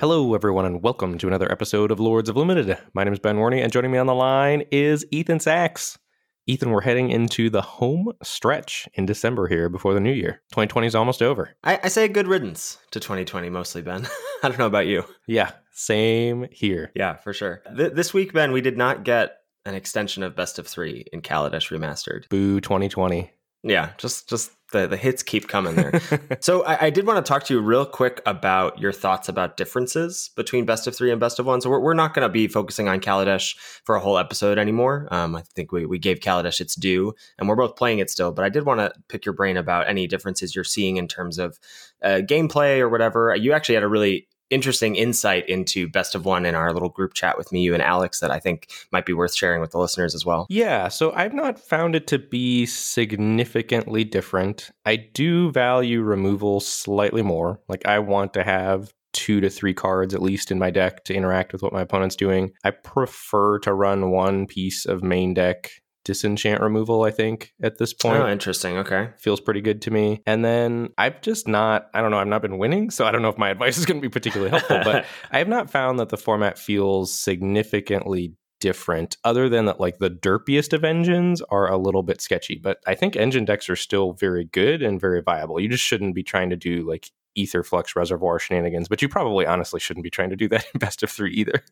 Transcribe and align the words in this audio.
Hello, 0.00 0.34
everyone, 0.34 0.64
and 0.64 0.82
welcome 0.82 1.18
to 1.18 1.26
another 1.26 1.52
episode 1.52 1.90
of 1.90 2.00
Lords 2.00 2.30
of 2.30 2.36
Limited. 2.38 2.78
My 2.94 3.04
name 3.04 3.12
is 3.12 3.18
Ben 3.18 3.36
Warney, 3.36 3.62
and 3.62 3.70
joining 3.70 3.90
me 3.90 3.98
on 3.98 4.06
the 4.06 4.14
line 4.14 4.64
is 4.72 5.04
Ethan 5.10 5.40
Sachs. 5.40 5.98
Ethan, 6.46 6.70
we're 6.70 6.80
heading 6.80 7.10
into 7.10 7.50
the 7.50 7.60
home 7.60 8.10
stretch 8.22 8.88
in 8.94 9.04
December 9.04 9.46
here 9.46 9.68
before 9.68 9.92
the 9.92 10.00
new 10.00 10.10
year. 10.10 10.40
2020 10.52 10.86
is 10.86 10.94
almost 10.94 11.20
over. 11.20 11.54
I, 11.64 11.80
I 11.84 11.88
say 11.88 12.08
good 12.08 12.28
riddance 12.28 12.78
to 12.92 12.98
2020 12.98 13.50
mostly, 13.50 13.82
Ben. 13.82 14.08
I 14.42 14.48
don't 14.48 14.58
know 14.58 14.64
about 14.64 14.86
you. 14.86 15.04
Yeah, 15.26 15.50
same 15.72 16.46
here. 16.50 16.92
Yeah, 16.96 17.16
for 17.16 17.34
sure. 17.34 17.62
Th- 17.76 17.92
this 17.92 18.14
week, 18.14 18.32
Ben, 18.32 18.52
we 18.52 18.62
did 18.62 18.78
not 18.78 19.04
get 19.04 19.36
an 19.66 19.74
extension 19.74 20.22
of 20.22 20.34
Best 20.34 20.58
of 20.58 20.66
Three 20.66 21.04
in 21.12 21.20
Kaladesh 21.20 21.78
Remastered. 21.78 22.26
Boo 22.30 22.62
2020. 22.62 23.30
Yeah, 23.64 23.90
just 23.98 24.30
just 24.30 24.50
the, 24.72 24.86
the 24.86 24.96
hits 24.96 25.22
keep 25.22 25.48
coming 25.48 25.74
there. 25.74 26.00
so 26.40 26.64
I, 26.64 26.86
I, 26.86 26.90
did 26.90 27.06
want 27.06 27.24
to 27.24 27.28
talk 27.28 27.44
to 27.44 27.54
you 27.54 27.60
real 27.60 27.84
quick 27.84 28.20
about 28.26 28.78
your 28.78 28.92
thoughts 28.92 29.28
about 29.28 29.56
differences 29.56 30.30
between 30.36 30.64
best 30.64 30.86
of 30.86 30.96
three 30.96 31.10
and 31.10 31.20
best 31.20 31.38
of 31.38 31.46
one. 31.46 31.60
So 31.60 31.70
we're, 31.70 31.80
we're 31.80 31.94
not 31.94 32.14
going 32.14 32.26
to 32.26 32.32
be 32.32 32.48
focusing 32.48 32.88
on 32.88 33.00
Kaladesh 33.00 33.56
for 33.84 33.96
a 33.96 34.00
whole 34.00 34.18
episode 34.18 34.58
anymore. 34.58 35.08
Um, 35.10 35.34
I 35.34 35.42
think 35.54 35.72
we, 35.72 35.86
we 35.86 35.98
gave 35.98 36.20
Kaladesh 36.20 36.60
its 36.60 36.74
due 36.74 37.14
and 37.38 37.48
we're 37.48 37.56
both 37.56 37.76
playing 37.76 37.98
it 37.98 38.10
still, 38.10 38.32
but 38.32 38.44
I 38.44 38.48
did 38.48 38.64
want 38.64 38.80
to 38.80 38.92
pick 39.08 39.24
your 39.24 39.34
brain 39.34 39.56
about 39.56 39.88
any 39.88 40.06
differences 40.06 40.54
you're 40.54 40.64
seeing 40.64 40.96
in 40.96 41.08
terms 41.08 41.38
of 41.38 41.58
uh, 42.02 42.20
gameplay 42.22 42.78
or 42.78 42.88
whatever. 42.88 43.34
You 43.34 43.52
actually 43.52 43.74
had 43.76 43.84
a 43.84 43.88
really 43.88 44.28
interesting 44.50 44.96
insight 44.96 45.48
into 45.48 45.88
best 45.88 46.14
of 46.14 46.24
one 46.24 46.44
in 46.44 46.54
our 46.54 46.72
little 46.72 46.88
group 46.88 47.14
chat 47.14 47.38
with 47.38 47.52
me, 47.52 47.62
you, 47.62 47.74
and 47.74 47.82
Alex 47.82 48.20
that 48.20 48.30
I 48.30 48.38
think 48.38 48.70
might 48.92 49.06
be 49.06 49.12
worth 49.12 49.34
sharing 49.34 49.60
with 49.60 49.70
the 49.70 49.78
listeners 49.78 50.14
as 50.14 50.26
well. 50.26 50.46
Yeah, 50.48 50.88
so 50.88 51.12
I've 51.12 51.34
not 51.34 51.58
found 51.58 51.94
it 51.94 52.06
to 52.08 52.18
be 52.18 52.66
significantly 52.66 54.04
different. 54.04 54.70
I 54.84 54.96
do 54.96 55.50
value 55.50 56.02
removal 56.02 56.60
slightly 56.60 57.22
more. 57.22 57.60
Like, 57.68 57.86
I 57.86 57.98
want 58.00 58.34
to 58.34 58.44
have 58.44 58.92
two 59.12 59.40
to 59.40 59.50
three 59.50 59.74
cards 59.74 60.14
at 60.14 60.22
least 60.22 60.50
in 60.50 60.58
my 60.58 60.70
deck 60.70 61.04
to 61.04 61.14
interact 61.14 61.52
with 61.52 61.62
what 61.62 61.72
my 61.72 61.80
opponent's 61.82 62.16
doing. 62.16 62.52
I 62.64 62.70
prefer 62.70 63.58
to 63.60 63.74
run 63.74 64.10
one 64.10 64.46
piece 64.46 64.86
of 64.86 65.02
main 65.02 65.34
deck 65.34 65.70
disenchant 66.10 66.60
removal, 66.60 67.04
I 67.04 67.12
think, 67.12 67.54
at 67.62 67.78
this 67.78 67.94
oh, 67.94 68.08
point. 68.08 68.22
Oh, 68.22 68.28
interesting. 68.28 68.78
Okay. 68.78 69.10
Feels 69.20 69.40
pretty 69.40 69.60
good 69.60 69.80
to 69.82 69.92
me. 69.92 70.22
And 70.26 70.44
then 70.44 70.88
I've 70.98 71.20
just 71.20 71.46
not, 71.46 71.88
I 71.94 72.00
don't 72.00 72.10
know, 72.10 72.18
I've 72.18 72.26
not 72.26 72.42
been 72.42 72.58
winning. 72.58 72.90
So 72.90 73.06
I 73.06 73.12
don't 73.12 73.22
know 73.22 73.28
if 73.28 73.38
my 73.38 73.50
advice 73.54 73.78
is 73.78 73.86
going 73.86 74.00
to 74.00 74.02
be 74.02 74.10
particularly 74.10 74.50
helpful, 74.50 74.80
but 74.82 75.06
I 75.30 75.38
have 75.38 75.46
not 75.46 75.70
found 75.70 76.00
that 76.00 76.08
the 76.08 76.16
format 76.16 76.58
feels 76.58 77.16
significantly 77.16 78.34
different 78.58 79.16
other 79.24 79.48
than 79.48 79.64
that 79.64 79.80
like 79.80 79.98
the 80.00 80.10
derpiest 80.10 80.74
of 80.74 80.84
engines 80.84 81.40
are 81.50 81.70
a 81.70 81.78
little 81.78 82.02
bit 82.02 82.20
sketchy 82.20 82.60
but 82.62 82.76
i 82.86 82.94
think 82.94 83.16
engine 83.16 83.46
decks 83.46 83.70
are 83.70 83.74
still 83.74 84.12
very 84.12 84.44
good 84.44 84.82
and 84.82 85.00
very 85.00 85.22
viable 85.22 85.58
you 85.58 85.66
just 85.66 85.82
shouldn't 85.82 86.14
be 86.14 86.22
trying 86.22 86.50
to 86.50 86.56
do 86.56 86.86
like 86.86 87.10
Aetherflux 87.38 87.96
reservoir 87.96 88.38
shenanigans, 88.38 88.88
but 88.88 89.02
you 89.02 89.08
probably 89.08 89.46
honestly 89.46 89.80
shouldn't 89.80 90.04
be 90.04 90.10
trying 90.10 90.30
to 90.30 90.36
do 90.36 90.48
that 90.48 90.64
in 90.74 90.78
best 90.78 91.02
of 91.02 91.10
three 91.10 91.32
either. 91.32 91.62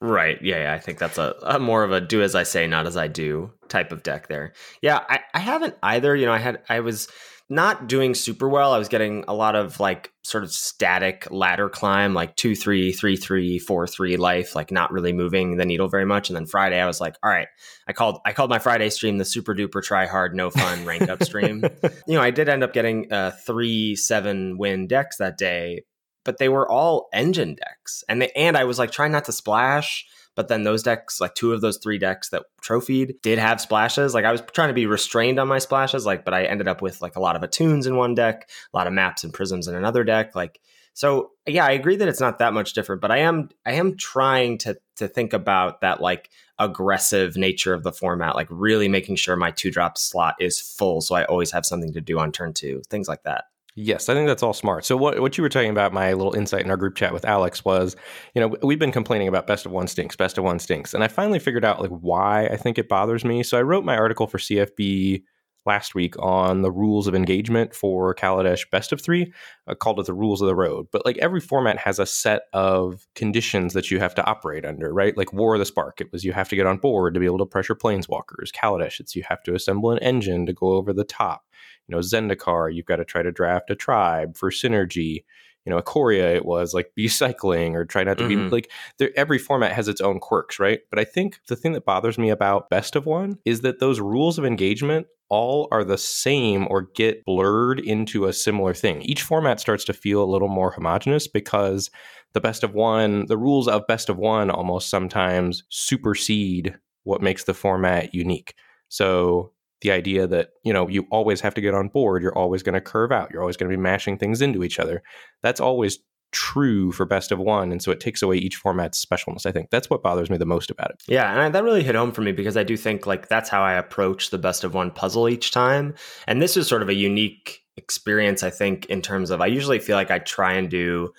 right. 0.00 0.38
Yeah, 0.42 0.62
yeah, 0.62 0.74
I 0.74 0.78
think 0.78 0.98
that's 0.98 1.18
a, 1.18 1.34
a, 1.42 1.58
more 1.58 1.84
of 1.84 1.92
a 1.92 2.00
do 2.00 2.22
as 2.22 2.34
I 2.34 2.42
say, 2.42 2.66
not 2.66 2.86
as 2.86 2.96
I 2.96 3.08
do 3.08 3.52
type 3.68 3.92
of 3.92 4.02
deck 4.02 4.28
there. 4.28 4.52
Yeah, 4.82 5.04
I, 5.08 5.20
I 5.34 5.38
haven't 5.38 5.76
either. 5.82 6.14
You 6.14 6.26
know, 6.26 6.32
I 6.32 6.38
had 6.38 6.62
I 6.68 6.80
was 6.80 7.08
not 7.50 7.86
doing 7.88 8.14
super 8.14 8.48
well. 8.48 8.72
I 8.72 8.78
was 8.78 8.88
getting 8.88 9.24
a 9.26 9.32
lot 9.32 9.56
of 9.56 9.80
like 9.80 10.12
sort 10.22 10.44
of 10.44 10.52
static 10.52 11.26
ladder 11.30 11.70
climb, 11.70 12.12
like 12.12 12.36
two, 12.36 12.54
three, 12.54 12.92
three, 12.92 13.16
three, 13.16 13.58
four, 13.58 13.86
three 13.86 14.18
life, 14.18 14.54
like 14.54 14.70
not 14.70 14.92
really 14.92 15.14
moving 15.14 15.56
the 15.56 15.64
needle 15.64 15.88
very 15.88 16.04
much. 16.04 16.28
And 16.28 16.36
then 16.36 16.44
Friday, 16.44 16.78
I 16.78 16.86
was 16.86 17.00
like, 17.00 17.16
all 17.22 17.30
right, 17.30 17.48
I 17.86 17.94
called 17.94 18.20
I 18.26 18.34
called 18.34 18.50
my 18.50 18.58
Friday 18.58 18.90
stream 18.90 19.16
the 19.16 19.24
super 19.24 19.54
duper 19.54 19.82
try 19.82 20.06
hard, 20.06 20.34
no 20.34 20.50
fun 20.50 20.84
rank 20.84 21.08
up 21.08 21.22
stream. 21.22 21.64
you 22.06 22.14
know, 22.14 22.20
I 22.22 22.30
did 22.30 22.50
end 22.50 22.62
up 22.62 22.74
getting 22.74 23.10
uh, 23.10 23.32
three 23.46 23.96
seven 23.96 24.58
win 24.58 24.86
decks 24.86 25.16
that 25.16 25.38
day, 25.38 25.84
but 26.24 26.36
they 26.36 26.50
were 26.50 26.70
all 26.70 27.08
engine 27.14 27.54
decks, 27.54 28.04
and 28.10 28.20
they, 28.20 28.30
and 28.32 28.58
I 28.58 28.64
was 28.64 28.78
like 28.78 28.90
trying 28.90 29.12
not 29.12 29.24
to 29.24 29.32
splash 29.32 30.06
but 30.38 30.46
then 30.46 30.62
those 30.62 30.84
decks, 30.84 31.20
like 31.20 31.34
two 31.34 31.52
of 31.52 31.62
those 31.62 31.78
three 31.78 31.98
decks 31.98 32.28
that 32.28 32.44
trophied, 32.60 33.16
did 33.22 33.40
have 33.40 33.60
splashes. 33.60 34.14
Like 34.14 34.24
I 34.24 34.30
was 34.30 34.40
trying 34.52 34.68
to 34.68 34.72
be 34.72 34.86
restrained 34.86 35.40
on 35.40 35.48
my 35.48 35.58
splashes, 35.58 36.06
like, 36.06 36.24
but 36.24 36.32
I 36.32 36.44
ended 36.44 36.68
up 36.68 36.80
with 36.80 37.02
like 37.02 37.16
a 37.16 37.20
lot 37.20 37.34
of 37.34 37.42
attunes 37.42 37.88
in 37.88 37.96
one 37.96 38.14
deck, 38.14 38.48
a 38.72 38.76
lot 38.76 38.86
of 38.86 38.92
maps 38.92 39.24
and 39.24 39.34
prisms 39.34 39.66
in 39.66 39.74
another 39.74 40.04
deck. 40.04 40.36
Like, 40.36 40.60
so 40.94 41.32
yeah, 41.44 41.66
I 41.66 41.72
agree 41.72 41.96
that 41.96 42.06
it's 42.06 42.20
not 42.20 42.38
that 42.38 42.52
much 42.52 42.72
different, 42.72 43.02
but 43.02 43.10
I 43.10 43.18
am 43.18 43.48
I 43.66 43.72
am 43.72 43.96
trying 43.96 44.58
to 44.58 44.78
to 44.98 45.08
think 45.08 45.32
about 45.32 45.80
that 45.80 46.00
like 46.00 46.30
aggressive 46.56 47.36
nature 47.36 47.74
of 47.74 47.82
the 47.82 47.90
format, 47.90 48.36
like 48.36 48.46
really 48.48 48.86
making 48.86 49.16
sure 49.16 49.34
my 49.34 49.50
two 49.50 49.72
drop 49.72 49.98
slot 49.98 50.36
is 50.38 50.60
full, 50.60 51.00
so 51.00 51.16
I 51.16 51.24
always 51.24 51.50
have 51.50 51.66
something 51.66 51.92
to 51.94 52.00
do 52.00 52.20
on 52.20 52.30
turn 52.30 52.52
two, 52.52 52.80
things 52.88 53.08
like 53.08 53.24
that. 53.24 53.46
Yes, 53.80 54.08
I 54.08 54.14
think 54.14 54.26
that's 54.26 54.42
all 54.42 54.52
smart. 54.52 54.84
So 54.84 54.96
what 54.96 55.20
what 55.20 55.38
you 55.38 55.42
were 55.42 55.48
talking 55.48 55.70
about, 55.70 55.92
my 55.92 56.12
little 56.12 56.34
insight 56.34 56.62
in 56.64 56.70
our 56.70 56.76
group 56.76 56.96
chat 56.96 57.12
with 57.12 57.24
Alex 57.24 57.64
was, 57.64 57.94
you 58.34 58.40
know, 58.40 58.56
we've 58.60 58.78
been 58.80 58.90
complaining 58.90 59.28
about 59.28 59.46
best 59.46 59.66
of 59.66 59.70
one 59.70 59.86
stinks, 59.86 60.16
best 60.16 60.36
of 60.36 60.42
one 60.42 60.58
stinks, 60.58 60.94
and 60.94 61.04
I 61.04 61.06
finally 61.06 61.38
figured 61.38 61.64
out 61.64 61.80
like 61.80 61.90
why 61.90 62.46
I 62.46 62.56
think 62.56 62.76
it 62.76 62.88
bothers 62.88 63.24
me. 63.24 63.44
So 63.44 63.56
I 63.56 63.62
wrote 63.62 63.84
my 63.84 63.96
article 63.96 64.26
for 64.26 64.38
CFB 64.38 65.22
last 65.64 65.94
week 65.94 66.16
on 66.18 66.62
the 66.62 66.72
rules 66.72 67.06
of 67.06 67.14
engagement 67.14 67.72
for 67.72 68.16
Kaladesh 68.16 68.68
Best 68.72 68.90
of 68.90 69.00
Three. 69.00 69.32
I 69.68 69.74
called 69.74 70.00
it 70.00 70.06
the 70.06 70.14
rules 70.14 70.40
of 70.42 70.48
the 70.48 70.56
road. 70.56 70.88
But 70.90 71.06
like 71.06 71.18
every 71.18 71.40
format 71.40 71.78
has 71.78 72.00
a 72.00 72.06
set 72.06 72.42
of 72.52 73.06
conditions 73.14 73.74
that 73.74 73.92
you 73.92 74.00
have 74.00 74.14
to 74.16 74.24
operate 74.26 74.64
under, 74.64 74.92
right? 74.92 75.16
Like 75.16 75.32
War 75.32 75.54
of 75.54 75.60
the 75.60 75.66
Spark, 75.66 76.00
it 76.00 76.10
was 76.10 76.24
you 76.24 76.32
have 76.32 76.48
to 76.48 76.56
get 76.56 76.66
on 76.66 76.78
board 76.78 77.14
to 77.14 77.20
be 77.20 77.26
able 77.26 77.38
to 77.38 77.46
pressure 77.46 77.76
planeswalkers. 77.76 78.50
Kaladesh, 78.52 78.98
it's 78.98 79.14
you 79.14 79.22
have 79.28 79.44
to 79.44 79.54
assemble 79.54 79.92
an 79.92 79.98
engine 80.00 80.46
to 80.46 80.52
go 80.52 80.72
over 80.72 80.92
the 80.92 81.04
top 81.04 81.42
you 81.88 81.94
know 81.94 82.00
zendikar 82.00 82.74
you've 82.74 82.86
got 82.86 82.96
to 82.96 83.04
try 83.04 83.22
to 83.22 83.32
draft 83.32 83.70
a 83.70 83.74
tribe 83.74 84.36
for 84.36 84.50
synergy. 84.50 85.24
You 85.64 85.74
know 85.74 85.82
Ikoria 85.82 86.36
it 86.36 86.46
was 86.46 86.72
like 86.72 86.92
be 86.96 87.08
cycling 87.08 87.74
or 87.74 87.84
try 87.84 88.04
not 88.04 88.18
to 88.18 88.24
mm-hmm. 88.24 88.48
be 88.48 88.50
like 88.50 88.70
every 89.16 89.38
format 89.38 89.72
has 89.72 89.88
its 89.88 90.00
own 90.00 90.20
quirks 90.20 90.58
right? 90.58 90.80
But 90.90 90.98
i 90.98 91.04
think 91.04 91.40
the 91.48 91.56
thing 91.56 91.72
that 91.72 91.84
bothers 91.84 92.18
me 92.18 92.30
about 92.30 92.70
best 92.70 92.96
of 92.96 93.06
one 93.06 93.38
is 93.44 93.62
that 93.62 93.80
those 93.80 94.00
rules 94.00 94.38
of 94.38 94.44
engagement 94.44 95.06
all 95.30 95.68
are 95.70 95.84
the 95.84 95.98
same 95.98 96.66
or 96.70 96.82
get 96.94 97.24
blurred 97.24 97.80
into 97.80 98.26
a 98.26 98.32
similar 98.32 98.72
thing. 98.72 99.02
Each 99.02 99.22
format 99.22 99.60
starts 99.60 99.84
to 99.84 99.92
feel 99.92 100.22
a 100.22 100.30
little 100.32 100.48
more 100.48 100.70
homogenous 100.70 101.26
because 101.28 101.90
the 102.32 102.40
best 102.40 102.62
of 102.62 102.74
one 102.74 103.26
the 103.26 103.36
rules 103.36 103.68
of 103.68 103.86
best 103.86 104.08
of 104.08 104.16
one 104.16 104.50
almost 104.50 104.90
sometimes 104.90 105.64
supersede 105.68 106.78
what 107.04 107.22
makes 107.22 107.44
the 107.44 107.54
format 107.54 108.14
unique. 108.14 108.54
So 108.88 109.52
the 109.80 109.90
idea 109.90 110.26
that 110.26 110.50
you 110.64 110.72
know 110.72 110.88
you 110.88 111.06
always 111.10 111.40
have 111.40 111.54
to 111.54 111.60
get 111.60 111.74
on 111.74 111.88
board 111.88 112.22
you're 112.22 112.36
always 112.36 112.62
going 112.62 112.74
to 112.74 112.80
curve 112.80 113.12
out 113.12 113.30
you're 113.30 113.42
always 113.42 113.56
going 113.56 113.70
to 113.70 113.76
be 113.76 113.80
mashing 113.80 114.18
things 114.18 114.40
into 114.40 114.64
each 114.64 114.78
other. 114.78 115.02
That's 115.42 115.60
always 115.60 115.98
true 116.30 116.92
for 116.92 117.06
best 117.06 117.32
of 117.32 117.38
one 117.38 117.72
and 117.72 117.82
so 117.82 117.90
it 117.90 118.00
takes 118.00 118.20
away 118.20 118.36
each 118.36 118.56
format's 118.56 119.04
specialness 119.04 119.46
i 119.46 119.52
think. 119.52 119.70
That's 119.70 119.88
what 119.88 120.02
bothers 120.02 120.28
me 120.28 120.36
the 120.36 120.44
most 120.44 120.70
about 120.70 120.90
it. 120.90 121.02
Yeah 121.06 121.40
and 121.40 121.54
that 121.54 121.64
really 121.64 121.82
hit 121.82 121.94
home 121.94 122.12
for 122.12 122.20
me 122.20 122.32
because 122.32 122.56
i 122.56 122.62
do 122.62 122.76
think 122.76 123.06
like 123.06 123.28
that's 123.28 123.48
how 123.48 123.62
i 123.62 123.72
approach 123.72 124.30
the 124.30 124.38
best 124.38 124.62
of 124.62 124.74
one 124.74 124.90
puzzle 124.90 125.28
each 125.28 125.52
time 125.52 125.94
and 126.26 126.42
this 126.42 126.56
is 126.56 126.68
sort 126.68 126.82
of 126.82 126.88
a 126.88 126.94
unique 126.94 127.62
experience 127.76 128.42
i 128.42 128.50
think 128.50 128.84
in 128.86 129.00
terms 129.00 129.30
of 129.30 129.40
i 129.40 129.46
usually 129.46 129.78
feel 129.78 129.96
like 129.96 130.10
i 130.10 130.18
try 130.18 130.52
and 130.52 130.68
do 130.68 131.10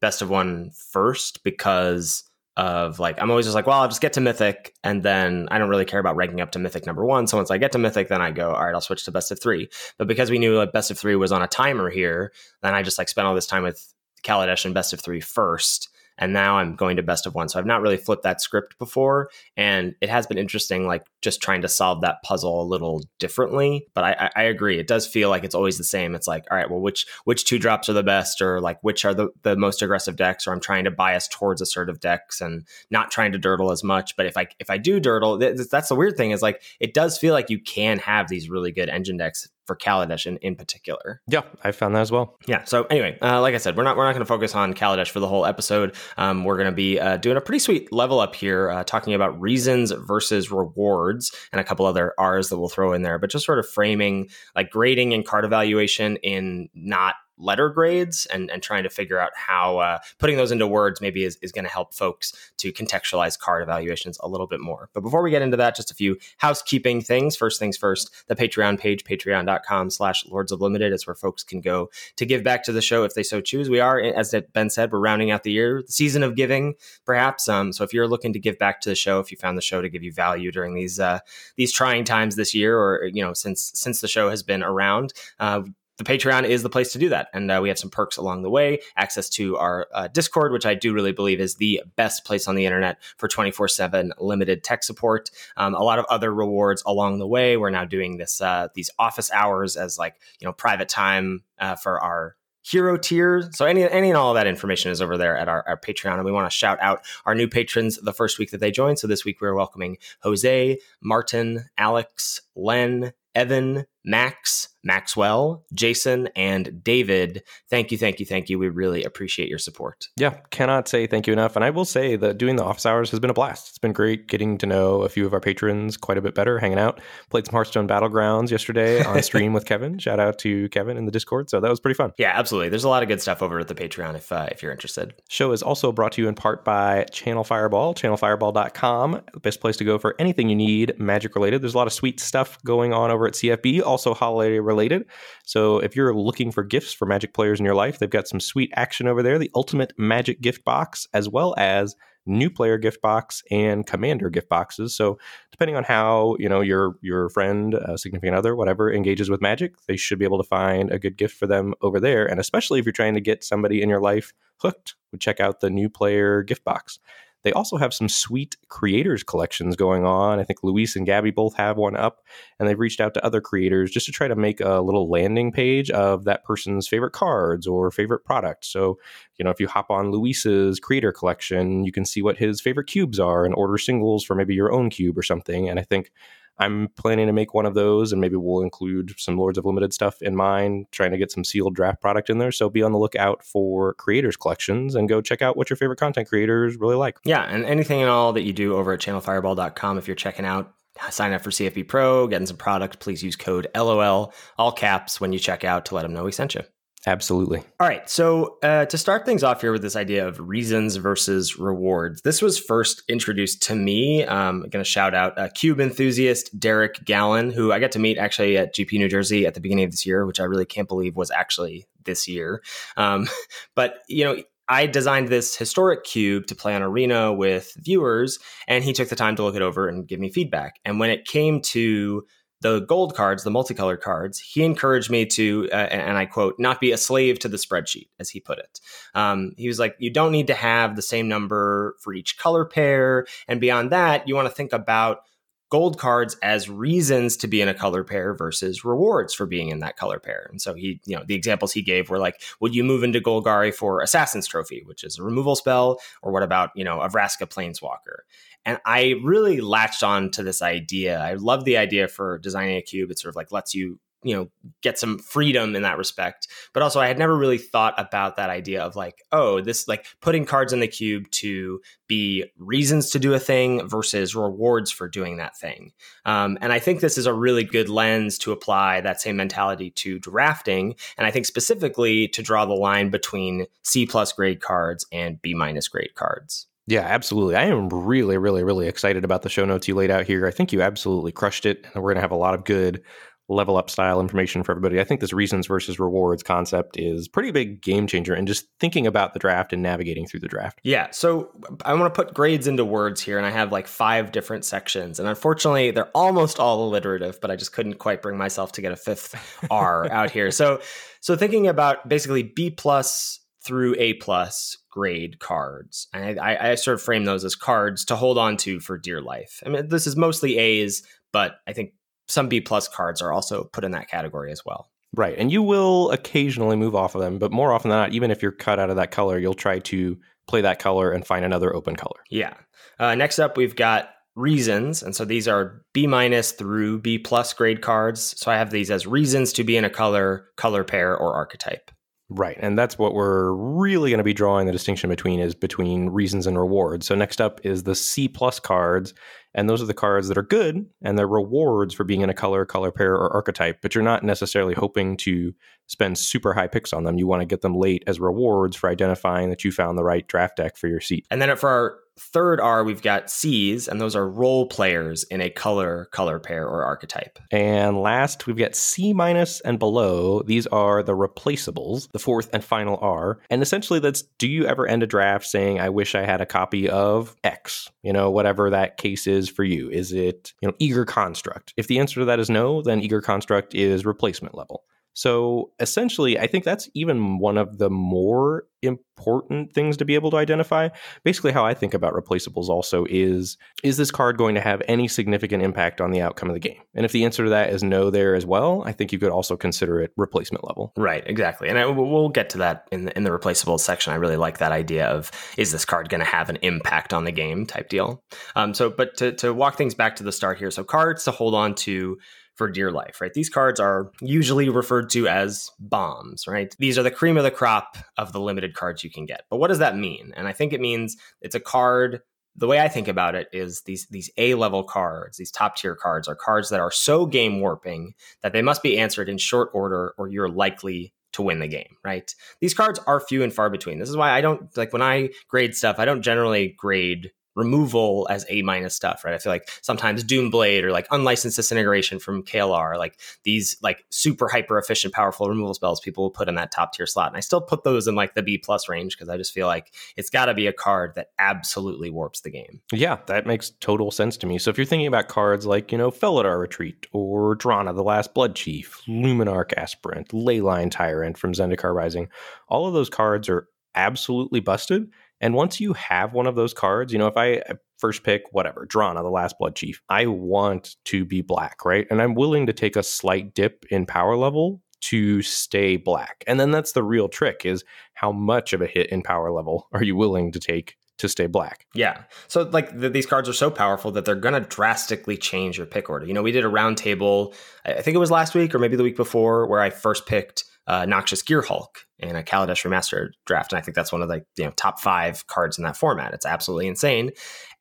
best 0.00 0.22
of 0.22 0.30
one 0.30 0.70
first 0.92 1.42
because 1.44 2.24
of 2.58 2.98
like 2.98 3.22
I'm 3.22 3.30
always 3.30 3.46
just 3.46 3.54
like, 3.54 3.66
well, 3.66 3.80
I'll 3.80 3.88
just 3.88 4.02
get 4.02 4.14
to 4.14 4.20
mythic 4.20 4.74
and 4.84 5.02
then 5.02 5.48
I 5.50 5.58
don't 5.58 5.70
really 5.70 5.84
care 5.86 6.00
about 6.00 6.16
ranking 6.16 6.40
up 6.40 6.50
to 6.50 6.58
mythic 6.58 6.84
number 6.84 7.04
one. 7.06 7.26
So 7.28 7.36
once 7.36 7.50
I 7.50 7.56
get 7.56 7.72
to 7.72 7.78
mythic, 7.78 8.08
then 8.08 8.20
I 8.20 8.32
go, 8.32 8.52
all 8.52 8.66
right, 8.66 8.74
I'll 8.74 8.80
switch 8.80 9.04
to 9.04 9.12
best 9.12 9.30
of 9.30 9.40
three. 9.40 9.70
But 9.96 10.08
because 10.08 10.28
we 10.28 10.40
knew 10.40 10.58
like 10.58 10.72
best 10.72 10.90
of 10.90 10.98
three 10.98 11.14
was 11.14 11.32
on 11.32 11.40
a 11.40 11.46
timer 11.46 11.88
here, 11.88 12.32
then 12.62 12.74
I 12.74 12.82
just 12.82 12.98
like 12.98 13.08
spent 13.08 13.26
all 13.26 13.34
this 13.34 13.46
time 13.46 13.62
with 13.62 13.94
Kaladesh 14.24 14.64
and 14.64 14.74
best 14.74 14.92
of 14.92 15.00
three 15.00 15.20
first. 15.20 15.88
and 16.18 16.32
now 16.32 16.58
I'm 16.58 16.74
going 16.74 16.96
to 16.96 17.02
best 17.02 17.26
of 17.26 17.34
one. 17.34 17.48
So 17.48 17.58
I've 17.58 17.66
not 17.66 17.80
really 17.80 17.96
flipped 17.96 18.24
that 18.24 18.40
script 18.40 18.76
before, 18.78 19.30
and 19.56 19.94
it 20.00 20.10
has 20.10 20.26
been 20.26 20.38
interesting, 20.38 20.86
like 20.86 21.04
just 21.22 21.42
trying 21.42 21.62
to 21.62 21.68
solve 21.68 22.00
that 22.02 22.22
puzzle 22.22 22.62
a 22.62 22.64
little 22.64 23.02
differently. 23.18 23.86
But 23.94 24.04
I, 24.04 24.30
I 24.36 24.42
agree, 24.44 24.78
it 24.78 24.86
does 24.86 25.06
feel 25.06 25.28
like 25.28 25.44
it's 25.44 25.54
always 25.54 25.78
the 25.78 25.84
same. 25.84 26.14
It's 26.14 26.26
like, 26.26 26.44
all 26.50 26.56
right, 26.56 26.70
well, 26.70 26.80
which 26.80 27.06
which 27.24 27.44
two 27.44 27.58
drops 27.58 27.88
are 27.88 27.94
the 27.94 28.02
best, 28.02 28.40
or 28.40 28.60
like 28.60 28.78
which 28.82 29.04
are 29.04 29.14
the 29.14 29.28
the 29.42 29.56
most 29.56 29.82
aggressive 29.82 30.16
decks, 30.16 30.46
or 30.46 30.52
I'm 30.52 30.60
trying 30.60 30.84
to 30.84 30.90
bias 30.90 31.28
towards 31.28 31.60
assertive 31.60 32.00
decks 32.00 32.40
and 32.40 32.66
not 32.90 33.10
trying 33.10 33.32
to 33.32 33.38
durdle 33.38 33.72
as 33.72 33.82
much. 33.82 34.16
But 34.16 34.26
if 34.26 34.36
I 34.36 34.48
if 34.58 34.70
I 34.70 34.78
do 34.78 35.00
durdle, 35.00 35.38
that's 35.70 35.88
the 35.88 35.94
weird 35.94 36.16
thing 36.16 36.30
is 36.30 36.42
like 36.42 36.62
it 36.80 36.94
does 36.94 37.18
feel 37.18 37.34
like 37.34 37.50
you 37.50 37.60
can 37.60 37.98
have 37.98 38.28
these 38.28 38.48
really 38.48 38.72
good 38.72 38.88
engine 38.88 39.16
decks 39.16 39.48
for 39.68 39.76
Kaladesh 39.76 40.26
in, 40.26 40.38
in 40.38 40.56
particular. 40.56 41.20
Yeah, 41.28 41.42
I 41.62 41.72
found 41.72 41.94
that 41.94 42.00
as 42.00 42.10
well. 42.10 42.36
Yeah. 42.46 42.64
So 42.64 42.84
anyway, 42.84 43.18
uh, 43.20 43.40
like 43.42 43.54
I 43.54 43.58
said, 43.58 43.76
we're 43.76 43.84
not 43.84 43.96
we're 43.96 44.06
not 44.06 44.12
going 44.12 44.24
to 44.24 44.26
focus 44.26 44.54
on 44.54 44.72
Kaladesh 44.72 45.10
for 45.10 45.20
the 45.20 45.28
whole 45.28 45.44
episode. 45.44 45.94
Um, 46.16 46.44
we're 46.44 46.56
going 46.56 46.70
to 46.70 46.72
be 46.72 46.98
uh, 46.98 47.18
doing 47.18 47.36
a 47.36 47.40
pretty 47.40 47.58
sweet 47.58 47.92
level 47.92 48.18
up 48.18 48.34
here, 48.34 48.70
uh, 48.70 48.82
talking 48.82 49.12
about 49.12 49.38
reasons 49.38 49.92
versus 49.92 50.50
rewards 50.50 51.07
and 51.52 51.60
a 51.60 51.64
couple 51.64 51.86
other 51.86 52.14
R's 52.18 52.48
that 52.48 52.58
we'll 52.58 52.68
throw 52.68 52.92
in 52.92 53.02
there, 53.02 53.18
but 53.18 53.30
just 53.30 53.46
sort 53.46 53.58
of 53.58 53.68
framing 53.68 54.28
like 54.54 54.70
grading 54.70 55.12
and 55.12 55.26
card 55.26 55.44
evaluation 55.44 56.16
in 56.16 56.68
not 56.74 57.14
letter 57.38 57.68
grades 57.68 58.26
and, 58.26 58.50
and 58.50 58.62
trying 58.62 58.82
to 58.82 58.90
figure 58.90 59.18
out 59.18 59.30
how 59.34 59.78
uh, 59.78 59.98
putting 60.18 60.36
those 60.36 60.52
into 60.52 60.66
words 60.66 61.00
maybe 61.00 61.24
is, 61.24 61.36
is 61.42 61.52
going 61.52 61.64
to 61.64 61.70
help 61.70 61.94
folks 61.94 62.32
to 62.58 62.72
contextualize 62.72 63.38
card 63.38 63.62
evaluations 63.62 64.18
a 64.20 64.28
little 64.28 64.46
bit 64.46 64.60
more. 64.60 64.90
But 64.92 65.02
before 65.02 65.22
we 65.22 65.30
get 65.30 65.42
into 65.42 65.56
that, 65.56 65.76
just 65.76 65.90
a 65.90 65.94
few 65.94 66.16
housekeeping 66.38 67.00
things. 67.00 67.36
First 67.36 67.58
things 67.58 67.76
first, 67.76 68.10
the 68.26 68.36
Patreon 68.36 68.78
page, 68.78 69.04
patreon.com 69.04 69.90
slash 69.90 70.26
lords 70.26 70.52
of 70.52 70.60
limited 70.60 70.92
is 70.92 71.06
where 71.06 71.14
folks 71.14 71.42
can 71.42 71.60
go 71.60 71.90
to 72.16 72.26
give 72.26 72.42
back 72.42 72.64
to 72.64 72.72
the 72.72 72.82
show 72.82 73.04
if 73.04 73.14
they 73.14 73.22
so 73.22 73.40
choose. 73.40 73.70
We 73.70 73.80
are, 73.80 74.00
as 74.00 74.34
Ben 74.52 74.70
said, 74.70 74.92
we're 74.92 74.98
rounding 74.98 75.30
out 75.30 75.42
the 75.42 75.52
year, 75.52 75.82
the 75.86 75.92
season 75.92 76.22
of 76.22 76.36
giving, 76.36 76.74
perhaps. 77.04 77.48
Um, 77.48 77.72
so 77.72 77.84
if 77.84 77.92
you're 77.92 78.08
looking 78.08 78.32
to 78.32 78.38
give 78.38 78.58
back 78.58 78.80
to 78.82 78.88
the 78.88 78.94
show, 78.94 79.20
if 79.20 79.30
you 79.30 79.36
found 79.36 79.56
the 79.56 79.62
show 79.62 79.82
to 79.82 79.88
give 79.88 80.02
you 80.02 80.12
value 80.12 80.50
during 80.50 80.74
these 80.74 81.00
uh, 81.00 81.20
these 81.56 81.72
trying 81.72 82.04
times 82.04 82.36
this 82.36 82.54
year, 82.54 82.78
or 82.78 83.06
you 83.06 83.22
know 83.22 83.32
since 83.32 83.72
since 83.74 84.00
the 84.00 84.08
show 84.08 84.30
has 84.30 84.42
been 84.42 84.62
around, 84.62 85.12
uh, 85.38 85.62
the 85.98 86.04
Patreon 86.04 86.44
is 86.44 86.62
the 86.62 86.70
place 86.70 86.92
to 86.92 86.98
do 86.98 87.08
that. 87.10 87.28
And 87.34 87.50
uh, 87.50 87.58
we 87.60 87.68
have 87.68 87.78
some 87.78 87.90
perks 87.90 88.16
along 88.16 88.42
the 88.42 88.50
way, 88.50 88.80
access 88.96 89.28
to 89.30 89.56
our 89.58 89.88
uh, 89.92 90.08
Discord, 90.08 90.52
which 90.52 90.64
I 90.64 90.74
do 90.74 90.94
really 90.94 91.12
believe 91.12 91.40
is 91.40 91.56
the 91.56 91.82
best 91.96 92.24
place 92.24 92.48
on 92.48 92.54
the 92.54 92.64
internet 92.64 92.98
for 93.16 93.28
24 93.28 93.68
7 93.68 94.12
limited 94.18 94.64
tech 94.64 94.84
support. 94.84 95.30
Um, 95.56 95.74
a 95.74 95.82
lot 95.82 95.98
of 95.98 96.06
other 96.08 96.32
rewards 96.32 96.82
along 96.86 97.18
the 97.18 97.26
way. 97.26 97.56
We're 97.56 97.70
now 97.70 97.84
doing 97.84 98.16
this, 98.16 98.40
uh, 98.40 98.68
these 98.74 98.90
office 98.98 99.30
hours 99.32 99.76
as 99.76 99.98
like, 99.98 100.14
you 100.40 100.46
know, 100.46 100.52
private 100.52 100.88
time 100.88 101.42
uh, 101.58 101.74
for 101.74 102.00
our 102.00 102.36
hero 102.62 102.96
tier. 102.96 103.48
So 103.52 103.64
any 103.64 103.82
any 103.82 104.08
and 104.08 104.16
all 104.16 104.34
that 104.34 104.46
information 104.46 104.90
is 104.92 105.00
over 105.00 105.16
there 105.16 105.36
at 105.36 105.48
our, 105.48 105.66
our 105.66 105.78
Patreon. 105.78 106.14
And 106.14 106.24
we 106.24 106.32
want 106.32 106.50
to 106.50 106.56
shout 106.56 106.78
out 106.80 107.04
our 107.24 107.34
new 107.34 107.48
patrons 107.48 107.96
the 107.96 108.12
first 108.12 108.38
week 108.38 108.50
that 108.50 108.58
they 108.58 108.70
joined. 108.70 108.98
So 108.98 109.06
this 109.06 109.24
week 109.24 109.40
we're 109.40 109.54
welcoming 109.54 109.98
Jose, 110.22 110.78
Martin, 111.00 111.64
Alex, 111.76 112.42
Len, 112.54 113.12
Evan, 113.34 113.86
Max, 114.08 114.68
Maxwell, 114.82 115.64
Jason, 115.74 116.30
and 116.34 116.82
David. 116.82 117.42
Thank 117.68 117.92
you, 117.92 117.98
thank 117.98 118.20
you, 118.20 118.24
thank 118.24 118.48
you. 118.48 118.58
We 118.58 118.70
really 118.70 119.04
appreciate 119.04 119.48
your 119.48 119.58
support. 119.58 120.08
Yeah, 120.16 120.38
cannot 120.50 120.88
say 120.88 121.06
thank 121.06 121.26
you 121.26 121.32
enough. 121.34 121.56
And 121.56 121.64
I 121.64 121.68
will 121.68 121.84
say 121.84 122.16
that 122.16 122.38
doing 122.38 122.56
the 122.56 122.64
office 122.64 122.86
hours 122.86 123.10
has 123.10 123.20
been 123.20 123.28
a 123.28 123.34
blast. 123.34 123.68
It's 123.68 123.78
been 123.78 123.92
great 123.92 124.28
getting 124.28 124.56
to 124.58 124.66
know 124.66 125.02
a 125.02 125.10
few 125.10 125.26
of 125.26 125.34
our 125.34 125.40
patrons 125.40 125.98
quite 125.98 126.16
a 126.16 126.22
bit 126.22 126.34
better, 126.34 126.58
hanging 126.58 126.78
out. 126.78 127.02
Played 127.28 127.46
some 127.46 127.52
Hearthstone 127.52 127.86
Battlegrounds 127.86 128.50
yesterday 128.50 129.04
on 129.04 129.22
stream 129.22 129.52
with 129.52 129.66
Kevin. 129.66 129.98
Shout 129.98 130.20
out 130.20 130.38
to 130.38 130.70
Kevin 130.70 130.96
in 130.96 131.04
the 131.04 131.12
Discord. 131.12 131.50
So 131.50 131.60
that 131.60 131.68
was 131.68 131.80
pretty 131.80 131.96
fun. 131.96 132.12
Yeah, 132.16 132.32
absolutely. 132.34 132.70
There's 132.70 132.84
a 132.84 132.88
lot 132.88 133.02
of 133.02 133.10
good 133.10 133.20
stuff 133.20 133.42
over 133.42 133.58
at 133.58 133.68
the 133.68 133.74
Patreon 133.74 134.14
if 134.14 134.32
uh, 134.32 134.48
if 134.50 134.62
you're 134.62 134.72
interested. 134.72 135.12
Show 135.28 135.52
is 135.52 135.62
also 135.62 135.92
brought 135.92 136.12
to 136.12 136.22
you 136.22 136.28
in 136.28 136.34
part 136.34 136.64
by 136.64 137.04
Channel 137.12 137.44
Fireball, 137.44 137.94
channelfireball.com. 137.94 139.20
The 139.34 139.40
best 139.40 139.60
place 139.60 139.76
to 139.76 139.84
go 139.84 139.98
for 139.98 140.14
anything 140.18 140.48
you 140.48 140.56
need 140.56 140.98
magic 140.98 141.34
related. 141.34 141.60
There's 141.60 141.74
a 141.74 141.78
lot 141.78 141.86
of 141.86 141.92
sweet 141.92 142.20
stuff 142.20 142.58
going 142.64 142.94
on 142.94 143.10
over 143.10 143.26
at 143.26 143.34
CFB, 143.34 143.82
also 143.82 143.97
holiday 144.06 144.58
related. 144.58 145.04
So 145.44 145.78
if 145.78 145.96
you're 145.96 146.14
looking 146.14 146.52
for 146.52 146.62
gifts 146.62 146.92
for 146.92 147.06
Magic 147.06 147.34
players 147.34 147.58
in 147.58 147.64
your 147.64 147.74
life, 147.74 147.98
they've 147.98 148.08
got 148.08 148.28
some 148.28 148.40
sweet 148.40 148.70
action 148.74 149.06
over 149.06 149.22
there. 149.22 149.38
The 149.38 149.50
Ultimate 149.54 149.92
Magic 149.98 150.40
Gift 150.40 150.64
Box, 150.64 151.06
as 151.12 151.28
well 151.28 151.54
as 151.58 151.96
new 152.28 152.50
player 152.50 152.76
gift 152.76 153.00
box 153.00 153.42
and 153.50 153.86
commander 153.86 154.28
gift 154.30 154.48
boxes. 154.48 154.94
So 154.94 155.18
depending 155.50 155.76
on 155.76 155.84
how 155.84 156.36
you 156.38 156.48
know 156.48 156.60
your 156.60 156.96
your 157.00 157.30
friend, 157.30 157.74
uh, 157.74 157.96
significant 157.96 158.36
other, 158.36 158.54
whatever 158.54 158.92
engages 158.92 159.30
with 159.30 159.40
Magic, 159.40 159.74
they 159.86 159.96
should 159.96 160.18
be 160.18 160.24
able 160.24 160.38
to 160.38 160.48
find 160.48 160.90
a 160.90 160.98
good 160.98 161.16
gift 161.16 161.36
for 161.36 161.46
them 161.46 161.74
over 161.80 161.98
there. 161.98 162.26
And 162.26 162.38
especially 162.38 162.78
if 162.78 162.84
you're 162.84 162.92
trying 162.92 163.14
to 163.14 163.20
get 163.20 163.42
somebody 163.42 163.82
in 163.82 163.88
your 163.88 164.00
life 164.00 164.32
hooked, 164.58 164.94
would 165.10 165.20
check 165.20 165.40
out 165.40 165.60
the 165.60 165.70
new 165.70 165.88
player 165.88 166.42
gift 166.42 166.64
box. 166.64 166.98
They 167.44 167.52
also 167.52 167.76
have 167.76 167.94
some 167.94 168.08
sweet 168.08 168.56
creators 168.68 169.22
collections 169.22 169.76
going 169.76 170.04
on. 170.04 170.40
I 170.40 170.44
think 170.44 170.62
Luis 170.62 170.96
and 170.96 171.06
Gabby 171.06 171.30
both 171.30 171.54
have 171.54 171.76
one 171.76 171.96
up, 171.96 172.18
and 172.58 172.68
they've 172.68 172.78
reached 172.78 173.00
out 173.00 173.14
to 173.14 173.24
other 173.24 173.40
creators 173.40 173.90
just 173.90 174.06
to 174.06 174.12
try 174.12 174.28
to 174.28 174.36
make 174.36 174.60
a 174.60 174.80
little 174.80 175.10
landing 175.10 175.52
page 175.52 175.90
of 175.90 176.24
that 176.24 176.44
person's 176.44 176.88
favorite 176.88 177.12
cards 177.12 177.66
or 177.66 177.90
favorite 177.90 178.24
product. 178.24 178.64
So, 178.64 178.98
you 179.38 179.44
know, 179.44 179.50
if 179.50 179.60
you 179.60 179.68
hop 179.68 179.90
on 179.90 180.10
Luis's 180.10 180.80
creator 180.80 181.12
collection, 181.12 181.84
you 181.84 181.92
can 181.92 182.04
see 182.04 182.22
what 182.22 182.38
his 182.38 182.60
favorite 182.60 182.88
cubes 182.88 183.20
are 183.20 183.44
and 183.44 183.54
order 183.54 183.78
singles 183.78 184.24
for 184.24 184.34
maybe 184.34 184.54
your 184.54 184.72
own 184.72 184.90
cube 184.90 185.16
or 185.16 185.22
something. 185.22 185.68
And 185.68 185.78
I 185.78 185.82
think 185.82 186.10
I'm 186.58 186.88
planning 186.96 187.26
to 187.26 187.32
make 187.32 187.54
one 187.54 187.66
of 187.66 187.74
those, 187.74 188.12
and 188.12 188.20
maybe 188.20 188.36
we'll 188.36 188.62
include 188.62 189.14
some 189.18 189.36
Lords 189.36 189.58
of 189.58 189.64
Limited 189.64 189.92
stuff 189.92 190.20
in 190.22 190.34
mine, 190.36 190.86
trying 190.90 191.12
to 191.12 191.18
get 191.18 191.30
some 191.30 191.44
sealed 191.44 191.74
draft 191.74 192.00
product 192.00 192.30
in 192.30 192.38
there. 192.38 192.52
So 192.52 192.68
be 192.68 192.82
on 192.82 192.92
the 192.92 192.98
lookout 192.98 193.44
for 193.44 193.94
creators 193.94 194.36
collections 194.36 194.94
and 194.94 195.08
go 195.08 195.20
check 195.20 195.42
out 195.42 195.56
what 195.56 195.70
your 195.70 195.76
favorite 195.76 195.98
content 195.98 196.28
creators 196.28 196.76
really 196.76 196.96
like. 196.96 197.18
Yeah, 197.24 197.42
and 197.42 197.64
anything 197.64 198.00
and 198.00 198.10
all 198.10 198.32
that 198.32 198.42
you 198.42 198.52
do 198.52 198.74
over 198.74 198.92
at 198.92 199.00
channelfireball.com, 199.00 199.98
if 199.98 200.08
you're 200.08 200.16
checking 200.16 200.44
out 200.44 200.74
sign 201.10 201.32
up 201.32 201.42
for 201.42 201.50
CFB 201.50 201.86
Pro, 201.86 202.26
getting 202.26 202.46
some 202.46 202.56
product, 202.56 202.98
please 202.98 203.22
use 203.22 203.36
code 203.36 203.68
LOL, 203.74 204.32
all 204.58 204.72
caps, 204.72 205.20
when 205.20 205.32
you 205.32 205.38
check 205.38 205.62
out 205.64 205.84
to 205.86 205.94
let 205.94 206.02
them 206.02 206.12
know 206.12 206.24
we 206.24 206.32
sent 206.32 206.54
you. 206.54 206.62
Absolutely. 207.08 207.62
All 207.80 207.88
right. 207.88 208.08
So, 208.10 208.58
uh, 208.62 208.84
to 208.84 208.98
start 208.98 209.24
things 209.24 209.42
off 209.42 209.62
here 209.62 209.72
with 209.72 209.80
this 209.80 209.96
idea 209.96 210.28
of 210.28 210.38
reasons 210.46 210.96
versus 210.96 211.58
rewards, 211.58 212.20
this 212.20 212.42
was 212.42 212.58
first 212.58 213.02
introduced 213.08 213.62
to 213.62 213.74
me. 213.74 214.24
Um, 214.24 214.62
I'm 214.62 214.68
going 214.68 214.84
to 214.84 214.90
shout 214.90 215.14
out 215.14 215.32
a 215.38 215.48
cube 215.48 215.80
enthusiast, 215.80 216.60
Derek 216.60 217.02
Gallen, 217.06 217.50
who 217.50 217.72
I 217.72 217.78
got 217.78 217.92
to 217.92 217.98
meet 217.98 218.18
actually 218.18 218.58
at 218.58 218.74
GP 218.74 218.98
New 218.98 219.08
Jersey 219.08 219.46
at 219.46 219.54
the 219.54 219.60
beginning 219.62 219.86
of 219.86 219.90
this 219.90 220.04
year, 220.04 220.26
which 220.26 220.38
I 220.38 220.44
really 220.44 220.66
can't 220.66 220.86
believe 220.86 221.16
was 221.16 221.30
actually 221.30 221.86
this 222.04 222.28
year. 222.28 222.62
Um, 222.98 223.26
but, 223.74 224.00
you 224.06 224.24
know, 224.24 224.42
I 224.68 224.84
designed 224.84 225.28
this 225.28 225.56
historic 225.56 226.04
cube 226.04 226.46
to 226.48 226.54
play 226.54 226.74
on 226.74 226.82
Arena 226.82 227.32
with 227.32 227.72
viewers, 227.78 228.38
and 228.66 228.84
he 228.84 228.92
took 228.92 229.08
the 229.08 229.16
time 229.16 229.34
to 229.36 229.42
look 229.42 229.56
it 229.56 229.62
over 229.62 229.88
and 229.88 230.06
give 230.06 230.20
me 230.20 230.28
feedback. 230.28 230.74
And 230.84 231.00
when 231.00 231.08
it 231.08 231.24
came 231.24 231.62
to 231.62 232.26
the 232.60 232.80
gold 232.80 233.14
cards, 233.14 233.44
the 233.44 233.50
multicolored 233.50 234.00
cards, 234.00 234.38
he 234.40 234.64
encouraged 234.64 235.10
me 235.10 235.26
to, 235.26 235.68
uh, 235.72 235.76
and 235.76 236.18
I 236.18 236.26
quote, 236.26 236.56
not 236.58 236.80
be 236.80 236.90
a 236.90 236.96
slave 236.96 237.38
to 237.40 237.48
the 237.48 237.56
spreadsheet, 237.56 238.08
as 238.18 238.30
he 238.30 238.40
put 238.40 238.58
it. 238.58 238.80
Um, 239.14 239.52
he 239.56 239.68
was 239.68 239.78
like, 239.78 239.94
you 239.98 240.10
don't 240.10 240.32
need 240.32 240.48
to 240.48 240.54
have 240.54 240.96
the 240.96 241.02
same 241.02 241.28
number 241.28 241.96
for 242.00 242.14
each 242.14 242.36
color 242.38 242.64
pair. 242.64 243.26
And 243.46 243.60
beyond 243.60 243.92
that, 243.92 244.26
you 244.26 244.34
want 244.34 244.48
to 244.48 244.54
think 244.54 244.72
about 244.72 245.22
gold 245.70 245.98
cards 245.98 246.34
as 246.42 246.70
reasons 246.70 247.36
to 247.36 247.46
be 247.46 247.60
in 247.60 247.68
a 247.68 247.74
color 247.74 248.02
pair 248.02 248.34
versus 248.34 248.84
rewards 248.84 249.34
for 249.34 249.44
being 249.44 249.68
in 249.68 249.80
that 249.80 249.96
color 249.96 250.18
pair. 250.18 250.46
And 250.50 250.62
so 250.62 250.72
he, 250.72 250.98
you 251.04 251.14
know, 251.14 251.24
the 251.26 251.34
examples 251.34 251.72
he 251.72 251.82
gave 251.82 252.08
were 252.08 252.18
like, 252.18 252.40
would 252.58 252.74
you 252.74 252.82
move 252.82 253.02
into 253.02 253.20
Golgari 253.20 253.72
for 253.74 254.00
Assassin's 254.00 254.46
Trophy, 254.46 254.82
which 254.86 255.04
is 255.04 255.18
a 255.18 255.22
removal 255.22 255.56
spell? 255.56 256.00
Or 256.22 256.32
what 256.32 256.42
about, 256.42 256.70
you 256.74 256.84
know, 256.84 257.02
a 257.02 257.08
Vraska 257.08 257.46
Planeswalker? 257.46 258.20
And 258.64 258.78
I 258.84 259.14
really 259.22 259.60
latched 259.60 260.02
on 260.02 260.30
to 260.32 260.42
this 260.42 260.62
idea. 260.62 261.18
I 261.20 261.34
love 261.34 261.64
the 261.64 261.76
idea 261.76 262.08
for 262.08 262.38
designing 262.38 262.76
a 262.76 262.82
cube. 262.82 263.10
It 263.10 263.18
sort 263.18 263.30
of 263.30 263.36
like 263.36 263.52
lets 263.52 263.74
you 263.74 263.98
you 264.22 264.34
know 264.34 264.48
get 264.82 264.98
some 264.98 265.18
freedom 265.18 265.76
in 265.76 265.82
that 265.82 265.96
respect 265.96 266.48
but 266.72 266.82
also 266.82 266.98
i 266.98 267.06
had 267.06 267.18
never 267.18 267.36
really 267.36 267.58
thought 267.58 267.94
about 267.98 268.36
that 268.36 268.50
idea 268.50 268.82
of 268.82 268.96
like 268.96 269.22
oh 269.30 269.60
this 269.60 269.86
like 269.86 270.06
putting 270.20 270.44
cards 270.44 270.72
in 270.72 270.80
the 270.80 270.88
cube 270.88 271.30
to 271.30 271.80
be 272.08 272.44
reasons 272.58 273.10
to 273.10 273.18
do 273.18 273.32
a 273.34 273.38
thing 273.38 273.86
versus 273.88 274.34
rewards 274.34 274.90
for 274.90 275.08
doing 275.08 275.36
that 275.36 275.56
thing 275.56 275.92
um, 276.24 276.58
and 276.60 276.72
i 276.72 276.78
think 276.78 277.00
this 277.00 277.16
is 277.16 277.26
a 277.26 277.32
really 277.32 277.64
good 277.64 277.88
lens 277.88 278.38
to 278.38 278.50
apply 278.50 279.00
that 279.00 279.20
same 279.20 279.36
mentality 279.36 279.90
to 279.90 280.18
drafting 280.18 280.94
and 281.16 281.26
i 281.26 281.30
think 281.30 281.46
specifically 281.46 282.26
to 282.28 282.42
draw 282.42 282.64
the 282.64 282.74
line 282.74 283.10
between 283.10 283.66
c 283.82 284.04
plus 284.04 284.32
grade 284.32 284.60
cards 284.60 285.06
and 285.12 285.40
b 285.42 285.54
minus 285.54 285.86
grade 285.86 286.14
cards 286.14 286.66
yeah, 286.88 287.02
absolutely. 287.02 287.54
I 287.54 287.64
am 287.64 287.90
really, 287.90 288.38
really, 288.38 288.64
really 288.64 288.88
excited 288.88 289.22
about 289.22 289.42
the 289.42 289.50
show 289.50 289.66
notes 289.66 289.86
you 289.86 289.94
laid 289.94 290.10
out 290.10 290.26
here. 290.26 290.46
I 290.46 290.50
think 290.50 290.72
you 290.72 290.80
absolutely 290.80 291.32
crushed 291.32 291.66
it. 291.66 291.84
And 291.92 292.02
we're 292.02 292.14
going 292.14 292.16
to 292.16 292.22
have 292.22 292.30
a 292.30 292.36
lot 292.36 292.54
of 292.54 292.64
good 292.64 293.02
level 293.50 293.76
up 293.76 293.90
style 293.90 294.22
information 294.22 294.62
for 294.62 294.72
everybody. 294.72 294.98
I 294.98 295.04
think 295.04 295.20
this 295.20 295.34
reasons 295.34 295.66
versus 295.66 296.00
rewards 296.00 296.42
concept 296.42 296.98
is 296.98 297.28
pretty 297.28 297.50
big 297.50 297.82
game 297.82 298.06
changer 298.06 298.32
and 298.32 298.48
just 298.48 298.68
thinking 298.80 299.06
about 299.06 299.34
the 299.34 299.38
draft 299.38 299.74
and 299.74 299.82
navigating 299.82 300.26
through 300.26 300.40
the 300.40 300.48
draft. 300.48 300.80
Yeah. 300.82 301.08
So 301.10 301.50
I 301.84 301.92
want 301.92 302.14
to 302.14 302.24
put 302.24 302.32
grades 302.32 302.66
into 302.66 302.86
words 302.86 303.20
here 303.20 303.36
and 303.36 303.46
I 303.46 303.50
have 303.50 303.70
like 303.70 303.86
five 303.86 304.32
different 304.32 304.64
sections. 304.64 305.18
And 305.18 305.28
unfortunately, 305.28 305.90
they're 305.90 306.10
almost 306.14 306.58
all 306.58 306.88
alliterative, 306.88 307.38
but 307.42 307.50
I 307.50 307.56
just 307.56 307.74
couldn't 307.74 307.94
quite 307.94 308.22
bring 308.22 308.38
myself 308.38 308.72
to 308.72 308.82
get 308.82 308.92
a 308.92 308.96
fifth 308.96 309.34
R 309.70 310.10
out 310.10 310.30
here. 310.30 310.50
So 310.50 310.80
so 311.20 311.36
thinking 311.36 311.66
about 311.66 312.08
basically 312.08 312.44
B 312.44 312.70
plus 312.70 313.40
through 313.62 313.94
A 313.98 314.14
plus 314.14 314.78
grade 314.98 315.38
cards. 315.38 316.08
And 316.12 316.40
I, 316.40 316.54
I, 316.54 316.70
I 316.70 316.74
sort 316.74 316.96
of 316.96 317.02
frame 317.02 317.24
those 317.24 317.44
as 317.44 317.54
cards 317.54 318.04
to 318.06 318.16
hold 318.16 318.36
on 318.36 318.56
to 318.58 318.80
for 318.80 318.98
dear 318.98 319.20
life. 319.20 319.62
I 319.64 319.68
mean, 319.68 319.88
this 319.88 320.08
is 320.08 320.16
mostly 320.16 320.58
A's, 320.58 321.04
but 321.32 321.60
I 321.68 321.72
think 321.72 321.92
some 322.26 322.48
B 322.48 322.60
plus 322.60 322.88
cards 322.88 323.22
are 323.22 323.32
also 323.32 323.64
put 323.72 323.84
in 323.84 323.92
that 323.92 324.08
category 324.08 324.50
as 324.50 324.64
well. 324.66 324.90
Right. 325.14 325.38
And 325.38 325.52
you 325.52 325.62
will 325.62 326.10
occasionally 326.10 326.74
move 326.74 326.96
off 326.96 327.14
of 327.14 327.20
them, 327.20 327.38
but 327.38 327.52
more 327.52 327.72
often 327.72 327.90
than 327.90 327.98
not, 327.98 328.12
even 328.12 328.32
if 328.32 328.42
you're 328.42 328.50
cut 328.50 328.80
out 328.80 328.90
of 328.90 328.96
that 328.96 329.12
color, 329.12 329.38
you'll 329.38 329.54
try 329.54 329.78
to 329.78 330.18
play 330.48 330.62
that 330.62 330.80
color 330.80 331.12
and 331.12 331.24
find 331.24 331.44
another 331.44 331.74
open 331.74 331.94
color. 331.94 332.18
Yeah. 332.28 332.54
Uh, 332.98 333.14
next 333.14 333.38
up, 333.38 333.56
we've 333.56 333.76
got 333.76 334.10
reasons. 334.34 335.02
And 335.02 335.14
so 335.14 335.24
these 335.24 335.46
are 335.46 335.82
B 335.94 336.08
minus 336.08 336.52
through 336.52 337.02
B 337.02 337.18
plus 337.18 337.52
grade 337.52 337.82
cards. 337.82 338.34
So 338.36 338.50
I 338.50 338.56
have 338.56 338.70
these 338.70 338.90
as 338.90 339.06
reasons 339.06 339.52
to 339.54 339.64
be 339.64 339.76
in 339.76 339.84
a 339.84 339.90
color, 339.90 340.48
color 340.56 340.82
pair, 340.82 341.16
or 341.16 341.34
archetype. 341.34 341.90
Right. 342.30 342.58
And 342.60 342.78
that's 342.78 342.98
what 342.98 343.14
we're 343.14 343.52
really 343.52 344.10
going 344.10 344.18
to 344.18 344.24
be 344.24 344.34
drawing 344.34 344.66
the 344.66 344.72
distinction 344.72 345.08
between 345.08 345.40
is 345.40 345.54
between 345.54 346.10
reasons 346.10 346.46
and 346.46 346.58
rewards. 346.58 347.06
So 347.06 347.14
next 347.14 347.40
up 347.40 347.60
is 347.64 347.84
the 347.84 347.94
C 347.94 348.28
plus 348.28 348.60
cards. 348.60 349.14
And 349.58 349.68
those 349.68 349.82
are 349.82 349.86
the 349.86 349.94
cards 349.94 350.28
that 350.28 350.38
are 350.38 350.42
good 350.42 350.86
and 351.02 351.18
they're 351.18 351.26
rewards 351.26 351.92
for 351.92 352.04
being 352.04 352.20
in 352.20 352.30
a 352.30 352.34
color, 352.34 352.64
color 352.64 352.92
pair, 352.92 353.14
or 353.14 353.32
archetype, 353.34 353.82
but 353.82 353.92
you're 353.92 354.04
not 354.04 354.22
necessarily 354.22 354.72
hoping 354.72 355.16
to 355.16 355.52
spend 355.88 356.16
super 356.16 356.54
high 356.54 356.68
picks 356.68 356.92
on 356.92 357.02
them. 357.02 357.18
You 357.18 357.26
want 357.26 357.40
to 357.40 357.46
get 357.46 357.62
them 357.62 357.74
late 357.74 358.04
as 358.06 358.20
rewards 358.20 358.76
for 358.76 358.88
identifying 358.88 359.50
that 359.50 359.64
you 359.64 359.72
found 359.72 359.98
the 359.98 360.04
right 360.04 360.26
draft 360.28 360.58
deck 360.58 360.76
for 360.76 360.86
your 360.86 361.00
seat. 361.00 361.26
And 361.28 361.42
then 361.42 361.56
for 361.56 361.68
our 361.68 361.98
third 362.18 362.60
R, 362.60 362.84
we've 362.84 363.02
got 363.02 363.30
C's, 363.30 363.88
and 363.88 364.00
those 364.00 364.16
are 364.16 364.28
role 364.28 364.66
players 364.66 365.24
in 365.24 365.40
a 365.40 365.50
color, 365.50 366.08
color 366.12 366.38
pair, 366.38 366.66
or 366.66 366.84
archetype. 366.84 367.38
And 367.50 368.00
last, 368.00 368.46
we've 368.46 368.56
got 368.56 368.74
C 368.74 369.12
minus 369.12 369.60
and 369.60 369.78
below. 369.78 370.42
These 370.42 370.66
are 370.68 371.02
the 371.02 371.14
replaceables, 371.14 372.10
the 372.12 372.18
fourth 372.18 372.50
and 372.52 372.62
final 372.62 372.98
R. 373.00 373.38
And 373.50 373.62
essentially, 373.62 374.00
that's 374.00 374.22
do 374.38 374.48
you 374.48 374.66
ever 374.66 374.86
end 374.86 375.02
a 375.02 375.06
draft 375.06 375.46
saying, 375.46 375.80
I 375.80 375.88
wish 375.88 376.14
I 376.14 376.24
had 376.24 376.40
a 376.40 376.46
copy 376.46 376.88
of 376.88 377.36
X? 377.44 377.90
You 378.02 378.12
know, 378.12 378.30
whatever 378.30 378.70
that 378.70 378.96
case 378.96 379.26
is 379.26 379.47
for 379.50 379.64
you. 379.64 379.90
Is 379.90 380.12
it, 380.12 380.52
you 380.60 380.68
know, 380.68 380.74
eager 380.78 381.04
construct? 381.04 381.74
If 381.76 381.86
the 381.86 381.98
answer 381.98 382.20
to 382.20 382.26
that 382.26 382.40
is 382.40 382.50
no, 382.50 382.82
then 382.82 383.00
eager 383.00 383.20
construct 383.20 383.74
is 383.74 384.04
replacement 384.04 384.54
level. 384.54 384.84
So 385.18 385.72
essentially, 385.80 386.38
I 386.38 386.46
think 386.46 386.62
that's 386.62 386.88
even 386.94 387.40
one 387.40 387.58
of 387.58 387.78
the 387.78 387.90
more 387.90 388.68
important 388.82 389.74
things 389.74 389.96
to 389.96 390.04
be 390.04 390.14
able 390.14 390.30
to 390.30 390.36
identify. 390.36 390.90
Basically, 391.24 391.50
how 391.50 391.66
I 391.66 391.74
think 391.74 391.92
about 391.92 392.14
replaceables 392.14 392.68
also 392.68 393.04
is 393.10 393.56
is 393.82 393.96
this 393.96 394.12
card 394.12 394.38
going 394.38 394.54
to 394.54 394.60
have 394.60 394.80
any 394.86 395.08
significant 395.08 395.64
impact 395.64 396.00
on 396.00 396.12
the 396.12 396.20
outcome 396.20 396.48
of 396.50 396.54
the 396.54 396.60
game? 396.60 396.80
And 396.94 397.04
if 397.04 397.10
the 397.10 397.24
answer 397.24 397.42
to 397.42 397.50
that 397.50 397.70
is 397.70 397.82
no 397.82 398.10
there 398.10 398.36
as 398.36 398.46
well, 398.46 398.84
I 398.86 398.92
think 398.92 399.10
you 399.10 399.18
could 399.18 399.32
also 399.32 399.56
consider 399.56 400.00
it 400.00 400.12
replacement 400.16 400.64
level. 400.64 400.92
Right, 400.96 401.24
exactly. 401.26 401.68
And 401.68 401.80
I, 401.80 401.86
we'll 401.86 402.28
get 402.28 402.50
to 402.50 402.58
that 402.58 402.86
in 402.92 403.06
the, 403.06 403.16
in 403.16 403.24
the 403.24 403.30
replaceables 403.30 403.80
section. 403.80 404.12
I 404.12 404.16
really 404.16 404.36
like 404.36 404.58
that 404.58 404.70
idea 404.70 405.06
of 405.06 405.32
is 405.56 405.72
this 405.72 405.84
card 405.84 406.10
going 406.10 406.20
to 406.20 406.30
have 406.30 406.48
an 406.48 406.58
impact 406.62 407.12
on 407.12 407.24
the 407.24 407.32
game 407.32 407.66
type 407.66 407.88
deal. 407.88 408.22
Um, 408.54 408.72
so, 408.72 408.88
but 408.88 409.16
to, 409.16 409.32
to 409.32 409.52
walk 409.52 409.76
things 409.76 409.96
back 409.96 410.14
to 410.16 410.22
the 410.22 410.30
start 410.30 410.58
here, 410.58 410.70
so 410.70 410.84
cards 410.84 411.24
to 411.24 411.32
hold 411.32 411.56
on 411.56 411.74
to 411.74 412.18
for 412.58 412.68
dear 412.68 412.90
life, 412.90 413.20
right? 413.20 413.32
These 413.32 413.48
cards 413.48 413.78
are 413.78 414.10
usually 414.20 414.68
referred 414.68 415.08
to 415.10 415.28
as 415.28 415.70
bombs, 415.78 416.46
right? 416.46 416.74
These 416.78 416.98
are 416.98 417.04
the 417.04 417.10
cream 417.10 417.36
of 417.36 417.44
the 417.44 417.50
crop 417.50 417.96
of 418.18 418.32
the 418.32 418.40
limited 418.40 418.74
cards 418.74 419.04
you 419.04 419.10
can 419.10 419.24
get. 419.24 419.44
But 419.48 419.58
what 419.58 419.68
does 419.68 419.78
that 419.78 419.96
mean? 419.96 420.34
And 420.36 420.48
I 420.48 420.52
think 420.52 420.72
it 420.72 420.80
means 420.80 421.16
it's 421.40 421.54
a 421.54 421.60
card 421.60 422.20
the 422.56 422.66
way 422.66 422.80
I 422.80 422.88
think 422.88 423.06
about 423.06 423.36
it 423.36 423.46
is 423.52 423.82
these 423.82 424.08
these 424.10 424.30
A 424.36 424.54
level 424.54 424.82
cards, 424.82 425.36
these 425.36 425.52
top 425.52 425.76
tier 425.76 425.94
cards, 425.94 426.26
are 426.26 426.34
cards 426.34 426.70
that 426.70 426.80
are 426.80 426.90
so 426.90 427.24
game 427.24 427.60
warping 427.60 428.14
that 428.42 428.52
they 428.52 428.62
must 428.62 428.82
be 428.82 428.98
answered 428.98 429.28
in 429.28 429.38
short 429.38 429.70
order, 429.72 430.12
or 430.18 430.26
you're 430.26 430.48
likely 430.48 431.14
to 431.34 431.42
win 431.42 431.60
the 431.60 431.68
game. 431.68 431.96
Right? 432.04 432.34
These 432.60 432.74
cards 432.74 432.98
are 433.06 433.20
few 433.20 433.44
and 433.44 433.54
far 433.54 433.70
between. 433.70 434.00
This 434.00 434.08
is 434.08 434.16
why 434.16 434.32
I 434.32 434.40
don't 434.40 434.76
like 434.76 434.92
when 434.92 435.02
I 435.02 435.30
grade 435.48 435.76
stuff. 435.76 436.00
I 436.00 436.04
don't 436.04 436.22
generally 436.22 436.74
grade 436.76 437.30
removal 437.58 438.26
as 438.30 438.46
A 438.48 438.62
minus 438.62 438.94
stuff, 438.94 439.24
right? 439.24 439.34
I 439.34 439.38
feel 439.38 439.52
like 439.52 439.68
sometimes 439.82 440.24
Doomblade 440.24 440.84
or 440.84 440.92
like 440.92 441.08
unlicensed 441.10 441.56
disintegration 441.56 442.20
from 442.20 442.44
KLR, 442.44 442.96
like 442.96 443.18
these 443.42 443.76
like 443.82 444.04
super 444.10 444.48
hyper 444.48 444.78
efficient, 444.78 445.12
powerful 445.12 445.48
removal 445.48 445.74
spells 445.74 446.00
people 446.00 446.24
will 446.24 446.30
put 446.30 446.48
in 446.48 446.54
that 446.54 446.70
top 446.70 446.92
tier 446.92 447.06
slot. 447.06 447.28
And 447.28 447.36
I 447.36 447.40
still 447.40 447.60
put 447.60 447.82
those 447.82 448.06
in 448.06 448.14
like 448.14 448.34
the 448.34 448.42
B 448.42 448.56
plus 448.56 448.88
range 448.88 449.16
because 449.16 449.28
I 449.28 449.36
just 449.36 449.52
feel 449.52 449.66
like 449.66 449.92
it's 450.16 450.30
got 450.30 450.46
to 450.46 450.54
be 450.54 450.68
a 450.68 450.72
card 450.72 451.16
that 451.16 451.30
absolutely 451.38 452.10
warps 452.10 452.40
the 452.40 452.50
game. 452.50 452.80
Yeah, 452.92 453.18
that 453.26 453.46
makes 453.46 453.70
total 453.80 454.10
sense 454.10 454.36
to 454.38 454.46
me. 454.46 454.58
So 454.58 454.70
if 454.70 454.78
you're 454.78 454.86
thinking 454.86 455.08
about 455.08 455.28
cards 455.28 455.66
like, 455.66 455.90
you 455.90 455.98
know, 455.98 456.10
Felidar 456.10 456.60
Retreat 456.60 457.06
or 457.12 457.56
Drana, 457.56 457.94
the 457.94 458.04
Last 458.04 458.34
Bloodchief, 458.34 459.02
Luminarch 459.08 459.72
Aspirant, 459.76 460.28
Leyline 460.28 460.90
Tyrant 460.90 461.36
from 461.36 461.52
Zendikar 461.52 461.92
Rising, 461.92 462.28
all 462.68 462.86
of 462.86 462.94
those 462.94 463.10
cards 463.10 463.48
are 463.48 463.66
absolutely 463.94 464.60
busted 464.60 465.10
and 465.40 465.54
once 465.54 465.80
you 465.80 465.92
have 465.92 466.32
one 466.32 466.46
of 466.46 466.56
those 466.56 466.74
cards, 466.74 467.12
you 467.12 467.18
know, 467.18 467.26
if 467.26 467.36
I 467.36 467.56
uh, 467.58 467.74
first 467.98 468.22
pick 468.22 468.44
whatever, 468.52 468.86
Drana, 468.86 469.22
the 469.22 469.30
last 469.30 469.56
bloodchief, 469.60 469.96
I 470.08 470.26
want 470.26 470.96
to 471.06 471.24
be 471.24 471.42
black, 471.42 471.84
right? 471.84 472.06
And 472.10 472.20
I'm 472.20 472.34
willing 472.34 472.66
to 472.66 472.72
take 472.72 472.96
a 472.96 473.02
slight 473.02 473.54
dip 473.54 473.84
in 473.90 474.06
power 474.06 474.36
level 474.36 474.82
to 475.00 475.42
stay 475.42 475.96
black. 475.96 476.42
And 476.46 476.58
then 476.58 476.70
that's 476.70 476.92
the 476.92 477.04
real 477.04 477.28
trick 477.28 477.62
is 477.64 477.84
how 478.14 478.32
much 478.32 478.72
of 478.72 478.82
a 478.82 478.86
hit 478.86 479.08
in 479.08 479.22
power 479.22 479.50
level 479.50 479.88
are 479.92 480.02
you 480.02 480.16
willing 480.16 480.52
to 480.52 480.60
take 480.60 480.96
to 481.18 481.28
stay 481.28 481.46
black. 481.46 481.84
Yeah. 481.94 482.22
So 482.46 482.62
like 482.62 482.96
the, 482.98 483.10
these 483.10 483.26
cards 483.26 483.48
are 483.48 483.52
so 483.54 483.70
powerful 483.70 484.12
that 484.12 484.24
they're 484.24 484.36
going 484.36 484.60
to 484.60 484.68
drastically 484.68 485.36
change 485.36 485.76
your 485.76 485.86
pick 485.86 486.08
order. 486.08 486.24
You 486.24 486.32
know, 486.32 486.42
we 486.42 486.52
did 486.52 486.64
a 486.64 486.68
roundtable, 486.68 487.54
I 487.84 488.02
think 488.02 488.14
it 488.14 488.18
was 488.18 488.30
last 488.30 488.54
week 488.54 488.74
or 488.74 488.78
maybe 488.78 488.96
the 488.96 489.02
week 489.02 489.16
before, 489.16 489.66
where 489.66 489.80
I 489.80 489.90
first 489.90 490.26
picked 490.26 490.64
uh, 490.88 491.04
Noxious 491.04 491.42
Gearhulk 491.42 491.88
in 492.18 492.34
a 492.34 492.42
Kaladesh 492.42 492.84
Remastered 492.84 493.32
draft, 493.46 493.72
and 493.72 493.78
I 493.78 493.82
think 493.82 493.94
that's 493.94 494.10
one 494.10 494.22
of 494.22 494.28
the 494.28 494.42
you 494.56 494.64
know 494.64 494.72
top 494.72 495.00
five 495.00 495.46
cards 495.46 495.78
in 495.78 495.84
that 495.84 495.96
format. 495.96 496.32
It's 496.32 496.46
absolutely 496.46 496.88
insane. 496.88 497.30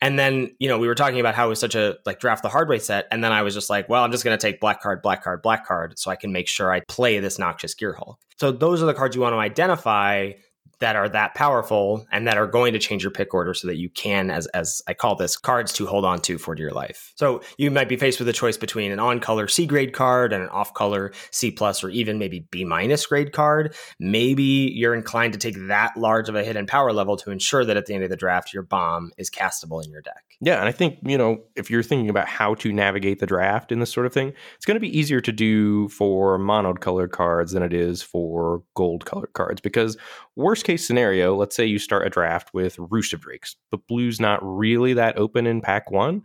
And 0.01 0.19
then 0.19 0.51
you 0.59 0.67
know 0.67 0.77
we 0.77 0.87
were 0.87 0.95
talking 0.95 1.19
about 1.19 1.33
how 1.33 1.47
it 1.47 1.49
was 1.49 1.59
such 1.59 1.73
a 1.73 1.95
like 2.05 2.19
draft 2.19 2.43
the 2.43 2.49
hard 2.49 2.67
way 2.67 2.79
set, 2.79 3.07
and 3.09 3.23
then 3.23 3.31
I 3.31 3.41
was 3.41 3.53
just 3.53 3.69
like, 3.69 3.87
well, 3.87 4.03
I'm 4.03 4.11
just 4.11 4.25
going 4.25 4.37
to 4.37 4.41
take 4.41 4.59
black 4.59 4.81
card, 4.81 5.01
black 5.01 5.23
card, 5.23 5.41
black 5.41 5.65
card, 5.65 5.97
so 5.97 6.11
I 6.11 6.17
can 6.17 6.33
make 6.33 6.49
sure 6.49 6.71
I 6.71 6.81
play 6.81 7.19
this 7.19 7.39
Noxious 7.39 7.73
Gearhulk. 7.73 8.15
So 8.37 8.51
those 8.51 8.83
are 8.83 8.85
the 8.85 8.93
cards 8.93 9.15
you 9.15 9.21
want 9.21 9.33
to 9.33 9.39
identify 9.39 10.33
that 10.79 10.96
are 10.96 11.10
that 11.10 11.34
powerful 11.36 12.05
and 12.12 12.27
that 12.27 12.38
are 12.38 12.48
going 12.48 12.74
to 12.74 12.79
change 12.79 13.03
your 13.03 13.12
pick 13.12 13.34
order 13.34 13.53
so 13.53 13.67
that 13.67 13.77
you 13.77 13.89
can, 13.89 14.29
as 14.29 14.48
as 14.48 14.81
I 14.88 14.93
call 14.93 15.15
this, 15.15 15.38
cards 15.38 15.74
to 15.74 15.86
hold 15.86 16.05
on 16.05 16.22
to 16.22 16.38
for 16.38 16.55
dear 16.55 16.72
life. 16.72 17.13
So 17.15 17.41
you 17.57 17.72
might 17.72 17.89
be 17.89 17.96
faced 17.96 18.19
with 18.19 18.27
a 18.27 18.34
choice 18.34 18.57
between 18.57 18.91
an 18.91 19.00
on 19.00 19.19
color 19.19 19.48
C 19.48 19.65
grade 19.65 19.93
card 19.93 20.34
and 20.34 20.43
an 20.43 20.50
off 20.50 20.74
color 20.74 21.12
C 21.31 21.51
plus 21.51 21.84
or 21.84 21.89
even 21.89 22.19
maybe 22.19 22.48
B 22.51 22.63
minus 22.63 23.05
grade 23.05 23.31
card. 23.31 23.75
Maybe 24.00 24.43
you're 24.43 24.96
inclined 24.96 25.34
to 25.34 25.39
take 25.39 25.55
that 25.67 25.98
large 25.98 26.29
of 26.29 26.36
a 26.36 26.43
hidden 26.43 26.67
power 26.67 26.93
level 26.93 27.17
to 27.17 27.31
ensure 27.31 27.65
that 27.65 27.77
at 27.77 27.86
the 27.86 27.93
end 27.93 28.03
of 28.03 28.10
the 28.10 28.17
draft 28.17 28.53
your 28.53 28.63
bomb 28.63 29.12
is 29.17 29.29
castable 29.29 29.84
in 29.84 29.91
your 29.91 30.01
deck. 30.01 30.24
Yeah, 30.39 30.60
and 30.60 30.69
I 30.69 30.72
think, 30.72 31.00
you 31.01 31.17
know, 31.17 31.39
if 31.55 31.72
you're 31.72 31.81
thinking 31.81 32.10
about 32.10 32.27
how 32.27 32.53
to 32.55 32.72
navigate 32.72 33.19
the 33.19 33.25
draft 33.25 33.72
in 33.72 33.79
this 33.79 33.91
sort 33.91 34.05
of 34.05 34.13
thing, 34.13 34.34
it's 34.55 34.65
going 34.65 34.75
to 34.75 34.81
be 34.81 34.96
easier 34.96 35.19
to 35.22 35.31
do 35.31 35.89
for 35.89 36.38
mono 36.38 36.74
colored 36.75 37.12
cards 37.12 37.53
than 37.53 37.63
it 37.63 37.74
is 37.74 38.03
for 38.03 38.62
gold 38.75 39.05
colored 39.05 39.34
cards 39.34 39.62
because 39.62 39.98
worst 40.36 40.63
case 40.67 40.86
scenario, 40.86 41.33
let's 41.33 41.55
say 41.55 41.65
you 41.65 41.79
start 41.79 42.05
a 42.05 42.09
draft 42.09 42.53
with 42.53 42.77
Roost 42.77 43.13
of 43.13 43.21
Drakes, 43.21 43.55
but 43.71 43.88
blue's 43.88 44.19
not 44.19 44.39
really 44.43 44.93
that 44.93 45.17
open 45.17 45.47
in 45.47 45.62
pack 45.62 45.89
one. 45.89 46.24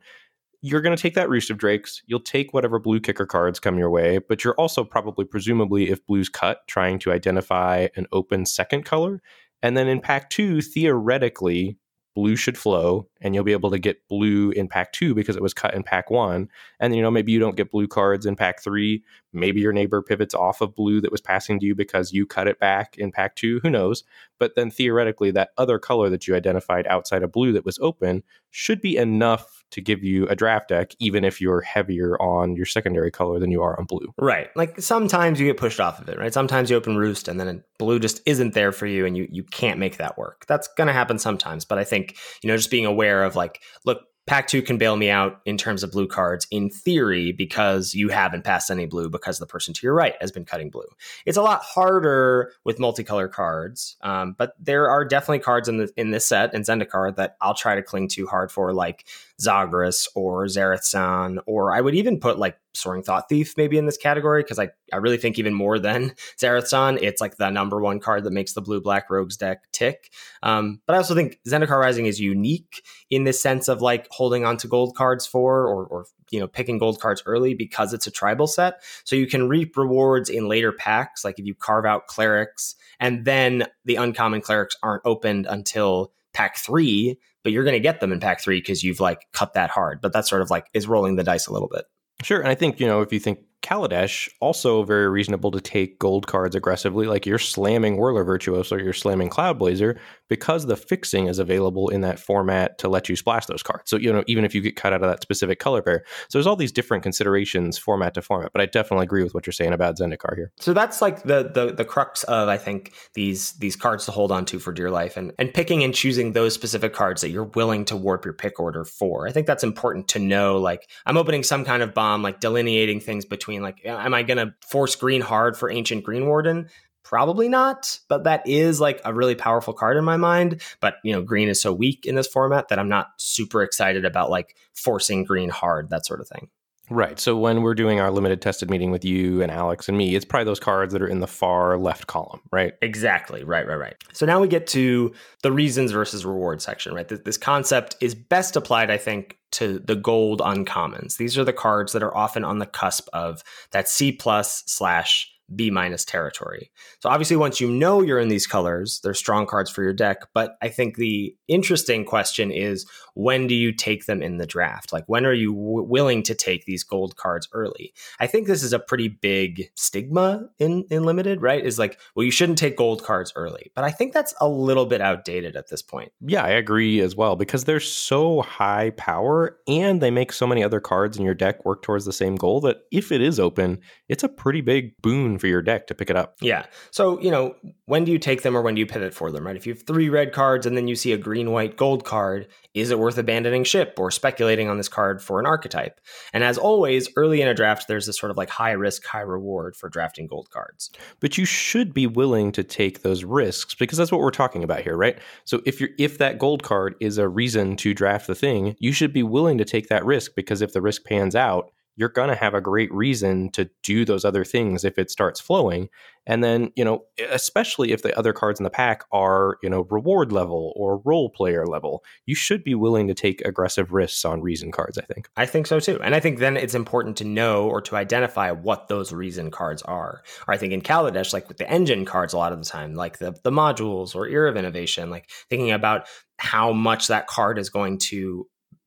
You're 0.60 0.80
going 0.80 0.96
to 0.96 1.00
take 1.00 1.14
that 1.14 1.30
Roost 1.30 1.48
of 1.48 1.58
Drakes. 1.58 2.02
You'll 2.06 2.20
take 2.20 2.52
whatever 2.52 2.80
blue 2.80 3.00
kicker 3.00 3.24
cards 3.24 3.60
come 3.60 3.78
your 3.78 3.90
way, 3.90 4.18
but 4.18 4.42
you're 4.42 4.54
also 4.54 4.82
probably, 4.82 5.24
presumably, 5.24 5.90
if 5.90 6.04
blue's 6.06 6.28
cut, 6.28 6.66
trying 6.66 6.98
to 7.00 7.12
identify 7.12 7.86
an 7.96 8.06
open 8.10 8.44
second 8.44 8.84
color. 8.84 9.22
And 9.62 9.76
then 9.76 9.86
in 9.86 10.00
pack 10.00 10.28
two, 10.28 10.60
theoretically, 10.60 11.78
blue 12.14 12.36
should 12.36 12.58
flow 12.58 13.08
and 13.20 13.34
you'll 13.34 13.44
be 13.44 13.52
able 13.52 13.70
to 13.70 13.78
get 13.78 14.06
blue 14.08 14.50
in 14.50 14.68
pack 14.68 14.92
two 14.92 15.14
because 15.14 15.36
it 15.36 15.42
was 15.42 15.54
cut 15.54 15.72
in 15.72 15.82
pack 15.82 16.10
one. 16.10 16.48
And, 16.78 16.94
you 16.94 17.00
know, 17.00 17.10
maybe 17.10 17.32
you 17.32 17.38
don't 17.38 17.56
get 17.56 17.70
blue 17.70 17.86
cards 17.86 18.26
in 18.26 18.36
pack 18.36 18.60
three. 18.62 19.02
Maybe 19.32 19.60
your 19.60 19.72
neighbor 19.72 20.02
pivots 20.02 20.34
off 20.34 20.60
of 20.60 20.74
blue 20.74 21.00
that 21.00 21.12
was 21.12 21.20
passing 21.20 21.58
to 21.60 21.66
you 21.66 21.74
because 21.74 22.12
you 22.12 22.26
cut 22.26 22.48
it 22.48 22.58
back 22.58 22.96
in 22.98 23.12
pack 23.12 23.36
two. 23.36 23.60
Who 23.62 23.70
knows? 23.70 24.04
But 24.38 24.54
then 24.56 24.70
theoretically, 24.70 25.30
that 25.32 25.50
other 25.56 25.78
color 25.78 26.10
that 26.10 26.26
you 26.26 26.34
identified 26.34 26.86
outside 26.86 27.22
of 27.22 27.32
blue 27.32 27.52
that 27.52 27.64
was 27.64 27.78
open 27.80 28.22
should 28.50 28.80
be 28.80 28.96
enough 28.96 29.64
to 29.70 29.80
give 29.80 30.04
you 30.04 30.26
a 30.28 30.36
draft 30.36 30.68
deck, 30.68 30.92
even 30.98 31.24
if 31.24 31.40
you're 31.40 31.62
heavier 31.62 32.20
on 32.20 32.54
your 32.54 32.66
secondary 32.66 33.10
color 33.10 33.38
than 33.38 33.50
you 33.50 33.62
are 33.62 33.78
on 33.78 33.86
blue. 33.86 34.12
Right. 34.18 34.50
Like 34.54 34.80
sometimes 34.80 35.40
you 35.40 35.46
get 35.46 35.56
pushed 35.56 35.80
off 35.80 36.00
of 36.00 36.08
it, 36.08 36.18
right? 36.18 36.32
Sometimes 36.32 36.70
you 36.70 36.76
open 36.76 36.96
Roost 36.96 37.26
and 37.26 37.40
then 37.40 37.64
blue 37.78 37.98
just 37.98 38.20
isn't 38.26 38.52
there 38.52 38.72
for 38.72 38.86
you 38.86 39.06
and 39.06 39.16
you, 39.16 39.26
you 39.30 39.42
can't 39.44 39.78
make 39.78 39.96
that 39.96 40.18
work. 40.18 40.44
That's 40.46 40.68
going 40.76 40.88
to 40.88 40.92
happen 40.92 41.18
sometimes. 41.18 41.64
But 41.64 41.78
I 41.78 41.84
think, 41.84 42.16
you 42.42 42.48
know, 42.48 42.56
just 42.56 42.70
being 42.70 42.84
aware 42.84 43.24
of 43.24 43.34
like, 43.34 43.62
look, 43.86 44.02
Pack 44.26 44.46
two 44.46 44.62
can 44.62 44.78
bail 44.78 44.96
me 44.96 45.10
out 45.10 45.40
in 45.44 45.56
terms 45.56 45.82
of 45.82 45.90
blue 45.90 46.06
cards 46.06 46.46
in 46.50 46.70
theory 46.70 47.32
because 47.32 47.92
you 47.92 48.08
haven't 48.08 48.44
passed 48.44 48.70
any 48.70 48.86
blue 48.86 49.10
because 49.10 49.38
the 49.38 49.46
person 49.46 49.74
to 49.74 49.80
your 49.82 49.94
right 49.94 50.14
has 50.20 50.30
been 50.30 50.44
cutting 50.44 50.70
blue. 50.70 50.86
It's 51.26 51.36
a 51.36 51.42
lot 51.42 51.62
harder 51.62 52.52
with 52.64 52.78
multicolor 52.78 53.30
cards, 53.30 53.96
um, 54.02 54.36
but 54.38 54.54
there 54.60 54.88
are 54.88 55.04
definitely 55.04 55.40
cards 55.40 55.68
in 55.68 55.78
the 55.78 55.92
in 55.96 56.12
this 56.12 56.26
set 56.26 56.54
and 56.54 56.64
Zendikar 56.64 57.16
that 57.16 57.36
I'll 57.40 57.54
try 57.54 57.74
to 57.74 57.82
cling 57.82 58.08
to 58.08 58.26
hard 58.28 58.52
for, 58.52 58.72
like 58.72 59.06
Zagras 59.40 60.06
or 60.14 60.44
Zareth 60.46 61.42
or 61.46 61.74
I 61.74 61.80
would 61.80 61.96
even 61.96 62.20
put 62.20 62.38
like 62.38 62.56
Soaring 62.74 63.02
Thought 63.02 63.28
Thief 63.28 63.54
maybe 63.56 63.78
in 63.78 63.86
this 63.86 63.96
category 63.96 64.42
because 64.42 64.58
I, 64.58 64.70
I 64.92 64.96
really 64.96 65.16
think 65.16 65.38
even 65.38 65.54
more 65.54 65.78
than 65.78 66.10
Zareth 66.40 67.02
it's 67.02 67.20
like 67.20 67.36
the 67.36 67.50
number 67.50 67.80
one 67.80 68.00
card 68.00 68.24
that 68.24 68.32
makes 68.32 68.52
the 68.52 68.62
blue 68.62 68.80
black 68.80 69.10
rogues 69.10 69.36
deck 69.36 69.70
tick. 69.72 70.12
Um, 70.42 70.80
but 70.86 70.94
I 70.94 70.96
also 70.98 71.14
think 71.14 71.38
Zendikar 71.46 71.80
Rising 71.80 72.06
is 72.06 72.20
unique 72.20 72.84
in 73.10 73.24
the 73.24 73.32
sense 73.32 73.68
of 73.68 73.82
like 73.82 74.08
holding 74.10 74.44
on 74.44 74.56
to 74.58 74.68
gold 74.68 74.96
cards 74.96 75.26
for 75.26 75.66
or, 75.66 75.86
or 75.86 76.06
you 76.30 76.40
know 76.40 76.48
picking 76.48 76.78
gold 76.78 77.00
cards 77.00 77.22
early 77.26 77.54
because 77.54 77.92
it's 77.92 78.06
a 78.06 78.10
tribal 78.10 78.46
set. 78.46 78.82
So 79.04 79.16
you 79.16 79.26
can 79.26 79.48
reap 79.48 79.76
rewards 79.76 80.30
in 80.30 80.48
later 80.48 80.72
packs, 80.72 81.24
like 81.24 81.38
if 81.38 81.46
you 81.46 81.54
carve 81.54 81.84
out 81.84 82.06
clerics 82.06 82.74
and 82.98 83.24
then 83.24 83.64
the 83.84 83.96
uncommon 83.96 84.40
clerics 84.40 84.76
aren't 84.82 85.02
opened 85.04 85.46
until 85.46 86.12
pack 86.32 86.56
three 86.56 87.18
but 87.42 87.52
you're 87.52 87.64
going 87.64 87.74
to 87.74 87.80
get 87.80 88.00
them 88.00 88.12
in 88.12 88.20
pack 88.20 88.40
three 88.40 88.60
because 88.60 88.82
you've 88.82 89.00
like 89.00 89.26
cut 89.32 89.54
that 89.54 89.70
hard. 89.70 90.00
But 90.00 90.12
that's 90.12 90.28
sort 90.28 90.42
of 90.42 90.50
like 90.50 90.68
is 90.74 90.86
rolling 90.86 91.16
the 91.16 91.24
dice 91.24 91.46
a 91.46 91.52
little 91.52 91.68
bit. 91.68 91.84
Sure. 92.20 92.40
And 92.40 92.48
I 92.48 92.54
think, 92.54 92.78
you 92.78 92.86
know, 92.86 93.00
if 93.00 93.12
you 93.12 93.18
think 93.18 93.40
Kaladesh, 93.62 94.28
also 94.40 94.82
very 94.82 95.08
reasonable 95.08 95.50
to 95.50 95.60
take 95.60 95.98
gold 95.98 96.26
cards 96.26 96.54
aggressively, 96.54 97.06
like 97.06 97.26
you're 97.26 97.38
slamming 97.38 97.96
Whirler 97.96 98.24
Virtuoso 98.24 98.76
or 98.76 98.80
you're 98.80 98.92
slamming 98.92 99.30
Cloudblazer, 99.30 99.98
because 100.32 100.64
the 100.64 100.78
fixing 100.78 101.26
is 101.26 101.38
available 101.38 101.90
in 101.90 102.00
that 102.00 102.18
format 102.18 102.78
to 102.78 102.88
let 102.88 103.06
you 103.06 103.14
splash 103.14 103.44
those 103.44 103.62
cards. 103.62 103.90
So, 103.90 103.98
you 103.98 104.10
know, 104.10 104.24
even 104.26 104.46
if 104.46 104.54
you 104.54 104.62
get 104.62 104.76
cut 104.76 104.94
out 104.94 105.02
of 105.02 105.10
that 105.10 105.20
specific 105.20 105.58
color 105.58 105.82
pair. 105.82 106.06
So 106.30 106.38
there's 106.38 106.46
all 106.46 106.56
these 106.56 106.72
different 106.72 107.02
considerations 107.02 107.76
format 107.76 108.14
to 108.14 108.22
format. 108.22 108.50
But 108.54 108.62
I 108.62 108.64
definitely 108.64 109.04
agree 109.04 109.22
with 109.22 109.34
what 109.34 109.46
you're 109.46 109.52
saying 109.52 109.74
about 109.74 109.98
Zendikar 109.98 110.34
here. 110.34 110.50
So 110.58 110.72
that's 110.72 111.02
like 111.02 111.24
the 111.24 111.50
the 111.52 111.74
the 111.74 111.84
crux 111.84 112.22
of 112.24 112.48
I 112.48 112.56
think 112.56 112.94
these 113.12 113.52
these 113.58 113.76
cards 113.76 114.06
to 114.06 114.10
hold 114.10 114.32
on 114.32 114.46
to 114.46 114.58
for 114.58 114.72
dear 114.72 114.90
life 114.90 115.18
and 115.18 115.34
and 115.38 115.52
picking 115.52 115.84
and 115.84 115.94
choosing 115.94 116.32
those 116.32 116.54
specific 116.54 116.94
cards 116.94 117.20
that 117.20 117.28
you're 117.28 117.44
willing 117.44 117.84
to 117.84 117.96
warp 117.96 118.24
your 118.24 118.32
pick 118.32 118.58
order 118.58 118.86
for. 118.86 119.28
I 119.28 119.32
think 119.32 119.46
that's 119.46 119.64
important 119.64 120.08
to 120.08 120.18
know. 120.18 120.56
Like 120.56 120.88
I'm 121.04 121.18
opening 121.18 121.42
some 121.42 121.66
kind 121.66 121.82
of 121.82 121.92
bomb, 121.92 122.22
like 122.22 122.40
delineating 122.40 123.00
things 123.00 123.26
between 123.26 123.60
like, 123.60 123.84
am 123.84 124.14
I 124.14 124.22
going 124.22 124.38
to 124.38 124.54
force 124.66 124.96
green 124.96 125.20
hard 125.20 125.58
for 125.58 125.70
Ancient 125.70 126.06
Greenwarden? 126.06 126.70
Probably 127.12 127.46
not, 127.46 128.00
but 128.08 128.24
that 128.24 128.48
is 128.48 128.80
like 128.80 128.98
a 129.04 129.12
really 129.12 129.34
powerful 129.34 129.74
card 129.74 129.98
in 129.98 130.04
my 130.04 130.16
mind. 130.16 130.62
But 130.80 130.94
you 131.04 131.12
know, 131.12 131.20
green 131.20 131.50
is 131.50 131.60
so 131.60 131.70
weak 131.70 132.06
in 132.06 132.14
this 132.14 132.26
format 132.26 132.68
that 132.68 132.78
I'm 132.78 132.88
not 132.88 133.08
super 133.18 133.62
excited 133.62 134.06
about 134.06 134.30
like 134.30 134.56
forcing 134.72 135.22
green 135.22 135.50
hard, 135.50 135.90
that 135.90 136.06
sort 136.06 136.22
of 136.22 136.28
thing. 136.28 136.48
Right. 136.88 137.20
So 137.20 137.36
when 137.36 137.60
we're 137.60 137.74
doing 137.74 138.00
our 138.00 138.10
limited 138.10 138.40
tested 138.40 138.70
meeting 138.70 138.90
with 138.90 139.04
you 139.04 139.42
and 139.42 139.52
Alex 139.52 139.90
and 139.90 139.98
me, 139.98 140.14
it's 140.14 140.24
probably 140.24 140.46
those 140.46 140.58
cards 140.58 140.94
that 140.94 141.02
are 141.02 141.06
in 141.06 141.20
the 141.20 141.26
far 141.26 141.76
left 141.76 142.06
column, 142.06 142.40
right? 142.50 142.72
Exactly. 142.80 143.44
Right, 143.44 143.66
right, 143.68 143.76
right. 143.76 143.96
So 144.14 144.24
now 144.24 144.40
we 144.40 144.48
get 144.48 144.66
to 144.68 145.12
the 145.42 145.52
reasons 145.52 145.92
versus 145.92 146.24
reward 146.24 146.62
section, 146.62 146.94
right? 146.94 147.06
This, 147.06 147.36
concept 147.36 147.96
is 148.00 148.14
best 148.14 148.56
applied, 148.56 148.90
I 148.90 148.96
think, 148.96 149.38
to 149.52 149.80
the 149.80 149.96
gold 149.96 150.40
uncommons. 150.40 151.18
These 151.18 151.36
are 151.36 151.44
the 151.44 151.52
cards 151.52 151.92
that 151.92 152.02
are 152.02 152.16
often 152.16 152.42
on 152.42 152.58
the 152.58 152.66
cusp 152.66 153.08
of 153.12 153.42
that 153.72 153.86
C 153.86 154.12
plus 154.12 154.62
slash 154.66 155.31
B 155.54 155.70
minus 155.70 156.04
territory. 156.04 156.70
So 157.00 157.08
obviously, 157.08 157.36
once 157.36 157.60
you 157.60 157.70
know 157.70 158.02
you're 158.02 158.18
in 158.18 158.28
these 158.28 158.46
colors, 158.46 159.00
they're 159.02 159.14
strong 159.14 159.46
cards 159.46 159.70
for 159.70 159.82
your 159.82 159.92
deck. 159.92 160.18
But 160.34 160.56
I 160.62 160.68
think 160.68 160.96
the 160.96 161.34
interesting 161.48 162.04
question 162.04 162.50
is 162.50 162.86
when 163.14 163.46
do 163.46 163.54
you 163.54 163.72
take 163.72 164.06
them 164.06 164.22
in 164.22 164.38
the 164.38 164.46
draft? 164.46 164.92
Like 164.92 165.04
when 165.06 165.26
are 165.26 165.32
you 165.32 165.52
w- 165.52 165.86
willing 165.86 166.22
to 166.24 166.34
take 166.34 166.64
these 166.64 166.84
gold 166.84 167.16
cards 167.16 167.48
early? 167.52 167.92
I 168.20 168.26
think 168.26 168.46
this 168.46 168.62
is 168.62 168.72
a 168.72 168.78
pretty 168.78 169.08
big 169.08 169.70
stigma 169.74 170.48
in 170.58 170.84
in 170.90 171.04
limited, 171.04 171.42
right? 171.42 171.64
Is 171.64 171.78
like, 171.78 171.98
well, 172.14 172.24
you 172.24 172.30
shouldn't 172.30 172.58
take 172.58 172.76
gold 172.76 173.04
cards 173.04 173.32
early. 173.36 173.70
But 173.74 173.84
I 173.84 173.90
think 173.90 174.12
that's 174.12 174.34
a 174.40 174.48
little 174.48 174.86
bit 174.86 175.00
outdated 175.00 175.56
at 175.56 175.68
this 175.68 175.82
point. 175.82 176.12
Yeah, 176.20 176.44
I 176.44 176.50
agree 176.50 177.00
as 177.00 177.14
well 177.16 177.36
because 177.36 177.64
they're 177.64 177.80
so 177.80 178.42
high 178.42 178.90
power 178.96 179.58
and 179.66 180.00
they 180.00 180.10
make 180.10 180.32
so 180.32 180.46
many 180.46 180.62
other 180.64 180.80
cards 180.80 181.16
in 181.16 181.24
your 181.24 181.34
deck 181.34 181.64
work 181.64 181.82
towards 181.82 182.04
the 182.04 182.12
same 182.12 182.36
goal 182.36 182.60
that 182.62 182.78
if 182.90 183.12
it 183.12 183.20
is 183.20 183.38
open, 183.38 183.80
it's 184.08 184.22
a 184.22 184.28
pretty 184.28 184.60
big 184.60 184.96
boon 185.02 185.38
for 185.42 185.48
your 185.48 185.60
deck 185.60 185.88
to 185.88 185.94
pick 185.94 186.08
it 186.08 186.14
up. 186.14 186.36
Yeah. 186.40 186.66
So, 186.92 187.20
you 187.20 187.28
know, 187.28 187.56
when 187.86 188.04
do 188.04 188.12
you 188.12 188.18
take 188.20 188.42
them 188.42 188.56
or 188.56 188.62
when 188.62 188.76
do 188.76 188.78
you 188.78 188.86
pivot 188.86 189.12
for 189.12 189.32
them, 189.32 189.44
right? 189.44 189.56
If 189.56 189.66
you 189.66 189.74
have 189.74 189.82
three 189.82 190.08
red 190.08 190.32
cards 190.32 190.66
and 190.66 190.76
then 190.76 190.86
you 190.86 190.94
see 190.94 191.12
a 191.12 191.18
green, 191.18 191.50
white, 191.50 191.76
gold 191.76 192.04
card, 192.04 192.46
is 192.74 192.92
it 192.92 192.98
worth 193.00 193.18
abandoning 193.18 193.64
ship 193.64 193.96
or 193.98 194.12
speculating 194.12 194.68
on 194.68 194.76
this 194.76 194.88
card 194.88 195.20
for 195.20 195.40
an 195.40 195.46
archetype? 195.46 196.00
And 196.32 196.44
as 196.44 196.58
always, 196.58 197.08
early 197.16 197.42
in 197.42 197.48
a 197.48 197.54
draft, 197.54 197.88
there's 197.88 198.06
this 198.06 198.16
sort 198.16 198.30
of 198.30 198.36
like 198.36 198.50
high 198.50 198.70
risk, 198.70 199.04
high 199.04 199.22
reward 199.22 199.74
for 199.74 199.88
drafting 199.88 200.28
gold 200.28 200.48
cards. 200.50 200.92
But 201.18 201.36
you 201.36 201.44
should 201.44 201.92
be 201.92 202.06
willing 202.06 202.52
to 202.52 202.62
take 202.62 203.02
those 203.02 203.24
risks 203.24 203.74
because 203.74 203.98
that's 203.98 204.12
what 204.12 204.20
we're 204.20 204.30
talking 204.30 204.62
about 204.62 204.82
here, 204.82 204.96
right? 204.96 205.18
So 205.44 205.60
if 205.66 205.80
you're 205.80 205.90
if 205.98 206.18
that 206.18 206.38
gold 206.38 206.62
card 206.62 206.94
is 207.00 207.18
a 207.18 207.28
reason 207.28 207.74
to 207.78 207.94
draft 207.94 208.28
the 208.28 208.36
thing, 208.36 208.76
you 208.78 208.92
should 208.92 209.12
be 209.12 209.24
willing 209.24 209.58
to 209.58 209.64
take 209.64 209.88
that 209.88 210.04
risk 210.04 210.36
because 210.36 210.62
if 210.62 210.72
the 210.72 210.80
risk 210.80 211.04
pans 211.04 211.34
out, 211.34 211.72
you're 211.96 212.08
going 212.08 212.28
to 212.28 212.34
have 212.34 212.54
a 212.54 212.60
great 212.60 212.92
reason 212.92 213.50
to 213.50 213.68
do 213.82 214.04
those 214.04 214.24
other 214.24 214.44
things 214.44 214.84
if 214.84 214.98
it 214.98 215.10
starts 215.10 215.40
flowing. 215.40 215.88
And 216.26 216.42
then, 216.42 216.70
you 216.76 216.84
know, 216.84 217.04
especially 217.30 217.90
if 217.90 218.02
the 218.02 218.16
other 218.16 218.32
cards 218.32 218.60
in 218.60 218.64
the 218.64 218.70
pack 218.70 219.04
are, 219.10 219.58
you 219.62 219.68
know, 219.68 219.86
reward 219.90 220.30
level 220.30 220.72
or 220.76 221.02
role 221.04 221.30
player 221.30 221.66
level, 221.66 222.04
you 222.26 222.34
should 222.34 222.62
be 222.62 222.76
willing 222.76 223.08
to 223.08 223.14
take 223.14 223.44
aggressive 223.44 223.92
risks 223.92 224.24
on 224.24 224.40
reason 224.40 224.70
cards, 224.70 224.96
I 224.98 225.02
think. 225.02 225.28
I 225.36 225.46
think 225.46 225.66
so 225.66 225.80
too. 225.80 226.00
And 226.00 226.14
I 226.14 226.20
think 226.20 226.38
then 226.38 226.56
it's 226.56 226.76
important 226.76 227.16
to 227.18 227.24
know 227.24 227.68
or 227.68 227.80
to 227.82 227.96
identify 227.96 228.52
what 228.52 228.86
those 228.86 229.12
reason 229.12 229.50
cards 229.50 229.82
are. 229.82 230.22
Or 230.46 230.54
I 230.54 230.58
think 230.58 230.72
in 230.72 230.80
Kaladesh, 230.80 231.32
like 231.32 231.48
with 231.48 231.58
the 231.58 231.68
engine 231.68 232.04
cards, 232.04 232.32
a 232.32 232.38
lot 232.38 232.52
of 232.52 232.58
the 232.60 232.66
time, 232.66 232.94
like 232.94 233.18
the, 233.18 233.34
the 233.42 233.50
modules 233.50 234.14
or 234.14 234.28
Era 234.28 234.48
of 234.48 234.56
Innovation, 234.56 235.10
like 235.10 235.28
thinking 235.50 235.72
about 235.72 236.06
how 236.38 236.72
much 236.72 237.08
that 237.08 237.26
card 237.26 237.58
is 237.58 237.68
going 237.68 237.98
to 237.98 238.46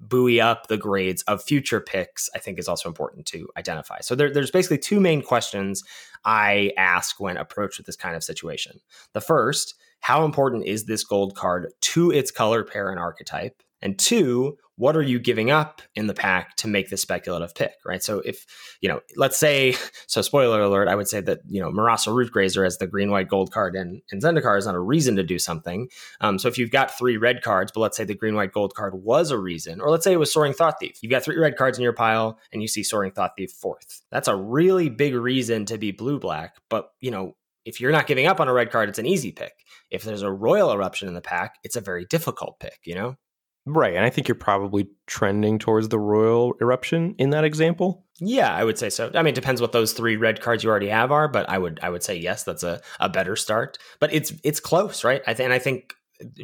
buoy 0.10 0.41
up 0.41 0.68
the 0.68 0.78
grades 0.78 1.22
of 1.24 1.44
future 1.44 1.80
picks, 1.80 2.30
I 2.36 2.39
think 2.39 2.60
is 2.60 2.68
also 2.68 2.89
important 2.89 3.26
to 3.28 3.48
identify. 3.58 4.00
So 4.02 4.15
there, 4.15 4.32
there's 4.32 4.52
basically 4.52 4.78
two 4.78 5.00
main 5.00 5.22
questions 5.22 5.84
I 6.24 6.72
ask 6.78 7.20
when 7.20 7.38
approached 7.38 7.78
with 7.78 7.86
this 7.86 7.96
kind 7.96 8.15
of 8.15 8.24
situation. 8.24 8.80
The 9.13 9.22
first, 9.22 9.76
how 10.02 10.26
important 10.26 10.65
is 10.65 10.86
this 10.86 11.04
gold 11.04 11.36
card 11.36 11.72
to 11.82 12.12
its 12.12 12.32
color 12.32 12.63
pair 12.63 12.89
and 12.89 13.00
archetype? 13.00 13.62
And 13.82 13.98
two, 13.98 14.58
what 14.77 14.97
are 14.97 15.01
you 15.01 15.19
giving 15.19 15.51
up 15.51 15.81
in 15.95 16.07
the 16.07 16.13
pack 16.13 16.55
to 16.57 16.67
make 16.67 16.89
the 16.89 16.97
speculative 16.97 17.55
pick, 17.55 17.73
right? 17.85 18.03
So 18.03 18.19
if, 18.19 18.45
you 18.81 18.89
know, 18.89 18.99
let's 19.15 19.38
say, 19.38 19.75
so 20.07 20.21
spoiler 20.21 20.61
alert, 20.61 20.88
I 20.88 20.95
would 20.95 21.07
say 21.07 21.21
that, 21.21 21.39
you 21.47 21.61
know, 21.61 21.71
Murasa 21.71 22.07
Rootgrazer 22.09 22.65
as 22.65 22.77
the 22.77 22.88
green, 22.88 23.09
white, 23.09 23.29
gold 23.29 23.51
card 23.51 23.75
in 23.75 24.01
Zendikar 24.13 24.57
is 24.57 24.65
not 24.65 24.75
a 24.75 24.79
reason 24.79 25.15
to 25.15 25.23
do 25.23 25.39
something. 25.39 25.89
Um, 26.19 26.38
so 26.38 26.47
if 26.47 26.57
you've 26.57 26.71
got 26.71 26.97
three 26.97 27.17
red 27.17 27.41
cards, 27.41 27.71
but 27.71 27.79
let's 27.79 27.95
say 27.95 28.03
the 28.03 28.15
green, 28.15 28.35
white, 28.35 28.51
gold 28.51 28.75
card 28.75 28.95
was 28.95 29.31
a 29.31 29.38
reason, 29.38 29.79
or 29.79 29.89
let's 29.89 30.03
say 30.03 30.13
it 30.13 30.19
was 30.19 30.33
Soaring 30.33 30.53
Thought 30.53 30.79
Thief. 30.79 30.97
You've 31.01 31.11
got 31.11 31.23
three 31.23 31.38
red 31.38 31.55
cards 31.55 31.77
in 31.77 31.83
your 31.83 31.93
pile 31.93 32.38
and 32.51 32.61
you 32.61 32.67
see 32.67 32.83
Soaring 32.83 33.11
Thought 33.11 33.31
Thief 33.38 33.51
fourth. 33.51 34.01
That's 34.11 34.27
a 34.27 34.35
really 34.35 34.89
big 34.89 35.15
reason 35.15 35.65
to 35.65 35.77
be 35.77 35.91
blue 35.91 36.19
black. 36.19 36.55
But, 36.69 36.89
you 36.99 37.11
know, 37.11 37.35
if 37.63 37.79
you're 37.79 37.91
not 37.91 38.07
giving 38.07 38.27
up 38.27 38.39
on 38.39 38.47
a 38.47 38.53
red 38.53 38.71
card, 38.71 38.89
it's 38.89 38.99
an 38.99 39.07
easy 39.07 39.31
pick. 39.31 39.53
If 39.89 40.03
there's 40.03 40.21
a 40.21 40.31
Roil 40.31 40.71
Eruption 40.71 41.07
in 41.07 41.13
the 41.13 41.21
pack, 41.21 41.55
it's 41.63 41.75
a 41.75 41.81
very 41.81 42.05
difficult 42.05 42.59
pick, 42.59 42.79
you 42.83 42.95
know? 42.95 43.15
Right. 43.65 43.95
And 43.95 44.06
I 44.06 44.10
think 44.10 44.28
you're 44.28 44.36
probably 44.36 44.88
trending 45.08 45.58
towards 45.58 45.89
the 45.89 45.97
Roil 45.97 46.54
Eruption 46.62 47.15
in 47.17 47.32
that 47.32 47.43
example. 47.43 48.06
Yeah, 48.19 48.54
I 48.54 48.63
would 48.63 48.78
say 48.78 48.89
so. 48.89 49.12
I 49.13 49.23
mean, 49.23 49.32
it 49.32 49.36
depends 49.36 49.60
what 49.60 49.71
those 49.71 49.93
three 49.93 50.17
red 50.17 50.39
cards 50.39 50.63
you 50.63 50.69
already 50.69 50.89
have 50.89 51.12
are, 51.12 51.28
but 51.28 51.49
I 51.49 51.58
would 51.58 51.80
I 51.82 51.89
would 51.89 52.04
say 52.04 52.15
yes, 52.15 52.43
that's 52.43 52.63
a, 52.63 52.82
a 52.99 53.10
better 53.10 53.36
start. 53.36 53.78
But 53.99 54.13
it's 54.13 54.34
it's 54.43 54.60
close, 54.60 55.04
right? 55.04 55.21
I 55.25 55.34
th- 55.34 55.43
and 55.43 55.54
I 55.54 55.60
think 55.60 55.95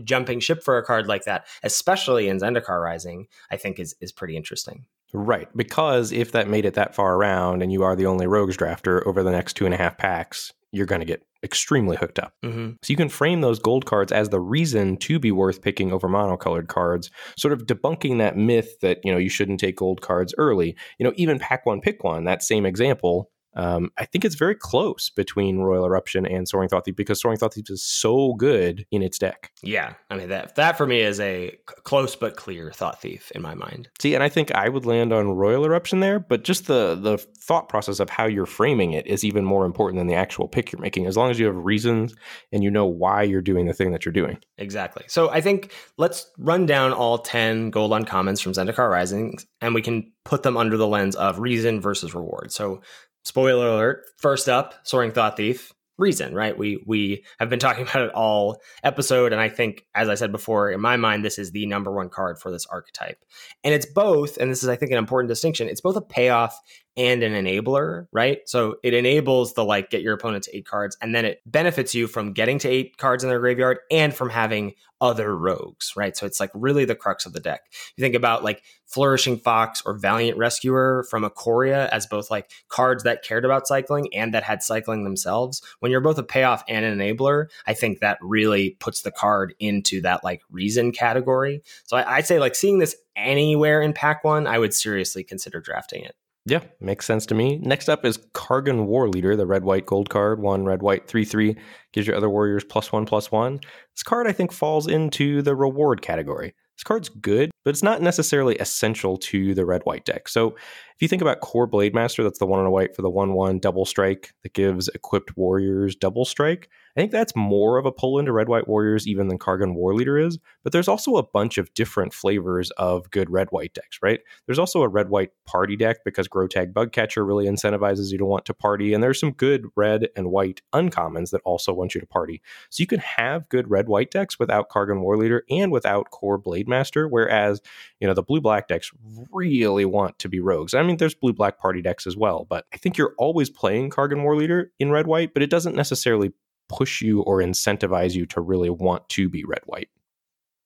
jumping 0.03 0.39
ship 0.39 0.63
for 0.63 0.77
a 0.77 0.83
card 0.83 1.07
like 1.07 1.25
that, 1.25 1.47
especially 1.63 2.27
in 2.27 2.39
Zendikar 2.39 2.81
Rising, 2.81 3.27
I 3.51 3.57
think 3.57 3.79
is 3.79 3.95
is 4.01 4.11
pretty 4.11 4.35
interesting. 4.35 4.85
Right, 5.13 5.49
because 5.55 6.11
if 6.11 6.31
that 6.31 6.47
made 6.47 6.65
it 6.65 6.75
that 6.75 6.95
far 6.95 7.15
around 7.15 7.61
and 7.61 7.71
you 7.71 7.83
are 7.83 7.97
the 7.97 8.05
only 8.05 8.27
rogues 8.27 8.55
drafter 8.55 9.05
over 9.05 9.23
the 9.23 9.31
next 9.31 9.53
two 9.53 9.65
and 9.65 9.73
a 9.73 9.77
half 9.77 9.97
packs, 9.97 10.53
you're 10.71 10.85
going 10.85 11.01
to 11.01 11.05
get 11.05 11.25
extremely 11.43 11.97
hooked 11.97 12.19
up. 12.19 12.33
Mm-hmm. 12.43 12.71
So 12.81 12.91
you 12.91 12.95
can 12.95 13.09
frame 13.09 13.41
those 13.41 13.59
gold 13.59 13.85
cards 13.85 14.11
as 14.11 14.29
the 14.29 14.39
reason 14.39 14.97
to 14.97 15.19
be 15.19 15.31
worth 15.31 15.61
picking 15.61 15.91
over 15.91 16.07
monocolored 16.07 16.67
cards, 16.67 17.09
sort 17.37 17.51
of 17.51 17.65
debunking 17.65 18.19
that 18.19 18.37
myth 18.37 18.79
that, 18.81 18.99
you 19.03 19.11
know, 19.11 19.17
you 19.17 19.29
shouldn't 19.29 19.59
take 19.59 19.77
gold 19.77 20.01
cards 20.01 20.33
early. 20.37 20.75
You 20.97 21.05
know, 21.05 21.13
even 21.15 21.39
pack 21.39 21.65
one, 21.65 21.81
pick 21.81 22.03
one, 22.03 22.23
that 22.25 22.43
same 22.43 22.65
example, 22.65 23.31
Um, 23.55 23.91
I 23.97 24.05
think 24.05 24.25
it's 24.25 24.35
very 24.35 24.55
close 24.55 25.09
between 25.09 25.59
Roil 25.59 25.85
Eruption 25.85 26.25
and 26.25 26.47
Soaring 26.47 26.69
Thought 26.69 26.85
Thief 26.85 26.95
because 26.95 27.21
Soaring 27.21 27.37
Thought 27.37 27.53
Thief 27.53 27.69
is 27.69 27.83
so 27.83 28.33
good 28.33 28.85
in 28.91 29.01
its 29.01 29.17
deck. 29.17 29.51
Yeah, 29.61 29.93
I 30.09 30.15
mean 30.17 30.29
that 30.29 30.55
that 30.55 30.77
for 30.77 30.85
me 30.85 31.01
is 31.01 31.19
a 31.19 31.57
close 31.83 32.15
but 32.15 32.35
clear 32.35 32.71
Thought 32.71 33.01
Thief 33.01 33.31
in 33.33 33.41
my 33.41 33.55
mind. 33.55 33.89
See, 33.99 34.13
and 34.13 34.23
I 34.23 34.29
think 34.29 34.51
I 34.51 34.69
would 34.69 34.85
land 34.85 35.13
on 35.13 35.29
Roil 35.29 35.65
Eruption 35.65 35.99
there, 35.99 36.19
but 36.19 36.43
just 36.43 36.67
the 36.67 36.95
the 36.95 37.17
thought 37.17 37.69
process 37.69 37.99
of 37.99 38.09
how 38.09 38.25
you're 38.25 38.45
framing 38.45 38.93
it 38.93 39.07
is 39.07 39.23
even 39.23 39.45
more 39.45 39.65
important 39.65 39.99
than 39.99 40.07
the 40.07 40.15
actual 40.15 40.47
pick 40.47 40.71
you're 40.71 40.81
making. 40.81 41.05
As 41.05 41.17
long 41.17 41.29
as 41.29 41.39
you 41.39 41.45
have 41.45 41.55
reasons 41.55 42.13
and 42.51 42.63
you 42.63 42.71
know 42.71 42.85
why 42.85 43.23
you're 43.23 43.41
doing 43.41 43.67
the 43.67 43.73
thing 43.73 43.91
that 43.91 44.05
you're 44.05 44.13
doing. 44.13 44.37
Exactly. 44.57 45.03
So 45.07 45.29
I 45.29 45.41
think 45.41 45.73
let's 45.97 46.29
run 46.37 46.65
down 46.65 46.93
all 46.93 47.17
ten 47.17 47.69
gold 47.69 47.93
on 47.93 48.01
uncommons 48.01 48.41
from 48.41 48.53
Zendikar 48.53 48.89
Rising, 48.89 49.37
and 49.59 49.73
we 49.73 49.81
can 49.81 50.11
put 50.23 50.43
them 50.43 50.57
under 50.57 50.77
the 50.77 50.87
lens 50.87 51.15
of 51.15 51.39
reason 51.39 51.81
versus 51.81 52.13
reward. 52.13 52.51
So 52.51 52.81
spoiler 53.23 53.67
alert 53.67 54.03
first 54.17 54.49
up 54.49 54.75
soaring 54.83 55.11
thought 55.11 55.37
thief 55.37 55.73
reason 55.97 56.33
right? 56.33 56.57
We 56.57 56.83
we 56.85 57.23
have 57.39 57.49
been 57.49 57.59
talking 57.59 57.83
about 57.87 58.01
it 58.01 58.13
all 58.13 58.59
episode 58.83 59.31
and 59.31 59.39
i 59.39 59.47
think 59.47 59.85
as 59.95 60.09
i 60.09 60.15
said 60.15 60.31
before 60.31 60.71
in 60.71 60.81
my 60.81 60.97
mind 60.97 61.23
this 61.23 61.37
is 61.37 61.51
the 61.51 61.65
number 61.65 61.91
one 61.91 62.09
card 62.09 62.39
for 62.39 62.51
this 62.51 62.65
archetype. 62.65 63.23
And 63.63 63.73
it's 63.73 63.85
both 63.85 64.37
and 64.37 64.51
this 64.51 64.63
is 64.63 64.69
i 64.69 64.75
think 64.75 64.91
an 64.91 64.97
important 64.97 65.29
distinction 65.29 65.69
it's 65.69 65.81
both 65.81 65.95
a 65.95 66.01
payoff 66.01 66.59
and 66.97 67.23
an 67.23 67.33
enabler, 67.33 68.07
right? 68.11 68.39
So 68.45 68.75
it 68.83 68.93
enables 68.93 69.53
the 69.53 69.63
like 69.63 69.89
get 69.89 70.01
your 70.01 70.13
opponent 70.13 70.43
to 70.45 70.57
eight 70.57 70.65
cards, 70.65 70.97
and 71.01 71.15
then 71.15 71.25
it 71.25 71.41
benefits 71.45 71.95
you 71.95 72.07
from 72.07 72.33
getting 72.33 72.59
to 72.59 72.69
eight 72.69 72.97
cards 72.97 73.23
in 73.23 73.29
their 73.29 73.39
graveyard 73.39 73.79
and 73.89 74.13
from 74.13 74.29
having 74.29 74.73
other 75.01 75.35
rogues, 75.35 75.93
right? 75.95 76.15
So 76.15 76.27
it's 76.27 76.39
like 76.39 76.51
really 76.53 76.85
the 76.85 76.95
crux 76.95 77.25
of 77.25 77.33
the 77.33 77.39
deck. 77.39 77.61
You 77.95 78.03
think 78.03 78.13
about 78.13 78.43
like 78.43 78.61
Flourishing 78.85 79.39
Fox 79.39 79.81
or 79.83 79.97
Valiant 79.97 80.37
Rescuer 80.37 81.05
from 81.09 81.23
Ikoria 81.23 81.89
as 81.89 82.05
both 82.05 82.29
like 82.29 82.51
cards 82.67 83.03
that 83.03 83.23
cared 83.23 83.43
about 83.43 83.67
cycling 83.67 84.13
and 84.13 84.33
that 84.33 84.43
had 84.43 84.61
cycling 84.61 85.03
themselves. 85.03 85.63
When 85.79 85.91
you're 85.91 86.01
both 86.01 86.19
a 86.19 86.23
payoff 86.23 86.63
and 86.69 86.85
an 86.85 86.99
enabler, 86.99 87.47
I 87.65 87.73
think 87.73 87.99
that 87.99 88.19
really 88.21 88.77
puts 88.79 89.01
the 89.01 89.11
card 89.11 89.55
into 89.59 90.01
that 90.01 90.23
like 90.23 90.43
reason 90.51 90.91
category. 90.91 91.63
So 91.85 91.97
I, 91.97 92.17
I'd 92.17 92.27
say 92.27 92.37
like 92.37 92.53
seeing 92.53 92.77
this 92.77 92.95
anywhere 93.15 93.81
in 93.81 93.93
pack 93.93 94.23
one, 94.23 94.45
I 94.45 94.59
would 94.59 94.73
seriously 94.73 95.23
consider 95.23 95.59
drafting 95.59 96.03
it. 96.03 96.15
Yeah, 96.45 96.63
makes 96.79 97.05
sense 97.05 97.27
to 97.27 97.35
me. 97.35 97.57
Next 97.57 97.87
up 97.87 98.03
is 98.03 98.17
Kargan 98.33 98.87
Warleader, 98.87 99.37
the 99.37 99.45
red 99.45 99.63
white 99.63 99.85
gold 99.85 100.09
card, 100.09 100.41
one 100.41 100.65
red 100.65 100.81
white 100.81 101.07
three 101.07 101.23
three 101.23 101.55
gives 101.93 102.07
your 102.07 102.15
other 102.15 102.29
warriors 102.29 102.63
plus 102.63 102.91
one 102.91 103.05
plus 103.05 103.31
one. 103.31 103.59
This 103.95 104.03
card 104.03 104.27
I 104.27 104.31
think 104.31 104.51
falls 104.51 104.87
into 104.87 105.43
the 105.43 105.55
reward 105.55 106.01
category. 106.01 106.55
This 106.75 106.83
card's 106.83 107.09
good, 107.09 107.51
but 107.63 107.69
it's 107.69 107.83
not 107.83 108.01
necessarily 108.01 108.55
essential 108.55 109.17
to 109.17 109.53
the 109.53 109.67
red 109.67 109.83
white 109.83 110.03
deck. 110.03 110.27
So 110.27 110.55
if 110.55 111.01
you 111.01 111.07
think 111.07 111.21
about 111.21 111.41
Kor 111.41 111.69
Blademaster, 111.69 112.23
that's 112.23 112.39
the 112.39 112.47
one 112.47 112.59
on 112.59 112.65
a 112.65 112.71
white 112.71 112.95
for 112.95 113.03
the 113.03 113.09
one 113.09 113.33
one 113.33 113.59
double 113.59 113.85
strike 113.85 114.33
that 114.41 114.53
gives 114.53 114.87
equipped 114.87 115.37
warriors 115.37 115.95
double 115.95 116.25
strike. 116.25 116.69
I 116.95 116.99
think 116.99 117.11
that's 117.11 117.35
more 117.35 117.77
of 117.77 117.85
a 117.85 117.91
pull 117.91 118.19
into 118.19 118.31
Red 118.31 118.49
White 118.49 118.67
Warriors 118.67 119.07
even 119.07 119.27
than 119.27 119.39
Kargan 119.39 119.75
Warleader 119.75 120.25
is. 120.25 120.39
But 120.63 120.73
there's 120.73 120.87
also 120.87 121.15
a 121.15 121.23
bunch 121.23 121.57
of 121.57 121.73
different 121.73 122.13
flavors 122.13 122.71
of 122.71 123.09
good 123.11 123.29
Red 123.29 123.47
White 123.51 123.73
decks, 123.73 123.99
right? 124.01 124.19
There's 124.45 124.59
also 124.59 124.81
a 124.81 124.87
Red 124.87 125.09
White 125.09 125.31
party 125.45 125.75
deck 125.75 125.97
because 126.03 126.27
Grotag 126.27 126.73
Bugcatcher 126.73 127.25
really 127.25 127.45
incentivizes 127.45 128.11
you 128.11 128.17
to 128.17 128.25
want 128.25 128.45
to 128.45 128.53
party. 128.53 128.93
And 128.93 129.03
there's 129.03 129.19
some 129.19 129.31
good 129.31 129.67
red 129.75 130.09
and 130.15 130.31
white 130.31 130.61
uncommons 130.73 131.31
that 131.31 131.41
also 131.45 131.73
want 131.73 131.95
you 131.95 132.01
to 132.01 132.07
party. 132.07 132.41
So 132.69 132.81
you 132.81 132.87
can 132.87 132.99
have 132.99 133.49
good 133.49 133.69
Red 133.69 133.87
White 133.87 134.11
decks 134.11 134.39
without 134.39 134.69
Kargan 134.69 135.01
Warleader 135.01 135.41
and 135.49 135.71
without 135.71 136.11
Kor 136.11 136.39
Blademaster, 136.39 137.09
whereas, 137.09 137.61
you 137.99 138.07
know, 138.07 138.13
the 138.13 138.23
blue 138.23 138.41
black 138.41 138.67
decks 138.67 138.91
really 139.31 139.85
want 139.85 140.19
to 140.19 140.29
be 140.29 140.39
rogues. 140.39 140.73
I 140.73 140.83
mean, 140.83 140.97
there's 140.97 141.15
blue 141.15 141.33
black 141.33 141.57
party 141.57 141.81
decks 141.81 142.05
as 142.07 142.17
well, 142.17 142.45
but 142.49 142.65
I 142.73 142.77
think 142.77 142.97
you're 142.97 143.15
always 143.17 143.49
playing 143.49 143.89
Kargan 143.89 144.23
War 144.23 144.35
Leader 144.35 144.71
in 144.79 144.91
red 144.91 145.07
white, 145.07 145.33
but 145.33 145.43
it 145.43 145.49
doesn't 145.49 145.75
necessarily 145.75 146.33
push 146.71 147.01
you 147.01 147.21
or 147.21 147.39
incentivize 147.39 148.13
you 148.13 148.25
to 148.27 148.41
really 148.41 148.69
want 148.69 149.07
to 149.09 149.29
be 149.29 149.43
red 149.43 149.61
white. 149.65 149.89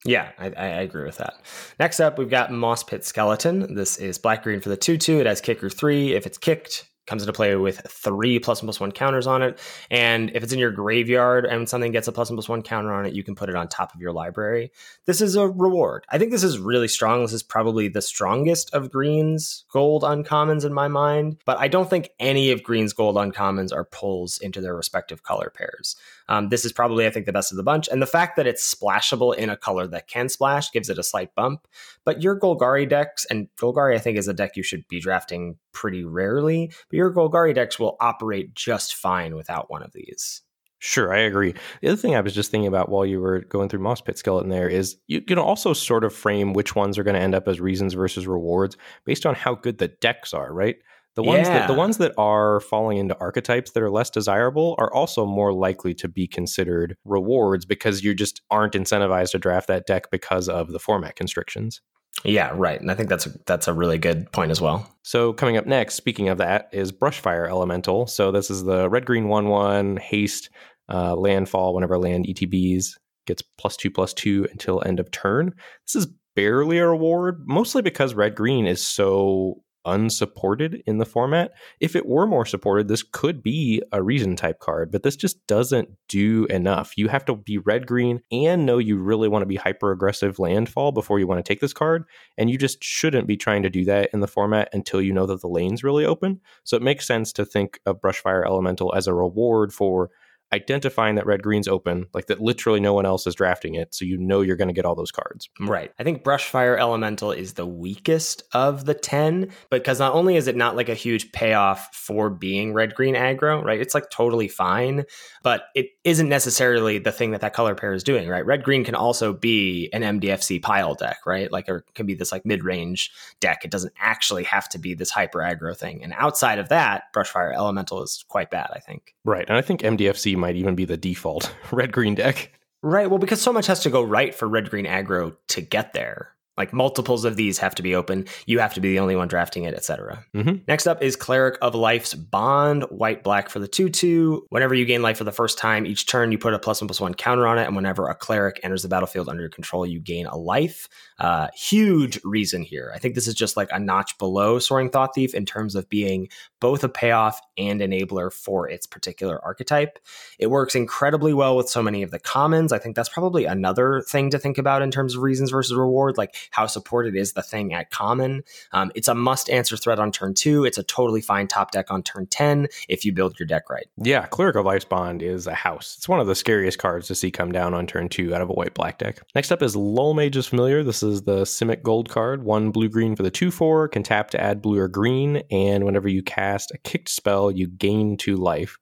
Yeah, 0.05 0.29
I, 0.37 0.47
I, 0.51 0.65
agree 0.81 1.03
with 1.03 1.17
that. 1.17 1.33
Next 1.79 1.99
up, 1.99 2.19
we've 2.19 2.29
got 2.29 2.51
Mosspit 2.51 3.03
Skeleton. 3.03 3.73
This 3.73 3.97
is 3.97 4.19
black 4.19 4.43
green 4.43 4.61
for 4.61 4.69
the 4.69 4.77
2 4.77 4.97
2. 4.97 5.19
It 5.19 5.25
has 5.25 5.41
kicker 5.41 5.67
3. 5.67 6.13
If 6.13 6.27
it's 6.27 6.37
kicked, 6.37 6.87
comes 7.05 7.21
into 7.21 7.33
play 7.33 7.55
with 7.55 7.81
three 7.89 8.39
plus 8.39 8.61
and 8.61 8.67
plus 8.67 8.79
one 8.79 8.91
counters 8.91 9.27
on 9.27 9.41
it. 9.41 9.59
And 9.91 10.31
if 10.33 10.43
it's 10.43 10.53
in 10.53 10.59
your 10.59 10.71
graveyard 10.71 11.45
and 11.45 11.67
something 11.69 11.91
gets 11.91 12.07
a 12.07 12.11
plus 12.11 12.29
and 12.29 12.37
plus 12.37 12.49
one 12.49 12.63
counter 12.63 12.93
on 12.93 13.05
it, 13.05 13.13
you 13.13 13.23
can 13.23 13.35
put 13.35 13.49
it 13.49 13.55
on 13.55 13.67
top 13.67 13.93
of 13.93 14.01
your 14.01 14.11
library. 14.11 14.71
This 15.05 15.21
is 15.21 15.35
a 15.35 15.47
reward. 15.47 16.05
I 16.09 16.17
think 16.17 16.31
this 16.31 16.43
is 16.43 16.59
really 16.59 16.87
strong. 16.87 17.21
This 17.21 17.33
is 17.33 17.43
probably 17.43 17.87
the 17.87 18.01
strongest 18.01 18.73
of 18.73 18.91
Green's 18.91 19.65
gold 19.69 20.03
uncommons 20.03 20.65
in 20.65 20.73
my 20.73 20.87
mind, 20.87 21.37
but 21.45 21.59
I 21.59 21.67
don't 21.67 21.89
think 21.89 22.09
any 22.19 22.51
of 22.51 22.63
Green's 22.63 22.93
gold 22.93 23.15
uncommons 23.15 23.73
are 23.73 23.85
pulls 23.85 24.37
into 24.39 24.61
their 24.61 24.75
respective 24.75 25.23
color 25.23 25.51
pairs. 25.55 25.95
Um, 26.27 26.49
this 26.49 26.65
is 26.65 26.73
probably, 26.73 27.05
I 27.05 27.11
think, 27.11 27.25
the 27.25 27.33
best 27.33 27.51
of 27.51 27.57
the 27.57 27.63
bunch. 27.63 27.87
And 27.87 28.01
the 28.01 28.07
fact 28.07 28.35
that 28.35 28.47
it's 28.47 28.73
splashable 28.73 29.35
in 29.35 29.49
a 29.49 29.57
color 29.57 29.87
that 29.87 30.07
can 30.07 30.29
splash 30.29 30.71
gives 30.71 30.89
it 30.89 30.97
a 30.97 31.03
slight 31.03 31.35
bump. 31.35 31.67
But 32.03 32.21
your 32.21 32.39
Golgari 32.39 32.89
decks, 32.89 33.25
and 33.25 33.47
Golgari, 33.57 33.95
I 33.95 33.99
think, 33.99 34.17
is 34.17 34.27
a 34.27 34.33
deck 34.33 34.55
you 34.55 34.63
should 34.63 34.87
be 34.87 34.99
drafting 34.99 35.57
pretty 35.75 36.03
rarely, 36.03 36.71
but 36.89 36.97
your 36.97 37.13
Golgari 37.13 37.53
decks 37.53 37.77
will 37.77 37.97
operate 37.99 38.55
just 38.55 38.95
fine 38.95 39.35
without 39.35 39.69
one 39.69 39.83
of 39.83 39.93
these. 39.93 40.41
Sure, 40.79 41.13
I 41.13 41.19
agree. 41.19 41.53
The 41.81 41.89
other 41.89 41.97
thing 41.97 42.15
I 42.15 42.21
was 42.21 42.33
just 42.33 42.51
thinking 42.51 42.67
about 42.67 42.89
while 42.89 43.05
you 43.05 43.19
were 43.19 43.41
going 43.41 43.69
through 43.69 43.79
Mosspit 43.79 44.17
Skeleton 44.17 44.49
there 44.49 44.69
is 44.69 44.97
you 45.07 45.21
can 45.21 45.39
also 45.39 45.73
sort 45.73 46.03
of 46.03 46.13
frame 46.13 46.53
which 46.53 46.75
ones 46.75 46.97
are 46.97 47.03
going 47.03 47.15
to 47.15 47.21
end 47.21 47.33
up 47.35 47.47
as 47.47 47.59
reasons 47.59 47.93
versus 47.93 48.27
rewards 48.27 48.77
based 49.05 49.25
on 49.25 49.35
how 49.35 49.55
good 49.55 49.77
the 49.77 49.87
decks 49.87 50.33
are, 50.33 50.53
right? 50.53 50.75
The 51.15 51.23
ones 51.23 51.47
yeah. 51.47 51.59
that 51.59 51.67
the 51.67 51.73
ones 51.73 51.97
that 51.97 52.13
are 52.17 52.59
falling 52.59 52.97
into 52.97 53.17
archetypes 53.19 53.71
that 53.71 53.81
are 53.81 53.89
less 53.89 54.09
desirable 54.09 54.75
are 54.77 54.93
also 54.93 55.25
more 55.25 55.53
likely 55.53 55.93
to 55.95 56.09
be 56.09 56.27
considered 56.27 56.97
rewards 57.05 57.65
because 57.65 58.03
you 58.03 58.13
just 58.13 58.41
aren't 58.51 58.73
incentivized 58.73 59.31
to 59.31 59.39
draft 59.39 59.67
that 59.69 59.87
deck 59.87 60.11
because 60.11 60.49
of 60.49 60.71
the 60.71 60.79
format 60.79 61.15
constrictions. 61.15 61.81
Yeah, 62.23 62.51
right. 62.55 62.79
And 62.79 62.89
I 62.89 62.95
think 62.95 63.09
that's 63.09 63.27
a, 63.27 63.31
that's 63.45 63.67
a 63.67 63.73
really 63.73 63.97
good 63.97 64.31
point 64.31 64.51
as 64.51 64.61
well. 64.61 64.89
So 65.03 65.33
coming 65.33 65.57
up 65.57 65.65
next, 65.65 65.95
speaking 65.95 66.29
of 66.29 66.37
that, 66.39 66.69
is 66.71 66.91
Brushfire 66.91 67.47
Elemental. 67.47 68.07
So 68.07 68.31
this 68.31 68.49
is 68.49 68.63
the 68.63 68.89
red 68.89 69.05
green 69.05 69.27
one 69.27 69.47
one 69.49 69.97
haste 69.97 70.49
uh, 70.89 71.15
landfall 71.15 71.73
whenever 71.73 71.97
land 71.97 72.25
ETBs 72.25 72.97
gets 73.27 73.41
plus 73.57 73.75
two 73.75 73.91
plus 73.91 74.13
two 74.13 74.47
until 74.51 74.83
end 74.85 74.99
of 74.99 75.11
turn. 75.11 75.53
This 75.85 75.95
is 75.95 76.07
barely 76.35 76.77
a 76.77 76.87
reward, 76.87 77.43
mostly 77.45 77.81
because 77.81 78.13
red 78.13 78.35
green 78.35 78.65
is 78.65 78.83
so 78.83 79.61
unsupported 79.85 80.83
in 80.85 80.97
the 80.97 81.05
format. 81.05 81.51
If 81.79 81.95
it 81.95 82.05
were 82.05 82.27
more 82.27 82.45
supported, 82.45 82.87
this 82.87 83.03
could 83.03 83.43
be 83.43 83.81
a 83.91 84.01
reason 84.01 84.35
type 84.35 84.59
card, 84.59 84.91
but 84.91 85.03
this 85.03 85.15
just 85.15 85.45
doesn't 85.47 85.89
do 86.07 86.45
enough. 86.45 86.97
You 86.97 87.07
have 87.07 87.25
to 87.25 87.35
be 87.35 87.57
red 87.57 87.87
green 87.87 88.21
and 88.31 88.65
know 88.65 88.77
you 88.77 88.97
really 88.97 89.27
want 89.27 89.43
to 89.43 89.47
be 89.47 89.55
hyper 89.55 89.91
aggressive 89.91 90.39
landfall 90.39 90.91
before 90.91 91.19
you 91.19 91.27
want 91.27 91.43
to 91.43 91.47
take 91.47 91.61
this 91.61 91.73
card. 91.73 92.05
And 92.37 92.49
you 92.49 92.57
just 92.57 92.83
shouldn't 92.83 93.27
be 93.27 93.37
trying 93.37 93.63
to 93.63 93.69
do 93.69 93.85
that 93.85 94.09
in 94.13 94.19
the 94.19 94.27
format 94.27 94.69
until 94.73 95.01
you 95.01 95.13
know 95.13 95.25
that 95.25 95.41
the 95.41 95.47
lane's 95.47 95.83
really 95.83 96.05
open. 96.05 96.41
So 96.63 96.77
it 96.77 96.83
makes 96.83 97.07
sense 97.07 97.31
to 97.33 97.45
think 97.45 97.79
of 97.85 98.01
Brushfire 98.01 98.45
Elemental 98.45 98.93
as 98.95 99.07
a 99.07 99.13
reward 99.13 99.73
for 99.73 100.09
identifying 100.53 101.15
that 101.15 101.25
red 101.25 101.43
green's 101.43 101.67
open, 101.67 102.07
like 102.13 102.27
that 102.27 102.41
literally 102.41 102.79
no 102.79 102.93
one 102.93 103.05
else 103.05 103.27
is 103.27 103.35
drafting 103.35 103.75
it, 103.75 103.93
so 103.93 104.05
you 104.05 104.17
know 104.17 104.41
you're 104.41 104.55
going 104.55 104.67
to 104.67 104.73
get 104.73 104.85
all 104.85 104.95
those 104.95 105.11
cards. 105.11 105.49
Right. 105.59 105.91
I 105.99 106.03
think 106.03 106.23
Brushfire 106.23 106.79
Elemental 106.79 107.31
is 107.31 107.53
the 107.53 107.65
weakest 107.65 108.43
of 108.53 108.85
the 108.85 108.93
10 108.93 109.51
because 109.69 109.99
not 109.99 110.13
only 110.13 110.35
is 110.35 110.47
it 110.47 110.55
not 110.55 110.75
like 110.75 110.89
a 110.89 110.93
huge 110.93 111.31
payoff 111.31 111.93
for 111.93 112.29
being 112.29 112.73
red 112.73 112.95
green 112.95 113.15
aggro, 113.15 113.63
right? 113.63 113.79
It's 113.81 113.93
like 113.93 114.09
totally 114.09 114.47
fine, 114.47 115.05
but 115.43 115.63
it 115.75 115.87
isn't 116.03 116.29
necessarily 116.29 116.99
the 116.99 117.11
thing 117.11 117.31
that 117.31 117.41
that 117.41 117.53
color 117.53 117.75
pair 117.75 117.93
is 117.93 118.03
doing, 118.03 118.29
right? 118.29 118.45
Red 118.45 118.63
green 118.63 118.83
can 118.83 118.95
also 118.95 119.33
be 119.33 119.89
an 119.93 120.01
MDFC 120.01 120.61
pile 120.61 120.95
deck, 120.95 121.17
right? 121.25 121.51
Like 121.51 121.67
it 121.67 121.83
can 121.95 122.05
be 122.05 122.13
this 122.13 122.31
like 122.31 122.45
mid-range 122.45 123.11
deck. 123.39 123.65
It 123.65 123.71
doesn't 123.71 123.93
actually 123.99 124.43
have 124.43 124.69
to 124.69 124.79
be 124.79 124.93
this 124.93 125.11
hyper 125.11 125.39
aggro 125.39 125.75
thing. 125.75 126.03
And 126.03 126.13
outside 126.17 126.59
of 126.59 126.69
that, 126.69 127.03
Brushfire 127.13 127.53
Elemental 127.53 128.03
is 128.03 128.23
quite 128.27 128.51
bad, 128.51 128.69
I 128.73 128.79
think. 128.79 129.15
Right. 129.23 129.45
And 129.47 129.57
I 129.57 129.61
think 129.61 129.81
MDFC 129.81 130.34
might 130.35 130.55
even 130.55 130.75
be 130.75 130.85
the 130.85 130.97
default 130.97 131.53
red 131.71 131.91
green 131.91 132.15
deck. 132.15 132.51
Right. 132.81 133.09
Well, 133.09 133.19
because 133.19 133.41
so 133.41 133.51
much 133.51 133.67
has 133.67 133.79
to 133.81 133.89
go 133.89 134.03
right 134.03 134.33
for 134.33 134.47
red 134.47 134.69
green 134.69 134.85
aggro 134.85 135.35
to 135.47 135.61
get 135.61 135.93
there. 135.93 136.34
Like 136.57 136.73
multiples 136.73 137.25
of 137.25 137.35
these 137.35 137.57
have 137.59 137.75
to 137.75 137.83
be 137.83 137.95
open. 137.95 138.25
You 138.45 138.59
have 138.59 138.73
to 138.75 138.81
be 138.81 138.89
the 138.89 138.99
only 138.99 139.15
one 139.15 139.27
drafting 139.27 139.63
it, 139.63 139.73
etc. 139.73 140.25
Mm-hmm. 140.33 140.63
Next 140.67 140.87
up 140.87 141.01
is 141.01 141.15
Cleric 141.15 141.57
of 141.61 141.75
Life's 141.75 142.13
Bond, 142.13 142.83
white 142.83 143.23
black 143.23 143.49
for 143.49 143.59
the 143.59 143.67
2 143.67 143.89
2. 143.89 144.47
Whenever 144.49 144.73
you 144.73 144.85
gain 144.85 145.01
life 145.01 145.17
for 145.17 145.23
the 145.25 145.31
first 145.31 145.57
time, 145.57 145.85
each 145.85 146.07
turn 146.07 146.31
you 146.31 146.37
put 146.37 146.53
a 146.53 146.59
plus 146.59 146.81
one 146.81 146.87
plus 146.87 147.01
one 147.01 147.13
counter 147.13 147.45
on 147.45 147.57
it. 147.57 147.65
And 147.65 147.75
whenever 147.75 148.07
a 148.07 148.15
cleric 148.15 148.59
enters 148.63 148.83
the 148.83 148.89
battlefield 148.89 149.27
under 149.27 149.41
your 149.41 149.49
control, 149.49 149.85
you 149.85 149.99
gain 149.99 150.27
a 150.27 150.37
life. 150.37 150.87
Uh, 151.19 151.47
huge 151.55 152.19
reason 152.23 152.61
here. 152.61 152.91
I 152.93 152.99
think 152.99 153.15
this 153.15 153.27
is 153.27 153.35
just 153.35 153.57
like 153.57 153.69
a 153.71 153.79
notch 153.79 154.17
below 154.17 154.59
Soaring 154.59 154.89
Thought 154.89 155.15
Thief 155.15 155.33
in 155.33 155.45
terms 155.45 155.75
of 155.75 155.89
being 155.89 156.29
both 156.59 156.83
a 156.83 156.89
payoff 156.89 157.39
and 157.57 157.81
enabler 157.81 158.31
for 158.31 158.69
its 158.69 158.85
particular 158.85 159.43
archetype. 159.43 159.99
It 160.39 160.47
works 160.47 160.75
incredibly 160.75 161.33
well 161.33 161.55
with 161.55 161.69
so 161.69 161.83
many 161.83 162.03
of 162.03 162.11
the 162.11 162.19
commons. 162.19 162.71
I 162.71 162.79
think 162.79 162.95
that's 162.95 163.09
probably 163.09 163.45
another 163.45 164.01
thing 164.01 164.29
to 164.31 164.39
think 164.39 164.57
about 164.57 164.81
in 164.81 164.91
terms 164.91 165.15
of 165.15 165.21
reasons 165.21 165.51
versus 165.51 165.75
reward, 165.75 166.17
like 166.17 166.35
how 166.51 166.67
supported 166.67 167.15
is 167.15 167.33
the 167.33 167.43
thing 167.43 167.73
at 167.73 167.89
common. 167.89 168.43
Um, 168.71 168.91
it's 168.95 169.07
a 169.07 169.15
must 169.15 169.49
answer 169.49 169.77
threat 169.77 169.99
on 169.99 170.11
turn 170.11 170.33
two. 170.33 170.65
It's 170.65 170.77
a 170.77 170.83
totally 170.83 171.21
fine 171.21 171.47
top 171.47 171.71
deck 171.71 171.91
on 171.91 172.03
turn 172.03 172.27
10 172.27 172.67
if 172.89 173.05
you 173.05 173.13
build 173.13 173.39
your 173.39 173.47
deck 173.47 173.69
right. 173.69 173.87
Yeah, 173.97 174.25
Cleric 174.27 174.55
of 174.55 174.65
Life's 174.65 174.85
Bond 174.85 175.21
is 175.21 175.47
a 175.47 175.53
house. 175.53 175.95
It's 175.97 176.09
one 176.09 176.19
of 176.19 176.27
the 176.27 176.35
scariest 176.35 176.79
cards 176.79 177.07
to 177.07 177.15
see 177.15 177.31
come 177.31 177.51
down 177.51 177.73
on 177.73 177.87
turn 177.87 178.09
two 178.09 178.33
out 178.33 178.41
of 178.41 178.49
a 178.49 178.53
white 178.53 178.73
black 178.73 178.97
deck. 178.97 179.19
Next 179.33 179.51
up 179.51 179.61
is 179.61 179.75
Lullmage's 179.75 180.47
Familiar. 180.47 180.83
This 180.83 181.03
is 181.03 181.23
the 181.23 181.41
Simic 181.41 181.83
Gold 181.83 182.09
card. 182.09 182.43
One 182.43 182.71
blue 182.71 182.89
green 182.89 183.15
for 183.15 183.23
the 183.23 183.31
2 183.31 183.51
4, 183.51 183.87
can 183.89 184.03
tap 184.03 184.29
to 184.31 184.41
add 184.41 184.61
blue 184.61 184.79
or 184.79 184.87
green, 184.87 185.43
and 185.51 185.83
whenever 185.85 186.07
you 186.07 186.23
cast 186.23 186.71
a 186.71 186.77
kicked 186.77 187.09
spell, 187.09 187.51
you 187.51 187.67
gain 187.67 188.17
two 188.17 188.35
life. 188.35 188.77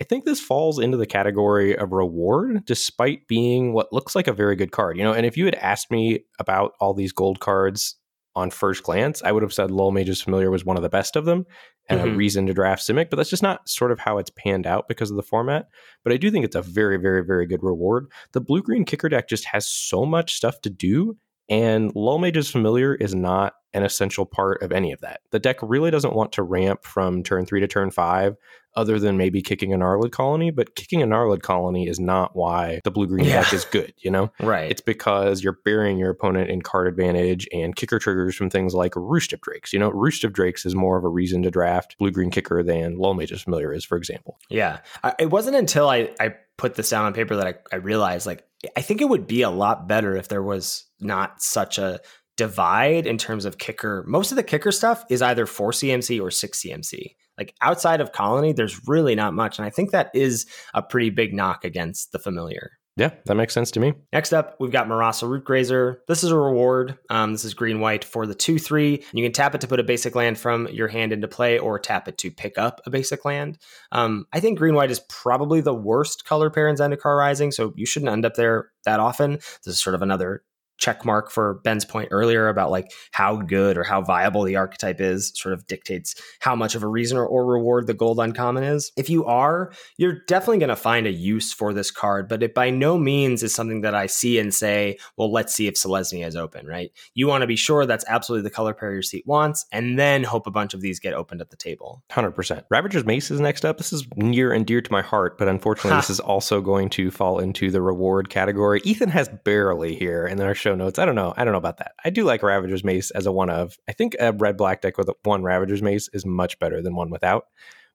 I 0.00 0.04
think 0.04 0.24
this 0.24 0.40
falls 0.40 0.78
into 0.78 0.96
the 0.96 1.06
category 1.06 1.76
of 1.76 1.92
reward, 1.92 2.64
despite 2.64 3.28
being 3.28 3.72
what 3.72 3.92
looks 3.92 4.14
like 4.14 4.26
a 4.26 4.32
very 4.32 4.56
good 4.56 4.72
card. 4.72 4.96
You 4.96 5.04
know, 5.04 5.12
and 5.12 5.26
if 5.26 5.36
you 5.36 5.44
had 5.44 5.54
asked 5.56 5.90
me 5.90 6.24
about 6.38 6.72
all 6.80 6.94
these 6.94 7.12
gold 7.12 7.40
cards 7.40 7.96
on 8.34 8.50
first 8.50 8.82
glance, 8.82 9.22
I 9.22 9.32
would 9.32 9.42
have 9.42 9.52
said 9.52 9.70
Lullmage's 9.70 10.22
Familiar 10.22 10.50
was 10.50 10.64
one 10.64 10.76
of 10.76 10.82
the 10.82 10.88
best 10.88 11.16
of 11.16 11.26
them 11.26 11.44
and 11.88 12.00
mm-hmm. 12.00 12.10
a 12.10 12.16
reason 12.16 12.46
to 12.46 12.54
draft 12.54 12.82
Simic, 12.82 13.10
but 13.10 13.16
that's 13.16 13.30
just 13.30 13.42
not 13.42 13.68
sort 13.68 13.92
of 13.92 13.98
how 13.98 14.18
it's 14.18 14.30
panned 14.30 14.66
out 14.66 14.88
because 14.88 15.10
of 15.10 15.16
the 15.16 15.22
format. 15.22 15.68
But 16.04 16.12
I 16.12 16.16
do 16.16 16.30
think 16.30 16.44
it's 16.44 16.56
a 16.56 16.62
very, 16.62 16.96
very, 16.96 17.24
very 17.24 17.46
good 17.46 17.62
reward. 17.62 18.06
The 18.32 18.40
blue 18.40 18.62
green 18.62 18.84
kicker 18.84 19.08
deck 19.08 19.28
just 19.28 19.44
has 19.46 19.66
so 19.66 20.06
much 20.06 20.34
stuff 20.34 20.60
to 20.62 20.70
do, 20.70 21.16
and 21.48 21.94
Lullmage's 21.94 22.50
Familiar 22.50 22.94
is 22.94 23.14
not 23.14 23.54
an 23.74 23.82
essential 23.82 24.24
part 24.24 24.62
of 24.62 24.72
any 24.72 24.92
of 24.92 25.00
that. 25.00 25.20
The 25.30 25.38
deck 25.38 25.58
really 25.62 25.90
doesn't 25.90 26.14
want 26.14 26.32
to 26.32 26.42
ramp 26.42 26.84
from 26.84 27.22
turn 27.22 27.46
three 27.46 27.60
to 27.60 27.66
turn 27.66 27.90
five, 27.90 28.36
other 28.74 28.98
than 28.98 29.16
maybe 29.16 29.42
kicking 29.42 29.72
a 29.72 29.76
Gnarlid 29.76 30.12
colony, 30.12 30.50
but 30.50 30.74
kicking 30.74 31.02
a 31.02 31.06
Gnarlid 31.06 31.42
colony 31.42 31.88
is 31.88 32.00
not 32.00 32.34
why 32.34 32.80
the 32.84 32.90
blue 32.90 33.06
green 33.06 33.26
yeah. 33.26 33.42
deck 33.42 33.52
is 33.52 33.64
good, 33.64 33.92
you 33.98 34.10
know? 34.10 34.30
Right. 34.42 34.70
It's 34.70 34.80
because 34.80 35.42
you're 35.42 35.58
burying 35.64 35.98
your 35.98 36.10
opponent 36.10 36.50
in 36.50 36.62
card 36.62 36.88
advantage 36.88 37.48
and 37.52 37.76
kicker 37.76 37.98
triggers 37.98 38.34
from 38.34 38.50
things 38.50 38.74
like 38.74 38.94
Roost 38.96 39.32
of 39.32 39.40
Drakes. 39.40 39.72
You 39.72 39.78
know, 39.78 39.90
Roost 39.90 40.24
of 40.24 40.32
Drakes 40.32 40.66
is 40.66 40.74
more 40.74 40.98
of 40.98 41.04
a 41.04 41.08
reason 41.08 41.42
to 41.42 41.50
draft 41.50 41.96
blue 41.98 42.10
green 42.10 42.30
kicker 42.30 42.62
than 42.62 42.96
Lullmage's 42.96 43.42
Familiar 43.42 43.72
is, 43.72 43.84
for 43.84 43.96
example. 43.96 44.38
Yeah. 44.50 44.80
I, 45.04 45.14
it 45.18 45.30
wasn't 45.30 45.56
until 45.56 45.88
I, 45.88 46.10
I 46.18 46.34
put 46.58 46.74
this 46.74 46.90
down 46.90 47.04
on 47.04 47.14
paper 47.14 47.36
that 47.36 47.46
I, 47.46 47.54
I 47.72 47.76
realized 47.76 48.26
like 48.26 48.44
I 48.76 48.80
think 48.82 49.00
it 49.00 49.08
would 49.08 49.26
be 49.26 49.42
a 49.42 49.50
lot 49.50 49.88
better 49.88 50.16
if 50.16 50.28
there 50.28 50.42
was 50.42 50.84
not 51.00 51.42
such 51.42 51.78
a 51.78 52.00
divide 52.36 53.06
in 53.06 53.18
terms 53.18 53.44
of 53.44 53.58
kicker. 53.58 54.04
Most 54.06 54.32
of 54.32 54.36
the 54.36 54.42
kicker 54.42 54.72
stuff 54.72 55.04
is 55.10 55.22
either 55.22 55.46
4 55.46 55.72
CMC 55.72 56.20
or 56.20 56.30
6 56.30 56.62
CMC. 56.62 57.14
Like 57.42 57.56
outside 57.60 58.00
of 58.00 58.12
Colony, 58.12 58.52
there's 58.52 58.86
really 58.86 59.16
not 59.16 59.34
much. 59.34 59.58
And 59.58 59.66
I 59.66 59.70
think 59.70 59.90
that 59.90 60.12
is 60.14 60.46
a 60.74 60.80
pretty 60.80 61.10
big 61.10 61.34
knock 61.34 61.64
against 61.64 62.12
the 62.12 62.20
familiar. 62.20 62.70
Yeah, 62.96 63.10
that 63.24 63.34
makes 63.34 63.52
sense 63.52 63.72
to 63.72 63.80
me. 63.80 63.94
Next 64.12 64.32
up, 64.32 64.54
we've 64.60 64.70
got 64.70 64.86
Murasa 64.86 65.26
Rootgrazer. 65.26 65.96
This 66.06 66.22
is 66.22 66.30
a 66.30 66.38
reward. 66.38 66.98
Um, 67.10 67.32
this 67.32 67.44
is 67.44 67.52
green 67.52 67.80
white 67.80 68.04
for 68.04 68.26
the 68.26 68.34
2 68.34 68.60
3. 68.60 69.02
You 69.12 69.24
can 69.24 69.32
tap 69.32 69.56
it 69.56 69.60
to 69.62 69.66
put 69.66 69.80
a 69.80 69.82
basic 69.82 70.14
land 70.14 70.38
from 70.38 70.68
your 70.68 70.86
hand 70.86 71.12
into 71.12 71.26
play 71.26 71.58
or 71.58 71.80
tap 71.80 72.06
it 72.06 72.16
to 72.18 72.30
pick 72.30 72.58
up 72.58 72.80
a 72.86 72.90
basic 72.90 73.24
land. 73.24 73.58
Um, 73.90 74.26
I 74.32 74.38
think 74.38 74.56
green 74.56 74.76
white 74.76 74.92
is 74.92 75.00
probably 75.08 75.60
the 75.60 75.74
worst 75.74 76.24
color 76.26 76.48
pair 76.48 76.68
in 76.68 76.76
Zendikar 76.76 77.18
Rising, 77.18 77.50
so 77.50 77.72
you 77.76 77.86
shouldn't 77.86 78.12
end 78.12 78.24
up 78.24 78.34
there 78.34 78.68
that 78.84 79.00
often. 79.00 79.32
This 79.32 79.66
is 79.66 79.80
sort 79.80 79.94
of 79.94 80.02
another 80.02 80.44
check 80.82 81.04
mark 81.04 81.30
for 81.30 81.54
Ben's 81.62 81.84
point 81.84 82.08
earlier 82.10 82.48
about 82.48 82.72
like 82.72 82.90
how 83.12 83.36
good 83.36 83.78
or 83.78 83.84
how 83.84 84.02
viable 84.02 84.42
the 84.42 84.56
archetype 84.56 85.00
is 85.00 85.32
sort 85.36 85.52
of 85.52 85.64
dictates 85.68 86.20
how 86.40 86.56
much 86.56 86.74
of 86.74 86.82
a 86.82 86.88
reason 86.88 87.16
or, 87.16 87.24
or 87.24 87.46
reward 87.46 87.86
the 87.86 87.94
gold 87.94 88.18
uncommon 88.18 88.64
is. 88.64 88.90
If 88.96 89.08
you 89.08 89.24
are, 89.24 89.72
you're 89.96 90.18
definitely 90.26 90.58
going 90.58 90.70
to 90.70 90.76
find 90.76 91.06
a 91.06 91.12
use 91.12 91.52
for 91.52 91.72
this 91.72 91.92
card, 91.92 92.28
but 92.28 92.42
it 92.42 92.52
by 92.52 92.70
no 92.70 92.98
means 92.98 93.44
is 93.44 93.54
something 93.54 93.82
that 93.82 93.94
I 93.94 94.06
see 94.06 94.40
and 94.40 94.52
say, 94.52 94.98
well, 95.16 95.30
let's 95.30 95.54
see 95.54 95.68
if 95.68 95.74
Selesnya 95.74 96.26
is 96.26 96.34
open, 96.34 96.66
right? 96.66 96.90
You 97.14 97.28
want 97.28 97.42
to 97.42 97.46
be 97.46 97.56
sure 97.56 97.86
that's 97.86 98.04
absolutely 98.08 98.42
the 98.42 98.54
color 98.54 98.74
pair 98.74 98.92
your 98.92 99.02
seat 99.02 99.24
wants, 99.24 99.64
and 99.70 99.96
then 99.96 100.24
hope 100.24 100.48
a 100.48 100.50
bunch 100.50 100.74
of 100.74 100.80
these 100.80 100.98
get 100.98 101.14
opened 101.14 101.40
at 101.40 101.50
the 101.50 101.56
table. 101.56 102.02
100%. 102.10 102.64
Ravager's 102.70 103.04
Mace 103.04 103.30
is 103.30 103.38
next 103.38 103.64
up. 103.64 103.78
This 103.78 103.92
is 103.92 104.04
near 104.16 104.52
and 104.52 104.66
dear 104.66 104.80
to 104.80 104.92
my 104.92 105.02
heart, 105.02 105.38
but 105.38 105.46
unfortunately, 105.46 105.96
this 105.96 106.10
is 106.10 106.18
also 106.18 106.60
going 106.60 106.90
to 106.90 107.12
fall 107.12 107.38
into 107.38 107.70
the 107.70 107.80
reward 107.80 108.30
category. 108.30 108.80
Ethan 108.84 109.10
has 109.10 109.28
barely 109.44 109.94
here, 109.94 110.26
and 110.26 110.40
then 110.40 110.48
our 110.48 110.54
show 110.54 110.71
show 110.72 110.84
notes. 110.84 110.98
I 110.98 111.04
don't 111.04 111.14
know. 111.14 111.34
I 111.36 111.44
don't 111.44 111.52
know 111.52 111.58
about 111.58 111.78
that. 111.78 111.92
I 112.04 112.10
do 112.10 112.24
like 112.24 112.42
Ravager's 112.42 112.84
Mace 112.84 113.10
as 113.12 113.26
a 113.26 113.32
one 113.32 113.50
of. 113.50 113.76
I 113.88 113.92
think 113.92 114.16
a 114.18 114.32
red 114.32 114.56
black 114.56 114.80
deck 114.80 114.98
with 114.98 115.10
one 115.24 115.42
Ravager's 115.42 115.82
Mace 115.82 116.08
is 116.12 116.26
much 116.26 116.58
better 116.58 116.82
than 116.82 116.94
one 116.94 117.10
without, 117.10 117.46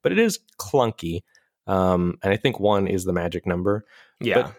but 0.02 0.12
it 0.12 0.18
is 0.18 0.38
clunky. 0.58 1.22
Um, 1.66 2.18
and 2.22 2.32
I 2.32 2.36
think 2.36 2.58
one 2.58 2.86
is 2.86 3.04
the 3.04 3.12
magic 3.12 3.46
number. 3.46 3.84
Yeah. 4.20 4.42
But 4.42 4.54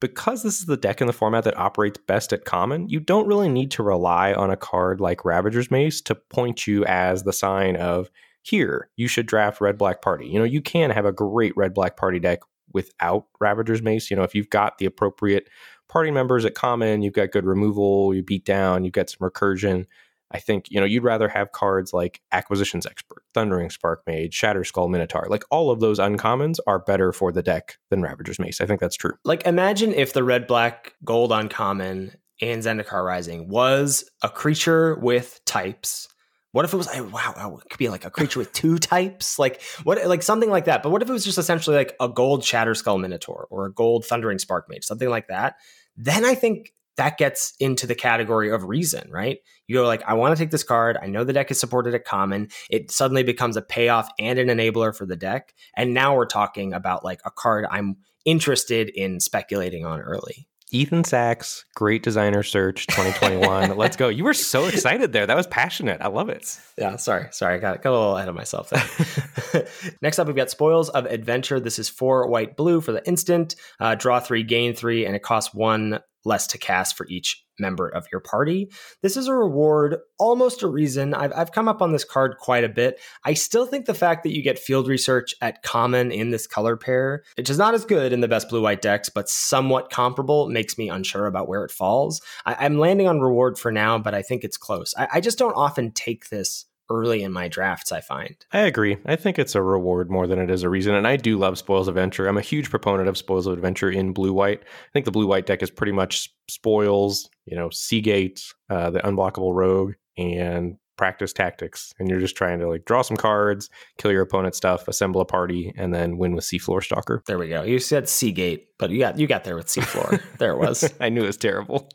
because 0.00 0.42
this 0.42 0.58
is 0.60 0.66
the 0.66 0.76
deck 0.76 1.00
in 1.00 1.06
the 1.06 1.12
format 1.12 1.44
that 1.44 1.58
operates 1.58 1.98
best 2.06 2.32
at 2.32 2.44
common, 2.44 2.88
you 2.88 3.00
don't 3.00 3.26
really 3.26 3.48
need 3.48 3.70
to 3.72 3.82
rely 3.82 4.32
on 4.32 4.50
a 4.50 4.56
card 4.56 5.00
like 5.00 5.24
Ravager's 5.24 5.70
Mace 5.70 6.00
to 6.02 6.14
point 6.14 6.66
you 6.66 6.84
as 6.86 7.22
the 7.22 7.32
sign 7.32 7.76
of 7.76 8.10
here, 8.42 8.88
you 8.96 9.06
should 9.06 9.26
draft 9.26 9.60
red 9.60 9.76
black 9.76 10.00
party. 10.00 10.26
You 10.26 10.38
know, 10.38 10.44
you 10.46 10.62
can 10.62 10.90
have 10.90 11.04
a 11.04 11.12
great 11.12 11.54
red 11.56 11.74
black 11.74 11.98
party 11.98 12.18
deck 12.18 12.40
without 12.72 13.26
Ravager's 13.40 13.82
Mace. 13.82 14.10
You 14.10 14.16
know, 14.16 14.22
if 14.22 14.34
you've 14.34 14.48
got 14.48 14.78
the 14.78 14.86
appropriate 14.86 15.48
party 15.90 16.10
members 16.10 16.44
at 16.44 16.54
common, 16.54 17.02
you've 17.02 17.14
got 17.14 17.32
good 17.32 17.44
removal, 17.44 18.14
you 18.14 18.22
beat 18.22 18.44
down, 18.44 18.84
you've 18.84 18.94
got 18.94 19.10
some 19.10 19.28
recursion. 19.28 19.86
I 20.30 20.38
think, 20.38 20.70
you 20.70 20.78
know, 20.78 20.86
you'd 20.86 21.02
rather 21.02 21.28
have 21.28 21.50
cards 21.50 21.92
like 21.92 22.20
Acquisitions 22.30 22.86
Expert, 22.86 23.24
Thundering 23.34 23.68
Sparkmage, 23.68 24.32
Shatter 24.32 24.62
Skull 24.62 24.88
Minotaur. 24.88 25.26
Like 25.28 25.42
all 25.50 25.72
of 25.72 25.80
those 25.80 25.98
uncommons 25.98 26.58
are 26.68 26.78
better 26.78 27.12
for 27.12 27.32
the 27.32 27.42
deck 27.42 27.78
than 27.90 28.00
Ravager's 28.00 28.38
Mace. 28.38 28.60
I 28.60 28.66
think 28.66 28.80
that's 28.80 28.94
true. 28.94 29.14
Like 29.24 29.44
imagine 29.44 29.92
if 29.92 30.12
the 30.12 30.22
red 30.22 30.46
black 30.46 30.94
gold 31.04 31.32
uncommon 31.32 32.12
in 32.38 32.60
Zendikar 32.60 33.04
Rising 33.04 33.48
was 33.48 34.08
a 34.22 34.28
creature 34.28 34.94
with 34.94 35.40
types. 35.44 36.06
What 36.52 36.64
if 36.64 36.72
it 36.72 36.76
was 36.76 36.88
wow, 36.88 37.58
it 37.62 37.68
could 37.68 37.78
be 37.78 37.88
like 37.88 38.04
a 38.04 38.10
creature 38.10 38.38
with 38.38 38.52
two 38.52 38.78
types, 38.78 39.38
like 39.38 39.60
what, 39.82 40.04
like 40.06 40.22
something 40.22 40.50
like 40.50 40.66
that. 40.66 40.84
But 40.84 40.90
what 40.90 41.02
if 41.02 41.08
it 41.10 41.12
was 41.12 41.24
just 41.24 41.38
essentially 41.38 41.76
like 41.76 41.96
a 41.98 42.08
gold 42.08 42.42
Shatterskull 42.42 43.00
Minotaur 43.00 43.48
or 43.50 43.66
a 43.66 43.72
gold 43.72 44.04
Thundering 44.04 44.38
Sparkmage, 44.38 44.84
something 44.84 45.08
like 45.08 45.26
that? 45.26 45.56
Then 46.04 46.24
I 46.24 46.34
think 46.34 46.72
that 46.96 47.18
gets 47.18 47.54
into 47.60 47.86
the 47.86 47.94
category 47.94 48.50
of 48.50 48.64
reason, 48.64 49.10
right? 49.10 49.38
You 49.66 49.76
go 49.76 49.86
like, 49.86 50.02
I 50.06 50.14
want 50.14 50.36
to 50.36 50.42
take 50.42 50.50
this 50.50 50.64
card. 50.64 50.98
I 51.00 51.06
know 51.06 51.24
the 51.24 51.32
deck 51.32 51.50
is 51.50 51.58
supported 51.58 51.94
at 51.94 52.04
common. 52.04 52.48
It 52.68 52.90
suddenly 52.90 53.22
becomes 53.22 53.56
a 53.56 53.62
payoff 53.62 54.08
and 54.18 54.38
an 54.38 54.48
enabler 54.48 54.94
for 54.94 55.06
the 55.06 55.16
deck. 55.16 55.54
And 55.76 55.94
now 55.94 56.14
we're 56.14 56.26
talking 56.26 56.72
about 56.72 57.04
like 57.04 57.20
a 57.24 57.30
card 57.30 57.66
I'm 57.70 57.96
interested 58.24 58.90
in 58.90 59.20
speculating 59.20 59.86
on 59.86 60.00
early. 60.00 60.48
Ethan 60.72 61.04
Sachs, 61.04 61.64
great 61.74 62.02
designer 62.02 62.42
search 62.42 62.86
2021. 62.88 63.76
Let's 63.76 63.96
go. 63.96 64.08
You 64.08 64.24
were 64.24 64.34
so 64.34 64.66
excited 64.66 65.12
there. 65.12 65.26
That 65.26 65.36
was 65.36 65.46
passionate. 65.46 66.00
I 66.00 66.08
love 66.08 66.28
it. 66.28 66.58
Yeah, 66.78 66.96
sorry. 66.96 67.28
Sorry. 67.30 67.56
I 67.56 67.58
got, 67.58 67.82
got 67.82 67.90
a 67.90 67.96
little 67.98 68.16
ahead 68.16 68.28
of 68.28 68.34
myself 68.34 68.70
there. 68.70 69.66
Next 70.02 70.18
up, 70.18 70.26
we've 70.26 70.36
got 70.36 70.50
Spoils 70.50 70.88
of 70.90 71.06
Adventure. 71.06 71.60
This 71.60 71.78
is 71.78 71.88
four 71.88 72.28
white 72.28 72.56
blue 72.56 72.80
for 72.80 72.92
the 72.92 73.06
instant. 73.06 73.56
Uh, 73.78 73.94
draw 73.94 74.20
three, 74.20 74.42
gain 74.42 74.74
three, 74.74 75.06
and 75.06 75.16
it 75.16 75.22
costs 75.22 75.54
one 75.54 76.00
less 76.24 76.46
to 76.48 76.58
cast 76.58 76.96
for 76.96 77.06
each 77.08 77.44
member 77.60 77.88
of 77.88 78.06
your 78.10 78.20
party. 78.20 78.70
This 79.02 79.16
is 79.16 79.26
a 79.26 79.34
reward, 79.34 79.96
almost 80.18 80.62
a 80.62 80.68
reason. 80.68 81.14
I've, 81.14 81.32
I've 81.34 81.52
come 81.52 81.68
up 81.68 81.82
on 81.82 81.92
this 81.92 82.04
card 82.04 82.36
quite 82.38 82.64
a 82.64 82.68
bit. 82.68 82.98
I 83.24 83.34
still 83.34 83.66
think 83.66 83.86
the 83.86 83.94
fact 83.94 84.22
that 84.24 84.34
you 84.34 84.42
get 84.42 84.58
field 84.58 84.88
research 84.88 85.34
at 85.40 85.62
common 85.62 86.10
in 86.10 86.30
this 86.30 86.46
color 86.46 86.76
pair, 86.76 87.22
which 87.36 87.50
is 87.50 87.58
not 87.58 87.74
as 87.74 87.84
good 87.84 88.12
in 88.12 88.20
the 88.20 88.28
best 88.28 88.48
blue 88.48 88.62
white 88.62 88.82
decks, 88.82 89.08
but 89.08 89.28
somewhat 89.28 89.90
comparable, 89.90 90.48
makes 90.48 90.78
me 90.78 90.88
unsure 90.88 91.26
about 91.26 91.48
where 91.48 91.64
it 91.64 91.70
falls. 91.70 92.20
I, 92.46 92.64
am 92.64 92.78
landing 92.78 93.06
on 93.06 93.20
reward 93.20 93.58
for 93.58 93.70
now, 93.70 93.98
but 93.98 94.14
I 94.14 94.22
think 94.22 94.44
it's 94.44 94.56
close. 94.56 94.94
I, 94.96 95.08
I 95.14 95.20
just 95.20 95.38
don't 95.38 95.54
often 95.54 95.92
take 95.92 96.28
this 96.28 96.66
early 96.90 97.22
in 97.22 97.32
my 97.32 97.48
drafts, 97.48 97.92
I 97.92 98.00
find. 98.00 98.36
I 98.52 98.60
agree. 98.60 98.98
I 99.06 99.16
think 99.16 99.38
it's 99.38 99.54
a 99.54 99.62
reward 99.62 100.10
more 100.10 100.26
than 100.26 100.38
it 100.38 100.50
is 100.50 100.62
a 100.62 100.68
reason. 100.68 100.94
And 100.94 101.06
I 101.06 101.16
do 101.16 101.38
love 101.38 101.56
Spoils 101.56 101.88
of 101.88 101.96
Adventure. 101.96 102.26
I'm 102.26 102.36
a 102.36 102.42
huge 102.42 102.68
proponent 102.68 103.08
of 103.08 103.16
Spoils 103.16 103.46
of 103.46 103.52
Adventure 103.52 103.90
in 103.90 104.12
blue 104.12 104.32
white. 104.32 104.60
I 104.62 104.92
think 104.92 105.04
the 105.04 105.10
blue 105.10 105.26
white 105.26 105.46
deck 105.46 105.62
is 105.62 105.70
pretty 105.70 105.92
much 105.92 106.28
spoils, 106.48 107.30
you 107.46 107.56
know, 107.56 107.70
Seagate, 107.70 108.42
uh, 108.68 108.90
the 108.90 109.00
unblockable 109.00 109.54
rogue, 109.54 109.94
and 110.18 110.76
practice 111.00 111.32
tactics. 111.32 111.94
And 111.98 112.10
you're 112.10 112.20
just 112.20 112.36
trying 112.36 112.58
to 112.58 112.68
like 112.68 112.84
draw 112.84 113.00
some 113.00 113.16
cards, 113.16 113.70
kill 113.96 114.12
your 114.12 114.20
opponent's 114.20 114.58
stuff, 114.58 114.86
assemble 114.86 115.22
a 115.22 115.24
party, 115.24 115.72
and 115.74 115.94
then 115.94 116.18
win 116.18 116.34
with 116.34 116.44
Seafloor 116.44 116.84
Stalker. 116.84 117.22
There 117.26 117.38
we 117.38 117.48
go. 117.48 117.62
You 117.62 117.78
said 117.78 118.06
Seagate 118.06 118.70
but 118.80 118.90
you 118.90 118.98
got 118.98 119.18
you 119.18 119.26
got 119.26 119.44
there 119.44 119.56
with 119.56 119.66
seafloor. 119.66 120.20
there 120.38 120.52
it 120.52 120.58
was. 120.58 120.90
I 121.00 121.10
knew 121.10 121.22
it 121.22 121.26
was 121.26 121.36
terrible. 121.36 121.88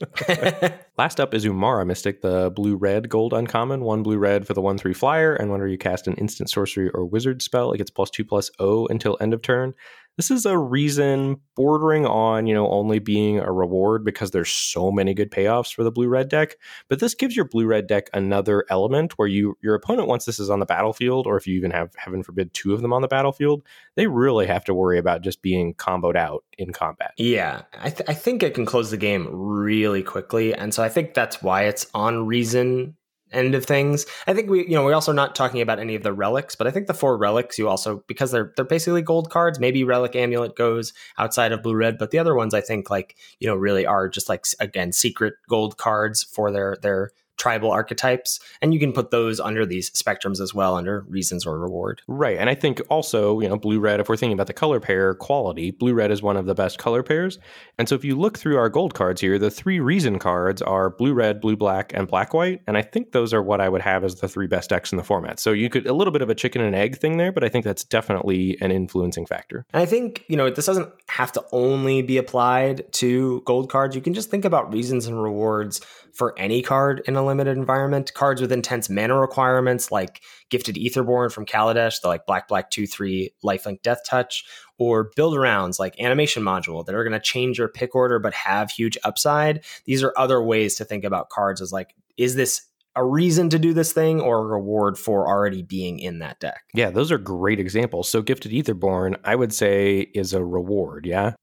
Last 0.98 1.20
up 1.20 1.34
is 1.34 1.44
Umara 1.44 1.86
Mystic, 1.86 2.22
the 2.22 2.52
blue 2.52 2.76
red 2.76 3.10
gold 3.10 3.34
uncommon. 3.34 3.82
One 3.84 4.04
blue 4.04 4.20
red 4.20 4.46
for 4.46 4.54
the 4.54 4.62
1 4.62 4.78
3 4.78 4.94
flyer, 4.94 5.34
and 5.34 5.52
whenever 5.52 5.68
you 5.68 5.80
cast 5.80 6.08
an 6.08 6.14
instant 6.14 6.50
sorcery 6.50 6.90
or 6.92 7.04
wizard 7.04 7.42
spell, 7.42 7.72
it 7.74 7.80
gets 7.80 7.90
plus 7.90 8.12
2 8.12 8.24
plus 8.24 8.52
O 8.60 8.86
until 8.86 9.18
end 9.20 9.34
of 9.34 9.42
turn. 9.42 9.74
This 10.18 10.32
is 10.32 10.46
a 10.46 10.58
reason 10.58 11.42
bordering 11.56 12.06
on, 12.06 12.48
you 12.48 12.54
know, 12.54 12.70
only 12.70 13.00
being 13.00 13.40
a 13.40 13.52
reward 13.52 14.06
because 14.06 14.32
there's 14.32 14.52
so 14.52 14.92
many 14.92 15.14
good 15.14 15.30
payoffs 15.30 15.74
for 15.74 15.84
the 15.84 15.92
blue 15.92 16.08
red 16.08 16.30
deck. 16.30 16.56
But 16.88 17.00
this 17.00 17.16
gives 17.16 17.36
your 17.36 17.46
blue 17.46 17.66
red 17.66 17.88
deck 17.88 18.10
another 18.14 18.66
element 18.70 19.18
where 19.18 19.28
you 19.28 19.58
your 19.62 19.76
opponent 19.76 20.08
once 20.08 20.26
this 20.26 20.40
is 20.40 20.50
on 20.50 20.60
the 20.60 20.66
battlefield, 20.66 21.28
or 21.28 21.38
if 21.38 21.48
you 21.48 21.56
even 21.56 21.72
have 21.72 21.92
heaven 21.98 22.24
forbid 22.24 22.54
two 22.54 22.74
of 22.74 22.82
them 22.82 22.94
on 22.94 23.02
the 23.02 23.08
battlefield, 23.08 23.64
they 23.96 24.08
really 24.08 24.48
have 24.48 24.64
to 24.66 24.74
worry 24.74 24.98
about 24.98 25.22
just 25.22 25.42
being 25.42 25.74
comboed 25.74 26.16
out 26.16 26.44
in 26.58 26.72
combat. 26.72 27.12
Yeah, 27.18 27.64
I, 27.78 27.90
th- 27.90 28.10
I 28.10 28.14
think 28.14 28.44
it 28.44 28.54
can 28.54 28.66
close 28.66 28.92
the 28.92 28.98
game 28.98 29.28
really 29.32 30.04
quickly, 30.04 30.54
and 30.54 30.74
so 30.74 30.84
I 30.84 30.90
think 30.90 31.14
that's 31.14 31.42
why 31.42 31.64
it's 31.64 31.88
on 31.94 32.26
reason 32.26 32.96
end 33.36 33.56
of 33.56 33.66
things. 33.66 34.06
I 34.28 34.34
think 34.34 34.50
we, 34.50 34.64
you 34.64 34.76
know, 34.76 34.84
we're 34.84 34.94
also 34.94 35.12
not 35.12 35.36
talking 35.36 35.62
about 35.62 35.80
any 35.80 35.96
of 35.96 36.04
the 36.04 36.14
relics, 36.14 36.56
but 36.56 36.68
I 36.68 36.72
think 36.72 36.88
the 36.88 36.94
four 36.94 37.18
relics 37.18 37.58
you 37.58 37.68
also 37.68 38.04
because 38.08 38.32
they're 38.32 38.54
they're 38.56 38.66
basically 38.66 39.02
gold 39.02 39.30
cards. 39.30 39.60
Maybe 39.60 39.84
relic 39.84 40.16
amulet 40.16 40.56
goes 40.56 40.94
outside 41.18 41.52
of 41.52 41.64
blue 41.64 41.76
red, 41.76 41.98
but 41.98 42.12
the 42.12 42.20
other 42.20 42.36
ones 42.36 42.54
I 42.54 42.62
think 42.62 42.90
like 42.90 43.16
you 43.40 43.48
know 43.48 43.56
really 43.56 43.86
are 43.86 44.10
just 44.10 44.30
like 44.30 44.46
again 44.60 44.92
secret 44.92 45.36
gold 45.50 45.78
cards 45.78 46.24
for 46.24 46.52
their 46.52 46.78
their 46.82 47.12
tribal 47.38 47.72
archetypes 47.72 48.40
and 48.62 48.74
you 48.74 48.80
can 48.80 48.94
put 48.94 49.12
those 49.12 49.40
under 49.40 49.66
these 49.66 49.90
spectrums 49.92 50.40
as 50.40 50.54
well 50.54 50.76
under 50.76 51.02
reasons 51.02 51.46
or 51.46 51.60
reward. 51.60 52.02
Right 52.08 52.38
and 52.38 52.50
i 52.50 52.56
think 52.56 52.82
also 52.90 53.40
you 53.40 53.50
know 53.50 53.58
blue 53.58 53.80
red 53.80 54.00
if 54.00 54.10
we're 54.10 54.18
thinking 54.18 54.34
about 54.34 54.48
the 54.48 54.54
color 54.54 54.80
pair 54.80 55.14
quality 55.14 55.72
blue 55.72 55.94
red 55.94 56.12
is 56.12 56.22
one 56.22 56.38
of 56.38 56.46
the 56.46 56.56
best 56.56 56.78
color 56.78 57.04
pairs. 57.04 57.40
And 57.78 57.90
so 57.90 57.96
if 57.96 58.06
you 58.06 58.16
look 58.16 58.38
through 58.38 58.58
our 58.58 58.70
gold 58.70 58.94
cards 58.94 59.22
here 59.22 59.38
the 59.38 59.52
three 59.52 59.80
reason 59.80 60.20
cards 60.20 60.62
are 60.62 60.90
blue 60.90 61.14
red 61.14 61.42
blue 61.42 61.56
black 61.56 61.92
and 61.94 62.08
black 62.08 62.34
white 62.34 62.62
and 62.68 62.78
i 62.78 62.82
think 62.82 63.12
those 63.12 63.34
are 63.34 63.44
what 63.44 63.62
i 63.62 63.70
would 63.70 63.82
have 63.82 64.04
as 64.04 64.16
the 64.16 64.28
three 64.28 64.48
best 64.48 64.70
decks 64.70 64.92
in 64.92 64.98
the 64.98 65.04
format. 65.04 65.40
So 65.40 65.52
you 65.52 65.70
could 65.70 65.88
a 65.88 65.94
little 65.94 66.12
bit 66.12 66.22
of 66.22 66.30
a 66.30 66.36
chicken 66.36 66.62
and 66.62 66.76
egg 66.76 66.98
thing 66.98 67.18
there 67.18 67.32
but 67.32 67.44
i 67.44 67.50
think 67.50 67.66
that's 67.66 67.84
definitely 67.84 68.58
an 68.62 68.72
influencing 68.72 69.26
factor. 69.26 69.66
And 69.74 69.82
i 69.82 69.86
think 69.86 70.24
you 70.28 70.38
know 70.38 70.50
this 70.50 70.66
doesn't 70.66 70.90
have 71.10 71.32
to 71.34 71.44
only 71.52 72.02
be 72.02 72.18
applied 72.18 72.92
to 72.94 73.42
gold 73.46 73.70
cards. 73.70 73.96
You 73.96 74.02
can 74.02 74.14
just 74.14 74.30
think 74.30 74.46
about 74.46 74.74
reasons 74.74 75.08
and 75.08 75.22
rewards 75.22 75.82
for 76.16 76.34
any 76.40 76.62
card 76.62 77.02
in 77.08 77.16
a 77.16 77.26
limited 77.26 77.58
environment. 77.58 78.14
Cards 78.14 78.42
with 78.42 78.52
intense 78.52 78.90
mana 78.90 79.20
requirements 79.20 79.92
like 79.92 80.22
Gifted 80.50 80.76
Aetherborn 80.76 81.32
from 81.32 81.46
Kaladesh, 81.46 82.02
the 82.02 82.08
like 82.08 82.26
black 82.26 82.48
black 82.48 82.72
two 82.72 82.88
three 82.88 83.32
lifelink 83.44 83.82
death 83.82 84.00
touch, 84.08 84.46
or 84.78 85.12
build 85.16 85.36
arounds 85.36 85.78
like 85.78 86.00
animation 86.00 86.42
module 86.42 86.86
that 86.86 86.96
are 86.96 87.04
going 87.04 87.14
to 87.14 87.20
change 87.20 87.60
your 87.60 87.68
pick 87.68 87.94
order 87.96 88.18
but 88.18 88.34
have 88.34 88.72
huge 88.72 88.98
upside. 89.04 89.64
These 89.86 90.04
are 90.04 90.14
other 90.18 90.42
ways 90.42 90.76
to 90.76 90.86
think 90.86 91.04
about 91.04 91.30
cards 91.30 91.62
as 91.62 91.74
like, 91.74 91.94
is 92.18 92.36
this 92.36 92.62
a 92.96 93.04
reason 93.04 93.50
to 93.50 93.60
do 93.60 93.74
this 93.74 93.92
thing 93.92 94.22
or 94.22 94.40
a 94.40 94.46
reward 94.46 94.98
for 94.98 95.28
already 95.28 95.62
being 95.62 96.00
in 96.00 96.20
that 96.20 96.40
deck. 96.40 96.62
Yeah, 96.74 96.92
those 96.92 97.12
are 97.12 97.18
great 97.18 97.60
examples. 97.60 98.08
So 98.08 98.22
Gifted 98.22 98.54
Aetherborn, 98.54 99.18
I 99.26 99.36
would 99.36 99.54
say, 99.54 100.00
is 100.14 100.32
a 100.32 100.44
reward. 100.44 101.06
Yeah 101.06 101.34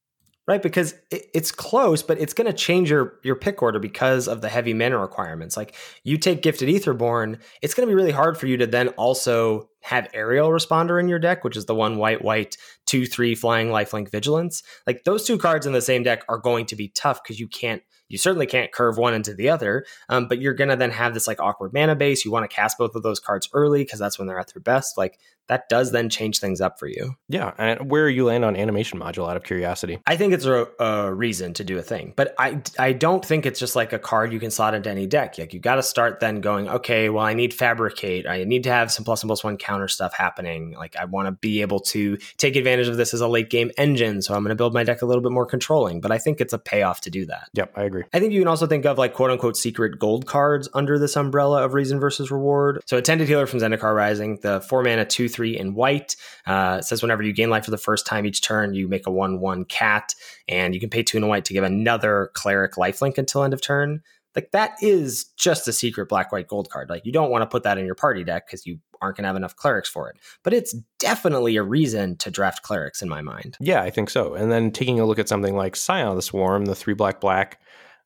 right? 0.48 0.62
Because 0.62 0.94
it's 1.10 1.52
close, 1.52 2.02
but 2.02 2.18
it's 2.18 2.34
going 2.34 2.48
to 2.48 2.52
change 2.52 2.90
your 2.90 3.18
your 3.22 3.36
pick 3.36 3.62
order 3.62 3.78
because 3.78 4.26
of 4.26 4.40
the 4.40 4.48
heavy 4.48 4.74
mana 4.74 4.98
requirements. 4.98 5.56
Like 5.56 5.74
you 6.02 6.18
take 6.18 6.42
Gifted 6.42 6.68
Aetherborn, 6.68 7.40
it's 7.62 7.74
going 7.74 7.86
to 7.86 7.90
be 7.90 7.94
really 7.94 8.10
hard 8.10 8.36
for 8.36 8.46
you 8.46 8.56
to 8.56 8.66
then 8.66 8.88
also 8.88 9.68
have 9.82 10.08
Aerial 10.14 10.48
Responder 10.50 11.00
in 11.00 11.08
your 11.08 11.18
deck, 11.18 11.44
which 11.44 11.56
is 11.56 11.66
the 11.66 11.74
one 11.74 11.96
white 11.96 12.22
white 12.22 12.56
two 12.86 13.06
three 13.06 13.34
flying 13.34 13.68
lifelink 13.68 14.10
vigilance. 14.10 14.62
Like 14.86 15.04
those 15.04 15.26
two 15.26 15.38
cards 15.38 15.66
in 15.66 15.72
the 15.72 15.80
same 15.80 16.02
deck 16.02 16.24
are 16.28 16.38
going 16.38 16.66
to 16.66 16.76
be 16.76 16.88
tough 16.88 17.22
because 17.22 17.38
you 17.38 17.48
can't. 17.48 17.82
You 18.08 18.18
certainly 18.18 18.44
can't 18.44 18.70
curve 18.70 18.98
one 18.98 19.14
into 19.14 19.32
the 19.32 19.48
other, 19.48 19.86
um, 20.10 20.28
but 20.28 20.38
you're 20.38 20.52
gonna 20.52 20.76
then 20.76 20.90
have 20.90 21.14
this 21.14 21.26
like 21.26 21.40
awkward 21.40 21.72
mana 21.72 21.96
base. 21.96 22.26
You 22.26 22.30
want 22.30 22.48
to 22.48 22.54
cast 22.54 22.76
both 22.76 22.94
of 22.94 23.02
those 23.02 23.18
cards 23.18 23.48
early 23.54 23.84
because 23.84 23.98
that's 23.98 24.18
when 24.18 24.28
they're 24.28 24.38
at 24.38 24.52
their 24.52 24.60
best. 24.60 24.98
Like 24.98 25.18
that 25.48 25.68
does 25.68 25.92
then 25.92 26.08
change 26.08 26.38
things 26.38 26.60
up 26.60 26.78
for 26.78 26.86
you. 26.86 27.14
Yeah. 27.28 27.52
And 27.58 27.90
where 27.90 28.08
you 28.08 28.26
land 28.26 28.44
on 28.44 28.56
animation 28.56 28.98
module 28.98 29.28
out 29.28 29.36
of 29.36 29.42
curiosity? 29.42 30.00
I 30.06 30.16
think 30.16 30.32
it's 30.32 30.44
a, 30.44 30.68
a, 30.78 31.12
reason 31.12 31.52
to 31.54 31.64
do 31.64 31.78
a 31.78 31.82
thing, 31.82 32.14
but 32.16 32.34
I, 32.38 32.62
I 32.78 32.92
don't 32.92 33.24
think 33.24 33.44
it's 33.44 33.60
just 33.60 33.76
like 33.76 33.92
a 33.92 33.98
card 33.98 34.32
you 34.32 34.40
can 34.40 34.50
slot 34.50 34.74
into 34.74 34.90
any 34.90 35.06
deck. 35.06 35.38
Like 35.38 35.52
you 35.52 35.60
got 35.60 35.76
to 35.76 35.82
start 35.82 36.20
then 36.20 36.40
going, 36.40 36.68
okay, 36.68 37.08
well, 37.08 37.24
I 37.24 37.34
need 37.34 37.52
fabricate. 37.52 38.26
I 38.26 38.44
need 38.44 38.64
to 38.64 38.70
have 38.70 38.90
some 38.90 39.04
plus 39.04 39.22
and 39.22 39.28
plus 39.28 39.44
one 39.44 39.56
counter 39.56 39.88
stuff 39.88 40.14
happening. 40.14 40.72
Like 40.72 40.96
I 40.96 41.04
want 41.04 41.26
to 41.26 41.32
be 41.32 41.60
able 41.60 41.80
to 41.80 42.16
take 42.38 42.56
advantage 42.56 42.88
of 42.88 42.96
this 42.96 43.12
as 43.12 43.20
a 43.20 43.28
late 43.28 43.50
game 43.50 43.70
engine. 43.76 44.22
So 44.22 44.34
I'm 44.34 44.42
going 44.42 44.50
to 44.50 44.54
build 44.54 44.72
my 44.72 44.84
deck 44.84 45.02
a 45.02 45.06
little 45.06 45.22
bit 45.22 45.32
more 45.32 45.46
controlling, 45.46 46.00
but 46.00 46.10
I 46.10 46.18
think 46.18 46.40
it's 46.40 46.52
a 46.52 46.58
payoff 46.58 47.02
to 47.02 47.10
do 47.10 47.26
that. 47.26 47.48
Yep. 47.54 47.72
I 47.76 47.82
agree. 47.82 48.04
I 48.12 48.20
think 48.20 48.32
you 48.32 48.40
can 48.40 48.48
also 48.48 48.66
think 48.66 48.86
of 48.86 48.98
like 48.98 49.14
quote 49.14 49.30
unquote 49.30 49.56
secret 49.56 49.98
gold 49.98 50.26
cards 50.26 50.68
under 50.72 50.98
this 50.98 51.16
umbrella 51.16 51.64
of 51.64 51.74
reason 51.74 52.00
versus 52.00 52.30
reward. 52.30 52.82
So 52.86 52.96
Attended 52.96 53.28
Healer 53.28 53.46
from 53.46 53.60
Zendikar 53.60 53.94
Rising, 53.94 54.38
the 54.42 54.60
four 54.60 54.82
mana, 54.82 55.04
two, 55.04 55.28
three, 55.32 55.58
in 55.58 55.74
white. 55.74 56.16
Uh, 56.46 56.80
says 56.80 57.02
whenever 57.02 57.22
you 57.22 57.32
gain 57.32 57.50
life 57.50 57.64
for 57.64 57.70
the 57.70 57.78
first 57.78 58.06
time 58.06 58.26
each 58.26 58.42
turn, 58.42 58.74
you 58.74 58.88
make 58.88 59.06
a 59.06 59.10
1 59.10 59.40
1 59.40 59.64
cat, 59.66 60.14
and 60.48 60.74
you 60.74 60.80
can 60.80 60.90
pay 60.90 61.02
two 61.02 61.16
in 61.18 61.28
white 61.28 61.44
to 61.46 61.52
give 61.52 61.64
another 61.64 62.30
cleric 62.34 62.74
lifelink 62.74 63.18
until 63.18 63.44
end 63.44 63.54
of 63.54 63.60
turn. 63.60 64.02
Like 64.34 64.50
that 64.52 64.72
is 64.80 65.24
just 65.36 65.68
a 65.68 65.72
secret 65.72 66.08
black 66.08 66.32
white 66.32 66.48
gold 66.48 66.70
card. 66.70 66.88
Like 66.88 67.04
you 67.04 67.12
don't 67.12 67.30
want 67.30 67.42
to 67.42 67.46
put 67.46 67.64
that 67.64 67.78
in 67.78 67.86
your 67.86 67.94
party 67.94 68.24
deck 68.24 68.46
because 68.46 68.66
you 68.66 68.78
aren't 69.00 69.16
going 69.16 69.24
to 69.24 69.28
have 69.28 69.36
enough 69.36 69.56
clerics 69.56 69.88
for 69.88 70.08
it. 70.08 70.16
But 70.42 70.54
it's 70.54 70.74
definitely 70.98 71.56
a 71.56 71.62
reason 71.62 72.16
to 72.18 72.30
draft 72.30 72.62
clerics 72.62 73.02
in 73.02 73.08
my 73.08 73.20
mind. 73.20 73.56
Yeah, 73.60 73.82
I 73.82 73.90
think 73.90 74.08
so. 74.08 74.34
And 74.34 74.50
then 74.50 74.70
taking 74.70 75.00
a 75.00 75.04
look 75.04 75.18
at 75.18 75.28
something 75.28 75.56
like 75.56 75.76
Scion 75.76 76.08
of 76.08 76.16
the 76.16 76.22
Swarm, 76.22 76.64
the 76.64 76.74
three 76.74 76.94
black 76.94 77.20
black 77.20 77.60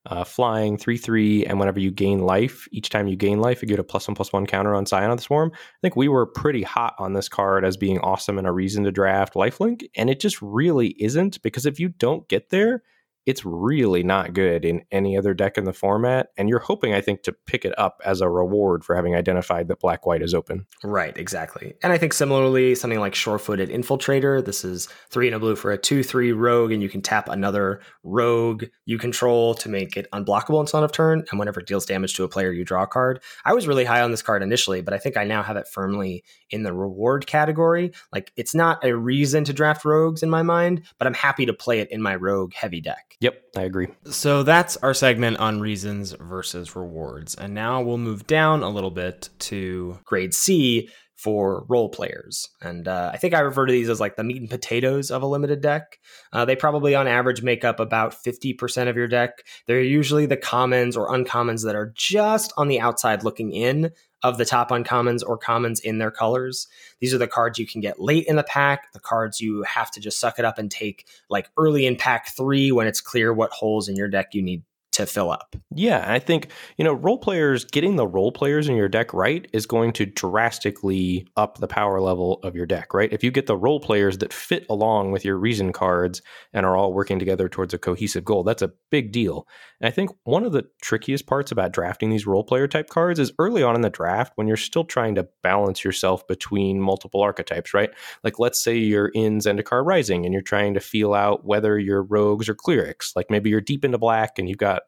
uh, 0.07 0.25
flying, 0.25 0.77
3 0.77 0.97
3, 0.97 1.47
and 1.47 1.59
whenever 1.59 1.81
you 1.81 1.91
gain 1.91 2.21
life, 2.21 2.69
each 2.73 2.91
time 2.91 3.09
you 3.09 3.17
gain 3.17 3.41
life, 3.41 3.63
you 3.63 3.69
get 3.69 3.79
a 3.79 3.85
plus 3.85 4.09
one 4.09 4.15
plus 4.15 4.33
one 4.33 4.47
counter 4.47 4.75
on 4.75 4.87
Scion 4.87 5.11
of 5.11 5.19
the 5.19 5.23
Swarm. 5.23 5.51
I 5.55 5.79
think 5.83 5.97
we 5.97 6.09
were 6.09 6.27
pretty 6.27 6.63
hot 6.63 6.95
on 6.99 7.13
this 7.13 7.29
card 7.29 7.65
as 7.65 7.77
being 7.77 7.99
awesome 8.01 8.39
and 8.39 8.47
a 8.47 8.53
reason 8.53 8.85
to 8.85 8.93
draft 8.93 9.35
lifelink, 9.35 9.89
and 9.97 10.09
it 10.09 10.21
just 10.21 10.41
really 10.41 10.89
isn't 10.99 11.43
because 11.43 11.67
if 11.67 11.81
you 11.81 11.89
don't 11.89 12.29
get 12.29 12.51
there, 12.51 12.83
it's 13.27 13.45
really 13.45 14.05
not 14.05 14.33
good 14.33 14.65
in 14.65 14.85
any 14.93 15.19
other 15.19 15.35
deck 15.35 15.59
in 15.59 15.65
the 15.65 15.73
format. 15.73 16.29
And 16.39 16.49
you're 16.49 16.61
hoping, 16.61 16.95
I 16.95 17.01
think, 17.01 17.25
to 17.25 17.33
pick 17.33 17.65
it 17.65 17.77
up 17.77 18.01
as 18.05 18.21
a 18.21 18.29
reward 18.29 18.85
for 18.85 18.95
having 18.95 19.17
identified 19.17 19.67
that 19.67 19.81
black 19.81 20.07
white 20.07 20.23
is 20.23 20.33
open. 20.33 20.65
Right, 20.85 21.17
exactly. 21.19 21.75
And 21.83 21.93
I 21.93 21.99
think 21.99 22.13
similarly, 22.13 22.77
something 22.77 23.01
like 23.01 23.17
Sure 23.17 23.39
Footed 23.39 23.69
Infiltrator. 23.69 24.45
This 24.45 24.65
is 24.65 24.89
three 25.11 25.27
and 25.27 25.35
a 25.35 25.41
blue 25.41 25.57
for 25.57 25.73
a 25.73 25.79
2 25.79 26.05
3 26.05 26.33
rogue, 26.33 26.71
and 26.71 26.81
you 26.81 26.89
can 26.89 27.03
tap 27.03 27.29
another 27.29 27.81
rogue 28.05 28.65
you 28.85 28.97
control 28.97 29.55
to 29.55 29.69
make 29.69 29.97
it 29.97 30.09
unblockable 30.13 30.61
until 30.61 30.79
end 30.79 30.85
of 30.85 30.93
turn. 30.93 31.25
And 31.31 31.39
whenever 31.41 31.59
it 31.59 31.67
deals 31.67 31.85
damage 31.85 32.15
to 32.15 32.25
a 32.25 32.29
player, 32.29 32.53
you 32.53 32.65
draw 32.65 32.85
a 32.85 32.87
card. 32.87 33.21
I 33.45 33.55
was 33.55 33.67
really 33.67 33.85
high 33.85 34.03
on 34.03 34.13
this 34.13 34.23
card 34.23 34.45
initially, 34.45 34.83
but 34.83 34.95
I 34.95 34.99
think 34.99 35.17
I 35.17 35.25
now 35.25 35.43
have 35.43 35.57
it 35.57 35.67
firmly 35.67 36.23
in 36.51 36.63
the 36.63 36.73
reward 36.73 37.27
category. 37.27 37.91
Like, 38.13 38.33
it's 38.37 38.55
not 38.55 38.85
a 38.85 38.97
reason 38.97 39.43
to 39.45 39.53
draft 39.53 39.85
rogues 39.85 40.23
in 40.23 40.31
my 40.31 40.43
mind, 40.43 40.83
but 40.99 41.09
I'm 41.09 41.15
happy 41.15 41.47
to 41.47 41.53
play 41.53 41.81
it 41.81 41.91
in 41.91 42.01
my 42.01 42.15
rogue 42.15 42.55
heavy 42.55 42.81
deck. 42.81 43.16
Yep, 43.21 43.43
I 43.57 43.63
agree. 43.63 43.89
So 44.05 44.43
that's 44.43 44.77
our 44.79 44.93
segment 44.93 45.39
on 45.39 45.61
reasons 45.61 46.13
versus 46.13 46.77
rewards. 46.77 47.35
And 47.35 47.55
now 47.55 47.81
we'll 47.81 47.97
move 47.97 48.27
down 48.27 48.63
a 48.63 48.69
little 48.69 48.91
bit 48.91 49.31
to 49.41 49.99
grade 50.05 50.35
C 50.35 50.91
for 51.17 51.65
role 51.69 51.89
players. 51.89 52.51
And 52.61 52.87
uh, 52.87 53.11
I 53.13 53.17
think 53.17 53.33
I 53.33 53.41
refer 53.41 53.65
to 53.65 53.73
these 53.73 53.89
as 53.89 54.01
like 54.01 54.17
the 54.17 54.25
meat 54.25 54.41
and 54.41 54.51
potatoes 54.51 55.11
of 55.11 55.23
a 55.23 55.27
limited 55.27 55.63
deck. 55.63 55.99
Uh, 56.31 56.45
they 56.45 56.55
probably 56.55 56.95
on 56.95 57.09
average 57.09 57.43
make 57.43 57.65
up 57.65 57.81
about 57.81 58.15
50% 58.15 58.89
of 58.89 58.97
your 58.97 59.09
deck. 59.09 59.47
They're 59.67 59.81
usually 59.81 60.27
the 60.27 60.37
commons 60.37 60.95
or 60.95 61.09
uncommons 61.09 61.65
that 61.65 61.75
are 61.75 61.93
just 61.97 62.53
on 62.59 62.69
the 62.69 62.81
outside 62.81 63.25
looking 63.25 63.53
in 63.53 63.93
of 64.27 64.39
the 64.39 64.45
top 64.45 64.71
uncommons 64.71 65.23
or 65.25 65.39
commons 65.39 65.79
in 65.79 65.99
their 65.99 66.11
colors. 66.11 66.67
These 67.01 67.15
are 67.15 67.19
the 67.19 67.29
cards 67.29 67.59
you 67.59 67.67
can 67.67 67.81
get 67.81 68.01
late 68.01 68.27
in 68.27 68.35
the 68.35 68.43
pack, 68.43 68.93
the 68.93 68.99
cards 69.01 69.41
you 69.41 69.63
have 69.63 69.91
to 69.93 70.01
just 70.01 70.19
suck 70.19 70.39
it 70.39 70.45
up 70.45 70.59
and 70.59 70.69
take 70.69 71.07
like 71.31 71.49
early 71.57 71.87
in 71.87 71.95
pack 71.95 72.29
three 72.37 72.73
when 72.73 72.89
it's 72.89 73.01
clear 73.01 73.33
what 73.33 73.53
holes 73.53 73.89
in 73.89 73.95
your 73.95 74.09
deck 74.09 74.35
you 74.35 74.43
need 74.43 74.63
to 74.97 75.07
fill 75.07 75.31
up. 75.31 75.55
Yeah, 75.75 76.05
I 76.07 76.19
think, 76.19 76.49
you 76.79 76.85
know, 76.85 76.95
role 76.95 77.19
players, 77.19 77.67
getting 77.67 77.97
the 77.97 78.07
role 78.07 78.33
players 78.33 78.67
in 78.67 78.77
your 78.77 78.89
deck 78.89 79.13
right 79.13 79.47
is 79.53 79.67
going 79.67 79.93
to 79.95 80.07
drastically 80.07 81.27
up 81.37 81.59
the 81.59 81.69
power 81.69 82.01
level 82.01 82.41
of 82.43 82.57
your 82.57 82.65
deck, 82.65 82.95
right? 82.95 83.13
If 83.13 83.23
you 83.23 83.31
get 83.31 83.47
the 83.47 83.59
role 83.59 83.79
players 83.79 84.17
that 84.19 84.33
fit 84.33 84.65
along 84.71 85.13
with 85.13 85.23
your 85.23 85.37
reason 85.37 85.73
cards 85.73 86.23
and 86.55 86.65
are 86.65 86.77
all 86.77 86.95
working 86.95 87.19
together 87.19 87.47
towards 87.47 87.75
a 87.75 87.79
cohesive 87.79 88.25
goal, 88.25 88.43
that's 88.43 88.63
a 88.63 88.73
big 88.91 89.13
deal. 89.13 89.47
And 89.81 89.89
I 89.89 89.91
think 89.91 90.11
one 90.25 90.45
of 90.45 90.53
the 90.53 90.65
trickiest 90.81 91.27
parts 91.27 91.53
about 91.53 91.73
drafting 91.73 92.09
these 92.09 92.27
role 92.27 92.45
player 92.45 92.67
type 92.67 92.89
cards 92.89 93.21
is 93.21 93.33
early 93.39 93.63
on 93.63 93.75
in 93.75 93.83
the 93.83 93.91
draft 93.91 94.33
when 94.37 94.47
you're 94.47 94.57
still 94.57 94.85
trying 94.85 95.15
to 95.17 95.29
balance 95.43 95.85
yourself 95.85 96.27
between 96.27 96.81
multiple 96.81 97.21
archetypes, 97.21 97.75
right? 97.75 97.91
Like 98.25 98.39
let's 98.39 98.63
say 98.63 98.79
you're 98.79 99.09
in 99.09 99.41
Zendikar 99.41 99.85
Rising 99.85 100.25
and 100.25 100.33
you're 100.33 100.41
trying 100.41 100.73
to 100.73 100.81
feel 100.81 101.13
out 101.13 101.45
whether 101.45 101.79
you're 101.79 102.03
rogues 102.03 102.49
or 102.49 102.55
clerics. 102.55 103.13
Like 103.15 103.31
maybe 103.31 103.51
you're 103.51 103.61
deep 103.61 103.85
into 103.85 103.99
black 103.99 104.39
and 104.39 104.49
you've 104.49 104.57
got 104.57 104.85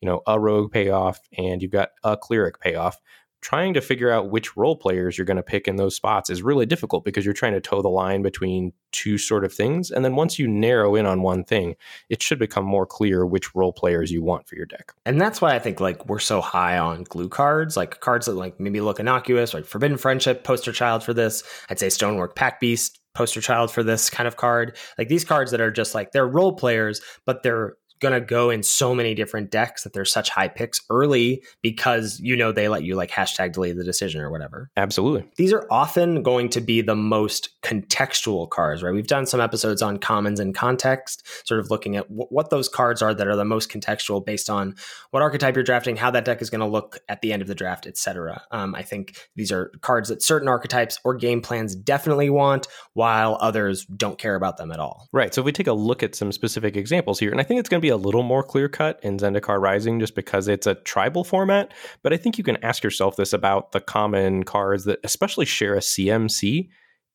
you 0.00 0.08
know, 0.08 0.22
a 0.26 0.38
rogue 0.38 0.72
payoff 0.72 1.20
and 1.36 1.62
you've 1.62 1.70
got 1.70 1.90
a 2.04 2.16
cleric 2.16 2.60
payoff. 2.60 2.98
trying 3.42 3.72
to 3.72 3.80
figure 3.80 4.10
out 4.10 4.30
which 4.30 4.56
role 4.56 4.76
players 4.76 5.16
you're 5.16 5.24
going 5.24 5.36
to 5.36 5.42
pick 5.42 5.66
in 5.66 5.76
those 5.76 5.96
spots 5.96 6.28
is 6.28 6.42
really 6.42 6.66
difficult 6.66 7.04
because 7.04 7.24
you're 7.24 7.32
trying 7.32 7.54
to 7.54 7.60
toe 7.60 7.80
the 7.80 7.88
line 7.88 8.22
between 8.22 8.72
two 8.92 9.16
sort 9.16 9.44
of 9.44 9.52
things. 9.52 9.90
And 9.90 10.04
then 10.04 10.14
once 10.14 10.38
you 10.38 10.46
narrow 10.46 10.94
in 10.94 11.06
on 11.06 11.22
one 11.22 11.44
thing, 11.44 11.76
it 12.10 12.22
should 12.22 12.38
become 12.38 12.64
more 12.64 12.84
clear 12.84 13.24
which 13.24 13.54
role 13.54 13.72
players 13.72 14.10
you 14.10 14.22
want 14.22 14.46
for 14.46 14.56
your 14.56 14.66
deck. 14.66 14.92
And 15.06 15.20
that's 15.20 15.40
why 15.40 15.54
I 15.54 15.58
think 15.58 15.80
like 15.80 16.06
we're 16.06 16.18
so 16.18 16.40
high 16.40 16.78
on 16.78 17.04
glue 17.04 17.28
cards, 17.28 17.76
like 17.76 18.00
cards 18.00 18.26
that 18.26 18.34
like 18.34 18.60
maybe 18.60 18.80
look 18.80 19.00
innocuous, 19.00 19.54
like 19.54 19.64
Forbidden 19.64 19.96
Friendship, 19.96 20.44
poster 20.44 20.72
child 20.72 21.02
for 21.02 21.14
this. 21.14 21.42
I'd 21.70 21.78
say 21.78 21.88
Stonework 21.88 22.36
Pack 22.36 22.60
Beast, 22.60 23.00
poster 23.14 23.40
child 23.40 23.70
for 23.70 23.82
this 23.82 24.10
kind 24.10 24.28
of 24.28 24.36
card. 24.36 24.76
Like 24.98 25.08
these 25.08 25.24
cards 25.24 25.50
that 25.52 25.60
are 25.60 25.70
just 25.70 25.94
like 25.94 26.12
they're 26.12 26.28
role 26.28 26.52
players, 26.52 27.00
but 27.24 27.42
they're 27.42 27.76
going 28.00 28.14
to 28.14 28.20
go 28.20 28.50
in 28.50 28.62
so 28.62 28.94
many 28.94 29.14
different 29.14 29.50
decks 29.50 29.84
that 29.84 29.92
there's 29.92 30.12
such 30.12 30.30
high 30.30 30.48
picks 30.48 30.80
early 30.90 31.42
because 31.62 32.18
you 32.20 32.36
know 32.36 32.50
they 32.52 32.68
let 32.68 32.82
you 32.82 32.94
like 32.96 33.10
hashtag 33.10 33.52
delay 33.52 33.72
the 33.72 33.84
decision 33.84 34.20
or 34.20 34.30
whatever. 34.30 34.70
Absolutely. 34.76 35.28
These 35.36 35.52
are 35.52 35.66
often 35.70 36.22
going 36.22 36.48
to 36.50 36.60
be 36.60 36.80
the 36.80 36.96
most 36.96 37.50
contextual 37.62 38.48
cards, 38.48 38.82
right? 38.82 38.94
We've 38.94 39.06
done 39.06 39.26
some 39.26 39.40
episodes 39.40 39.82
on 39.82 39.98
commons 39.98 40.40
and 40.40 40.54
context, 40.54 41.26
sort 41.46 41.60
of 41.60 41.70
looking 41.70 41.96
at 41.96 42.08
w- 42.08 42.26
what 42.30 42.50
those 42.50 42.68
cards 42.68 43.02
are 43.02 43.14
that 43.14 43.28
are 43.28 43.36
the 43.36 43.44
most 43.44 43.70
contextual 43.70 44.24
based 44.24 44.48
on 44.48 44.74
what 45.10 45.22
archetype 45.22 45.54
you're 45.54 45.64
drafting, 45.64 45.96
how 45.96 46.10
that 46.10 46.24
deck 46.24 46.40
is 46.40 46.50
going 46.50 46.60
to 46.60 46.66
look 46.66 46.98
at 47.08 47.20
the 47.20 47.32
end 47.32 47.42
of 47.42 47.48
the 47.48 47.54
draft, 47.54 47.86
etc. 47.86 48.42
Um, 48.50 48.74
I 48.74 48.82
think 48.82 49.28
these 49.36 49.52
are 49.52 49.70
cards 49.82 50.08
that 50.08 50.22
certain 50.22 50.48
archetypes 50.48 50.98
or 51.04 51.14
game 51.14 51.42
plans 51.42 51.74
definitely 51.74 52.30
want, 52.30 52.66
while 52.94 53.36
others 53.40 53.84
don't 53.84 54.18
care 54.18 54.34
about 54.34 54.56
them 54.56 54.72
at 54.72 54.80
all. 54.80 55.08
Right. 55.12 55.34
So 55.34 55.42
if 55.42 55.44
we 55.44 55.52
take 55.52 55.66
a 55.66 55.72
look 55.72 56.02
at 56.02 56.14
some 56.14 56.32
specific 56.32 56.76
examples 56.76 57.18
here, 57.18 57.30
and 57.30 57.40
I 57.40 57.44
think 57.44 57.60
it's 57.60 57.68
going 57.68 57.80
to 57.80 57.86
be 57.86 57.89
a 57.90 57.96
little 57.96 58.22
more 58.22 58.42
clear 58.42 58.68
cut 58.68 58.98
in 59.02 59.18
Zendikar 59.18 59.60
Rising 59.60 60.00
just 60.00 60.14
because 60.14 60.48
it's 60.48 60.66
a 60.66 60.74
tribal 60.76 61.24
format. 61.24 61.72
But 62.02 62.12
I 62.12 62.16
think 62.16 62.38
you 62.38 62.44
can 62.44 62.62
ask 62.64 62.82
yourself 62.82 63.16
this 63.16 63.32
about 63.32 63.72
the 63.72 63.80
common 63.80 64.44
cards 64.44 64.84
that 64.84 65.00
especially 65.04 65.44
share 65.44 65.74
a 65.74 65.80
CMC 65.80 66.68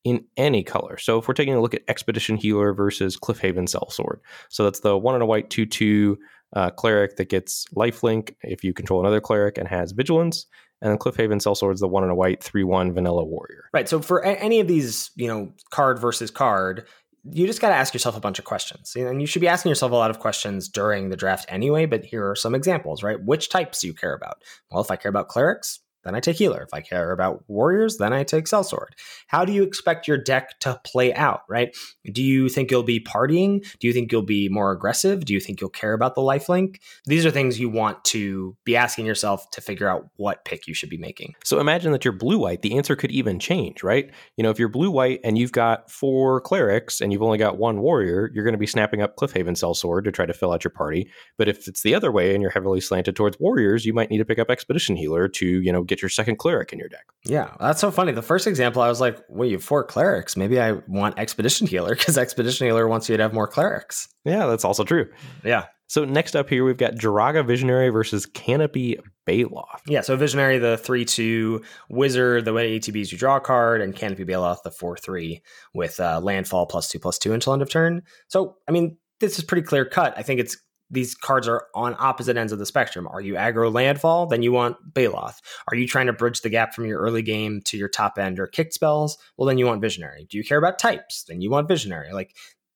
in 0.04 0.24
any 0.38 0.64
color. 0.64 0.98
So 0.98 1.18
if 1.18 1.28
we're 1.28 1.34
taking 1.34 1.56
a 1.56 1.62
look 1.62 1.74
at 1.74 1.82
Expedition 1.88 2.38
Healer 2.38 2.74
versus 2.74 3.18
Cliffhaven 3.18 3.68
Sellsword, 3.68 4.20
so 4.50 4.64
that's 4.64 4.82
the 4.82 4.98
one 4.98 5.16
and 5.16 5.24
a 5.24 5.26
white 5.26 5.50
2 5.50 5.66
2 5.66 6.18
uh, 6.56 6.70
cleric 6.70 7.18
that 7.18 7.30
gets 7.30 7.66
lifelink 7.76 8.36
if 8.44 8.64
you 8.64 8.74
control 8.74 9.02
another 9.02 9.20
cleric 9.20 9.58
and 9.58 9.68
has 9.68 9.92
vigilance. 9.92 10.46
And 10.82 10.92
then 10.92 11.00
Cliffhaven 11.00 11.38
is 11.38 11.80
the 11.80 11.88
one 11.88 12.04
and 12.04 12.12
a 12.12 12.16
white 12.16 12.44
3 12.44 12.64
1 12.64 12.94
vanilla 12.94 13.24
warrior. 13.24 13.70
Right. 13.74 13.90
So 13.90 14.02
for 14.02 14.20
a- 14.20 14.36
any 14.36 14.60
of 14.60 14.68
these, 14.68 15.10
you 15.16 15.28
know, 15.28 15.52
card 15.72 16.00
versus 16.00 16.30
card, 16.30 16.86
you 17.32 17.48
just 17.48 17.62
got 17.62 17.70
to 17.70 17.76
ask 17.76 17.94
yourself 17.94 18.16
a 18.16 18.20
bunch 18.20 18.40
of 18.40 18.46
questions. 18.46 18.96
And 18.96 19.20
you 19.20 19.28
should 19.28 19.42
be 19.42 19.48
asking 19.48 19.70
yourself 19.70 19.92
a 19.92 19.96
lot 19.96 20.12
of 20.12 20.20
questions 20.20 20.70
during 20.70 21.10
the 21.10 21.16
draft 21.16 21.46
anyway, 21.50 21.86
but 21.86 22.06
here 22.06 22.30
are 22.30 22.36
some 22.36 22.54
examples, 22.54 23.04
right? 23.04 23.24
Which 23.24 23.50
types 23.50 23.82
do 23.82 23.88
you 23.88 23.94
care 23.94 24.14
about? 24.14 24.44
Well, 24.70 24.82
if 24.82 24.92
I 24.92 24.96
care 24.96 25.10
about 25.10 25.28
clerics, 25.28 25.80
then 26.06 26.16
I 26.16 26.20
take 26.20 26.38
healer. 26.38 26.62
If 26.62 26.74
I 26.74 26.82
care 26.82 27.12
about 27.12 27.44
warriors, 27.48 27.98
then 27.98 28.14
I 28.14 28.24
take 28.24 28.46
sellsword. 28.46 28.90
How 29.28 29.44
do 29.44 29.52
you 29.52 29.64
expect 29.64 30.08
your 30.08 30.18
deck 30.18 30.60
to 30.62 30.80
play 30.86 31.14
out, 31.14 31.42
right? 31.50 31.76
Do 32.12 32.24
you 32.24 32.48
think 32.48 32.72
you'll 32.72 32.84
be 32.84 33.00
partying? 33.00 33.66
Do 33.80 33.88
you 33.88 33.94
think 33.94 34.12
you'll 34.12 34.22
be 34.22 34.48
more 34.48 34.72
aggressive? 34.72 35.26
Do 35.26 35.34
you 35.34 35.40
think 35.40 35.60
you'll 35.60 35.70
care 35.70 35.94
about 35.94 36.16
the 36.16 36.22
lifelink? 36.22 36.78
These 37.06 37.26
are 37.26 37.32
things 37.32 37.60
you 37.60 37.70
want 37.70 38.04
to 38.06 38.56
be 38.64 38.76
asking 38.76 39.06
yourself 39.06 39.50
to 39.52 39.62
figure 39.62 39.90
out 39.90 40.08
what 40.16 40.46
pick 40.46 40.68
you 40.68 40.74
should 40.74 40.90
be 40.90 40.98
making. 40.98 41.36
So 41.44 41.60
imagine 41.60 41.92
that 41.92 42.06
you're 42.06 42.14
blue 42.14 42.38
white. 42.38 42.62
The 42.62 42.78
answer 42.78 42.96
could 42.96 43.12
even 43.12 43.40
change, 43.40 43.84
right? 43.84 44.10
You 44.38 44.44
know, 44.44 44.52
if 44.52 44.60
you're 44.60 44.70
blue 44.70 44.92
white 44.92 45.22
and 45.24 45.38
you've 45.38 45.52
got 45.52 45.90
four 45.90 46.42
clerics 46.42 47.02
and 47.02 47.12
you've 47.12 47.24
only 47.24 47.38
got 47.38 47.58
one 47.58 47.80
warrior, 47.80 48.30
you're 48.34 48.44
going 48.44 48.54
to 48.54 48.60
be 48.60 48.68
snapping 48.68 49.02
up 49.02 49.16
Cliffhaven 49.16 49.56
Sellsword 49.56 50.04
to 50.04 50.12
try 50.12 50.26
to 50.26 50.34
fill 50.34 50.54
out 50.54 50.64
your 50.64 50.72
party. 50.72 51.10
But 51.38 51.48
if 51.48 51.68
it's 51.68 51.82
the 51.82 51.96
other 51.96 52.12
way 52.12 52.34
and 52.34 52.42
you're 52.42 52.52
heavily 52.52 52.82
slanted 52.82 53.16
towards 53.16 53.40
warriors, 53.40 53.86
you 53.86 53.94
might 53.94 54.10
need 54.10 54.20
to 54.20 54.26
pick 54.26 54.40
up 54.40 54.52
Expedition 54.52 54.96
Healer 54.96 55.28
to, 55.30 55.46
you 55.46 55.72
know, 55.72 55.84
get 55.84 55.95
your 56.02 56.10
second 56.10 56.38
cleric 56.38 56.74
in 56.74 56.80
your 56.80 56.90
deck. 56.90 57.06
Yeah, 57.26 57.56
that's 57.60 57.82
so 57.82 57.92
funny. 57.92 58.12
The 58.12 58.22
first 58.22 58.48
example, 58.48 58.82
I 58.82 58.90
was 58.90 59.02
like, 59.02 59.20
well, 59.30 59.48
you 59.48 59.56
have 59.56 59.64
four 59.64 59.84
clerics. 59.84 60.38
Maybe 60.38 60.60
I 60.60 60.74
want 60.88 61.20
Expedition 61.20 61.68
Healer 61.68 61.96
because 61.96 62.18
Expedition 62.18 62.68
Healer 62.68 62.88
wants 62.88 63.10
you 63.10 63.18
to 63.18 63.24
have 63.24 63.34
more 63.34 63.48
clerics. 63.48 64.08
Yeah, 64.24 64.46
that's 64.46 64.66
also 64.66 64.84
true. 64.84 65.10
Yeah. 65.44 65.66
So 65.88 66.04
next 66.04 66.36
up 66.36 66.50
here, 66.50 66.66
we've 66.66 66.78
got 66.78 66.96
Joraga 66.96 67.46
Visionary 67.46 67.90
versus 67.90 68.26
Canopy 68.26 68.98
Baloth. 69.28 69.82
Yeah, 69.88 70.02
so 70.02 70.16
Visionary, 70.16 70.58
the 70.58 70.78
3 70.78 71.06
2 71.06 71.62
Wizard, 71.90 72.46
the 72.46 72.54
way 72.54 72.80
ETBs 72.80 73.12
you 73.12 73.18
draw 73.18 73.38
a 73.38 73.42
card, 73.42 73.82
and 73.82 73.96
Canopy 73.96 74.26
Baloth, 74.26 74.64
the 74.64 74.72
4 74.72 74.98
3 74.98 75.42
with 75.74 76.00
uh, 76.00 76.20
landfall 76.22 76.66
plus 76.66 76.90
2 76.90 77.00
plus 77.00 77.20
2 77.20 77.34
until 77.34 77.54
end 77.54 77.62
of 77.62 77.70
turn. 77.70 78.02
So, 78.30 78.56
I 78.68 78.72
mean, 78.72 78.98
this 79.20 79.38
is 79.38 79.44
pretty 79.44 79.66
clear 79.66 79.86
cut. 79.86 80.14
I 80.18 80.24
think 80.24 80.40
it's 80.40 80.58
these 80.96 81.14
cards 81.14 81.48
are 81.48 81.68
on 81.76 81.96
opposite 82.00 82.38
ends 82.38 82.52
of 82.52 82.58
the 82.58 82.66
spectrum. 82.66 83.08
Are 83.08 83.22
you 83.22 83.36
aggro 83.36 83.72
landfall? 83.72 84.26
Then 84.26 84.42
you 84.42 84.52
want 84.52 84.78
Baloth. 84.94 85.42
Are 85.68 85.76
you 85.76 85.88
trying 85.88 86.08
to 86.08 86.14
bridge 86.14 86.42
the 86.42 86.50
gap 86.50 86.74
from 86.74 86.86
your 86.86 87.00
early 87.00 87.22
game 87.22 87.62
to 87.66 87.78
your 87.78 87.90
top 87.90 88.18
end 88.18 88.40
or 88.40 88.48
kick 88.48 88.74
spells? 88.74 89.18
Well, 89.38 89.46
then 89.46 89.60
you 89.60 89.68
want 89.68 89.82
Visionary. 89.82 90.26
Do 90.30 90.38
you 90.38 90.44
care 90.44 90.58
about 90.58 90.80
types? 90.80 91.24
Then 91.28 91.42
you 91.42 91.52
want 91.52 91.68
Visionary. 91.68 92.12
Like 92.12 92.36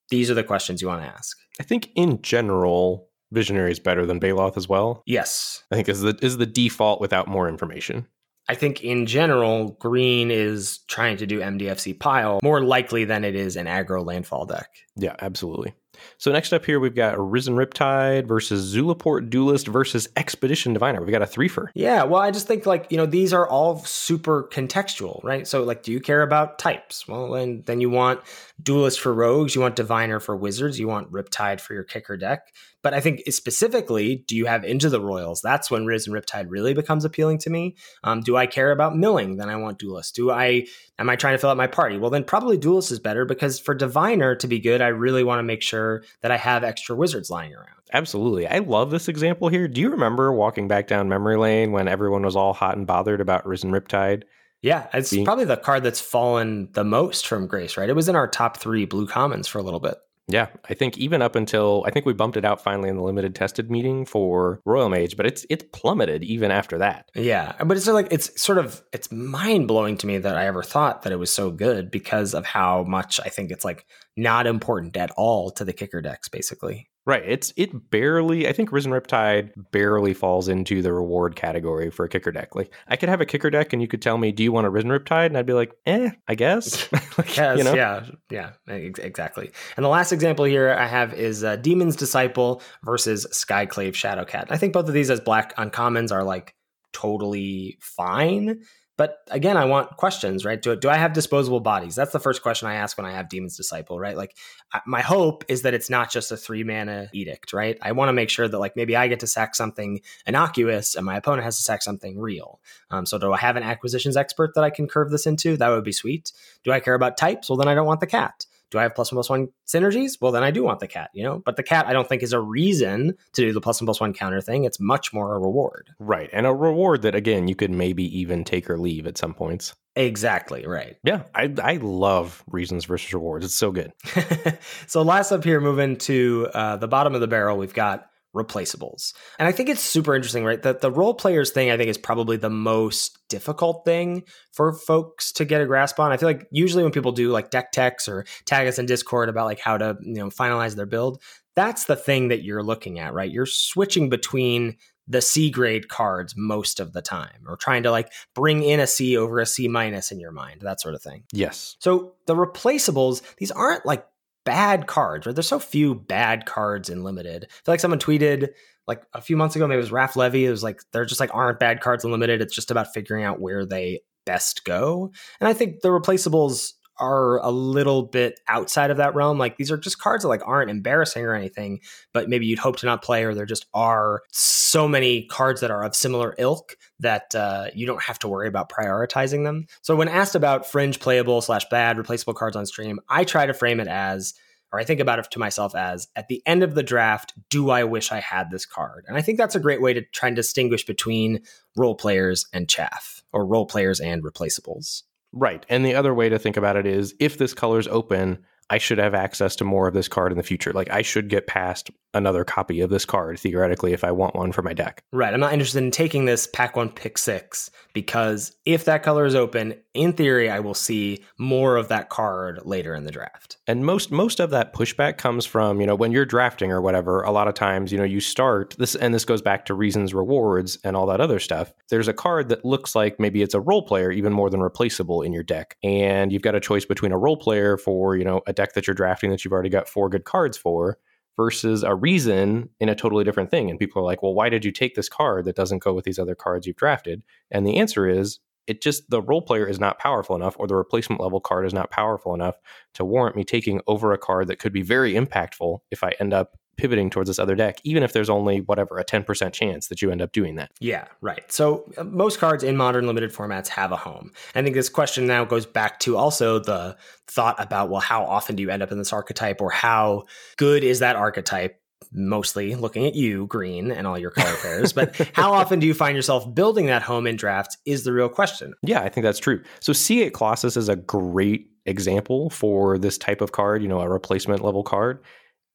these 0.09 0.29
are 0.29 0.35
the 0.35 0.43
questions 0.43 0.81
you 0.81 0.87
want 0.87 1.01
to 1.01 1.07
ask. 1.07 1.37
I 1.59 1.63
think 1.63 1.89
in 1.95 2.21
general, 2.21 3.09
Visionary 3.31 3.71
is 3.71 3.79
better 3.79 4.05
than 4.05 4.19
Baloth 4.19 4.57
as 4.57 4.69
well. 4.69 5.03
Yes. 5.05 5.63
I 5.71 5.75
think 5.75 5.89
is 5.89 6.01
the 6.01 6.17
is 6.21 6.37
the 6.37 6.45
default 6.45 7.01
without 7.01 7.27
more 7.27 7.49
information. 7.49 8.07
I 8.47 8.55
think 8.55 8.83
in 8.83 9.05
general, 9.05 9.77
green 9.79 10.31
is 10.31 10.79
trying 10.87 11.17
to 11.17 11.27
do 11.27 11.39
MDFC 11.39 11.99
pile 11.99 12.39
more 12.41 12.63
likely 12.63 13.05
than 13.05 13.23
it 13.23 13.35
is 13.35 13.55
an 13.55 13.67
aggro 13.67 14.03
landfall 14.03 14.47
deck. 14.47 14.69
Yeah, 14.95 15.15
absolutely. 15.19 15.75
So 16.17 16.31
next 16.31 16.53
up 16.53 16.65
here, 16.65 16.79
we've 16.79 16.95
got 16.95 17.17
Risen 17.19 17.55
Riptide 17.55 18.27
versus 18.27 18.75
Zulaport 18.75 19.29
Duelist 19.29 19.67
versus 19.67 20.07
Expedition 20.15 20.73
Diviner. 20.73 21.01
We've 21.01 21.11
got 21.11 21.21
a 21.21 21.25
threefer. 21.25 21.67
Yeah, 21.73 22.03
well, 22.03 22.21
I 22.21 22.31
just 22.31 22.47
think 22.47 22.65
like 22.65 22.87
you 22.89 22.97
know 22.97 23.05
these 23.05 23.33
are 23.33 23.47
all 23.47 23.79
super 23.79 24.49
contextual, 24.51 25.23
right? 25.23 25.47
So 25.47 25.63
like, 25.63 25.83
do 25.83 25.91
you 25.91 25.99
care 25.99 26.21
about 26.21 26.59
types? 26.59 27.07
Well, 27.07 27.31
then 27.31 27.63
then 27.65 27.81
you 27.81 27.89
want 27.89 28.21
Duelist 28.61 28.99
for 28.99 29.13
rogues, 29.13 29.55
you 29.55 29.61
want 29.61 29.75
Diviner 29.75 30.19
for 30.19 30.35
wizards, 30.35 30.79
you 30.79 30.87
want 30.87 31.11
Riptide 31.11 31.61
for 31.61 31.73
your 31.73 31.83
kicker 31.83 32.17
deck. 32.17 32.53
But 32.81 32.93
I 32.93 33.01
think 33.01 33.21
specifically, 33.29 34.23
do 34.27 34.37
you 34.37 34.45
have 34.45 34.63
Into 34.63 34.89
the 34.89 35.01
Roils? 35.01 35.41
That's 35.41 35.69
when 35.69 35.85
Risen 35.85 36.13
Riptide 36.13 36.45
really 36.49 36.73
becomes 36.73 37.03
appealing 37.03 37.39
to 37.39 37.49
me. 37.49 37.75
Um, 38.03 38.21
do 38.21 38.37
I 38.37 38.47
care 38.47 38.71
about 38.71 38.95
milling? 38.95 39.35
Then 39.35 39.49
I 39.49 39.57
want 39.57 39.79
Duelist. 39.79 40.15
Do 40.15 40.31
I 40.31 40.65
am 40.97 41.09
I 41.09 41.15
trying 41.17 41.33
to 41.33 41.37
fill 41.37 41.49
out 41.49 41.57
my 41.57 41.67
party? 41.67 41.97
Well, 41.97 42.09
then 42.09 42.23
probably 42.23 42.57
Duelist 42.57 42.91
is 42.91 42.99
better 42.99 43.25
because 43.25 43.59
for 43.59 43.75
Diviner 43.75 44.35
to 44.35 44.47
be 44.47 44.59
good, 44.59 44.81
I 44.81 44.87
really 44.87 45.23
want 45.23 45.39
to 45.39 45.43
make 45.43 45.61
sure 45.61 45.88
that 46.21 46.31
I 46.31 46.37
have 46.37 46.63
extra 46.63 46.95
wizards 46.95 47.29
lying 47.29 47.53
around. 47.53 47.67
Absolutely. 47.93 48.47
I 48.47 48.59
love 48.59 48.91
this 48.91 49.07
example 49.07 49.47
here. 49.49 49.67
Do 49.67 49.81
you 49.81 49.89
remember 49.89 50.31
walking 50.31 50.67
back 50.67 50.87
down 50.87 51.09
memory 51.09 51.37
lane 51.37 51.71
when 51.71 51.87
everyone 51.87 52.23
was 52.23 52.35
all 52.35 52.53
hot 52.53 52.77
and 52.77 52.85
bothered 52.85 53.21
about 53.21 53.45
Risen 53.47 53.71
Riptide? 53.71 54.23
Yeah, 54.61 54.87
it's 54.93 55.11
Being- 55.11 55.25
probably 55.25 55.45
the 55.45 55.57
card 55.57 55.83
that's 55.83 56.01
fallen 56.01 56.69
the 56.73 56.83
most 56.83 57.25
from 57.27 57.47
Grace, 57.47 57.77
right? 57.77 57.89
It 57.89 57.95
was 57.95 58.09
in 58.09 58.15
our 58.15 58.27
top 58.27 58.57
three 58.57 58.85
blue 58.85 59.07
commons 59.07 59.47
for 59.47 59.57
a 59.57 59.63
little 59.63 59.79
bit. 59.79 59.95
Yeah, 60.29 60.47
I 60.69 60.75
think 60.75 60.97
even 60.99 61.23
up 61.23 61.35
until 61.35 61.83
I 61.87 61.91
think 61.91 62.05
we 62.05 62.13
bumped 62.13 62.37
it 62.37 62.45
out 62.45 62.63
finally 62.63 62.87
in 62.87 62.95
the 62.95 63.01
limited 63.01 63.33
tested 63.33 63.71
meeting 63.71 64.05
for 64.05 64.61
Roilmage, 64.65 65.17
but 65.17 65.25
it's 65.25 65.45
it's 65.49 65.65
plummeted 65.73 66.23
even 66.23 66.51
after 66.51 66.77
that. 66.77 67.09
Yeah, 67.15 67.55
but 67.63 67.75
it's 67.75 67.87
like 67.87 68.07
it's 68.11 68.39
sort 68.39 68.59
of 68.59 68.83
it's 68.93 69.11
mind 69.11 69.67
blowing 69.67 69.97
to 69.97 70.07
me 70.07 70.19
that 70.19 70.37
I 70.37 70.45
ever 70.45 70.61
thought 70.61 71.01
that 71.01 71.11
it 71.11 71.17
was 71.17 71.31
so 71.31 71.49
good 71.49 71.89
because 71.89 72.35
of 72.35 72.45
how 72.45 72.83
much 72.83 73.19
I 73.25 73.29
think 73.29 73.49
it's 73.49 73.65
like 73.65 73.85
not 74.15 74.45
important 74.45 74.95
at 74.97 75.11
all 75.17 75.49
to 75.51 75.65
the 75.65 75.73
kicker 75.73 76.01
decks, 76.01 76.29
basically. 76.29 76.88
Right. 77.05 77.23
It's 77.25 77.53
it 77.57 77.89
barely 77.89 78.47
I 78.47 78.53
think 78.53 78.71
Risen 78.71 78.91
Riptide 78.91 79.51
barely 79.71 80.13
falls 80.13 80.47
into 80.47 80.81
the 80.81 80.93
reward 80.93 81.35
category 81.35 81.89
for 81.89 82.05
a 82.05 82.09
kicker 82.09 82.31
deck. 82.31 82.55
Like 82.55 82.71
I 82.87 82.97
could 82.97 83.09
have 83.09 83.19
a 83.21 83.25
kicker 83.25 83.49
deck 83.49 83.73
and 83.73 83.81
you 83.81 83.87
could 83.87 84.01
tell 84.01 84.17
me, 84.17 84.31
do 84.31 84.43
you 84.43 84.51
want 84.51 84.67
a 84.67 84.69
Risen 84.69 84.91
Riptide? 84.91 85.27
And 85.27 85.37
I'd 85.37 85.45
be 85.47 85.53
like, 85.53 85.73
eh, 85.87 86.11
I 86.27 86.35
guess. 86.35 86.91
like, 87.17 87.35
Yes, 87.35 87.57
you 87.57 87.63
know? 87.63 87.73
yeah, 87.73 88.05
yeah, 88.29 88.51
ex- 88.67 88.99
exactly. 88.99 89.49
And 89.75 89.83
the 89.83 89.89
last 89.89 90.11
example 90.11 90.45
here 90.45 90.69
I 90.71 90.85
have 90.85 91.13
is 91.13 91.43
uh, 91.43 91.55
Demon's 91.55 91.95
Disciple 91.95 92.61
versus 92.83 93.25
Skyclave 93.31 93.93
Shadowcat. 93.93 94.47
I 94.49 94.57
think 94.57 94.73
both 94.73 94.87
of 94.87 94.93
these 94.93 95.09
as 95.09 95.19
black 95.19 95.55
uncommons 95.55 96.11
are 96.11 96.23
like 96.23 96.53
totally 96.93 97.77
fine. 97.81 98.61
But 98.99 99.19
again, 99.31 99.55
I 99.55 99.63
want 99.63 99.95
questions, 99.95 100.43
right? 100.43 100.61
Do, 100.61 100.75
do 100.75 100.89
I 100.89 100.97
have 100.97 101.13
disposable 101.13 101.61
bodies? 101.61 101.95
That's 101.95 102.11
the 102.11 102.19
first 102.19 102.41
question 102.41 102.67
I 102.67 102.73
ask 102.73 102.97
when 102.97 103.05
I 103.05 103.13
have 103.13 103.29
Demon's 103.29 103.55
Disciple, 103.55 103.97
right? 103.97 104.17
Like, 104.17 104.35
I, 104.73 104.81
my 104.85 104.99
hope 104.99 105.45
is 105.47 105.61
that 105.61 105.73
it's 105.73 105.89
not 105.89 106.11
just 106.11 106.33
a 106.33 106.35
three 106.37 106.65
mana 106.65 107.07
edict, 107.13 107.53
right? 107.53 107.77
I 107.81 107.93
want 107.93 108.09
to 108.09 108.13
make 108.13 108.29
sure 108.29 108.49
that, 108.49 108.59
like, 108.59 108.75
maybe 108.75 108.97
I 108.97 109.07
get 109.07 109.21
to 109.21 109.27
sack 109.27 109.55
something 109.55 110.01
innocuous 110.27 110.95
and 110.95 111.05
my 111.05 111.15
opponent 111.15 111.45
has 111.45 111.55
to 111.55 111.63
sack 111.63 111.81
something 111.81 112.19
real. 112.19 112.59
Um, 112.91 113.05
so, 113.05 113.17
do 113.17 113.31
I 113.31 113.37
have 113.37 113.55
an 113.55 113.63
acquisitions 113.63 114.17
expert 114.17 114.51
that 114.55 114.65
I 114.65 114.69
can 114.69 114.85
curve 114.85 115.11
this 115.11 115.25
into? 115.25 115.55
That 115.55 115.69
would 115.69 115.85
be 115.85 115.93
sweet. 115.93 116.33
Do 116.65 116.73
I 116.73 116.81
care 116.81 116.93
about 116.93 117.15
types? 117.15 117.49
Well, 117.49 117.55
then 117.55 117.69
I 117.69 117.75
don't 117.75 117.87
want 117.87 118.01
the 118.01 118.05
cat. 118.05 118.47
Do 118.71 118.79
I 118.79 118.83
have 118.83 118.95
plus 118.95 119.11
one 119.11 119.17
plus 119.17 119.29
one 119.29 119.49
synergies? 119.67 120.17
Well, 120.21 120.31
then 120.31 120.43
I 120.43 120.51
do 120.51 120.63
want 120.63 120.79
the 120.79 120.87
cat, 120.87 121.09
you 121.13 121.23
know? 121.23 121.41
But 121.43 121.55
the 121.55 121.63
cat, 121.63 121.87
I 121.87 121.93
don't 121.93 122.07
think, 122.07 122.23
is 122.23 122.33
a 122.33 122.39
reason 122.39 123.15
to 123.33 123.41
do 123.41 123.53
the 123.53 123.61
plus 123.61 123.81
one 123.81 123.85
plus 123.85 123.99
one 123.99 124.13
counter 124.13 124.41
thing. 124.41 124.63
It's 124.63 124.79
much 124.79 125.13
more 125.13 125.35
a 125.35 125.39
reward. 125.39 125.89
Right. 125.99 126.29
And 126.33 126.45
a 126.45 126.53
reward 126.53 127.01
that 127.03 127.15
again 127.15 127.47
you 127.47 127.55
could 127.55 127.71
maybe 127.71 128.03
even 128.19 128.43
take 128.43 128.69
or 128.69 128.77
leave 128.77 129.07
at 129.07 129.17
some 129.17 129.33
points. 129.33 129.75
Exactly, 129.95 130.65
right. 130.65 130.97
Yeah. 131.03 131.23
I 131.35 131.53
I 131.61 131.77
love 131.77 132.43
reasons 132.47 132.85
versus 132.85 133.13
rewards. 133.13 133.45
It's 133.45 133.55
so 133.55 133.71
good. 133.71 133.91
so 134.87 135.01
last 135.01 135.31
up 135.31 135.43
here, 135.43 135.59
moving 135.59 135.97
to 135.97 136.47
uh, 136.53 136.77
the 136.77 136.87
bottom 136.87 137.15
of 137.15 137.21
the 137.21 137.27
barrel, 137.27 137.57
we've 137.57 137.73
got 137.73 138.09
replaceables. 138.35 139.13
And 139.39 139.47
I 139.47 139.51
think 139.51 139.69
it's 139.69 139.81
super 139.81 140.15
interesting, 140.15 140.45
right? 140.45 140.61
That 140.61 140.81
the 140.81 140.91
role 140.91 141.13
players 141.13 141.51
thing 141.51 141.71
I 141.71 141.77
think 141.77 141.89
is 141.89 141.97
probably 141.97 142.37
the 142.37 142.49
most 142.49 143.17
difficult 143.27 143.85
thing 143.85 144.23
for 144.51 144.73
folks 144.73 145.31
to 145.33 145.45
get 145.45 145.61
a 145.61 145.65
grasp 145.65 145.99
on. 145.99 146.11
I 146.11 146.17
feel 146.17 146.29
like 146.29 146.47
usually 146.51 146.83
when 146.83 146.91
people 146.91 147.11
do 147.11 147.31
like 147.31 147.49
deck 147.49 147.71
techs 147.71 148.07
or 148.07 148.25
tag 148.45 148.67
us 148.67 148.77
in 148.77 148.85
Discord 148.85 149.29
about 149.29 149.45
like 149.45 149.59
how 149.59 149.77
to, 149.77 149.97
you 150.01 150.15
know, 150.15 150.29
finalize 150.29 150.75
their 150.75 150.85
build, 150.85 151.21
that's 151.55 151.85
the 151.85 151.95
thing 151.95 152.27
that 152.27 152.43
you're 152.43 152.63
looking 152.63 152.99
at, 152.99 153.13
right? 153.13 153.31
You're 153.31 153.45
switching 153.45 154.09
between 154.09 154.77
the 155.07 155.21
C 155.21 155.49
grade 155.49 155.89
cards 155.89 156.35
most 156.37 156.79
of 156.79 156.93
the 156.93 157.01
time, 157.01 157.43
or 157.47 157.57
trying 157.57 157.81
to 157.81 157.89
like 157.89 158.13
bring 158.35 158.61
in 158.61 158.79
a 158.79 158.85
C 158.85 159.17
over 159.17 159.39
a 159.39 159.45
C 159.45 159.67
minus 159.67 160.11
in 160.11 160.19
your 160.19 160.31
mind, 160.31 160.61
that 160.61 160.79
sort 160.79 160.93
of 160.93 161.01
thing. 161.01 161.23
Yes. 161.33 161.75
So 161.79 162.13
the 162.27 162.35
replaceables, 162.35 163.23
these 163.37 163.49
aren't 163.49 163.87
like 163.87 164.05
bad 164.45 164.87
cards, 164.87 165.25
right? 165.25 165.35
There's 165.35 165.47
so 165.47 165.59
few 165.59 165.95
bad 165.95 166.45
cards 166.45 166.89
in 166.89 167.03
limited. 167.03 167.45
I 167.45 167.53
feel 167.65 167.73
like 167.73 167.79
someone 167.79 167.99
tweeted 167.99 168.49
like 168.87 169.03
a 169.13 169.21
few 169.21 169.37
months 169.37 169.55
ago, 169.55 169.67
maybe 169.67 169.77
it 169.77 169.81
was 169.81 169.91
Raph 169.91 170.15
Levy. 170.15 170.45
It 170.45 170.51
was 170.51 170.63
like 170.63 170.81
they're 170.91 171.05
just 171.05 171.19
like 171.19 171.33
aren't 171.33 171.59
bad 171.59 171.81
cards 171.81 172.03
in 172.03 172.11
limited. 172.11 172.41
It's 172.41 172.55
just 172.55 172.71
about 172.71 172.93
figuring 172.93 173.23
out 173.23 173.39
where 173.39 173.65
they 173.65 174.01
best 174.25 174.63
go. 174.65 175.11
And 175.39 175.47
I 175.47 175.53
think 175.53 175.81
the 175.81 175.89
replaceables 175.89 176.73
are 176.99 177.37
a 177.37 177.49
little 177.49 178.03
bit 178.03 178.39
outside 178.47 178.91
of 178.91 178.97
that 178.97 179.15
realm. 179.15 179.37
Like 179.37 179.57
these 179.57 179.71
are 179.71 179.77
just 179.77 179.99
cards 179.99 180.23
that 180.23 180.29
like 180.29 180.45
aren't 180.45 180.69
embarrassing 180.69 181.25
or 181.25 181.33
anything, 181.33 181.79
but 182.13 182.29
maybe 182.29 182.45
you'd 182.45 182.59
hope 182.59 182.77
to 182.77 182.85
not 182.85 183.03
play, 183.03 183.23
or 183.23 183.33
there 183.33 183.45
just 183.45 183.65
are 183.73 184.21
so 184.31 184.87
many 184.87 185.25
cards 185.27 185.61
that 185.61 185.71
are 185.71 185.83
of 185.83 185.95
similar 185.95 186.35
ilk 186.37 186.75
that 186.99 187.33
uh, 187.35 187.67
you 187.73 187.85
don't 187.85 188.03
have 188.03 188.19
to 188.19 188.27
worry 188.27 188.47
about 188.47 188.69
prioritizing 188.69 189.43
them. 189.43 189.65
So 189.81 189.95
when 189.95 190.07
asked 190.07 190.35
about 190.35 190.65
fringe 190.65 190.99
playable 190.99 191.41
slash 191.41 191.65
bad 191.69 191.97
replaceable 191.97 192.33
cards 192.33 192.55
on 192.55 192.65
stream, 192.65 192.99
I 193.09 193.23
try 193.23 193.45
to 193.45 193.53
frame 193.53 193.79
it 193.79 193.87
as 193.87 194.33
or 194.71 194.79
I 194.79 194.83
think 194.83 194.99
about 194.99 195.19
it 195.19 195.31
to 195.31 195.39
myself 195.39 195.75
as 195.75 196.07
at 196.15 196.27
the 196.27 196.41
end 196.45 196.63
of 196.63 196.75
the 196.75 196.83
draft, 196.83 197.33
do 197.49 197.69
I 197.69 197.83
wish 197.83 198.11
I 198.11 198.19
had 198.19 198.51
this 198.51 198.65
card? 198.65 199.05
And 199.07 199.17
I 199.17 199.21
think 199.21 199.37
that's 199.37 199.55
a 199.55 199.59
great 199.59 199.81
way 199.81 199.93
to 199.93 200.01
try 200.13 200.27
and 200.27 200.35
distinguish 200.35 200.85
between 200.85 201.41
role 201.75 201.95
players 201.95 202.45
and 202.53 202.69
chaff 202.69 203.23
or 203.33 203.45
role 203.45 203.65
players 203.65 203.99
and 203.99 204.23
replaceables. 204.23 205.03
Right. 205.31 205.65
And 205.69 205.85
the 205.85 205.95
other 205.95 206.13
way 206.13 206.29
to 206.29 206.39
think 206.39 206.57
about 206.57 206.75
it 206.75 206.85
is 206.85 207.13
if 207.19 207.37
this 207.37 207.53
color 207.53 207.79
is 207.79 207.87
open, 207.87 208.39
I 208.69 208.77
should 208.77 208.97
have 208.97 209.13
access 209.13 209.55
to 209.57 209.63
more 209.63 209.87
of 209.87 209.93
this 209.93 210.07
card 210.07 210.31
in 210.31 210.37
the 210.37 210.43
future. 210.43 210.73
Like 210.73 210.89
I 210.89 211.01
should 211.01 211.29
get 211.29 211.47
past 211.47 211.91
another 212.13 212.43
copy 212.43 212.81
of 212.81 212.89
this 212.89 213.05
card 213.05 213.39
theoretically 213.39 213.93
if 213.93 214.03
I 214.03 214.11
want 214.11 214.35
one 214.35 214.51
for 214.51 214.61
my 214.61 214.73
deck. 214.73 215.03
Right. 215.11 215.33
I'm 215.33 215.39
not 215.39 215.53
interested 215.53 215.83
in 215.83 215.91
taking 215.91 216.25
this 216.25 216.47
pack 216.47 216.75
one, 216.75 216.89
pick 216.89 217.17
six 217.17 217.69
because 217.93 218.55
if 218.65 218.85
that 218.85 219.03
color 219.03 219.25
is 219.25 219.35
open, 219.35 219.75
in 219.93 220.13
theory, 220.13 220.49
I 220.49 220.59
will 220.59 220.73
see 220.73 221.23
more 221.37 221.75
of 221.75 221.87
that 221.89 222.09
card 222.09 222.61
later 222.63 222.95
in 222.95 223.03
the 223.03 223.11
draft. 223.11 223.57
And 223.67 223.85
most 223.85 224.11
most 224.11 224.39
of 224.39 224.49
that 224.51 224.73
pushback 224.73 225.17
comes 225.17 225.45
from 225.45 225.81
you 225.81 225.87
know 225.87 225.95
when 225.95 226.11
you're 226.11 226.25
drafting 226.25 226.71
or 226.71 226.81
whatever. 226.81 227.21
A 227.21 227.31
lot 227.31 227.47
of 227.47 227.53
times 227.53 227.91
you 227.91 227.97
know 227.97 228.03
you 228.03 228.19
start 228.19 228.75
this, 228.77 228.95
and 228.95 229.13
this 229.13 229.25
goes 229.25 229.41
back 229.41 229.65
to 229.65 229.73
reasons, 229.73 230.13
rewards, 230.13 230.77
and 230.83 230.95
all 230.95 231.07
that 231.07 231.21
other 231.21 231.39
stuff. 231.39 231.73
There's 231.89 232.07
a 232.07 232.13
card 232.13 232.49
that 232.49 232.63
looks 232.63 232.95
like 232.95 233.19
maybe 233.19 233.41
it's 233.41 233.53
a 233.53 233.59
role 233.59 233.81
player 233.81 234.11
even 234.11 234.31
more 234.33 234.49
than 234.49 234.61
replaceable 234.61 235.21
in 235.21 235.33
your 235.33 235.43
deck, 235.43 235.75
and 235.83 236.31
you've 236.31 236.41
got 236.41 236.55
a 236.55 236.59
choice 236.59 236.85
between 236.85 237.11
a 237.11 237.17
role 237.17 237.37
player 237.37 237.77
for 237.77 238.15
you 238.15 238.23
know 238.23 238.41
a 238.47 238.53
deck 238.53 238.73
that 238.73 238.87
you're 238.87 238.93
drafting 238.93 239.31
that 239.31 239.43
you've 239.43 239.53
already 239.53 239.69
got 239.69 239.89
four 239.89 240.09
good 240.09 240.23
cards 240.23 240.57
for 240.57 240.97
versus 241.39 241.83
a 241.83 241.95
reason 241.95 242.67
in 242.81 242.89
a 242.89 242.95
totally 242.95 243.23
different 243.23 243.49
thing. 243.49 243.69
And 243.69 243.79
people 243.79 244.01
are 244.01 244.05
like, 244.05 244.21
well, 244.21 244.33
why 244.33 244.49
did 244.49 244.65
you 244.65 244.73
take 244.73 244.95
this 244.95 245.07
card 245.07 245.45
that 245.45 245.55
doesn't 245.55 245.81
go 245.81 245.93
with 245.93 246.03
these 246.03 246.19
other 246.19 246.35
cards 246.35 246.67
you've 246.67 246.75
drafted? 246.75 247.23
And 247.49 247.65
the 247.65 247.77
answer 247.77 248.09
is 248.09 248.39
it 248.67 248.81
just 248.81 249.09
the 249.09 249.21
role 249.21 249.41
player 249.41 249.65
is 249.65 249.79
not 249.79 249.99
powerful 249.99 250.35
enough 250.35 250.57
or 250.59 250.67
the 250.67 250.75
replacement 250.75 251.21
level 251.21 251.39
card 251.39 251.65
is 251.65 251.73
not 251.73 251.91
powerful 251.91 252.33
enough 252.33 252.55
to 252.95 253.05
warrant 253.05 253.37
me 253.37 253.45
taking 253.45 253.79
over 253.87 254.11
a 254.11 254.17
card 254.17 254.49
that 254.49 254.59
could 254.59 254.73
be 254.73 254.81
very 254.81 255.13
impactful 255.13 255.79
if 255.91 256.03
I 256.03 256.13
end 256.19 256.33
up 256.33 256.57
pivoting 256.79 257.09
towards 257.09 257.29
this 257.29 257.39
other 257.39 257.55
deck, 257.55 257.79
even 257.83 258.03
if 258.03 258.13
there's 258.13 258.29
only 258.29 258.61
whatever 258.61 258.97
a 258.97 259.03
10% 259.03 259.51
chance 259.51 259.87
that 259.87 260.01
you 260.01 260.11
end 260.11 260.21
up 260.21 260.31
doing 260.31 260.55
that. 260.55 260.71
Yeah, 260.79 261.05
right. 261.19 261.51
So 261.51 261.91
uh, 261.97 262.05
most 262.05 262.39
cards 262.39 262.63
in 262.63 262.77
modern 262.77 263.05
limited 263.05 263.33
formats 263.33 263.67
have 263.67 263.91
a 263.91 263.97
home. 263.97 264.31
I 264.55 264.61
think 264.61 264.75
this 264.75 264.87
question 264.87 265.27
now 265.27 265.43
goes 265.43 265.65
back 265.65 265.99
to 266.01 266.15
also 266.15 266.57
the 266.59 266.95
thought 267.27 267.61
about, 267.61 267.89
well, 267.89 267.99
how 267.99 268.23
often 268.23 268.55
do 268.55 268.63
you 268.63 268.69
end 268.69 268.81
up 268.81 268.91
in 268.91 268.97
this 268.97 269.11
archetype 269.11 269.61
or 269.61 269.69
how 269.69 270.25
good 270.57 270.83
is 270.83 270.99
that 270.99 271.17
archetype? 271.17 271.81
Mostly 272.13 272.75
looking 272.75 273.05
at 273.05 273.13
you, 273.13 273.45
green, 273.47 273.91
and 273.91 274.07
all 274.07 274.17
your 274.17 274.31
color 274.31 274.55
pairs. 274.61 274.93
But 274.93 275.15
how 275.33 275.51
often 275.51 275.79
do 275.79 275.85
you 275.85 275.93
find 275.93 276.15
yourself 276.15 276.55
building 276.55 276.85
that 276.85 277.01
home 277.01 277.27
in 277.27 277.35
drafts 277.35 277.77
is 277.85 278.05
the 278.05 278.13
real 278.13 278.29
question. 278.29 278.73
Yeah, 278.81 279.01
I 279.01 279.09
think 279.09 279.25
that's 279.25 279.37
true. 279.37 279.61
So 279.81 279.91
Sea 279.91 280.21
Gate 280.21 280.33
Colossus 280.33 280.77
is 280.77 280.87
a 280.87 280.95
great 280.95 281.69
example 281.85 282.49
for 282.49 282.97
this 282.97 283.17
type 283.17 283.41
of 283.41 283.51
card, 283.51 283.81
you 283.81 283.89
know, 283.89 283.99
a 283.99 284.07
replacement 284.09 284.63
level 284.63 284.83
card. 284.83 285.21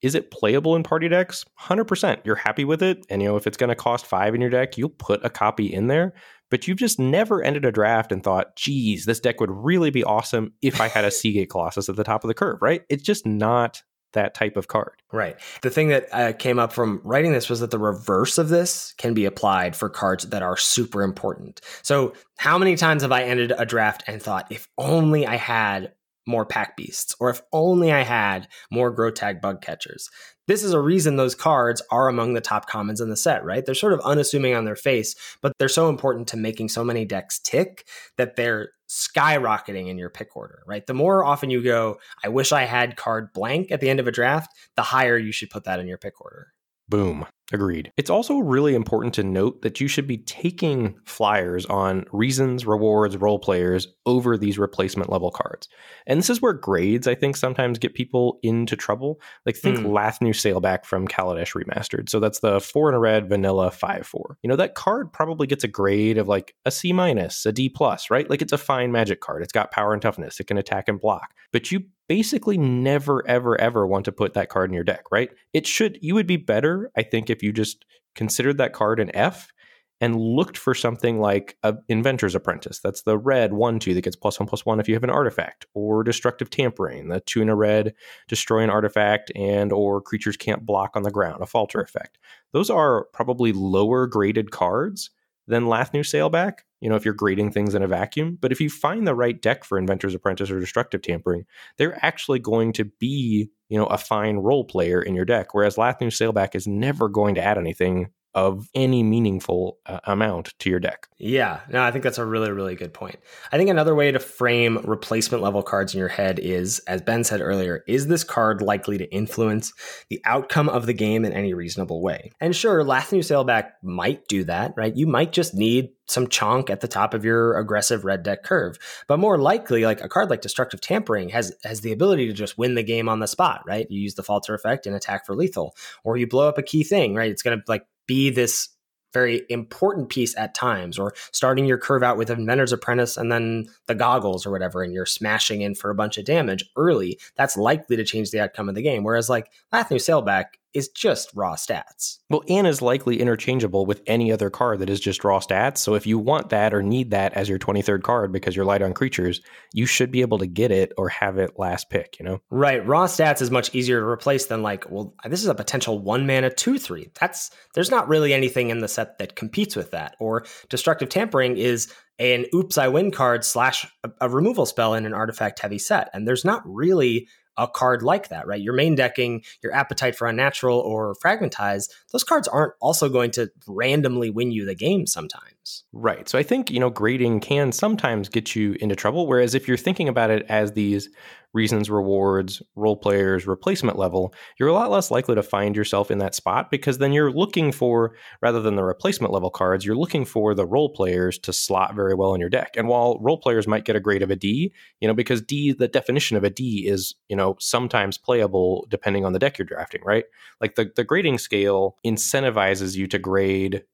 Is 0.04 0.14
it 0.14 0.30
playable 0.30 0.76
in 0.76 0.82
party 0.82 1.08
decks? 1.08 1.46
100%. 1.58 2.20
You're 2.26 2.36
happy 2.36 2.66
with 2.66 2.82
it. 2.82 3.06
And, 3.08 3.22
you 3.22 3.28
know, 3.28 3.36
if 3.36 3.46
it's 3.46 3.56
going 3.56 3.70
to 3.70 3.74
cost 3.74 4.04
five 4.04 4.34
in 4.34 4.40
your 4.42 4.50
deck, 4.50 4.76
you'll 4.76 4.90
put 4.90 5.24
a 5.24 5.30
copy 5.30 5.72
in 5.72 5.86
there. 5.86 6.12
But 6.50 6.68
you've 6.68 6.76
just 6.76 6.98
never 6.98 7.42
ended 7.42 7.64
a 7.64 7.72
draft 7.72 8.12
and 8.12 8.22
thought, 8.22 8.54
geez, 8.54 9.06
this 9.06 9.18
deck 9.18 9.40
would 9.40 9.50
really 9.50 9.88
be 9.88 10.04
awesome 10.04 10.52
if 10.60 10.78
I 10.78 10.88
had 10.88 11.06
a 11.06 11.10
Seagate 11.10 11.48
Colossus 11.48 11.88
at 11.88 11.96
the 11.96 12.04
top 12.04 12.22
of 12.22 12.28
the 12.28 12.34
curve, 12.34 12.58
right? 12.60 12.82
It's 12.90 13.02
just 13.02 13.24
not 13.24 13.82
that 14.12 14.34
type 14.34 14.58
of 14.58 14.68
card. 14.68 14.92
Right. 15.10 15.36
The 15.62 15.70
thing 15.70 15.88
that 15.88 16.06
uh, 16.12 16.34
came 16.34 16.58
up 16.58 16.70
from 16.70 17.00
writing 17.02 17.32
this 17.32 17.48
was 17.48 17.60
that 17.60 17.70
the 17.70 17.78
reverse 17.78 18.36
of 18.36 18.50
this 18.50 18.92
can 18.98 19.14
be 19.14 19.24
applied 19.24 19.74
for 19.74 19.88
cards 19.88 20.24
that 20.28 20.42
are 20.42 20.58
super 20.58 21.02
important. 21.02 21.62
So, 21.82 22.12
how 22.36 22.58
many 22.58 22.76
times 22.76 23.02
have 23.02 23.10
I 23.10 23.22
ended 23.22 23.52
a 23.56 23.64
draft 23.64 24.04
and 24.06 24.22
thought, 24.22 24.46
if 24.50 24.68
only 24.76 25.26
I 25.26 25.36
had 25.36 25.92
more 26.26 26.46
pack 26.46 26.76
beasts, 26.76 27.14
or 27.20 27.30
if 27.30 27.42
only 27.52 27.92
I 27.92 28.02
had 28.02 28.48
more 28.70 28.94
Grotag 28.94 29.40
bug 29.40 29.60
catchers. 29.60 30.08
This 30.46 30.62
is 30.62 30.72
a 30.72 30.80
reason 30.80 31.16
those 31.16 31.34
cards 31.34 31.82
are 31.90 32.08
among 32.08 32.34
the 32.34 32.40
top 32.40 32.68
commons 32.68 33.00
in 33.00 33.08
the 33.08 33.16
set, 33.16 33.44
right? 33.44 33.64
They're 33.64 33.74
sort 33.74 33.94
of 33.94 34.00
unassuming 34.00 34.54
on 34.54 34.64
their 34.64 34.76
face, 34.76 35.14
but 35.40 35.52
they're 35.58 35.68
so 35.68 35.88
important 35.88 36.28
to 36.28 36.36
making 36.36 36.68
so 36.68 36.84
many 36.84 37.04
decks 37.04 37.38
tick 37.38 37.86
that 38.18 38.36
they're 38.36 38.70
skyrocketing 38.88 39.88
in 39.88 39.98
your 39.98 40.10
pick 40.10 40.36
order, 40.36 40.62
right? 40.66 40.86
The 40.86 40.94
more 40.94 41.24
often 41.24 41.50
you 41.50 41.62
go, 41.62 41.98
I 42.22 42.28
wish 42.28 42.52
I 42.52 42.64
had 42.64 42.96
card 42.96 43.32
blank 43.32 43.70
at 43.70 43.80
the 43.80 43.88
end 43.88 44.00
of 44.00 44.06
a 44.06 44.12
draft, 44.12 44.54
the 44.76 44.82
higher 44.82 45.16
you 45.16 45.32
should 45.32 45.50
put 45.50 45.64
that 45.64 45.80
in 45.80 45.88
your 45.88 45.98
pick 45.98 46.20
order. 46.20 46.53
Boom. 46.88 47.26
Agreed. 47.52 47.92
It's 47.98 48.08
also 48.08 48.38
really 48.38 48.74
important 48.74 49.12
to 49.14 49.22
note 49.22 49.60
that 49.62 49.78
you 49.78 49.86
should 49.86 50.06
be 50.06 50.16
taking 50.16 50.94
flyers 51.04 51.66
on 51.66 52.06
reasons, 52.10 52.66
rewards, 52.66 53.18
role 53.18 53.38
players 53.38 53.86
over 54.06 54.38
these 54.38 54.58
replacement 54.58 55.10
level 55.10 55.30
cards. 55.30 55.68
And 56.06 56.18
this 56.18 56.30
is 56.30 56.40
where 56.40 56.54
grades, 56.54 57.06
I 57.06 57.14
think, 57.14 57.36
sometimes 57.36 57.78
get 57.78 57.94
people 57.94 58.38
into 58.42 58.76
trouble. 58.76 59.20
Like, 59.44 59.56
think 59.56 59.78
mm. 59.78 59.86
Lathnu 59.86 60.30
Sailback 60.30 60.86
from 60.86 61.06
Kaladesh 61.06 61.54
Remastered. 61.54 62.08
So 62.08 62.18
that's 62.18 62.40
the 62.40 62.60
four 62.60 62.88
in 62.88 62.94
a 62.94 62.98
red 62.98 63.28
vanilla 63.28 63.70
5 63.70 64.06
4. 64.06 64.38
You 64.42 64.48
know, 64.48 64.56
that 64.56 64.74
card 64.74 65.12
probably 65.12 65.46
gets 65.46 65.64
a 65.64 65.68
grade 65.68 66.16
of 66.16 66.28
like 66.28 66.54
a 66.64 66.70
C 66.70 66.94
minus, 66.94 67.44
a 67.44 67.52
D 67.52 67.68
plus, 67.68 68.10
right? 68.10 68.28
Like, 68.28 68.40
it's 68.40 68.52
a 68.52 68.58
fine 68.58 68.90
magic 68.90 69.20
card. 69.20 69.42
It's 69.42 69.52
got 69.52 69.70
power 69.70 69.92
and 69.92 70.00
toughness, 70.00 70.40
it 70.40 70.46
can 70.46 70.56
attack 70.56 70.88
and 70.88 70.98
block. 70.98 71.34
But 71.52 71.70
you 71.70 71.84
basically 72.08 72.58
never, 72.58 73.26
ever, 73.26 73.60
ever 73.60 73.86
want 73.86 74.04
to 74.04 74.12
put 74.12 74.34
that 74.34 74.48
card 74.48 74.70
in 74.70 74.74
your 74.74 74.84
deck, 74.84 75.04
right? 75.10 75.30
It 75.52 75.66
should, 75.66 75.98
you 76.02 76.14
would 76.14 76.26
be 76.26 76.36
better, 76.36 76.90
I 76.96 77.02
think, 77.02 77.30
if 77.30 77.42
you 77.42 77.52
just 77.52 77.84
considered 78.14 78.58
that 78.58 78.72
card 78.72 79.00
an 79.00 79.14
F 79.14 79.52
and 80.00 80.16
looked 80.16 80.58
for 80.58 80.74
something 80.74 81.20
like 81.20 81.56
a 81.62 81.74
Inventor's 81.88 82.34
Apprentice. 82.34 82.80
That's 82.80 83.02
the 83.02 83.16
red 83.16 83.52
one 83.52 83.78
two 83.78 83.94
that 83.94 84.02
gets 84.02 84.16
plus 84.16 84.38
one 84.38 84.48
plus 84.48 84.66
one 84.66 84.80
if 84.80 84.88
you 84.88 84.94
have 84.94 85.04
an 85.04 85.10
artifact, 85.10 85.66
or 85.72 86.02
Destructive 86.02 86.50
Tampering, 86.50 87.08
the 87.08 87.20
two 87.20 87.40
in 87.40 87.48
a 87.48 87.54
red, 87.54 87.94
destroy 88.28 88.62
an 88.62 88.70
artifact 88.70 89.30
and 89.36 89.72
or 89.72 90.02
creatures 90.02 90.36
can't 90.36 90.66
block 90.66 90.96
on 90.96 91.04
the 91.04 91.10
ground, 91.10 91.42
a 91.42 91.46
falter 91.46 91.80
effect. 91.80 92.18
Those 92.52 92.70
are 92.70 93.04
probably 93.12 93.52
lower 93.52 94.06
graded 94.06 94.50
cards 94.50 95.10
than 95.46 95.64
Lathnu 95.64 96.00
Sailback, 96.00 96.60
you 96.80 96.88
know, 96.88 96.96
if 96.96 97.04
you're 97.04 97.14
grading 97.14 97.50
things 97.50 97.74
in 97.74 97.82
a 97.82 97.88
vacuum. 97.88 98.38
But 98.40 98.52
if 98.52 98.60
you 98.60 98.70
find 98.70 99.06
the 99.06 99.14
right 99.14 99.40
deck 99.40 99.64
for 99.64 99.78
Inventor's 99.78 100.14
Apprentice 100.14 100.50
or 100.50 100.60
Destructive 100.60 101.02
Tampering, 101.02 101.44
they're 101.76 101.98
actually 102.04 102.38
going 102.38 102.72
to 102.74 102.84
be, 102.84 103.50
you 103.68 103.78
know, 103.78 103.86
a 103.86 103.98
fine 103.98 104.38
role 104.38 104.64
player 104.64 105.02
in 105.02 105.14
your 105.14 105.24
deck. 105.24 105.54
Whereas 105.54 105.76
Lathnu 105.76 106.08
Sailback 106.08 106.54
is 106.54 106.66
never 106.66 107.08
going 107.08 107.34
to 107.34 107.42
add 107.42 107.58
anything 107.58 108.10
of 108.34 108.68
any 108.74 109.02
meaningful 109.02 109.78
uh, 109.86 110.00
amount 110.04 110.54
to 110.58 110.68
your 110.68 110.80
deck. 110.80 111.08
Yeah, 111.18 111.60
no, 111.70 111.82
I 111.82 111.90
think 111.90 112.02
that's 112.02 112.18
a 112.18 112.24
really, 112.24 112.50
really 112.50 112.74
good 112.74 112.92
point. 112.92 113.16
I 113.52 113.56
think 113.56 113.70
another 113.70 113.94
way 113.94 114.10
to 114.10 114.18
frame 114.18 114.78
replacement 114.84 115.42
level 115.42 115.62
cards 115.62 115.94
in 115.94 116.00
your 116.00 116.08
head 116.08 116.38
is, 116.38 116.80
as 116.80 117.00
Ben 117.00 117.24
said 117.24 117.40
earlier, 117.40 117.84
is 117.86 118.08
this 118.08 118.24
card 118.24 118.60
likely 118.60 118.98
to 118.98 119.10
influence 119.12 119.72
the 120.10 120.20
outcome 120.24 120.68
of 120.68 120.86
the 120.86 120.92
game 120.92 121.24
in 121.24 121.32
any 121.32 121.54
reasonable 121.54 122.02
way? 122.02 122.32
And 122.40 122.54
sure, 122.54 122.82
Lathnu 122.82 123.20
Sailback 123.20 123.72
might 123.82 124.26
do 124.26 124.44
that, 124.44 124.74
right? 124.76 124.94
You 124.94 125.06
might 125.06 125.32
just 125.32 125.54
need 125.54 125.90
some 126.06 126.26
chonk 126.26 126.70
at 126.70 126.80
the 126.80 126.88
top 126.88 127.14
of 127.14 127.24
your 127.24 127.56
aggressive 127.58 128.04
red 128.04 128.22
deck 128.22 128.42
curve. 128.42 128.78
But 129.08 129.18
more 129.18 129.38
likely, 129.38 129.84
like 129.84 130.02
a 130.02 130.08
card 130.08 130.30
like 130.30 130.40
Destructive 130.40 130.80
Tampering 130.80 131.30
has 131.30 131.54
has 131.64 131.80
the 131.80 131.92
ability 131.92 132.26
to 132.26 132.32
just 132.32 132.58
win 132.58 132.74
the 132.74 132.82
game 132.82 133.08
on 133.08 133.20
the 133.20 133.26
spot, 133.26 133.62
right? 133.66 133.86
You 133.90 134.00
use 134.00 134.14
the 134.14 134.22
falter 134.22 134.54
effect 134.54 134.86
and 134.86 134.94
attack 134.94 135.24
for 135.24 135.34
lethal, 135.34 135.74
or 136.02 136.16
you 136.16 136.26
blow 136.26 136.48
up 136.48 136.58
a 136.58 136.62
key 136.62 136.84
thing, 136.84 137.14
right? 137.14 137.30
It's 137.30 137.42
gonna 137.42 137.62
like 137.68 137.86
be 138.06 138.30
this 138.30 138.68
very 139.12 139.42
important 139.48 140.08
piece 140.08 140.36
at 140.36 140.54
times, 140.54 140.98
or 140.98 141.14
starting 141.30 141.66
your 141.66 141.78
curve 141.78 142.02
out 142.02 142.18
with 142.18 142.28
Inventor's 142.28 142.72
Apprentice 142.72 143.16
and 143.16 143.30
then 143.30 143.66
the 143.86 143.94
goggles 143.94 144.44
or 144.44 144.50
whatever, 144.50 144.82
and 144.82 144.92
you're 144.92 145.06
smashing 145.06 145.62
in 145.62 145.74
for 145.76 145.88
a 145.88 145.94
bunch 145.94 146.18
of 146.18 146.24
damage 146.24 146.64
early, 146.76 147.18
that's 147.36 147.56
likely 147.56 147.96
to 147.96 148.04
change 148.04 148.32
the 148.32 148.40
outcome 148.40 148.68
of 148.68 148.74
the 148.74 148.82
game. 148.82 149.04
Whereas 149.04 149.30
like 149.30 149.50
Lathnu 149.72 149.96
Sailback 149.96 150.44
is 150.74 150.88
just 150.88 151.30
raw 151.34 151.54
stats. 151.54 152.18
Well, 152.28 152.42
and 152.48 152.66
is 152.66 152.82
likely 152.82 153.20
interchangeable 153.20 153.86
with 153.86 154.02
any 154.06 154.32
other 154.32 154.50
card 154.50 154.80
that 154.80 154.90
is 154.90 155.00
just 155.00 155.24
raw 155.24 155.38
stats. 155.38 155.78
So 155.78 155.94
if 155.94 156.06
you 156.06 156.18
want 156.18 156.50
that 156.50 156.74
or 156.74 156.82
need 156.82 157.12
that 157.12 157.32
as 157.34 157.48
your 157.48 157.58
23rd 157.58 158.02
card 158.02 158.32
because 158.32 158.56
you're 158.56 158.64
light 158.64 158.82
on 158.82 158.92
creatures, 158.92 159.40
you 159.72 159.86
should 159.86 160.10
be 160.10 160.20
able 160.20 160.38
to 160.38 160.46
get 160.46 160.72
it 160.72 160.92
or 160.98 161.08
have 161.08 161.38
it 161.38 161.58
last 161.58 161.90
pick, 161.90 162.18
you 162.18 162.24
know? 162.24 162.40
Right. 162.50 162.84
Raw 162.86 163.06
stats 163.06 163.40
is 163.40 163.50
much 163.50 163.74
easier 163.74 164.00
to 164.00 164.06
replace 164.06 164.46
than 164.46 164.62
like, 164.62 164.90
well, 164.90 165.14
this 165.24 165.42
is 165.42 165.48
a 165.48 165.54
potential 165.54 166.00
one 166.00 166.26
mana 166.26 166.50
2 166.50 166.78
3. 166.78 167.10
That's 167.18 167.50
there's 167.74 167.90
not 167.90 168.08
really 168.08 168.34
anything 168.34 168.70
in 168.70 168.80
the 168.80 168.88
set 168.88 169.18
that 169.18 169.36
competes 169.36 169.76
with 169.76 169.92
that. 169.92 170.16
Or 170.18 170.44
destructive 170.68 171.08
tampering 171.08 171.56
is 171.56 171.92
an 172.18 172.46
oops, 172.54 172.78
I 172.78 172.88
win 172.88 173.10
card 173.10 173.44
slash 173.44 173.86
a, 174.02 174.10
a 174.22 174.28
removal 174.28 174.66
spell 174.66 174.94
in 174.94 175.06
an 175.06 175.14
artifact 175.14 175.60
heavy 175.60 175.78
set. 175.78 176.10
And 176.12 176.26
there's 176.26 176.44
not 176.44 176.62
really 176.64 177.28
a 177.56 177.68
card 177.68 178.02
like 178.02 178.28
that, 178.28 178.46
right? 178.46 178.60
Your 178.60 178.74
main 178.74 178.94
decking, 178.94 179.42
your 179.62 179.72
appetite 179.72 180.16
for 180.16 180.26
unnatural 180.26 180.78
or 180.78 181.14
fragmentize, 181.24 181.88
those 182.12 182.24
cards 182.24 182.48
aren't 182.48 182.74
also 182.80 183.08
going 183.08 183.30
to 183.32 183.50
randomly 183.66 184.30
win 184.30 184.50
you 184.50 184.64
the 184.64 184.74
game 184.74 185.06
sometimes. 185.06 185.53
Right. 185.94 186.28
So 186.28 186.38
I 186.38 186.42
think, 186.42 186.70
you 186.70 186.78
know, 186.78 186.90
grading 186.90 187.40
can 187.40 187.72
sometimes 187.72 188.28
get 188.28 188.54
you 188.54 188.76
into 188.80 188.94
trouble. 188.94 189.26
Whereas 189.26 189.54
if 189.54 189.66
you're 189.66 189.78
thinking 189.78 190.08
about 190.08 190.30
it 190.30 190.44
as 190.48 190.72
these 190.72 191.08
reasons, 191.54 191.88
rewards, 191.88 192.62
role 192.74 192.96
players, 192.96 193.46
replacement 193.46 193.96
level, 193.96 194.34
you're 194.58 194.68
a 194.68 194.72
lot 194.74 194.90
less 194.90 195.10
likely 195.10 195.36
to 195.36 195.42
find 195.42 195.74
yourself 195.74 196.10
in 196.10 196.18
that 196.18 196.34
spot 196.34 196.70
because 196.70 196.98
then 196.98 197.12
you're 197.12 197.30
looking 197.30 197.72
for, 197.72 198.14
rather 198.42 198.60
than 198.60 198.74
the 198.76 198.84
replacement 198.84 199.32
level 199.32 199.50
cards, 199.50 199.86
you're 199.86 199.96
looking 199.96 200.24
for 200.24 200.54
the 200.54 200.66
role 200.66 200.90
players 200.90 201.38
to 201.38 201.52
slot 201.52 201.94
very 201.94 202.14
well 202.14 202.34
in 202.34 202.40
your 202.40 202.50
deck. 202.50 202.74
And 202.76 202.88
while 202.88 203.18
role 203.20 203.38
players 203.38 203.66
might 203.66 203.84
get 203.84 203.96
a 203.96 204.00
grade 204.00 204.22
of 204.22 204.30
a 204.30 204.36
D, 204.36 204.72
you 205.00 205.08
know, 205.08 205.14
because 205.14 205.40
D, 205.40 205.72
the 205.72 205.88
definition 205.88 206.36
of 206.36 206.44
a 206.44 206.50
D 206.50 206.86
is, 206.86 207.14
you 207.28 207.36
know, 207.36 207.56
sometimes 207.60 208.18
playable 208.18 208.86
depending 208.90 209.24
on 209.24 209.32
the 209.32 209.38
deck 209.38 209.56
you're 209.58 209.64
drafting, 209.66 210.02
right? 210.04 210.24
Like 210.60 210.74
the, 210.74 210.90
the 210.94 211.04
grading 211.04 211.38
scale 211.38 211.96
incentivizes 212.04 212.96
you 212.96 213.06
to 213.06 213.18
grade 213.18 213.84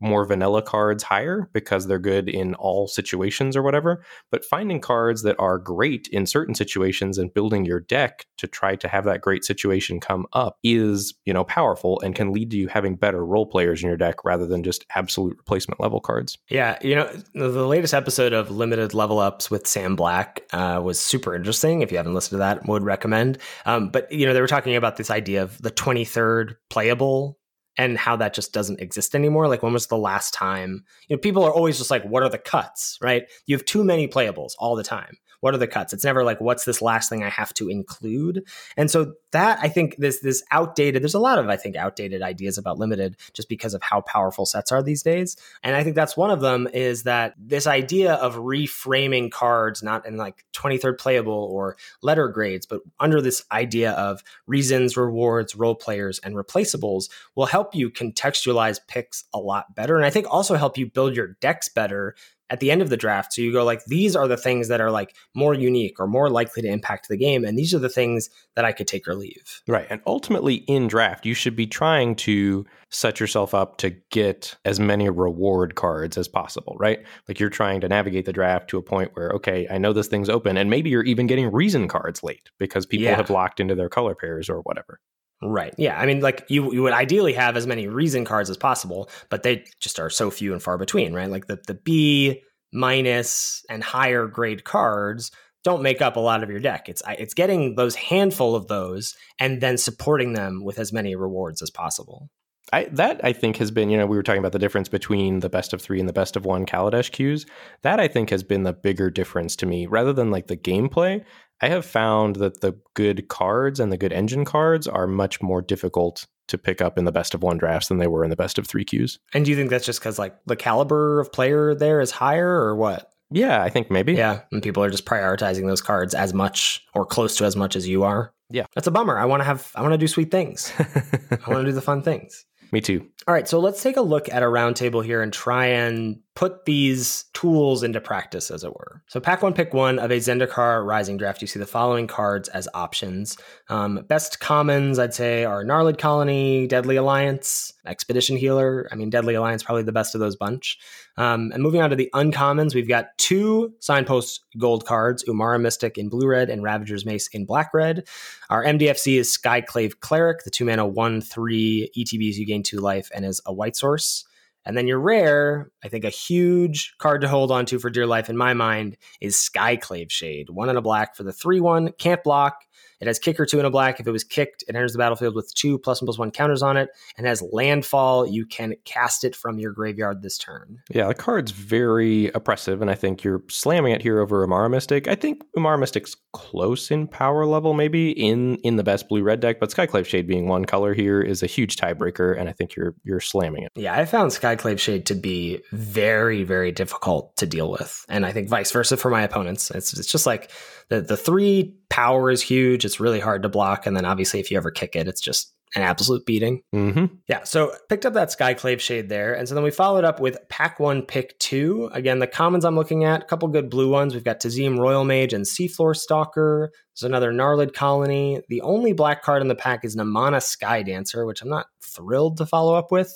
more 0.00 0.24
vanilla 0.24 0.62
cards 0.62 1.02
higher 1.02 1.48
because 1.52 1.86
they're 1.86 1.98
good 1.98 2.28
in 2.28 2.54
all 2.54 2.88
situations 2.88 3.56
or 3.56 3.62
whatever. 3.62 4.04
But 4.30 4.44
finding 4.44 4.80
cards 4.80 5.22
that 5.22 5.36
are 5.38 5.58
great 5.58 6.08
in 6.12 6.26
certain 6.26 6.54
situations 6.54 7.18
and 7.18 7.32
building 7.32 7.64
your 7.64 7.80
deck 7.80 8.26
to 8.38 8.46
try 8.46 8.76
to 8.76 8.88
have 8.88 9.04
that 9.04 9.20
great 9.20 9.44
situation 9.44 10.00
come 10.00 10.26
up 10.32 10.58
is, 10.62 11.14
you 11.24 11.32
know, 11.32 11.44
powerful 11.44 12.00
and 12.00 12.14
can 12.14 12.32
lead 12.32 12.50
to 12.50 12.56
you 12.56 12.68
having 12.68 12.96
better 12.96 13.24
role 13.24 13.46
players 13.46 13.82
in 13.82 13.88
your 13.88 13.96
deck 13.96 14.24
rather 14.24 14.46
than 14.46 14.62
just 14.62 14.84
absolute 14.94 15.36
replacement 15.36 15.80
level 15.80 16.00
cards. 16.00 16.36
Yeah, 16.48 16.78
you 16.82 16.94
know, 16.94 17.10
the 17.34 17.66
latest 17.66 17.94
episode 17.94 18.32
of 18.32 18.50
Limited 18.50 18.94
Level 18.94 19.18
Ups 19.18 19.50
with 19.50 19.66
Sam 19.66 19.96
Black 19.96 20.42
uh, 20.52 20.80
was 20.82 20.98
super 20.98 21.34
interesting. 21.34 21.82
If 21.82 21.90
you 21.90 21.96
haven't 21.96 22.14
listened 22.14 22.36
to 22.36 22.38
that, 22.38 22.66
would 22.66 22.82
recommend. 22.82 23.38
Um, 23.64 23.88
but 23.88 24.10
you 24.10 24.26
know, 24.26 24.34
they 24.34 24.40
were 24.40 24.46
talking 24.46 24.76
about 24.76 24.96
this 24.96 25.10
idea 25.10 25.42
of 25.42 25.60
the 25.62 25.70
23rd 25.70 26.56
playable 26.70 27.38
and 27.76 27.98
how 27.98 28.16
that 28.16 28.34
just 28.34 28.52
doesn't 28.52 28.80
exist 28.80 29.14
anymore. 29.14 29.48
Like 29.48 29.62
when 29.62 29.72
was 29.72 29.86
the 29.86 29.98
last 29.98 30.32
time? 30.32 30.84
You 31.08 31.16
know, 31.16 31.20
people 31.20 31.44
are 31.44 31.52
always 31.52 31.78
just 31.78 31.90
like, 31.90 32.04
what 32.04 32.22
are 32.22 32.28
the 32.28 32.38
cuts, 32.38 32.98
right? 33.00 33.24
You 33.46 33.56
have 33.56 33.64
too 33.64 33.84
many 33.84 34.08
playables 34.08 34.52
all 34.58 34.76
the 34.76 34.84
time 34.84 35.18
what 35.40 35.54
are 35.54 35.58
the 35.58 35.66
cuts? 35.66 35.92
It's 35.92 36.04
never 36.04 36.24
like 36.24 36.40
what's 36.40 36.64
this 36.64 36.82
last 36.82 37.08
thing 37.08 37.22
i 37.22 37.28
have 37.28 37.52
to 37.54 37.68
include? 37.68 38.44
And 38.76 38.90
so 38.90 39.14
that 39.32 39.58
i 39.60 39.68
think 39.68 39.96
this 39.96 40.20
this 40.20 40.42
outdated 40.50 41.02
there's 41.02 41.14
a 41.14 41.18
lot 41.18 41.38
of 41.38 41.48
i 41.48 41.56
think 41.56 41.76
outdated 41.76 42.22
ideas 42.22 42.56
about 42.58 42.78
limited 42.78 43.16
just 43.34 43.48
because 43.48 43.74
of 43.74 43.82
how 43.82 44.00
powerful 44.00 44.46
sets 44.46 44.72
are 44.72 44.82
these 44.82 45.02
days. 45.02 45.36
And 45.62 45.76
i 45.76 45.82
think 45.82 45.96
that's 45.96 46.16
one 46.16 46.30
of 46.30 46.40
them 46.40 46.68
is 46.72 47.02
that 47.04 47.34
this 47.38 47.66
idea 47.66 48.14
of 48.14 48.36
reframing 48.36 49.30
cards 49.30 49.82
not 49.82 50.06
in 50.06 50.16
like 50.16 50.44
23rd 50.52 50.98
playable 50.98 51.48
or 51.52 51.76
letter 52.02 52.28
grades 52.28 52.66
but 52.66 52.80
under 53.00 53.20
this 53.20 53.44
idea 53.52 53.92
of 53.92 54.22
reasons 54.46 54.96
rewards 54.96 55.54
role 55.54 55.74
players 55.74 56.18
and 56.20 56.34
replaceables 56.34 57.08
will 57.34 57.46
help 57.46 57.74
you 57.74 57.90
contextualize 57.90 58.78
picks 58.88 59.24
a 59.34 59.38
lot 59.38 59.74
better. 59.74 59.96
And 59.96 60.04
i 60.04 60.10
think 60.10 60.26
also 60.30 60.54
help 60.54 60.78
you 60.78 60.86
build 60.86 61.16
your 61.16 61.36
decks 61.40 61.68
better 61.68 62.14
at 62.48 62.60
the 62.60 62.70
end 62.70 62.82
of 62.82 62.90
the 62.90 62.96
draft. 62.96 63.32
So 63.32 63.42
you 63.42 63.52
go 63.52 63.64
like, 63.64 63.84
these 63.86 64.14
are 64.14 64.28
the 64.28 64.36
things 64.36 64.68
that 64.68 64.80
are 64.80 64.90
like 64.90 65.14
more 65.34 65.54
unique 65.54 65.98
or 65.98 66.06
more 66.06 66.30
likely 66.30 66.62
to 66.62 66.68
impact 66.68 67.08
the 67.08 67.16
game. 67.16 67.44
And 67.44 67.58
these 67.58 67.74
are 67.74 67.78
the 67.78 67.88
things 67.88 68.30
that 68.54 68.64
I 68.64 68.72
could 68.72 68.86
take 68.86 69.08
or 69.08 69.14
leave. 69.14 69.62
Right. 69.66 69.86
And 69.90 70.00
ultimately 70.06 70.56
in 70.66 70.86
draft, 70.86 71.26
you 71.26 71.34
should 71.34 71.56
be 71.56 71.66
trying 71.66 72.14
to 72.16 72.64
set 72.90 73.18
yourself 73.18 73.52
up 73.52 73.78
to 73.78 73.90
get 74.10 74.56
as 74.64 74.78
many 74.78 75.10
reward 75.10 75.74
cards 75.74 76.16
as 76.16 76.28
possible, 76.28 76.76
right? 76.78 77.04
Like 77.28 77.40
you're 77.40 77.50
trying 77.50 77.80
to 77.80 77.88
navigate 77.88 78.26
the 78.26 78.32
draft 78.32 78.68
to 78.70 78.78
a 78.78 78.82
point 78.82 79.10
where, 79.14 79.30
okay, 79.30 79.66
I 79.68 79.78
know 79.78 79.92
this 79.92 80.08
thing's 80.08 80.28
open. 80.28 80.56
And 80.56 80.70
maybe 80.70 80.90
you're 80.90 81.02
even 81.02 81.26
getting 81.26 81.50
reason 81.50 81.88
cards 81.88 82.22
late 82.22 82.50
because 82.58 82.86
people 82.86 83.06
yeah. 83.06 83.16
have 83.16 83.30
locked 83.30 83.58
into 83.58 83.74
their 83.74 83.88
color 83.88 84.14
pairs 84.14 84.48
or 84.48 84.60
whatever. 84.60 85.00
Right. 85.42 85.74
Yeah. 85.76 85.98
I 86.00 86.06
mean, 86.06 86.20
like 86.20 86.44
you, 86.48 86.72
you 86.72 86.82
would 86.82 86.94
ideally 86.94 87.34
have 87.34 87.56
as 87.56 87.66
many 87.66 87.88
reason 87.88 88.24
cards 88.24 88.48
as 88.48 88.56
possible, 88.56 89.10
but 89.28 89.42
they 89.42 89.64
just 89.80 90.00
are 90.00 90.08
so 90.08 90.30
few 90.30 90.52
and 90.52 90.62
far 90.62 90.78
between, 90.78 91.12
right? 91.12 91.30
Like 91.30 91.46
the, 91.46 91.58
the 91.66 91.74
B 91.74 92.42
minus 92.72 93.64
and 93.68 93.82
higher 93.82 94.26
grade 94.26 94.64
cards 94.64 95.30
don't 95.62 95.82
make 95.82 96.00
up 96.00 96.16
a 96.16 96.20
lot 96.20 96.42
of 96.42 96.50
your 96.50 96.60
deck. 96.60 96.88
It's 96.88 97.02
it's 97.18 97.34
getting 97.34 97.74
those 97.74 97.96
handful 97.96 98.54
of 98.54 98.68
those 98.68 99.16
and 99.40 99.60
then 99.60 99.76
supporting 99.76 100.32
them 100.32 100.64
with 100.64 100.78
as 100.78 100.92
many 100.92 101.16
rewards 101.16 101.60
as 101.60 101.70
possible. 101.70 102.30
I, 102.72 102.84
that 102.92 103.20
I 103.24 103.32
think 103.32 103.58
has 103.58 103.70
been, 103.70 103.90
you 103.90 103.96
know, 103.96 104.06
we 104.06 104.16
were 104.16 104.24
talking 104.24 104.40
about 104.40 104.52
the 104.52 104.58
difference 104.58 104.88
between 104.88 105.38
the 105.38 105.48
best 105.48 105.72
of 105.72 105.80
three 105.80 106.00
and 106.00 106.08
the 106.08 106.12
best 106.12 106.34
of 106.34 106.44
one 106.44 106.66
Kaladesh 106.66 107.12
queues. 107.12 107.46
That 107.82 108.00
I 108.00 108.08
think 108.08 108.30
has 108.30 108.42
been 108.42 108.64
the 108.64 108.72
bigger 108.72 109.08
difference 109.08 109.54
to 109.56 109.66
me. 109.66 109.86
Rather 109.86 110.12
than 110.12 110.32
like 110.32 110.48
the 110.48 110.56
gameplay, 110.56 111.24
I 111.60 111.68
have 111.68 111.86
found 111.86 112.36
that 112.36 112.60
the 112.60 112.78
good 112.94 113.28
cards 113.28 113.80
and 113.80 113.90
the 113.90 113.96
good 113.96 114.12
engine 114.12 114.44
cards 114.44 114.86
are 114.86 115.06
much 115.06 115.42
more 115.42 115.62
difficult 115.62 116.26
to 116.48 116.58
pick 116.58 116.80
up 116.80 116.98
in 116.98 117.04
the 117.04 117.12
best 117.12 117.34
of 117.34 117.42
one 117.42 117.58
drafts 117.58 117.88
than 117.88 117.98
they 117.98 118.06
were 118.06 118.24
in 118.24 118.30
the 118.30 118.36
best 118.36 118.58
of 118.58 118.66
three 118.66 118.84
queues. 118.84 119.18
And 119.34 119.44
do 119.44 119.50
you 119.50 119.56
think 119.56 119.70
that's 119.70 119.86
just 119.86 120.00
because 120.00 120.18
like 120.18 120.36
the 120.46 120.56
caliber 120.56 121.20
of 121.20 121.32
player 121.32 121.74
there 121.74 122.00
is 122.00 122.10
higher 122.10 122.48
or 122.48 122.76
what? 122.76 123.12
Yeah, 123.30 123.62
I 123.62 123.70
think 123.70 123.90
maybe. 123.90 124.14
Yeah, 124.14 124.42
and 124.52 124.62
people 124.62 124.84
are 124.84 124.90
just 124.90 125.04
prioritizing 125.04 125.66
those 125.66 125.82
cards 125.82 126.14
as 126.14 126.32
much 126.32 126.84
or 126.94 127.04
close 127.04 127.36
to 127.38 127.44
as 127.44 127.56
much 127.56 127.74
as 127.74 127.88
you 127.88 128.04
are. 128.04 128.32
Yeah, 128.50 128.66
that's 128.74 128.86
a 128.86 128.92
bummer. 128.92 129.18
I 129.18 129.24
want 129.24 129.40
to 129.40 129.44
have. 129.44 129.72
I 129.74 129.82
want 129.82 129.94
to 129.94 129.98
do 129.98 130.06
sweet 130.06 130.30
things. 130.30 130.72
I 130.78 131.50
want 131.50 131.60
to 131.60 131.64
do 131.64 131.72
the 131.72 131.82
fun 131.82 132.02
things. 132.02 132.44
Me 132.70 132.80
too. 132.80 133.08
All 133.28 133.34
right, 133.34 133.48
so 133.48 133.58
let's 133.58 133.82
take 133.82 133.96
a 133.96 134.02
look 134.02 134.28
at 134.32 134.44
a 134.44 134.46
roundtable 134.46 135.04
here 135.04 135.20
and 135.20 135.32
try 135.32 135.66
and 135.66 136.20
put 136.36 136.66
these 136.66 137.24
tools 137.32 137.82
into 137.82 138.00
practice, 138.00 138.52
as 138.52 138.62
it 138.62 138.72
were. 138.72 139.02
So, 139.08 139.18
pack 139.18 139.42
one, 139.42 139.54
pick 139.54 139.74
one 139.74 139.98
of 139.98 140.12
a 140.12 140.18
Zendikar 140.18 140.86
Rising 140.86 141.16
draft. 141.16 141.40
You 141.40 141.48
see 141.48 141.58
the 141.58 141.66
following 141.66 142.06
cards 142.06 142.48
as 142.50 142.68
options. 142.72 143.36
Um, 143.68 144.04
best 144.06 144.38
commons, 144.38 144.98
I'd 145.00 145.14
say, 145.14 145.44
are 145.44 145.64
Gnarlid 145.64 145.98
Colony, 145.98 146.68
Deadly 146.68 146.94
Alliance, 146.96 147.72
Expedition 147.86 148.36
Healer. 148.36 148.88
I 148.92 148.94
mean, 148.94 149.10
Deadly 149.10 149.34
Alliance, 149.34 149.62
probably 149.62 149.82
the 149.82 149.92
best 149.92 150.14
of 150.14 150.20
those 150.20 150.36
bunch. 150.36 150.78
Um, 151.16 151.50
and 151.52 151.62
moving 151.62 151.80
on 151.80 151.90
to 151.90 151.96
the 151.96 152.10
uncommons, 152.14 152.74
we've 152.74 152.88
got 152.88 153.16
two 153.16 153.72
signpost 153.80 154.44
gold 154.58 154.84
cards 154.84 155.24
Umara 155.24 155.60
Mystic 155.60 155.96
in 155.96 156.10
blue 156.10 156.28
red 156.28 156.50
and 156.50 156.62
Ravager's 156.62 157.06
Mace 157.06 157.28
in 157.28 157.46
black 157.46 157.72
red. 157.72 158.06
Our 158.50 158.62
MDFC 158.62 159.18
is 159.18 159.36
Skyclave 159.36 160.00
Cleric, 160.00 160.44
the 160.44 160.50
two 160.50 160.66
mana 160.66 160.86
1 160.86 161.22
3 161.22 161.90
ETBs 161.96 162.34
you 162.34 162.44
gain 162.44 162.62
two 162.62 162.80
life 162.80 163.10
and 163.16 163.24
is 163.24 163.40
a 163.46 163.52
white 163.52 163.74
source. 163.74 164.24
And 164.64 164.76
then 164.76 164.86
your 164.86 165.00
rare, 165.00 165.70
I 165.84 165.88
think 165.88 166.04
a 166.04 166.10
huge 166.10 166.94
card 166.98 167.20
to 167.20 167.28
hold 167.28 167.50
on 167.50 167.66
to 167.66 167.78
for 167.78 167.88
dear 167.88 168.06
life 168.06 168.28
in 168.28 168.36
my 168.36 168.52
mind 168.52 168.96
is 169.20 169.36
Skyclave 169.36 170.10
Shade. 170.10 170.50
One 170.50 170.68
and 170.68 170.76
a 170.76 170.82
black 170.82 171.16
for 171.16 171.22
the 171.22 171.32
3 171.32 171.60
1, 171.60 171.92
can't 171.98 172.22
block, 172.22 172.64
it 173.00 173.06
has 173.06 173.18
kicker 173.18 173.46
two 173.46 173.58
and 173.58 173.66
a 173.66 173.70
black. 173.70 174.00
If 174.00 174.06
it 174.06 174.12
was 174.12 174.24
kicked, 174.24 174.64
it 174.68 174.74
enters 174.74 174.92
the 174.92 174.98
battlefield 174.98 175.34
with 175.34 175.52
two 175.54 175.78
plus 175.78 176.00
one 176.00 176.06
plus 176.06 176.18
one 176.18 176.30
counters 176.30 176.62
on 176.62 176.76
it 176.76 176.90
and 177.16 177.26
has 177.26 177.42
landfall. 177.52 178.26
You 178.26 178.46
can 178.46 178.74
cast 178.84 179.24
it 179.24 179.36
from 179.36 179.58
your 179.58 179.72
graveyard 179.72 180.22
this 180.22 180.38
turn. 180.38 180.80
Yeah, 180.90 181.08
the 181.08 181.14
card's 181.14 181.52
very 181.52 182.28
oppressive, 182.28 182.80
and 182.80 182.90
I 182.90 182.94
think 182.94 183.22
you're 183.24 183.42
slamming 183.48 183.92
it 183.92 184.02
here 184.02 184.20
over 184.20 184.46
Umara 184.46 184.70
Mystic. 184.70 185.08
I 185.08 185.14
think 185.14 185.42
Umara 185.56 185.78
Mystic's 185.78 186.16
close 186.32 186.90
in 186.90 187.06
power 187.06 187.46
level, 187.46 187.74
maybe 187.74 188.10
in 188.10 188.56
in 188.56 188.76
the 188.76 188.84
best 188.84 189.08
blue 189.08 189.22
red 189.22 189.40
deck, 189.40 189.60
but 189.60 189.70
Skyclave 189.70 190.06
Shade 190.06 190.26
being 190.26 190.48
one 190.48 190.64
color 190.64 190.94
here 190.94 191.20
is 191.20 191.42
a 191.42 191.46
huge 191.46 191.76
tiebreaker, 191.76 192.38
and 192.38 192.48
I 192.48 192.52
think 192.52 192.76
you're 192.76 192.94
you're 193.04 193.20
slamming 193.20 193.62
it. 193.62 193.72
Yeah, 193.74 193.94
I 193.94 194.04
found 194.04 194.30
Skyclave 194.30 194.78
Shade 194.78 195.06
to 195.06 195.14
be 195.14 195.62
very, 195.72 196.44
very 196.44 196.72
difficult 196.72 197.36
to 197.36 197.46
deal 197.46 197.70
with. 197.70 198.04
And 198.08 198.24
I 198.24 198.32
think 198.32 198.48
vice 198.48 198.70
versa 198.70 198.96
for 198.96 199.10
my 199.10 199.22
opponents. 199.22 199.70
It's 199.70 199.98
it's 199.98 200.10
just 200.10 200.26
like 200.26 200.50
the 200.88 201.00
the 201.00 201.16
three 201.16 201.74
power 201.88 202.30
is 202.30 202.42
huge. 202.42 202.84
It's 202.84 203.00
really 203.00 203.20
hard 203.20 203.42
to 203.42 203.48
block, 203.48 203.86
and 203.86 203.96
then 203.96 204.04
obviously 204.04 204.40
if 204.40 204.50
you 204.50 204.56
ever 204.56 204.70
kick 204.70 204.96
it, 204.96 205.08
it's 205.08 205.20
just 205.20 205.52
an 205.74 205.82
absolute 205.82 206.24
beating. 206.24 206.62
Mm-hmm. 206.74 207.06
Yeah, 207.28 207.42
so 207.42 207.72
picked 207.88 208.06
up 208.06 208.14
that 208.14 208.28
Skyclave 208.28 208.80
Shade 208.80 209.08
there, 209.08 209.34
and 209.34 209.48
so 209.48 209.54
then 209.54 209.64
we 209.64 209.70
followed 209.70 210.04
up 210.04 210.20
with 210.20 210.38
Pack 210.48 210.78
One, 210.78 211.02
Pick 211.02 211.38
Two. 211.38 211.90
Again, 211.92 212.18
the 212.18 212.26
commons 212.26 212.64
I'm 212.64 212.76
looking 212.76 213.04
at, 213.04 213.22
a 213.22 213.26
couple 213.26 213.48
good 213.48 213.68
blue 213.68 213.90
ones. 213.90 214.14
We've 214.14 214.24
got 214.24 214.40
Tazeem 214.40 214.78
Roilmage 214.78 215.32
and 215.32 215.44
Seafloor 215.44 215.96
Stalker. 215.96 216.70
There's 216.94 217.08
another 217.08 217.32
Gnarlid 217.32 217.74
Colony. 217.74 218.40
The 218.48 218.62
only 218.62 218.92
black 218.92 219.22
card 219.22 219.42
in 219.42 219.48
the 219.48 219.54
pack 219.54 219.84
is 219.84 219.96
Nimana 219.96 220.42
Sky 220.42 220.82
Dancer, 220.82 221.26
which 221.26 221.42
I'm 221.42 221.50
not 221.50 221.66
thrilled 221.82 222.38
to 222.38 222.46
follow 222.46 222.74
up 222.74 222.90
with. 222.90 223.12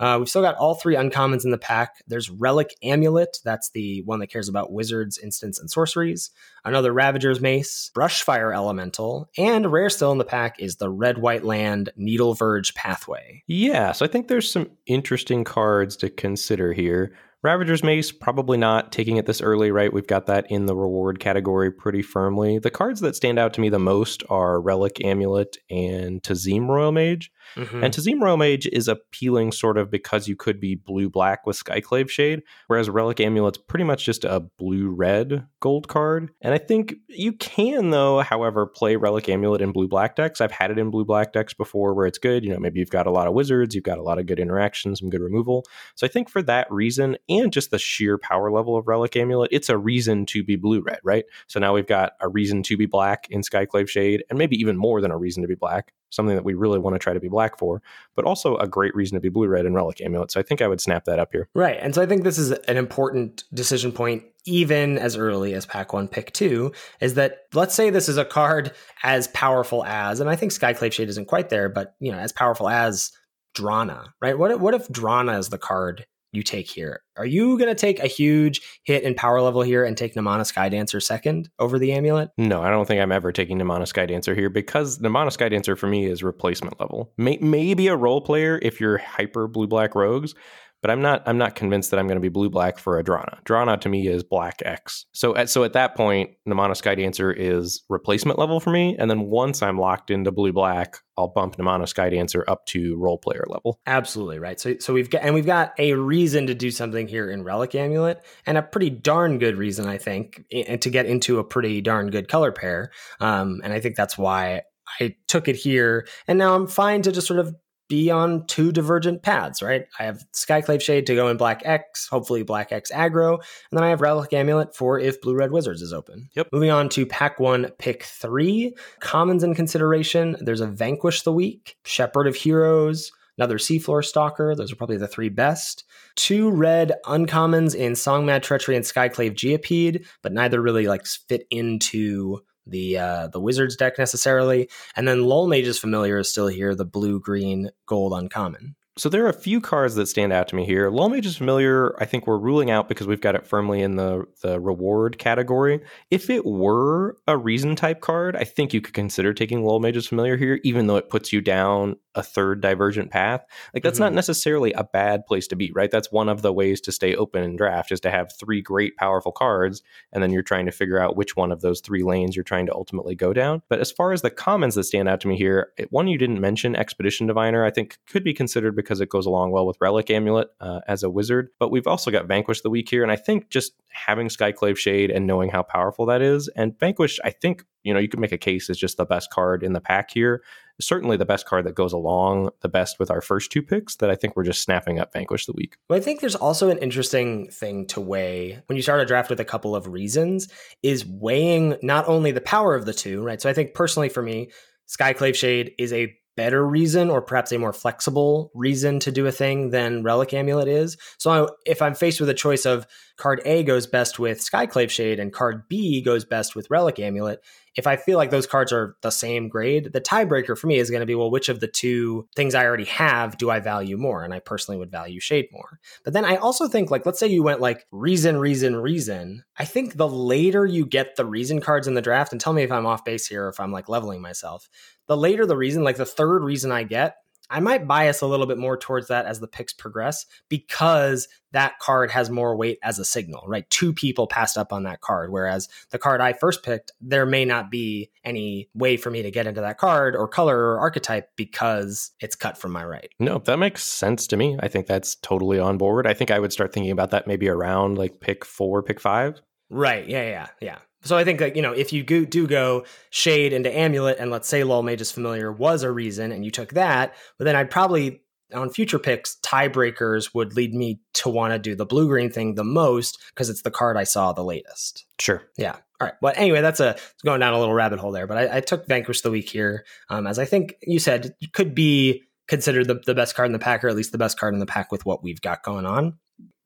Uh, 0.00 0.16
we've 0.18 0.28
still 0.28 0.40
got 0.40 0.56
all 0.56 0.74
three 0.74 0.96
uncommons 0.96 1.44
in 1.44 1.50
the 1.50 1.58
pack. 1.58 2.02
There's 2.08 2.30
Relic 2.30 2.74
Amulet, 2.82 3.36
that's 3.44 3.70
the 3.70 4.02
one 4.06 4.18
that 4.20 4.28
cares 4.28 4.48
about 4.48 4.72
wizards, 4.72 5.18
instants, 5.18 5.60
and 5.60 5.70
sorceries. 5.70 6.30
Another 6.64 6.92
Ravager's 6.92 7.40
Mace, 7.40 7.90
Brushfire 7.94 8.54
Elemental, 8.54 9.28
and 9.36 9.70
rare 9.70 9.90
still 9.90 10.10
in 10.10 10.18
the 10.18 10.24
pack 10.24 10.58
is 10.58 10.76
the 10.76 10.88
Red 10.88 11.18
White 11.18 11.44
Land 11.44 11.90
Needle 11.96 12.34
Verge 12.34 12.74
Pathway. 12.74 13.42
Yeah, 13.46 13.92
so 13.92 14.06
I 14.06 14.08
think 14.08 14.28
there's 14.28 14.50
some 14.50 14.70
interesting 14.86 15.44
cards 15.44 15.96
to 15.98 16.08
consider 16.08 16.72
here. 16.72 17.12
Ravager's 17.42 17.82
Mace, 17.82 18.12
probably 18.12 18.58
not 18.58 18.92
taking 18.92 19.16
it 19.16 19.24
this 19.24 19.40
early, 19.40 19.70
right? 19.70 19.92
We've 19.92 20.06
got 20.06 20.26
that 20.26 20.50
in 20.50 20.66
the 20.66 20.76
reward 20.76 21.20
category 21.20 21.70
pretty 21.70 22.02
firmly. 22.02 22.58
The 22.58 22.70
cards 22.70 23.00
that 23.00 23.16
stand 23.16 23.38
out 23.38 23.54
to 23.54 23.62
me 23.62 23.70
the 23.70 23.78
most 23.78 24.22
are 24.28 24.60
Relic 24.60 25.02
Amulet 25.02 25.56
and 25.70 26.22
Tazeem 26.22 26.66
Roilmage. 26.66 27.28
Mm-hmm. 27.56 27.84
And 27.84 27.94
Tazeem 27.94 28.20
Roilmage 28.20 28.66
is 28.66 28.88
appealing 28.88 29.52
sort 29.52 29.78
of 29.78 29.90
because 29.90 30.28
you 30.28 30.36
could 30.36 30.60
be 30.60 30.74
blue 30.74 31.08
black 31.08 31.46
with 31.46 31.62
Skyclave 31.62 32.10
Shade, 32.10 32.42
whereas 32.66 32.90
Relic 32.90 33.20
Amulet's 33.20 33.58
pretty 33.58 33.84
much 33.84 34.04
just 34.04 34.24
a 34.24 34.40
blue 34.40 34.88
red 34.90 35.46
gold 35.60 35.88
card. 35.88 36.30
And 36.40 36.54
I 36.54 36.58
think 36.58 36.94
you 37.08 37.32
can, 37.32 37.90
though, 37.90 38.20
however, 38.20 38.66
play 38.66 38.96
Relic 38.96 39.28
Amulet 39.28 39.60
in 39.60 39.72
blue 39.72 39.88
black 39.88 40.16
decks. 40.16 40.40
I've 40.40 40.50
had 40.50 40.70
it 40.70 40.78
in 40.78 40.90
blue 40.90 41.04
black 41.04 41.32
decks 41.32 41.54
before 41.54 41.94
where 41.94 42.06
it's 42.06 42.18
good. 42.18 42.44
You 42.44 42.50
know, 42.50 42.58
maybe 42.58 42.80
you've 42.80 42.90
got 42.90 43.06
a 43.06 43.10
lot 43.10 43.26
of 43.26 43.34
wizards, 43.34 43.74
you've 43.74 43.84
got 43.84 43.98
a 43.98 44.02
lot 44.02 44.18
of 44.18 44.26
good 44.26 44.40
interactions, 44.40 45.00
some 45.00 45.10
good 45.10 45.20
removal. 45.20 45.64
So 45.94 46.06
I 46.06 46.10
think 46.10 46.28
for 46.28 46.42
that 46.42 46.70
reason, 46.70 47.16
and 47.28 47.52
just 47.52 47.70
the 47.70 47.78
sheer 47.78 48.18
power 48.18 48.50
level 48.50 48.76
of 48.76 48.88
Relic 48.88 49.16
Amulet, 49.16 49.50
it's 49.52 49.68
a 49.68 49.78
reason 49.78 50.26
to 50.26 50.42
be 50.42 50.56
blue 50.56 50.80
red, 50.80 51.00
right? 51.04 51.24
So 51.46 51.60
now 51.60 51.74
we've 51.74 51.86
got 51.86 52.12
a 52.20 52.28
reason 52.28 52.62
to 52.64 52.76
be 52.76 52.86
black 52.86 53.26
in 53.30 53.42
Skyclave 53.42 53.88
Shade, 53.88 54.24
and 54.30 54.38
maybe 54.38 54.56
even 54.56 54.76
more 54.76 55.00
than 55.00 55.10
a 55.10 55.18
reason 55.18 55.42
to 55.42 55.48
be 55.48 55.54
black 55.54 55.92
something 56.10 56.34
that 56.34 56.44
we 56.44 56.54
really 56.54 56.78
want 56.78 56.94
to 56.94 56.98
try 56.98 57.12
to 57.12 57.20
be 57.20 57.28
black 57.28 57.58
for, 57.58 57.82
but 58.14 58.24
also 58.24 58.56
a 58.56 58.68
great 58.68 58.94
reason 58.94 59.16
to 59.16 59.20
be 59.20 59.28
blue 59.28 59.48
red 59.48 59.64
and 59.64 59.74
relic 59.74 60.00
amulet. 60.00 60.30
So 60.30 60.40
I 60.40 60.42
think 60.42 60.60
I 60.60 60.68
would 60.68 60.80
snap 60.80 61.04
that 61.06 61.18
up 61.18 61.30
here. 61.32 61.48
Right. 61.54 61.78
And 61.80 61.94
so 61.94 62.02
I 62.02 62.06
think 62.06 62.24
this 62.24 62.38
is 62.38 62.50
an 62.50 62.76
important 62.76 63.44
decision 63.54 63.92
point, 63.92 64.24
even 64.44 64.98
as 64.98 65.16
early 65.16 65.54
as 65.54 65.66
pack 65.66 65.92
one, 65.92 66.08
pick 66.08 66.32
two, 66.32 66.72
is 67.00 67.14
that 67.14 67.46
let's 67.54 67.74
say 67.74 67.90
this 67.90 68.08
is 68.08 68.16
a 68.16 68.24
card 68.24 68.72
as 69.02 69.28
powerful 69.28 69.84
as, 69.84 70.20
and 70.20 70.28
I 70.28 70.36
think 70.36 70.52
Skyclave 70.52 70.92
Shade 70.92 71.08
isn't 71.08 71.28
quite 71.28 71.48
there, 71.48 71.68
but 71.68 71.94
you 72.00 72.12
know, 72.12 72.18
as 72.18 72.32
powerful 72.32 72.68
as 72.68 73.12
Drana, 73.56 74.08
right? 74.20 74.38
What 74.38 74.50
if, 74.50 74.60
what 74.60 74.74
if 74.74 74.88
Drana 74.88 75.38
is 75.38 75.48
the 75.48 75.58
card 75.58 76.06
you 76.32 76.42
take 76.42 76.68
here. 76.68 77.02
Are 77.16 77.26
you 77.26 77.58
going 77.58 77.68
to 77.68 77.74
take 77.74 77.98
a 78.00 78.06
huge 78.06 78.60
hit 78.84 79.02
in 79.02 79.14
power 79.14 79.40
level 79.40 79.62
here 79.62 79.84
and 79.84 79.96
take 79.96 80.14
Nimana 80.14 80.46
Sky 80.46 80.68
Dancer 80.68 81.00
second 81.00 81.48
over 81.58 81.78
the 81.78 81.92
amulet? 81.92 82.30
No, 82.38 82.62
I 82.62 82.70
don't 82.70 82.86
think 82.86 83.00
I'm 83.00 83.12
ever 83.12 83.32
taking 83.32 83.58
Nimana 83.58 83.86
Sky 83.86 84.06
Dancer 84.06 84.34
here 84.34 84.48
because 84.48 84.98
Nimana 84.98 85.32
Sky 85.32 85.48
Dancer 85.48 85.76
for 85.76 85.86
me 85.86 86.06
is 86.06 86.22
replacement 86.22 86.78
level. 86.78 87.12
May- 87.16 87.38
maybe 87.40 87.88
a 87.88 87.96
role 87.96 88.20
player 88.20 88.58
if 88.62 88.80
you're 88.80 88.98
hyper 88.98 89.48
blue 89.48 89.66
black 89.66 89.94
rogues, 89.94 90.34
but 90.82 90.90
I'm 90.90 91.02
not 91.02 91.22
I'm 91.26 91.38
not 91.38 91.54
convinced 91.54 91.90
that 91.90 92.00
I'm 92.00 92.06
going 92.06 92.16
to 92.16 92.22
be 92.22 92.28
blue 92.28 92.50
black 92.50 92.78
for 92.78 92.98
a 92.98 93.04
Drana. 93.04 93.42
Drana 93.44 93.80
to 93.80 93.88
me 93.88 94.08
is 94.08 94.22
black 94.22 94.62
X. 94.64 95.06
So 95.12 95.36
at 95.36 95.50
so 95.50 95.64
at 95.64 95.72
that 95.74 95.96
point, 95.96 96.30
Nimana 96.48 96.76
Sky 96.76 96.94
Dancer 96.94 97.30
is 97.32 97.82
replacement 97.88 98.38
level 98.38 98.60
for 98.60 98.70
me, 98.70 98.96
and 98.98 99.10
then 99.10 99.22
once 99.22 99.62
I'm 99.62 99.78
locked 99.78 100.10
into 100.10 100.32
blue 100.32 100.52
black, 100.52 100.96
I'll 101.16 101.28
bump 101.28 101.56
Nimana 101.56 101.86
Sky 101.86 102.10
Dancer 102.10 102.44
up 102.48 102.64
to 102.66 102.96
role 102.96 103.18
player 103.18 103.44
level. 103.48 103.78
Absolutely 103.86 104.38
right. 104.38 104.58
So 104.58 104.76
so 104.78 104.94
we've 104.94 105.10
got 105.10 105.22
and 105.22 105.34
we've 105.34 105.46
got 105.46 105.72
a 105.78 105.94
reason 105.94 106.46
to 106.46 106.54
do 106.54 106.70
something 106.70 107.06
here 107.06 107.30
in 107.30 107.44
Relic 107.44 107.74
Amulet, 107.74 108.24
and 108.46 108.56
a 108.56 108.62
pretty 108.62 108.90
darn 108.90 109.38
good 109.38 109.56
reason 109.56 109.86
I 109.86 109.98
think, 109.98 110.44
and 110.50 110.80
to 110.82 110.90
get 110.90 111.06
into 111.06 111.38
a 111.38 111.44
pretty 111.44 111.80
darn 111.80 112.10
good 112.10 112.28
color 112.28 112.52
pair. 112.52 112.90
Um, 113.20 113.60
and 113.62 113.72
I 113.72 113.80
think 113.80 113.96
that's 113.96 114.16
why 114.16 114.62
I 115.00 115.16
took 115.28 115.48
it 115.48 115.56
here, 115.56 116.06
and 116.26 116.38
now 116.38 116.54
I'm 116.54 116.66
fine 116.66 117.02
to 117.02 117.12
just 117.12 117.26
sort 117.26 117.40
of 117.40 117.54
be 117.90 118.10
on 118.10 118.46
two 118.46 118.72
divergent 118.72 119.22
paths, 119.22 119.60
right? 119.60 119.84
I 119.98 120.04
have 120.04 120.24
Skyclave 120.32 120.80
Shade 120.80 121.06
to 121.08 121.14
go 121.14 121.28
in 121.28 121.36
Black 121.36 121.60
X, 121.66 122.08
hopefully 122.08 122.42
Black 122.42 122.72
X 122.72 122.90
aggro, 122.90 123.34
and 123.34 123.76
then 123.78 123.84
I 123.84 123.88
have 123.88 124.00
Relic 124.00 124.32
Amulet 124.32 124.74
for 124.74 124.98
if 124.98 125.20
Blue 125.20 125.34
Red 125.34 125.50
Wizards 125.50 125.82
is 125.82 125.92
open. 125.92 126.30
Yep. 126.34 126.48
Moving 126.52 126.70
on 126.70 126.88
to 126.90 127.04
pack 127.04 127.38
one, 127.38 127.68
pick 127.78 128.04
three. 128.04 128.74
Commons 129.00 129.44
in 129.44 129.54
consideration. 129.54 130.36
There's 130.40 130.62
a 130.62 130.68
Vanquish 130.68 131.22
the 131.22 131.32
Weak, 131.32 131.76
Shepherd 131.84 132.28
of 132.28 132.36
Heroes, 132.36 133.10
another 133.36 133.58
Seafloor 133.58 134.04
Stalker. 134.04 134.54
Those 134.54 134.72
are 134.72 134.76
probably 134.76 134.96
the 134.96 135.08
three 135.08 135.28
best. 135.28 135.84
Two 136.14 136.50
red 136.50 136.92
uncommons 137.06 137.74
in 137.74 137.92
Songmad 137.92 138.42
Treachery 138.42 138.76
and 138.76 138.84
Skyclave 138.84 139.34
Geopede, 139.34 140.06
but 140.22 140.32
neither 140.32 140.62
really 140.62 140.86
like 140.86 141.06
fit 141.06 141.46
into 141.50 142.40
the 142.70 142.98
uh, 142.98 143.28
the 143.28 143.40
Wizards 143.40 143.76
deck 143.76 143.98
necessarily. 143.98 144.68
And 144.96 145.06
then 145.06 145.24
Lullmage's 145.24 145.78
Familiar 145.78 146.18
is 146.18 146.28
still 146.28 146.48
here, 146.48 146.74
the 146.74 146.84
blue, 146.84 147.20
green, 147.20 147.70
gold 147.86 148.12
uncommon. 148.12 148.76
So 149.00 149.08
there 149.08 149.24
are 149.24 149.30
a 149.30 149.32
few 149.32 149.62
cards 149.62 149.94
that 149.94 150.08
stand 150.08 150.30
out 150.30 150.48
to 150.48 150.56
me 150.56 150.66
here. 150.66 150.90
Lullmage's 150.90 151.36
familiar. 151.36 151.94
I 152.02 152.04
think 152.04 152.26
we're 152.26 152.36
ruling 152.36 152.70
out 152.70 152.86
because 152.86 153.06
we've 153.06 153.20
got 153.20 153.34
it 153.34 153.46
firmly 153.46 153.80
in 153.80 153.96
the 153.96 154.26
the 154.42 154.60
reward 154.60 155.16
category. 155.16 155.80
If 156.10 156.28
it 156.28 156.44
were 156.44 157.16
a 157.26 157.38
reason 157.38 157.76
type 157.76 158.00
card, 158.00 158.36
I 158.36 158.44
think 158.44 158.74
you 158.74 158.82
could 158.82 158.92
consider 158.92 159.32
taking 159.32 159.64
Lullmage's 159.64 160.08
familiar 160.08 160.36
here, 160.36 160.60
even 160.64 160.86
though 160.86 160.96
it 160.96 161.08
puts 161.08 161.32
you 161.32 161.40
down 161.40 161.96
a 162.14 162.22
third 162.22 162.60
divergent 162.60 163.10
path. 163.10 163.44
Like 163.72 163.82
that's 163.82 163.96
mm-hmm. 163.96 164.04
not 164.04 164.14
necessarily 164.14 164.72
a 164.72 164.84
bad 164.84 165.26
place 165.26 165.46
to 165.48 165.56
be, 165.56 165.70
right? 165.72 165.90
That's 165.90 166.10
one 166.10 166.28
of 166.28 166.42
the 166.42 166.52
ways 166.52 166.80
to 166.82 166.92
stay 166.92 167.14
open 167.14 167.42
in 167.42 167.56
draft 167.56 167.92
is 167.92 168.00
to 168.00 168.10
have 168.10 168.32
three 168.32 168.60
great 168.60 168.96
powerful 168.96 169.32
cards, 169.32 169.82
and 170.12 170.22
then 170.22 170.30
you're 170.32 170.42
trying 170.42 170.66
to 170.66 170.72
figure 170.72 170.98
out 170.98 171.16
which 171.16 171.36
one 171.36 171.52
of 171.52 171.60
those 171.60 171.80
three 171.80 172.02
lanes 172.02 172.36
you're 172.36 172.42
trying 172.42 172.66
to 172.66 172.74
ultimately 172.74 173.14
go 173.14 173.32
down. 173.32 173.62
But 173.68 173.80
as 173.80 173.92
far 173.92 174.12
as 174.12 174.22
the 174.22 174.30
commons 174.30 174.74
that 174.74 174.84
stand 174.84 175.08
out 175.08 175.20
to 175.20 175.28
me 175.28 175.36
here, 175.36 175.72
one 175.90 176.08
you 176.08 176.18
didn't 176.18 176.40
mention, 176.40 176.74
Expedition 176.76 177.26
Diviner, 177.26 177.64
I 177.64 177.70
think 177.70 177.98
could 178.06 178.24
be 178.24 178.34
considered 178.34 178.74
because 178.74 179.00
it 179.00 179.08
goes 179.08 179.26
along 179.26 179.52
well 179.52 179.66
with 179.66 179.80
Relic 179.80 180.10
Amulet 180.10 180.48
uh, 180.60 180.80
as 180.88 181.02
a 181.02 181.10
wizard. 181.10 181.50
But 181.58 181.70
we've 181.70 181.86
also 181.86 182.10
got 182.10 182.26
Vanquish 182.26 182.62
the 182.62 182.70
weak 182.70 182.88
here, 182.88 183.02
and 183.02 183.12
I 183.12 183.16
think 183.16 183.50
just 183.50 183.72
having 183.88 184.28
Skyclave 184.28 184.76
Shade 184.76 185.10
and 185.10 185.26
knowing 185.26 185.50
how 185.50 185.62
powerful 185.62 186.06
that 186.06 186.22
is, 186.22 186.48
and 186.48 186.78
Vanquish, 186.78 187.18
I 187.24 187.30
think 187.30 187.64
you 187.82 187.92
know 187.94 188.00
you 188.00 188.08
could 188.08 188.20
make 188.20 188.32
a 188.32 188.38
case 188.38 188.70
as 188.70 188.78
just 188.78 188.96
the 188.96 189.04
best 189.04 189.30
card 189.30 189.62
in 189.62 189.72
the 189.72 189.80
pack 189.80 190.10
here 190.10 190.42
certainly 190.80 191.16
the 191.16 191.24
best 191.24 191.46
card 191.46 191.64
that 191.66 191.74
goes 191.74 191.92
along 191.92 192.50
the 192.60 192.68
best 192.68 192.98
with 192.98 193.10
our 193.10 193.20
first 193.20 193.52
two 193.52 193.62
picks 193.62 193.96
that 193.96 194.10
I 194.10 194.14
think 194.14 194.36
we're 194.36 194.44
just 194.44 194.62
snapping 194.62 194.98
up 194.98 195.12
Vanquish 195.12 195.46
the 195.46 195.52
Weak. 195.52 195.76
Well, 195.88 195.98
I 195.98 196.02
think 196.02 196.20
there's 196.20 196.34
also 196.34 196.70
an 196.70 196.78
interesting 196.78 197.48
thing 197.50 197.86
to 197.88 198.00
weigh 198.00 198.62
when 198.66 198.76
you 198.76 198.82
start 198.82 199.00
a 199.00 199.06
draft 199.06 199.30
with 199.30 199.40
a 199.40 199.44
couple 199.44 199.76
of 199.76 199.88
reasons 199.88 200.48
is 200.82 201.06
weighing 201.06 201.76
not 201.82 202.08
only 202.08 202.32
the 202.32 202.40
power 202.40 202.74
of 202.74 202.86
the 202.86 202.94
two, 202.94 203.22
right? 203.22 203.40
So 203.40 203.48
I 203.48 203.52
think 203.52 203.74
personally 203.74 204.08
for 204.08 204.22
me, 204.22 204.50
Skyclave 204.88 205.36
Shade 205.36 205.72
is 205.78 205.92
a 205.92 206.16
better 206.40 206.66
reason 206.66 207.10
or 207.10 207.20
perhaps 207.20 207.52
a 207.52 207.58
more 207.58 207.70
flexible 207.74 208.50
reason 208.54 208.98
to 208.98 209.12
do 209.12 209.26
a 209.26 209.30
thing 209.30 209.68
than 209.68 210.02
Relic 210.02 210.32
Amulet 210.32 210.68
is. 210.68 210.96
So 211.18 211.54
if 211.66 211.82
I'm 211.82 211.94
faced 211.94 212.18
with 212.18 212.30
a 212.30 212.34
choice 212.34 212.64
of 212.64 212.86
card 213.18 213.42
A 213.44 213.62
goes 213.62 213.86
best 213.86 214.18
with 214.18 214.40
Skyclave 214.40 214.88
Shade 214.88 215.20
and 215.20 215.34
card 215.34 215.68
B 215.68 216.00
goes 216.00 216.24
best 216.24 216.56
with 216.56 216.70
Relic 216.70 216.98
Amulet, 216.98 217.44
if 217.76 217.86
I 217.86 217.96
feel 217.96 218.16
like 218.16 218.30
those 218.30 218.46
cards 218.46 218.72
are 218.72 218.96
the 219.02 219.10
same 219.10 219.48
grade, 219.48 219.92
the 219.92 220.00
tiebreaker 220.00 220.56
for 220.58 220.66
me 220.66 220.78
is 220.78 220.90
going 220.90 221.00
to 221.00 221.06
be 221.06 221.14
well, 221.14 221.30
which 221.30 221.48
of 221.48 221.60
the 221.60 221.68
two 221.68 222.26
things 222.34 222.54
I 222.54 222.64
already 222.64 222.86
have 222.86 223.38
do 223.38 223.50
I 223.50 223.60
value 223.60 223.96
more? 223.96 224.24
And 224.24 224.34
I 224.34 224.40
personally 224.40 224.78
would 224.78 224.90
value 224.90 225.20
Shade 225.20 225.46
more. 225.52 225.78
But 226.02 226.14
then 226.14 226.24
I 226.24 226.36
also 226.36 226.66
think, 226.66 226.90
like, 226.90 227.06
let's 227.06 227.20
say 227.20 227.28
you 227.28 227.42
went 227.42 227.60
like 227.60 227.86
reason, 227.92 228.38
reason, 228.38 228.76
reason. 228.76 229.44
I 229.56 229.66
think 229.66 229.96
the 229.96 230.08
later 230.08 230.66
you 230.66 230.84
get 230.84 231.16
the 231.16 231.26
reason 231.26 231.60
cards 231.60 231.86
in 231.86 231.94
the 231.94 232.02
draft, 232.02 232.32
and 232.32 232.40
tell 232.40 232.54
me 232.54 232.62
if 232.62 232.72
I'm 232.72 232.86
off 232.86 233.04
base 233.04 233.26
here, 233.26 233.44
or 233.44 233.50
if 233.50 233.60
I'm 233.60 233.72
like 233.72 233.88
leveling 233.88 234.20
myself, 234.20 234.68
the 235.10 235.16
later 235.16 235.44
the 235.44 235.56
reason, 235.56 235.82
like 235.82 235.96
the 235.96 236.06
third 236.06 236.44
reason 236.44 236.70
I 236.70 236.84
get, 236.84 237.16
I 237.50 237.58
might 237.58 237.88
bias 237.88 238.20
a 238.20 238.28
little 238.28 238.46
bit 238.46 238.58
more 238.58 238.76
towards 238.76 239.08
that 239.08 239.26
as 239.26 239.40
the 239.40 239.48
picks 239.48 239.72
progress 239.72 240.24
because 240.48 241.26
that 241.50 241.80
card 241.80 242.12
has 242.12 242.30
more 242.30 242.54
weight 242.54 242.78
as 242.84 243.00
a 243.00 243.04
signal, 243.04 243.42
right? 243.48 243.68
Two 243.70 243.92
people 243.92 244.28
passed 244.28 244.56
up 244.56 244.72
on 244.72 244.84
that 244.84 245.00
card, 245.00 245.32
whereas 245.32 245.68
the 245.90 245.98
card 245.98 246.20
I 246.20 246.32
first 246.32 246.62
picked, 246.62 246.92
there 247.00 247.26
may 247.26 247.44
not 247.44 247.72
be 247.72 248.12
any 248.22 248.68
way 248.72 248.96
for 248.96 249.10
me 249.10 249.22
to 249.22 249.32
get 249.32 249.48
into 249.48 249.62
that 249.62 249.78
card 249.78 250.14
or 250.14 250.28
color 250.28 250.56
or 250.56 250.78
archetype 250.78 251.30
because 251.34 252.12
it's 252.20 252.36
cut 252.36 252.56
from 252.56 252.70
my 252.70 252.84
right. 252.84 253.10
No, 253.18 253.38
that 253.38 253.58
makes 253.58 253.82
sense 253.82 254.28
to 254.28 254.36
me. 254.36 254.58
I 254.60 254.68
think 254.68 254.86
that's 254.86 255.16
totally 255.16 255.58
on 255.58 255.76
board. 255.76 256.06
I 256.06 256.14
think 256.14 256.30
I 256.30 256.38
would 256.38 256.52
start 256.52 256.72
thinking 256.72 256.92
about 256.92 257.10
that 257.10 257.26
maybe 257.26 257.48
around 257.48 257.98
like 257.98 258.20
pick 258.20 258.44
four, 258.44 258.80
pick 258.80 259.00
five. 259.00 259.40
Right. 259.70 260.08
Yeah. 260.08 260.22
Yeah. 260.22 260.46
Yeah. 260.60 260.78
So 261.02 261.16
I 261.16 261.24
think 261.24 261.38
that 261.38 261.56
you 261.56 261.62
know 261.62 261.72
if 261.72 261.92
you 261.92 262.02
go, 262.02 262.24
do 262.24 262.46
go 262.46 262.84
shade 263.10 263.52
into 263.52 263.74
amulet 263.74 264.18
and 264.18 264.30
let's 264.30 264.48
say 264.48 264.64
Lullmage's 264.64 265.10
familiar 265.10 265.50
was 265.50 265.82
a 265.82 265.90
reason 265.90 266.32
and 266.32 266.44
you 266.44 266.50
took 266.50 266.72
that, 266.74 267.14
but 267.38 267.44
then 267.44 267.56
I'd 267.56 267.70
probably 267.70 268.22
on 268.54 268.70
future 268.70 268.98
picks 268.98 269.36
tiebreakers 269.42 270.34
would 270.34 270.56
lead 270.56 270.74
me 270.74 271.00
to 271.14 271.28
want 271.28 271.52
to 271.52 271.58
do 271.58 271.74
the 271.74 271.86
blue 271.86 272.08
green 272.08 272.30
thing 272.30 272.54
the 272.54 272.64
most 272.64 273.18
because 273.28 273.48
it's 273.48 273.62
the 273.62 273.70
card 273.70 273.96
I 273.96 274.04
saw 274.04 274.32
the 274.32 274.44
latest. 274.44 275.06
Sure. 275.18 275.42
Yeah. 275.56 275.76
All 276.00 276.06
right. 276.06 276.14
But 276.20 276.36
anyway, 276.36 276.60
that's 276.60 276.80
a 276.80 276.96
going 277.24 277.40
down 277.40 277.52
a 277.52 277.58
little 277.58 277.74
rabbit 277.74 278.00
hole 278.00 278.12
there. 278.12 278.26
But 278.26 278.38
I, 278.38 278.56
I 278.56 278.60
took 278.60 278.86
Vanquish 278.86 279.20
the 279.20 279.30
Weak 279.30 279.48
here, 279.48 279.84
um, 280.08 280.26
as 280.26 280.38
I 280.38 280.44
think 280.44 280.74
you 280.82 280.98
said 280.98 281.34
could 281.52 281.74
be 281.74 282.24
considered 282.48 282.88
the, 282.88 283.00
the 283.06 283.14
best 283.14 283.36
card 283.36 283.46
in 283.46 283.52
the 283.52 283.58
pack, 283.58 283.84
or 283.84 283.88
at 283.88 283.96
least 283.96 284.12
the 284.12 284.18
best 284.18 284.38
card 284.38 284.54
in 284.54 284.60
the 284.60 284.66
pack 284.66 284.90
with 284.90 285.06
what 285.06 285.22
we've 285.22 285.40
got 285.40 285.62
going 285.62 285.86
on 285.86 286.18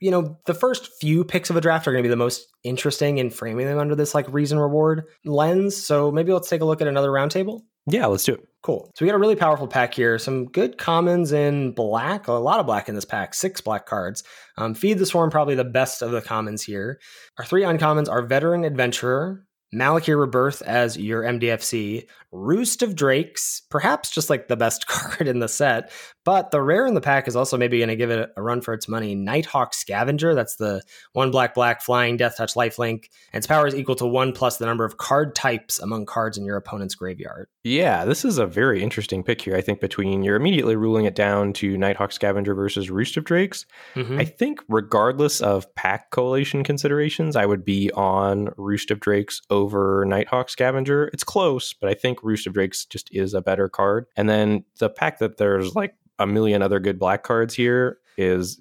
you 0.05 0.11
know, 0.11 0.37
the 0.45 0.53
first 0.53 0.91
few 1.01 1.25
picks 1.25 1.49
of 1.49 1.57
a 1.57 1.63
draft 1.63 1.89
are 1.89 1.93
going 1.93 2.03
to 2.03 2.07
be 2.07 2.11
the 2.11 2.17
most 2.17 2.53
interesting 2.63 3.17
in 3.17 3.31
framing 3.31 3.67
them 3.67 3.79
under 3.79 3.95
this 3.95 4.15
like 4.15 4.31
reason 4.31 4.59
reward 4.59 5.05
lens. 5.25 5.75
So 5.75 6.13
maybe 6.13 6.31
let's 6.31 6.51
take 6.51 6.61
a 6.61 6.67
look 6.67 6.83
at 6.83 6.89
another 6.89 7.09
roundtable. 7.09 7.63
Yeah, 7.87 8.05
let's 8.05 8.25
do 8.25 8.35
it. 8.35 8.47
Cool. 8.63 8.91
So 8.95 9.03
we 9.03 9.09
got 9.09 9.15
a 9.15 9.19
really 9.19 9.35
powerful 9.35 9.67
pack 9.67 9.95
here. 9.95 10.19
Some 10.19 10.45
good 10.45 10.77
commons 10.77 11.33
in 11.33 11.73
black. 11.73 12.29
A 12.29 12.33
lot 12.33 12.61
of 12.61 12.67
black 12.67 12.91
in 12.91 12.95
this 12.95 13.07
pack. 13.07 13.33
Six 13.33 13.63
black 13.63 13.87
cards. 13.87 14.23
Um, 14.59 14.75
Feed 14.75 14.99
the 14.99 15.07
Swarm, 15.07 15.31
probably 15.31 15.55
the 15.55 15.65
best 15.65 16.03
of 16.03 16.11
the 16.11 16.21
commons 16.21 16.63
here. 16.63 17.01
Our 17.39 17.47
three 17.47 17.63
uncommons 17.63 18.11
are 18.11 18.27
Veteran 18.27 18.63
Adventurer, 18.63 19.47
Malakir 19.75 20.21
Rebirth 20.21 20.61
as 20.61 20.99
your 20.99 21.23
MDFC, 21.23 22.07
Roost 22.35 22.83
of 22.83 22.97
Drakes, 22.97 23.63
perhaps 23.71 24.11
just 24.11 24.29
like 24.29 24.49
the 24.49 24.57
best 24.57 24.87
card 24.89 25.29
in 25.29 25.39
the 25.39 25.49
set, 25.49 25.93
but 26.25 26.51
the 26.51 26.61
rare 26.61 26.87
in 26.87 26.95
the 26.95 27.01
pack 27.01 27.29
is 27.29 27.37
also 27.37 27.57
maybe 27.57 27.79
going 27.79 27.89
to 27.89 27.97
give 27.97 28.11
it 28.11 28.31
a 28.37 28.43
run 28.43 28.61
for 28.61 28.75
its 28.75 28.89
money. 28.89 29.15
Nighthawk 29.15 29.73
Scavenger, 29.73 30.35
that's 30.35 30.57
the 30.57 30.83
one 31.13 31.31
black 31.31 31.55
black 31.55 31.81
flying 31.81 32.17
death 32.17 32.37
touch 32.37 32.55
lifelink, 32.55 33.09
and 33.33 33.39
its 33.39 33.47
power 33.47 33.67
is 33.67 33.75
equal 33.75 33.95
to 33.97 34.07
one 34.07 34.33
plus 34.33 34.57
the 34.57 34.67
number 34.67 34.85
of 34.85 34.97
card 34.97 35.35
types 35.35 35.79
among 35.79 36.07
cards 36.07 36.37
in 36.37 36.45
your 36.45 36.57
opponent's 36.57 36.95
graveyard. 36.95 37.49
Yeah, 37.63 38.05
this 38.05 38.25
is 38.25 38.39
a 38.39 38.47
very 38.47 38.83
interesting 38.83 39.23
pick 39.23 39.41
here. 39.41 39.55
I 39.55 39.61
think 39.61 39.81
between 39.81 40.23
you're 40.23 40.37
immediately 40.37 40.77
ruling 40.77 41.05
it 41.05 41.15
down 41.15 41.53
to 41.55 41.79
Nighthawk 41.79 42.13
Scavenger 42.13 42.55
versus 42.55 42.91
Roost 42.91 43.17
of 43.17 43.25
Drakes. 43.25 43.65
Mm-hmm. 43.95 44.19
I 44.19 44.25
think 44.25 44.61
regardless 44.69 45.41
of 45.41 45.73
pack 45.75 46.11
collation 46.11 46.65
considerations, 46.65 47.37
I 47.37 47.47
would 47.47 47.65
be 47.65 47.93
on 47.93 48.49
Roost 48.57 48.91
of 48.91 48.99
Drakes 48.99 49.41
over 49.51 50.05
Nighthawk 50.07 50.51
Scavenger. 50.51 51.11
It's 51.13 51.25
close, 51.25 51.73
but 51.73 51.89
I 51.89 51.95
think 51.95 52.24
Roost 52.25 52.47
of 52.47 52.55
Drakes 52.55 52.85
just 52.85 53.09
is 53.13 53.35
a 53.35 53.43
better 53.43 53.69
card. 53.69 54.07
And 54.17 54.29
then 54.29 54.65
the 54.79 54.91
pack 54.91 55.19
that 55.19 55.37
there's 55.37 55.75
like 55.75 55.95
a 56.19 56.27
million 56.27 56.63
other 56.63 56.81
good 56.81 56.99
black 56.99 57.23
cards 57.23 57.55
here 57.55 57.99
is 58.17 58.61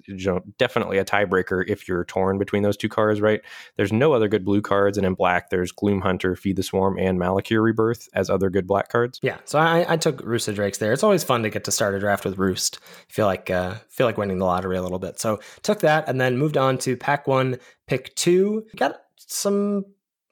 definitely 0.58 0.98
a 0.98 1.04
tiebreaker 1.04 1.64
if 1.68 1.86
you're 1.88 2.04
torn 2.04 2.38
between 2.38 2.62
those 2.62 2.76
two 2.76 2.88
cards, 2.88 3.20
right? 3.20 3.40
There's 3.76 3.92
no 3.92 4.12
other 4.12 4.28
good 4.28 4.44
blue 4.44 4.60
cards, 4.60 4.98
and 4.98 5.06
in 5.06 5.14
black, 5.14 5.50
there's 5.50 5.72
Gloom 5.72 6.00
Hunter, 6.00 6.34
Feed 6.36 6.56
the 6.56 6.62
Swarm, 6.62 6.98
and 6.98 7.18
Malakir 7.18 7.62
Rebirth 7.62 8.08
as 8.14 8.30
other 8.30 8.50
good 8.50 8.66
black 8.66 8.88
cards. 8.88 9.20
Yeah, 9.22 9.38
so 9.44 9.58
I, 9.58 9.92
I 9.92 9.96
took 9.96 10.20
Roost 10.22 10.48
of 10.48 10.56
Drakes 10.56 10.78
there. 10.78 10.92
It's 10.92 11.04
always 11.04 11.24
fun 11.24 11.42
to 11.44 11.50
get 11.50 11.64
to 11.64 11.70
start 11.70 11.94
a 11.94 12.00
draft 12.00 12.24
with 12.24 12.38
Roost. 12.38 12.80
feel 13.08 13.26
like 13.26 13.50
uh, 13.50 13.74
feel 13.88 14.06
like 14.06 14.18
winning 14.18 14.38
the 14.38 14.44
lottery 14.44 14.76
a 14.76 14.82
little 14.82 14.98
bit. 14.98 15.20
So 15.20 15.40
took 15.62 15.80
that, 15.80 16.08
and 16.08 16.20
then 16.20 16.36
moved 16.36 16.56
on 16.56 16.78
to 16.78 16.96
pack 16.96 17.26
one, 17.26 17.58
pick 17.86 18.14
two. 18.16 18.66
Got 18.76 18.96
some 19.16 19.84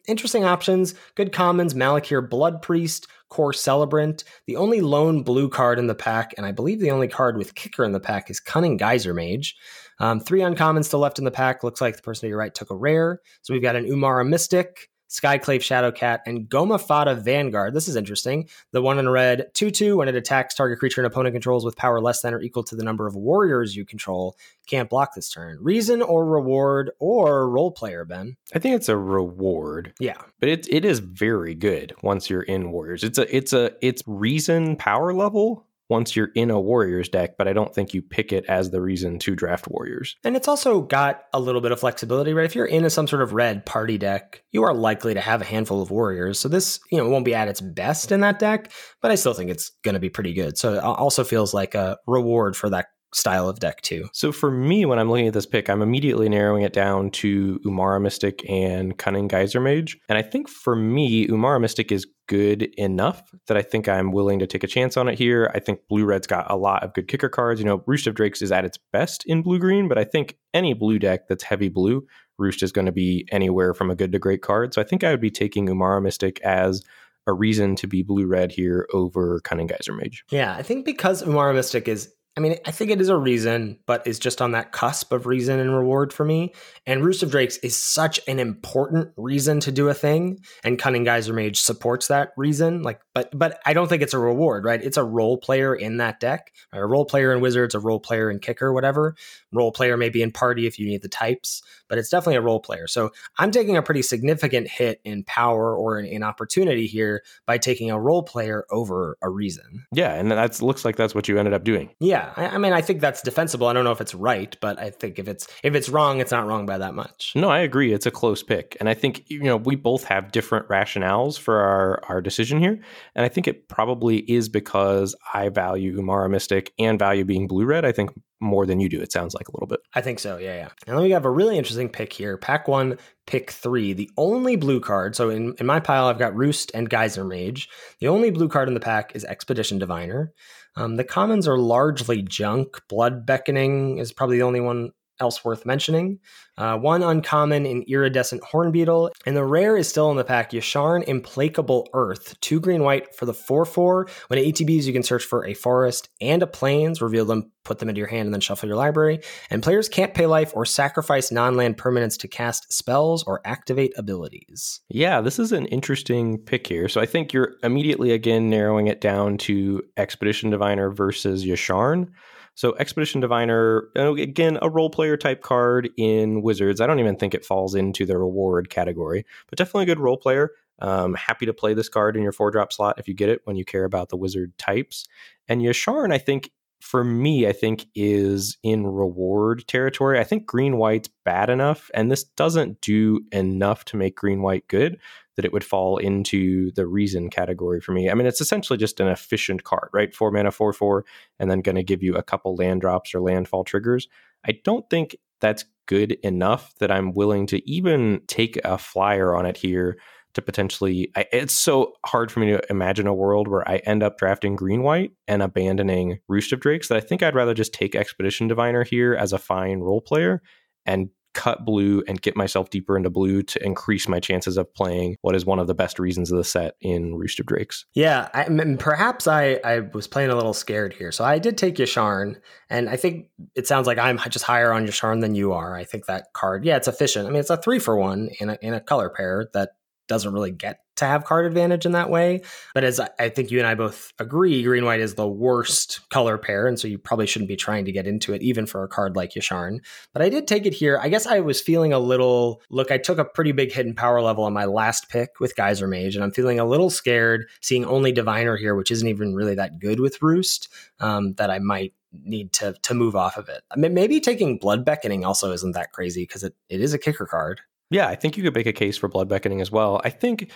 interesting 0.08 0.44
options. 0.44 0.94
Good 1.14 1.32
commons, 1.32 1.74
Malakir 1.74 2.28
Blood 2.28 2.62
Priest, 2.62 3.06
Kor 3.32 3.54
Celebrant. 3.54 4.24
The 4.46 4.56
only 4.56 4.82
lone 4.82 5.22
blue 5.22 5.48
card 5.48 5.78
in 5.78 5.86
the 5.86 5.94
pack, 5.94 6.34
and 6.36 6.44
I 6.44 6.52
believe 6.52 6.80
the 6.80 6.90
only 6.90 7.08
card 7.08 7.38
with 7.38 7.54
kicker 7.54 7.82
in 7.82 7.92
the 7.92 7.98
pack, 7.98 8.28
is 8.28 8.38
Cunning 8.38 8.76
Geyser 8.76 9.14
Mage. 9.14 9.56
Um, 10.00 10.20
three 10.20 10.40
uncommons 10.40 10.84
still 10.84 10.98
left 10.98 11.18
in 11.18 11.24
the 11.24 11.30
pack. 11.30 11.64
Looks 11.64 11.80
like 11.80 11.96
the 11.96 12.02
person 12.02 12.26
to 12.26 12.28
your 12.28 12.36
right 12.36 12.54
took 12.54 12.70
a 12.70 12.76
rare. 12.76 13.22
So 13.40 13.54
we've 13.54 13.62
got 13.62 13.74
an 13.74 13.86
Umara 13.86 14.28
Mystic, 14.28 14.90
Skyclave 15.12 15.60
Shadowcat, 15.60 16.20
and 16.24 16.48
Gomafada 16.48 17.20
Vanguard. 17.20 17.74
This 17.74 17.86
is 17.86 17.96
interesting. 17.96 18.48
The 18.70 18.80
one 18.80 18.98
in 18.98 19.08
red 19.08 19.50
2 19.52 19.70
2, 19.70 19.98
when 19.98 20.08
it 20.08 20.14
attacks 20.14 20.54
target 20.54 20.78
creature 20.78 21.02
an 21.02 21.06
opponent 21.06 21.34
controls 21.34 21.66
with 21.66 21.76
power 21.76 22.00
less 22.00 22.22
than 22.22 22.32
or 22.32 22.40
equal 22.40 22.64
to 22.64 22.74
the 22.74 22.82
number 22.82 23.06
of 23.06 23.14
warriors 23.14 23.76
you 23.76 23.84
control, 23.84 24.36
can't 24.66 24.88
block 24.88 25.14
this 25.14 25.28
turn. 25.28 25.58
Reason 25.60 26.00
or 26.00 26.24
reward 26.24 26.92
or 26.98 27.48
role 27.50 27.70
player, 27.70 28.06
Ben? 28.06 28.36
I 28.54 28.58
think 28.58 28.74
it's 28.74 28.88
a 28.88 28.96
reward. 28.96 29.92
Yeah. 29.98 30.16
But 30.40 30.48
it, 30.48 30.66
it 30.70 30.86
is 30.86 31.00
very 31.00 31.54
good 31.54 31.94
once 32.02 32.30
you're 32.30 32.42
in 32.42 32.72
warriors. 32.72 33.04
It's 33.04 33.18
a 33.18 33.36
it's 33.36 33.52
a 33.52 33.72
it's 33.82 34.02
reason 34.06 34.76
power 34.76 35.12
level 35.12 35.66
once 35.92 36.16
you're 36.16 36.30
in 36.34 36.50
a 36.50 36.60
Warriors 36.60 37.08
deck, 37.08 37.36
but 37.38 37.46
I 37.46 37.52
don't 37.52 37.72
think 37.72 37.94
you 37.94 38.02
pick 38.02 38.32
it 38.32 38.44
as 38.46 38.70
the 38.70 38.80
reason 38.80 39.18
to 39.20 39.36
draft 39.36 39.68
Warriors. 39.68 40.16
And 40.24 40.34
it's 40.34 40.48
also 40.48 40.80
got 40.80 41.22
a 41.32 41.38
little 41.38 41.60
bit 41.60 41.70
of 41.70 41.78
flexibility, 41.78 42.32
right? 42.32 42.46
If 42.46 42.56
you're 42.56 42.66
in 42.66 42.88
some 42.90 43.06
sort 43.06 43.22
of 43.22 43.34
red 43.34 43.64
party 43.64 43.98
deck, 43.98 44.42
you 44.50 44.64
are 44.64 44.74
likely 44.74 45.14
to 45.14 45.20
have 45.20 45.42
a 45.42 45.44
handful 45.44 45.82
of 45.82 45.90
Warriors. 45.90 46.40
So 46.40 46.48
this, 46.48 46.80
you 46.90 46.98
know, 46.98 47.08
won't 47.08 47.24
be 47.24 47.34
at 47.34 47.48
its 47.48 47.60
best 47.60 48.10
in 48.10 48.20
that 48.20 48.38
deck, 48.38 48.72
but 49.00 49.10
I 49.10 49.14
still 49.14 49.34
think 49.34 49.50
it's 49.50 49.70
going 49.84 49.94
to 49.94 50.00
be 50.00 50.10
pretty 50.10 50.32
good. 50.32 50.58
So 50.58 50.74
it 50.74 50.82
also 50.82 51.22
feels 51.22 51.54
like 51.54 51.74
a 51.74 51.98
reward 52.06 52.56
for 52.56 52.70
that 52.70 52.86
style 53.14 53.48
of 53.48 53.60
deck 53.60 53.80
too. 53.82 54.08
So 54.12 54.32
for 54.32 54.50
me, 54.50 54.86
when 54.86 54.98
I'm 54.98 55.10
looking 55.10 55.28
at 55.28 55.34
this 55.34 55.46
pick, 55.46 55.68
I'm 55.68 55.82
immediately 55.82 56.28
narrowing 56.28 56.62
it 56.62 56.72
down 56.72 57.10
to 57.12 57.60
Umara 57.64 58.00
Mystic 58.00 58.48
and 58.48 58.96
Cunning 58.96 59.28
Geyser 59.28 59.60
Mage. 59.60 59.98
And 60.08 60.16
I 60.16 60.22
think 60.22 60.48
for 60.48 60.74
me, 60.74 61.26
Umara 61.28 61.60
Mystic 61.60 61.92
is 61.92 62.06
good 62.28 62.62
enough 62.78 63.22
that 63.46 63.56
I 63.56 63.62
think 63.62 63.88
I'm 63.88 64.12
willing 64.12 64.38
to 64.38 64.46
take 64.46 64.64
a 64.64 64.68
chance 64.68 64.96
on 64.96 65.08
it 65.08 65.18
here. 65.18 65.50
I 65.54 65.58
think 65.58 65.80
Blue 65.88 66.04
Red's 66.04 66.26
got 66.26 66.50
a 66.50 66.56
lot 66.56 66.82
of 66.82 66.94
good 66.94 67.08
kicker 67.08 67.28
cards. 67.28 67.60
You 67.60 67.66
know, 67.66 67.82
Roost 67.86 68.06
of 68.06 68.14
Drakes 68.14 68.40
is 68.40 68.52
at 68.52 68.64
its 68.64 68.78
best 68.92 69.24
in 69.26 69.42
blue 69.42 69.58
green, 69.58 69.88
but 69.88 69.98
I 69.98 70.04
think 70.04 70.38
any 70.54 70.72
blue 70.72 70.98
deck 70.98 71.28
that's 71.28 71.44
heavy 71.44 71.68
blue, 71.68 72.06
Roost 72.38 72.62
is 72.62 72.72
going 72.72 72.86
to 72.86 72.92
be 72.92 73.28
anywhere 73.30 73.74
from 73.74 73.90
a 73.90 73.94
good 73.94 74.12
to 74.12 74.18
great 74.18 74.42
card. 74.42 74.72
So 74.72 74.80
I 74.80 74.84
think 74.84 75.04
I 75.04 75.10
would 75.10 75.20
be 75.20 75.30
taking 75.30 75.66
Umara 75.66 76.02
Mystic 76.02 76.40
as 76.40 76.82
a 77.26 77.32
reason 77.32 77.76
to 77.76 77.86
be 77.86 78.02
blue 78.02 78.26
red 78.26 78.50
here 78.50 78.88
over 78.92 79.40
Cunning 79.44 79.66
Geyser 79.66 79.92
Mage. 79.92 80.24
Yeah, 80.30 80.54
I 80.54 80.62
think 80.62 80.84
because 80.84 81.22
Umara 81.22 81.54
Mystic 81.54 81.86
is 81.86 82.12
I 82.34 82.40
mean, 82.40 82.56
I 82.64 82.70
think 82.70 82.90
it 82.90 83.00
is 83.00 83.10
a 83.10 83.16
reason, 83.16 83.78
but 83.84 84.06
is 84.06 84.18
just 84.18 84.40
on 84.40 84.52
that 84.52 84.72
cusp 84.72 85.12
of 85.12 85.26
reason 85.26 85.60
and 85.60 85.76
reward 85.76 86.14
for 86.14 86.24
me. 86.24 86.54
And 86.86 87.04
Roost 87.04 87.22
of 87.22 87.30
Drakes 87.30 87.58
is 87.58 87.76
such 87.76 88.18
an 88.26 88.38
important 88.38 89.10
reason 89.18 89.60
to 89.60 89.70
do 89.70 89.90
a 89.90 89.94
thing, 89.94 90.38
and 90.64 90.78
Cunning 90.78 91.04
Geyser 91.04 91.34
Mage 91.34 91.60
supports 91.60 92.08
that 92.08 92.30
reason. 92.38 92.82
Like, 92.82 93.00
but 93.12 93.36
but 93.38 93.60
I 93.66 93.74
don't 93.74 93.86
think 93.86 94.02
it's 94.02 94.14
a 94.14 94.18
reward, 94.18 94.64
right? 94.64 94.82
It's 94.82 94.96
a 94.96 95.04
role 95.04 95.36
player 95.36 95.74
in 95.74 95.98
that 95.98 96.20
deck. 96.20 96.52
A 96.72 96.86
role 96.86 97.04
player 97.04 97.34
in 97.34 97.42
Wizards, 97.42 97.74
a 97.74 97.80
role 97.80 98.00
player 98.00 98.30
in 98.30 98.38
Kicker, 98.38 98.72
whatever. 98.72 99.14
Role 99.52 99.72
player 99.72 99.96
maybe 99.96 100.22
in 100.22 100.32
Party 100.32 100.66
if 100.66 100.78
you 100.78 100.86
need 100.86 101.02
the 101.02 101.08
types, 101.08 101.62
but 101.88 101.98
it's 101.98 102.08
definitely 102.08 102.36
a 102.36 102.42
role 102.42 102.60
player. 102.60 102.86
So 102.86 103.10
I'm 103.38 103.50
taking 103.50 103.76
a 103.76 103.82
pretty 103.82 104.02
significant 104.02 104.68
hit 104.68 105.00
in 105.04 105.24
power 105.24 105.76
or 105.76 105.98
in, 105.98 106.06
in 106.06 106.22
opportunity 106.22 106.86
here 106.86 107.22
by 107.46 107.58
taking 107.58 107.90
a 107.90 108.00
role 108.00 108.22
player 108.22 108.64
over 108.70 109.18
a 109.22 109.28
reason. 109.28 109.86
Yeah, 109.92 110.14
and 110.14 110.30
that 110.30 110.62
looks 110.62 110.84
like 110.84 110.96
that's 110.96 111.14
what 111.14 111.28
you 111.28 111.38
ended 111.38 111.54
up 111.54 111.64
doing. 111.64 111.90
Yeah, 112.00 112.32
I, 112.36 112.48
I, 112.48 112.58
mean, 112.58 112.72
I 112.72 112.80
think 112.80 113.00
that's 113.00 113.22
defensible. 113.22 113.66
I 113.66 113.72
don't 113.72 113.84
know 113.84 113.92
if 113.92 114.00
it's 114.00 114.14
right, 114.14 114.56
but 114.60 114.78
I 114.78 114.90
think 114.90 115.18
if 115.18 115.28
it's 115.28 115.46
if 115.62 115.74
it's 115.74 115.88
wrong, 115.88 116.20
it's 116.20 116.32
not 116.32 116.46
wrong 116.46 116.66
by 116.66 116.78
that 116.78 116.94
much. 116.94 117.32
No, 117.34 117.50
I 117.50 117.60
agree. 117.60 117.92
It's 117.92 118.06
a 118.06 118.10
close 118.10 118.42
pick, 118.42 118.76
and 118.80 118.88
I 118.88 118.94
think 118.94 119.28
you 119.28 119.42
know 119.42 119.56
we 119.56 119.76
both 119.76 120.04
have 120.04 120.32
different 120.32 120.68
rationales 120.68 121.38
for 121.38 121.60
our 121.60 122.02
our 122.08 122.20
decision 122.20 122.58
here, 122.58 122.80
and 123.14 123.24
I 123.24 123.28
think 123.28 123.46
it 123.46 123.68
probably 123.68 124.18
is 124.30 124.48
because 124.48 125.14
I 125.34 125.48
value 125.48 126.00
Umara 126.00 126.30
Mystic 126.30 126.72
and 126.78 126.98
value 126.98 127.24
being 127.24 127.46
blue 127.46 127.64
red. 127.64 127.84
I 127.84 127.92
think 127.92 128.10
more 128.42 128.66
than 128.66 128.80
you 128.80 128.88
do. 128.88 129.00
It 129.00 129.12
sounds 129.12 129.34
like 129.34 129.48
a 129.48 129.52
little 129.52 129.68
bit. 129.68 129.80
I 129.94 130.00
think 130.00 130.18
so. 130.18 130.36
Yeah, 130.36 130.56
yeah. 130.56 130.68
And 130.86 130.96
then 130.96 131.04
we 131.04 131.12
have 131.12 131.24
a 131.24 131.30
really 131.30 131.56
interesting 131.56 131.88
pick 131.88 132.12
here. 132.12 132.36
Pack 132.36 132.68
one, 132.68 132.98
pick 133.26 133.52
three. 133.52 133.92
The 133.92 134.10
only 134.18 134.56
blue 134.56 134.80
card. 134.80 135.14
So 135.14 135.30
in, 135.30 135.54
in 135.58 135.66
my 135.66 135.80
pile, 135.80 136.06
I've 136.06 136.18
got 136.18 136.36
Roost 136.36 136.72
and 136.74 136.90
Geyser 136.90 137.24
Mage. 137.24 137.68
The 138.00 138.08
only 138.08 138.30
blue 138.30 138.48
card 138.48 138.68
in 138.68 138.74
the 138.74 138.80
pack 138.80 139.14
is 139.14 139.24
Expedition 139.24 139.78
Diviner. 139.78 140.32
Um, 140.76 140.96
the 140.96 141.04
commons 141.04 141.46
are 141.46 141.58
largely 141.58 142.22
junk. 142.22 142.80
Blood 142.88 143.24
Beckoning 143.24 143.98
is 143.98 144.12
probably 144.12 144.38
the 144.38 144.44
only 144.44 144.60
one 144.60 144.90
else 145.20 145.44
worth 145.44 145.64
mentioning. 145.66 146.18
Uh, 146.58 146.76
one 146.76 147.02
uncommon 147.02 147.64
in 147.64 147.82
Iridescent 147.88 148.42
Hornbeetle, 148.42 149.10
and 149.24 149.34
the 149.34 149.44
rare 149.44 149.76
is 149.76 149.88
still 149.88 150.10
in 150.10 150.18
the 150.18 150.24
pack 150.24 150.50
Yasharn 150.52 151.02
Implacable 151.04 151.88
Earth. 151.94 152.38
Two 152.40 152.60
green 152.60 152.82
white 152.82 153.14
for 153.14 153.24
the 153.24 153.32
4 153.32 153.64
4. 153.64 154.08
When 154.26 154.38
it 154.38 154.54
ETBs, 154.54 154.84
you 154.84 154.92
can 154.92 155.02
search 155.02 155.24
for 155.24 155.46
a 155.46 155.54
forest 155.54 156.10
and 156.20 156.42
a 156.42 156.46
plains, 156.46 157.00
reveal 157.00 157.24
them, 157.24 157.50
put 157.64 157.78
them 157.78 157.88
into 157.88 158.00
your 158.00 158.08
hand, 158.08 158.26
and 158.26 158.34
then 158.34 158.42
shuffle 158.42 158.68
your 158.68 158.76
library. 158.76 159.20
And 159.48 159.62
players 159.62 159.88
can't 159.88 160.12
pay 160.12 160.26
life 160.26 160.52
or 160.54 160.66
sacrifice 160.66 161.32
non 161.32 161.56
land 161.56 161.78
permanents 161.78 162.18
to 162.18 162.28
cast 162.28 162.70
spells 162.70 163.22
or 163.24 163.40
activate 163.46 163.92
abilities. 163.96 164.80
Yeah, 164.90 165.22
this 165.22 165.38
is 165.38 165.52
an 165.52 165.66
interesting 165.66 166.38
pick 166.38 166.66
here. 166.66 166.88
So 166.88 167.00
I 167.00 167.06
think 167.06 167.32
you're 167.32 167.54
immediately 167.62 168.12
again 168.12 168.50
narrowing 168.50 168.88
it 168.88 169.00
down 169.00 169.38
to 169.38 169.82
Expedition 169.96 170.50
Diviner 170.50 170.90
versus 170.90 171.46
Yasharn. 171.46 172.08
So 172.54 172.74
Expedition 172.78 173.20
Diviner, 173.20 173.88
again, 173.96 174.58
a 174.60 174.68
role 174.68 174.90
player 174.90 175.16
type 175.16 175.42
card 175.42 175.90
in 175.96 176.42
Wizards. 176.42 176.80
I 176.80 176.86
don't 176.86 177.00
even 177.00 177.16
think 177.16 177.34
it 177.34 177.44
falls 177.44 177.74
into 177.74 178.04
the 178.04 178.18
reward 178.18 178.68
category, 178.68 179.24
but 179.48 179.56
definitely 179.56 179.84
a 179.84 179.86
good 179.86 180.00
role 180.00 180.18
player. 180.18 180.50
Um, 180.80 181.14
happy 181.14 181.46
to 181.46 181.54
play 181.54 181.74
this 181.74 181.88
card 181.88 182.16
in 182.16 182.22
your 182.22 182.32
four 182.32 182.50
drop 182.50 182.72
slot 182.72 182.98
if 182.98 183.06
you 183.06 183.14
get 183.14 183.28
it 183.28 183.40
when 183.44 183.56
you 183.56 183.64
care 183.64 183.84
about 183.84 184.08
the 184.08 184.16
wizard 184.16 184.56
types. 184.58 185.06
And 185.48 185.62
Yasharn, 185.62 186.12
I 186.12 186.18
think, 186.18 186.50
for 186.80 187.04
me, 187.04 187.46
I 187.46 187.52
think 187.52 187.86
is 187.94 188.58
in 188.64 188.86
reward 188.88 189.66
territory. 189.68 190.18
I 190.18 190.24
think 190.24 190.46
green 190.46 190.78
white's 190.78 191.08
bad 191.24 191.48
enough, 191.48 191.90
and 191.94 192.10
this 192.10 192.24
doesn't 192.24 192.80
do 192.80 193.20
enough 193.30 193.84
to 193.86 193.96
make 193.96 194.16
green 194.16 194.42
white 194.42 194.66
good 194.66 194.98
that 195.36 195.44
it 195.44 195.52
would 195.52 195.64
fall 195.64 195.96
into 195.96 196.70
the 196.72 196.86
reason 196.86 197.30
category 197.30 197.80
for 197.80 197.92
me. 197.92 198.10
I 198.10 198.14
mean, 198.14 198.26
it's 198.26 198.40
essentially 198.40 198.76
just 198.76 199.00
an 199.00 199.08
efficient 199.08 199.64
card, 199.64 199.88
right? 199.92 200.14
Four 200.14 200.30
mana, 200.30 200.50
four, 200.50 200.72
four, 200.72 201.04
and 201.38 201.50
then 201.50 201.62
going 201.62 201.76
to 201.76 201.82
give 201.82 202.02
you 202.02 202.16
a 202.16 202.22
couple 202.22 202.54
land 202.54 202.80
drops 202.80 203.14
or 203.14 203.20
landfall 203.20 203.64
triggers. 203.64 204.08
I 204.46 204.58
don't 204.64 204.88
think 204.90 205.16
that's 205.40 205.64
good 205.86 206.12
enough 206.22 206.74
that 206.78 206.90
I'm 206.90 207.12
willing 207.12 207.46
to 207.48 207.68
even 207.70 208.22
take 208.26 208.58
a 208.64 208.78
flyer 208.78 209.34
on 209.34 209.46
it 209.46 209.56
here 209.56 209.98
to 210.34 210.42
potentially. 210.42 211.10
I, 211.16 211.26
it's 211.32 211.52
so 211.52 211.94
hard 212.06 212.30
for 212.30 212.40
me 212.40 212.52
to 212.52 212.62
imagine 212.70 213.06
a 213.06 213.14
world 213.14 213.48
where 213.48 213.68
I 213.68 213.76
end 213.78 214.02
up 214.02 214.18
drafting 214.18 214.56
green 214.56 214.82
white 214.82 215.12
and 215.28 215.42
abandoning 215.42 216.20
Roost 216.28 216.52
of 216.52 216.60
Drakes 216.60 216.88
that 216.88 216.96
I 216.96 217.00
think 217.00 217.22
I'd 217.22 217.34
rather 217.34 217.54
just 217.54 217.74
take 217.74 217.94
Expedition 217.94 218.48
Diviner 218.48 218.84
here 218.84 219.14
as 219.14 219.32
a 219.32 219.38
fine 219.38 219.80
role 219.80 220.00
player 220.00 220.42
and 220.86 221.10
cut 221.34 221.64
blue 221.64 222.02
and 222.06 222.20
get 222.20 222.36
myself 222.36 222.70
deeper 222.70 222.96
into 222.96 223.10
blue 223.10 223.42
to 223.42 223.64
increase 223.64 224.08
my 224.08 224.20
chances 224.20 224.56
of 224.56 224.72
playing 224.74 225.16
what 225.22 225.34
is 225.34 225.46
one 225.46 225.58
of 225.58 225.66
the 225.66 225.74
best 225.74 225.98
reasons 225.98 226.30
of 226.30 226.38
the 226.38 226.44
set 226.44 226.74
in 226.80 227.14
Roost 227.14 227.40
of 227.40 227.46
Drakes. 227.46 227.84
Yeah, 227.94 228.28
I, 228.34 228.46
perhaps 228.78 229.26
I, 229.26 229.60
I 229.64 229.80
was 229.80 230.06
playing 230.06 230.30
a 230.30 230.36
little 230.36 230.54
scared 230.54 230.92
here. 230.92 231.12
So 231.12 231.24
I 231.24 231.38
did 231.38 231.58
take 231.58 231.76
Yasharn, 231.76 232.36
and 232.68 232.88
I 232.88 232.96
think 232.96 233.28
it 233.54 233.66
sounds 233.66 233.86
like 233.86 233.98
I'm 233.98 234.18
just 234.30 234.44
higher 234.44 234.72
on 234.72 234.86
Yasharn 234.86 235.20
than 235.20 235.34
you 235.34 235.52
are. 235.52 235.74
I 235.74 235.84
think 235.84 236.06
that 236.06 236.32
card, 236.32 236.64
yeah, 236.64 236.76
it's 236.76 236.88
efficient. 236.88 237.26
I 237.26 237.30
mean, 237.30 237.40
it's 237.40 237.50
a 237.50 237.56
three 237.56 237.78
for 237.78 237.96
one 237.96 238.30
in 238.40 238.50
a, 238.50 238.58
in 238.62 238.74
a 238.74 238.80
color 238.80 239.08
pair 239.08 239.48
that 239.54 239.70
doesn't 240.12 240.34
really 240.34 240.50
get 240.50 240.80
to 240.96 241.06
have 241.06 241.24
card 241.24 241.46
advantage 241.46 241.86
in 241.86 241.92
that 241.92 242.10
way. 242.10 242.42
But 242.74 242.84
as 242.84 243.00
I 243.00 243.30
think 243.30 243.50
you 243.50 243.58
and 243.58 243.66
I 243.66 243.74
both 243.74 244.12
agree, 244.18 244.62
green 244.62 244.84
white 244.84 245.00
is 245.00 245.14
the 245.14 245.26
worst 245.26 246.06
color 246.10 246.36
pair, 246.36 246.66
and 246.66 246.78
so 246.78 246.86
you 246.86 246.98
probably 246.98 247.26
shouldn't 247.26 247.48
be 247.48 247.56
trying 247.56 247.86
to 247.86 247.92
get 247.92 248.06
into 248.06 248.34
it, 248.34 248.42
even 248.42 248.66
for 248.66 248.84
a 248.84 248.88
card 248.88 249.16
like 249.16 249.32
Yasharn. 249.32 249.78
But 250.12 250.20
I 250.20 250.28
did 250.28 250.46
take 250.46 250.66
it 250.66 250.74
here. 250.74 250.98
I 251.02 251.08
guess 251.08 251.26
I 251.26 251.40
was 251.40 251.62
feeling 251.62 251.94
a 251.94 251.98
little 251.98 252.60
look. 252.68 252.90
I 252.90 252.98
took 252.98 253.16
a 253.16 253.24
pretty 253.24 253.52
big 253.52 253.72
hit 253.72 253.86
in 253.86 253.94
power 253.94 254.20
level 254.20 254.44
on 254.44 254.52
my 254.52 254.66
last 254.66 255.08
pick 255.08 255.40
with 255.40 255.56
Geyser 255.56 255.88
Mage, 255.88 256.14
and 256.14 256.22
I'm 256.22 256.32
feeling 256.32 256.60
a 256.60 256.66
little 256.66 256.90
scared 256.90 257.46
seeing 257.62 257.86
only 257.86 258.12
Diviner 258.12 258.58
here, 258.58 258.74
which 258.74 258.90
isn't 258.90 259.08
even 259.08 259.34
really 259.34 259.54
that 259.54 259.78
good 259.78 259.98
with 259.98 260.20
Roost. 260.20 260.68
Um, 261.00 261.32
that 261.34 261.50
I 261.50 261.58
might 261.58 261.94
need 262.22 262.52
to 262.52 262.74
to 262.82 262.94
move 262.94 263.16
off 263.16 263.38
of 263.38 263.48
it. 263.48 263.62
I 263.70 263.76
mean, 263.78 263.94
maybe 263.94 264.20
taking 264.20 264.58
Blood 264.58 264.84
Beckoning 264.84 265.24
also 265.24 265.52
isn't 265.52 265.72
that 265.72 265.92
crazy 265.92 266.24
because 266.24 266.44
it, 266.44 266.54
it 266.68 266.80
is 266.82 266.92
a 266.92 266.98
kicker 266.98 267.26
card. 267.26 267.62
Yeah, 267.92 268.08
I 268.08 268.14
think 268.14 268.36
you 268.36 268.42
could 268.42 268.54
make 268.54 268.66
a 268.66 268.72
case 268.72 268.96
for 268.96 269.08
Blood 269.08 269.28
Beckoning 269.28 269.60
as 269.60 269.70
well. 269.70 270.00
I 270.04 270.10
think 270.10 270.50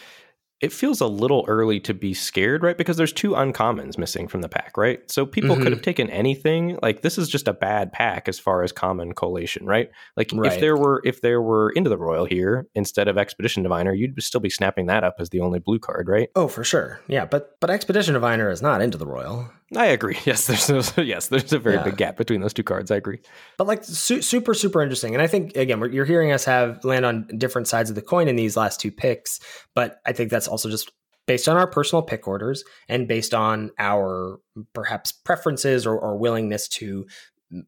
it 0.63 0.73
feels 0.73 1.03
a 1.03 1.07
little 1.07 1.45
early 1.49 1.81
to 1.81 1.93
be 1.93 2.15
scared, 2.15 2.63
right? 2.63 2.79
Because 2.79 2.97
there's 2.97 3.13
two 3.13 3.33
uncommons 3.33 3.99
missing 3.99 4.27
from 4.27 4.41
the 4.41 4.49
pack, 4.49 4.79
right? 4.79 5.09
So 5.11 5.27
people 5.27 5.51
mm-hmm. 5.51 5.65
could 5.65 5.73
have 5.73 5.83
taken 5.83 6.09
anything. 6.09 6.79
Like 6.81 7.03
this 7.03 7.19
is 7.19 7.29
just 7.29 7.47
a 7.47 7.53
bad 7.53 7.93
pack 7.93 8.27
as 8.27 8.39
far 8.39 8.63
as 8.63 8.73
common 8.73 9.13
collation, 9.13 9.67
right? 9.67 9.91
Like 10.17 10.31
right. 10.33 10.51
if 10.51 10.61
there 10.61 10.77
were 10.77 11.03
if 11.05 11.21
there 11.21 11.43
were 11.43 11.71
into 11.71 11.91
the 11.91 11.99
roil 11.99 12.25
here 12.25 12.67
instead 12.75 13.07
of 13.07 13.19
expedition 13.19 13.65
diviner, 13.65 13.93
you'd 13.93 14.21
still 14.23 14.41
be 14.41 14.49
snapping 14.49 14.87
that 14.87 15.05
up 15.05 15.17
as 15.19 15.29
the 15.29 15.41
only 15.41 15.59
blue 15.59 15.79
card, 15.79 16.09
right? 16.09 16.31
Oh, 16.35 16.49
for 16.49 16.65
sure. 16.65 17.01
Yeah, 17.07 17.27
but 17.27 17.57
but 17.61 17.69
expedition 17.69 18.15
diviner 18.15 18.49
is 18.49 18.63
not 18.63 18.81
into 18.81 18.97
the 18.97 19.07
roil. 19.07 19.51
I 19.75 19.87
agree. 19.87 20.17
Yes, 20.25 20.47
there's 20.47 20.97
a, 20.97 21.05
yes, 21.05 21.29
there's 21.29 21.53
a 21.53 21.59
very 21.59 21.77
yeah. 21.77 21.83
big 21.85 21.97
gap 21.97 22.17
between 22.17 22.41
those 22.41 22.53
two 22.53 22.63
cards. 22.63 22.91
I 22.91 22.97
agree. 22.97 23.21
But 23.57 23.67
like 23.67 23.85
su- 23.85 24.23
super 24.23 24.55
super 24.55 24.83
interesting, 24.83 25.15
and 25.15 25.23
I 25.23 25.27
think 25.27 25.57
again 25.57 25.81
you're 25.93 26.05
hearing 26.05 26.33
us 26.33 26.45
have 26.45 26.85
land 26.85 27.05
on 27.05 27.27
different 27.39 27.69
sides 27.69 27.91
of 27.91 27.97
the 27.97 28.03
coin 28.03 28.29
in 28.29 28.37
these 28.37 28.57
last 28.57 28.81
two 28.81 28.93
picks, 28.93 29.41
but 29.75 30.01
I 30.07 30.13
think 30.13 30.31
that's 30.31 30.49
also 30.49 30.71
just 30.71 30.93
based 31.27 31.49
on 31.49 31.57
our 31.57 31.67
personal 31.67 32.03
pick 32.03 32.29
orders 32.29 32.63
and 32.89 33.09
based 33.09 33.35
on 33.35 33.71
our 33.79 34.39
perhaps 34.73 35.11
preferences 35.11 35.85
or, 35.85 35.99
or 35.99 36.17
willingness 36.17 36.69
to 36.69 37.05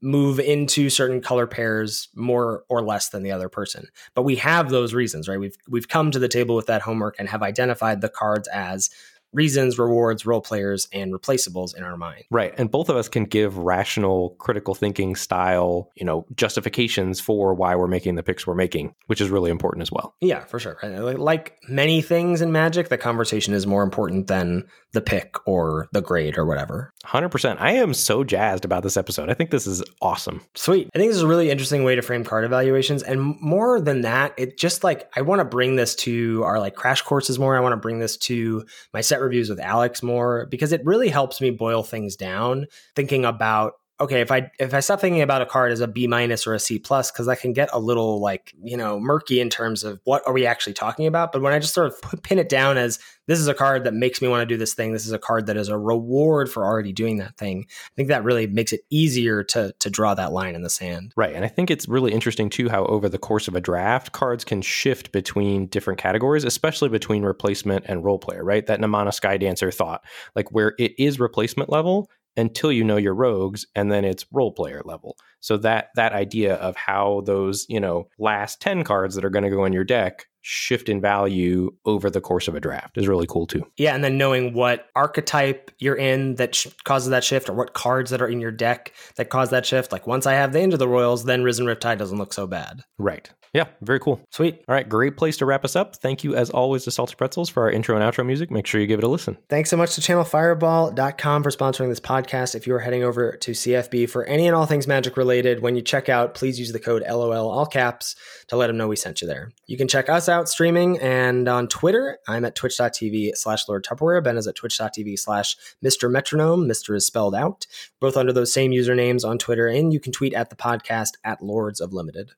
move 0.00 0.40
into 0.40 0.90
certain 0.90 1.20
color 1.20 1.46
pairs 1.46 2.08
more 2.14 2.64
or 2.68 2.82
less 2.82 3.10
than 3.10 3.22
the 3.22 3.30
other 3.30 3.48
person. 3.48 3.86
But 4.14 4.22
we 4.22 4.36
have 4.36 4.70
those 4.70 4.94
reasons, 4.94 5.28
right? 5.28 5.38
We've 5.38 5.56
we've 5.68 5.88
come 5.88 6.10
to 6.10 6.18
the 6.18 6.28
table 6.28 6.56
with 6.56 6.66
that 6.66 6.82
homework 6.82 7.16
and 7.18 7.28
have 7.28 7.42
identified 7.42 8.00
the 8.00 8.08
cards 8.08 8.48
as 8.48 8.90
reasons, 9.32 9.78
rewards, 9.78 10.24
role 10.24 10.40
players, 10.40 10.88
and 10.92 11.12
replaceables 11.12 11.76
in 11.76 11.82
our 11.82 11.96
mind. 11.96 12.24
Right. 12.30 12.54
And 12.58 12.70
both 12.70 12.88
of 12.88 12.96
us 12.96 13.08
can 13.08 13.24
give 13.24 13.58
rational, 13.58 14.30
critical 14.38 14.74
thinking 14.74 15.16
style, 15.16 15.90
you 15.94 16.04
know, 16.04 16.26
justifications 16.34 17.20
for 17.20 17.54
why 17.54 17.76
we're 17.76 17.86
making 17.86 18.14
the 18.14 18.22
picks 18.22 18.46
we're 18.46 18.54
making, 18.54 18.94
which 19.06 19.20
is 19.20 19.30
really 19.30 19.50
important 19.50 19.82
as 19.82 19.92
well. 19.92 20.14
Yeah, 20.20 20.44
for 20.44 20.58
sure. 20.58 20.78
Like 20.82 21.58
many 21.68 22.02
things 22.02 22.40
in 22.40 22.52
Magic, 22.52 22.88
the 22.88 22.98
conversation 22.98 23.54
is 23.54 23.66
more 23.66 23.82
important 23.82 24.26
than 24.28 24.66
the 24.92 25.02
pick 25.02 25.36
or 25.46 25.88
the 25.92 26.00
grade 26.00 26.38
or 26.38 26.46
whatever. 26.46 26.94
100%. 27.04 27.56
I 27.60 27.72
am 27.72 27.92
so 27.92 28.24
jazzed 28.24 28.64
about 28.64 28.82
this 28.82 28.96
episode. 28.96 29.28
I 29.28 29.34
think 29.34 29.50
this 29.50 29.66
is 29.66 29.82
awesome. 30.00 30.40
Sweet. 30.54 30.88
I 30.94 30.98
think 30.98 31.10
this 31.10 31.16
is 31.16 31.22
a 31.22 31.28
really 31.28 31.50
interesting 31.50 31.84
way 31.84 31.94
to 31.94 32.02
frame 32.02 32.24
card 32.24 32.44
evaluations. 32.44 33.02
And 33.02 33.38
more 33.40 33.80
than 33.80 34.00
that, 34.02 34.32
it 34.38 34.56
just 34.56 34.84
like, 34.84 35.10
I 35.14 35.20
want 35.20 35.40
to 35.40 35.44
bring 35.44 35.76
this 35.76 35.94
to 35.96 36.42
our 36.44 36.58
like 36.58 36.74
crash 36.74 37.02
courses 37.02 37.38
more. 37.38 37.56
I 37.56 37.60
want 37.60 37.74
to 37.74 37.76
bring 37.76 37.98
this 37.98 38.16
to 38.18 38.64
my 38.94 39.02
set 39.02 39.17
reviews 39.20 39.48
with 39.50 39.60
Alex 39.60 40.02
more 40.02 40.46
because 40.46 40.72
it 40.72 40.84
really 40.84 41.08
helps 41.08 41.40
me 41.40 41.50
boil 41.50 41.82
things 41.82 42.16
down, 42.16 42.66
thinking 42.94 43.24
about 43.24 43.74
okay, 44.00 44.20
if 44.20 44.30
I 44.30 44.50
if 44.58 44.74
I 44.74 44.80
stop 44.80 45.00
thinking 45.00 45.22
about 45.22 45.42
a 45.42 45.46
card 45.46 45.72
as 45.72 45.80
a 45.80 45.88
B 45.88 46.06
minus 46.06 46.46
or 46.46 46.54
a 46.54 46.58
C 46.58 46.78
plus, 46.78 47.10
because 47.10 47.26
that 47.26 47.40
can 47.40 47.52
get 47.52 47.68
a 47.72 47.78
little 47.78 48.20
like 48.20 48.54
you 48.62 48.76
know 48.76 49.00
murky 49.00 49.40
in 49.40 49.50
terms 49.50 49.84
of 49.84 50.00
what 50.04 50.22
are 50.26 50.32
we 50.32 50.46
actually 50.46 50.74
talking 50.74 51.06
about. 51.06 51.32
But 51.32 51.42
when 51.42 51.52
I 51.52 51.58
just 51.58 51.74
sort 51.74 51.88
of 51.88 52.00
put, 52.00 52.22
pin 52.22 52.38
it 52.38 52.48
down 52.48 52.76
as 52.76 52.98
this 53.26 53.38
is 53.38 53.48
a 53.48 53.54
card 53.54 53.84
that 53.84 53.94
makes 53.94 54.22
me 54.22 54.28
want 54.28 54.40
to 54.42 54.46
do 54.46 54.56
this 54.56 54.74
thing, 54.74 54.92
this 54.92 55.06
is 55.06 55.12
a 55.12 55.18
card 55.18 55.46
that 55.46 55.56
is 55.56 55.68
a 55.68 55.76
reward 55.76 56.50
for 56.50 56.64
already 56.64 56.92
doing 56.92 57.18
that 57.18 57.36
thing. 57.36 57.66
I 57.68 57.94
think 57.96 58.08
that 58.08 58.24
really 58.24 58.46
makes 58.46 58.72
it 58.72 58.80
easier 58.90 59.42
to 59.44 59.74
to 59.78 59.90
draw 59.90 60.14
that 60.14 60.32
line 60.32 60.54
in 60.54 60.62
the 60.62 60.70
sand. 60.70 61.12
Right, 61.16 61.34
and 61.34 61.44
I 61.44 61.48
think 61.48 61.70
it's 61.70 61.88
really 61.88 62.12
interesting 62.12 62.50
too 62.50 62.68
how 62.68 62.84
over 62.86 63.08
the 63.08 63.18
course 63.18 63.48
of 63.48 63.54
a 63.54 63.60
draft, 63.60 64.12
cards 64.12 64.44
can 64.44 64.62
shift 64.62 65.12
between 65.12 65.66
different 65.66 65.98
categories, 65.98 66.44
especially 66.44 66.88
between 66.88 67.24
replacement 67.24 67.84
and 67.88 68.04
role 68.04 68.18
player. 68.18 68.44
Right, 68.44 68.66
that 68.66 68.80
Namana 68.80 69.08
Skydancer 69.08 69.74
thought, 69.74 70.04
like 70.34 70.52
where 70.52 70.74
it 70.78 70.92
is 70.98 71.18
replacement 71.18 71.70
level 71.70 72.08
until 72.38 72.72
you 72.72 72.82
know 72.82 72.96
your 72.96 73.14
rogues 73.14 73.66
and 73.74 73.92
then 73.92 74.04
it's 74.04 74.24
role 74.32 74.52
player 74.52 74.80
level 74.84 75.16
so 75.40 75.56
that 75.56 75.88
that 75.94 76.12
idea 76.12 76.54
of 76.56 76.76
how 76.76 77.22
those 77.26 77.66
you 77.68 77.80
know 77.80 78.08
last 78.18 78.60
10 78.60 78.84
cards 78.84 79.14
that 79.14 79.24
are 79.24 79.30
going 79.30 79.44
to 79.44 79.50
go 79.50 79.64
in 79.64 79.72
your 79.72 79.84
deck 79.84 80.26
shift 80.48 80.88
in 80.88 80.98
value 80.98 81.70
over 81.84 82.08
the 82.08 82.22
course 82.22 82.48
of 82.48 82.54
a 82.54 82.60
draft 82.60 82.96
is 82.96 83.06
really 83.06 83.26
cool 83.26 83.46
too. 83.46 83.66
Yeah, 83.76 83.94
and 83.94 84.02
then 84.02 84.16
knowing 84.16 84.54
what 84.54 84.86
archetype 84.96 85.70
you're 85.78 85.94
in 85.94 86.36
that 86.36 86.54
sh- 86.54 86.68
causes 86.84 87.10
that 87.10 87.22
shift, 87.22 87.50
or 87.50 87.52
what 87.52 87.74
cards 87.74 88.10
that 88.10 88.22
are 88.22 88.28
in 88.28 88.40
your 88.40 88.50
deck 88.50 88.94
that 89.16 89.28
cause 89.28 89.50
that 89.50 89.66
shift. 89.66 89.92
Like 89.92 90.06
once 90.06 90.26
I 90.26 90.32
have 90.32 90.54
the 90.54 90.60
Into 90.60 90.78
the 90.78 90.88
Roils, 90.88 91.24
then 91.24 91.42
Risen 91.42 91.66
Riptide 91.66 91.98
doesn't 91.98 92.16
look 92.16 92.32
so 92.32 92.46
bad. 92.46 92.80
Right. 92.98 93.30
Yeah, 93.54 93.66
very 93.80 94.00
cool. 94.00 94.20
Sweet. 94.30 94.62
All 94.68 94.74
right, 94.74 94.88
great 94.88 95.16
place 95.16 95.36
to 95.38 95.46
wrap 95.46 95.64
us 95.64 95.76
up. 95.76 95.96
Thank 95.96 96.24
you, 96.24 96.34
as 96.34 96.50
always, 96.50 96.84
to 96.84 96.90
Salty 96.90 97.14
Pretzels 97.14 97.48
for 97.48 97.62
our 97.62 97.70
intro 97.70 97.96
and 97.96 98.04
outro 98.04 98.24
music. 98.24 98.50
Make 98.50 98.66
sure 98.66 98.80
you 98.80 98.86
give 98.86 98.98
it 98.98 99.04
a 99.04 99.08
listen. 99.08 99.38
Thanks 99.48 99.70
so 99.70 99.76
much 99.76 99.94
to 99.94 100.00
channelfireball.com 100.00 101.42
for 101.42 101.50
sponsoring 101.50 101.88
this 101.88 102.00
podcast. 102.00 102.54
If 102.54 102.66
you 102.66 102.74
are 102.74 102.80
heading 102.80 103.04
over 103.04 103.36
to 103.36 103.52
CFB 103.52 104.10
for 104.10 104.24
any 104.24 104.46
and 104.46 104.54
all 104.54 104.66
things 104.66 104.86
magic 104.86 105.16
related, 105.16 105.60
when 105.60 105.76
you 105.76 105.82
check 105.82 106.08
out, 106.08 106.34
please 106.34 106.58
use 106.58 106.72
the 106.72 106.78
code 106.78 107.02
LOL 107.08 107.50
all 107.50 107.66
caps 107.66 108.14
to 108.48 108.56
let 108.56 108.66
them 108.66 108.76
know 108.76 108.88
we 108.88 108.96
sent 108.96 109.20
you 109.20 109.26
there. 109.26 109.50
You 109.66 109.76
can 109.76 109.88
check 109.88 110.08
us 110.08 110.28
out 110.28 110.48
streaming 110.48 110.98
and 110.98 111.48
on 111.48 111.68
Twitter. 111.68 112.18
I'm 112.28 112.44
at 112.44 112.54
twitch.tv 112.54 113.36
slash 113.36 113.68
Lord 113.68 113.84
Tupperware. 113.84 114.22
Ben 114.22 114.36
is 114.36 114.46
at 114.46 114.56
twitch.tv 114.56 115.18
slash 115.18 115.56
Mr. 115.84 116.10
Metronome. 116.10 116.68
Mr. 116.68 116.94
is 116.94 117.06
spelled 117.06 117.34
out, 117.34 117.66
both 118.00 118.16
under 118.16 118.32
those 118.32 118.52
same 118.52 118.72
usernames 118.72 119.24
on 119.24 119.38
Twitter. 119.38 119.68
And 119.68 119.92
you 119.92 120.00
can 120.00 120.12
tweet 120.12 120.34
at 120.34 120.50
the 120.50 120.56
podcast 120.56 121.12
at 121.24 121.42
Lords 121.42 121.80
of 121.80 121.92
Limited. 121.92 122.32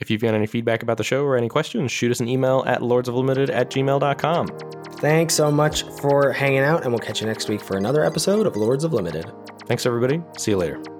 If 0.00 0.10
you've 0.10 0.20
got 0.20 0.34
any 0.34 0.46
feedback 0.46 0.82
about 0.82 0.96
the 0.98 1.04
show 1.04 1.24
or 1.24 1.36
any 1.36 1.48
questions, 1.48 1.92
shoot 1.92 2.10
us 2.10 2.20
an 2.20 2.28
email 2.28 2.64
at 2.66 2.80
lordsoflimited 2.80 3.50
at 3.50 3.70
gmail.com. 3.70 4.48
Thanks 4.98 5.34
so 5.34 5.50
much 5.50 5.84
for 6.00 6.32
hanging 6.32 6.60
out, 6.60 6.82
and 6.82 6.92
we'll 6.92 6.98
catch 6.98 7.20
you 7.20 7.26
next 7.26 7.48
week 7.48 7.60
for 7.60 7.76
another 7.76 8.04
episode 8.04 8.46
of 8.46 8.56
Lords 8.56 8.84
of 8.84 8.92
Limited. 8.92 9.30
Thanks, 9.66 9.86
everybody. 9.86 10.22
See 10.36 10.50
you 10.50 10.56
later. 10.56 10.93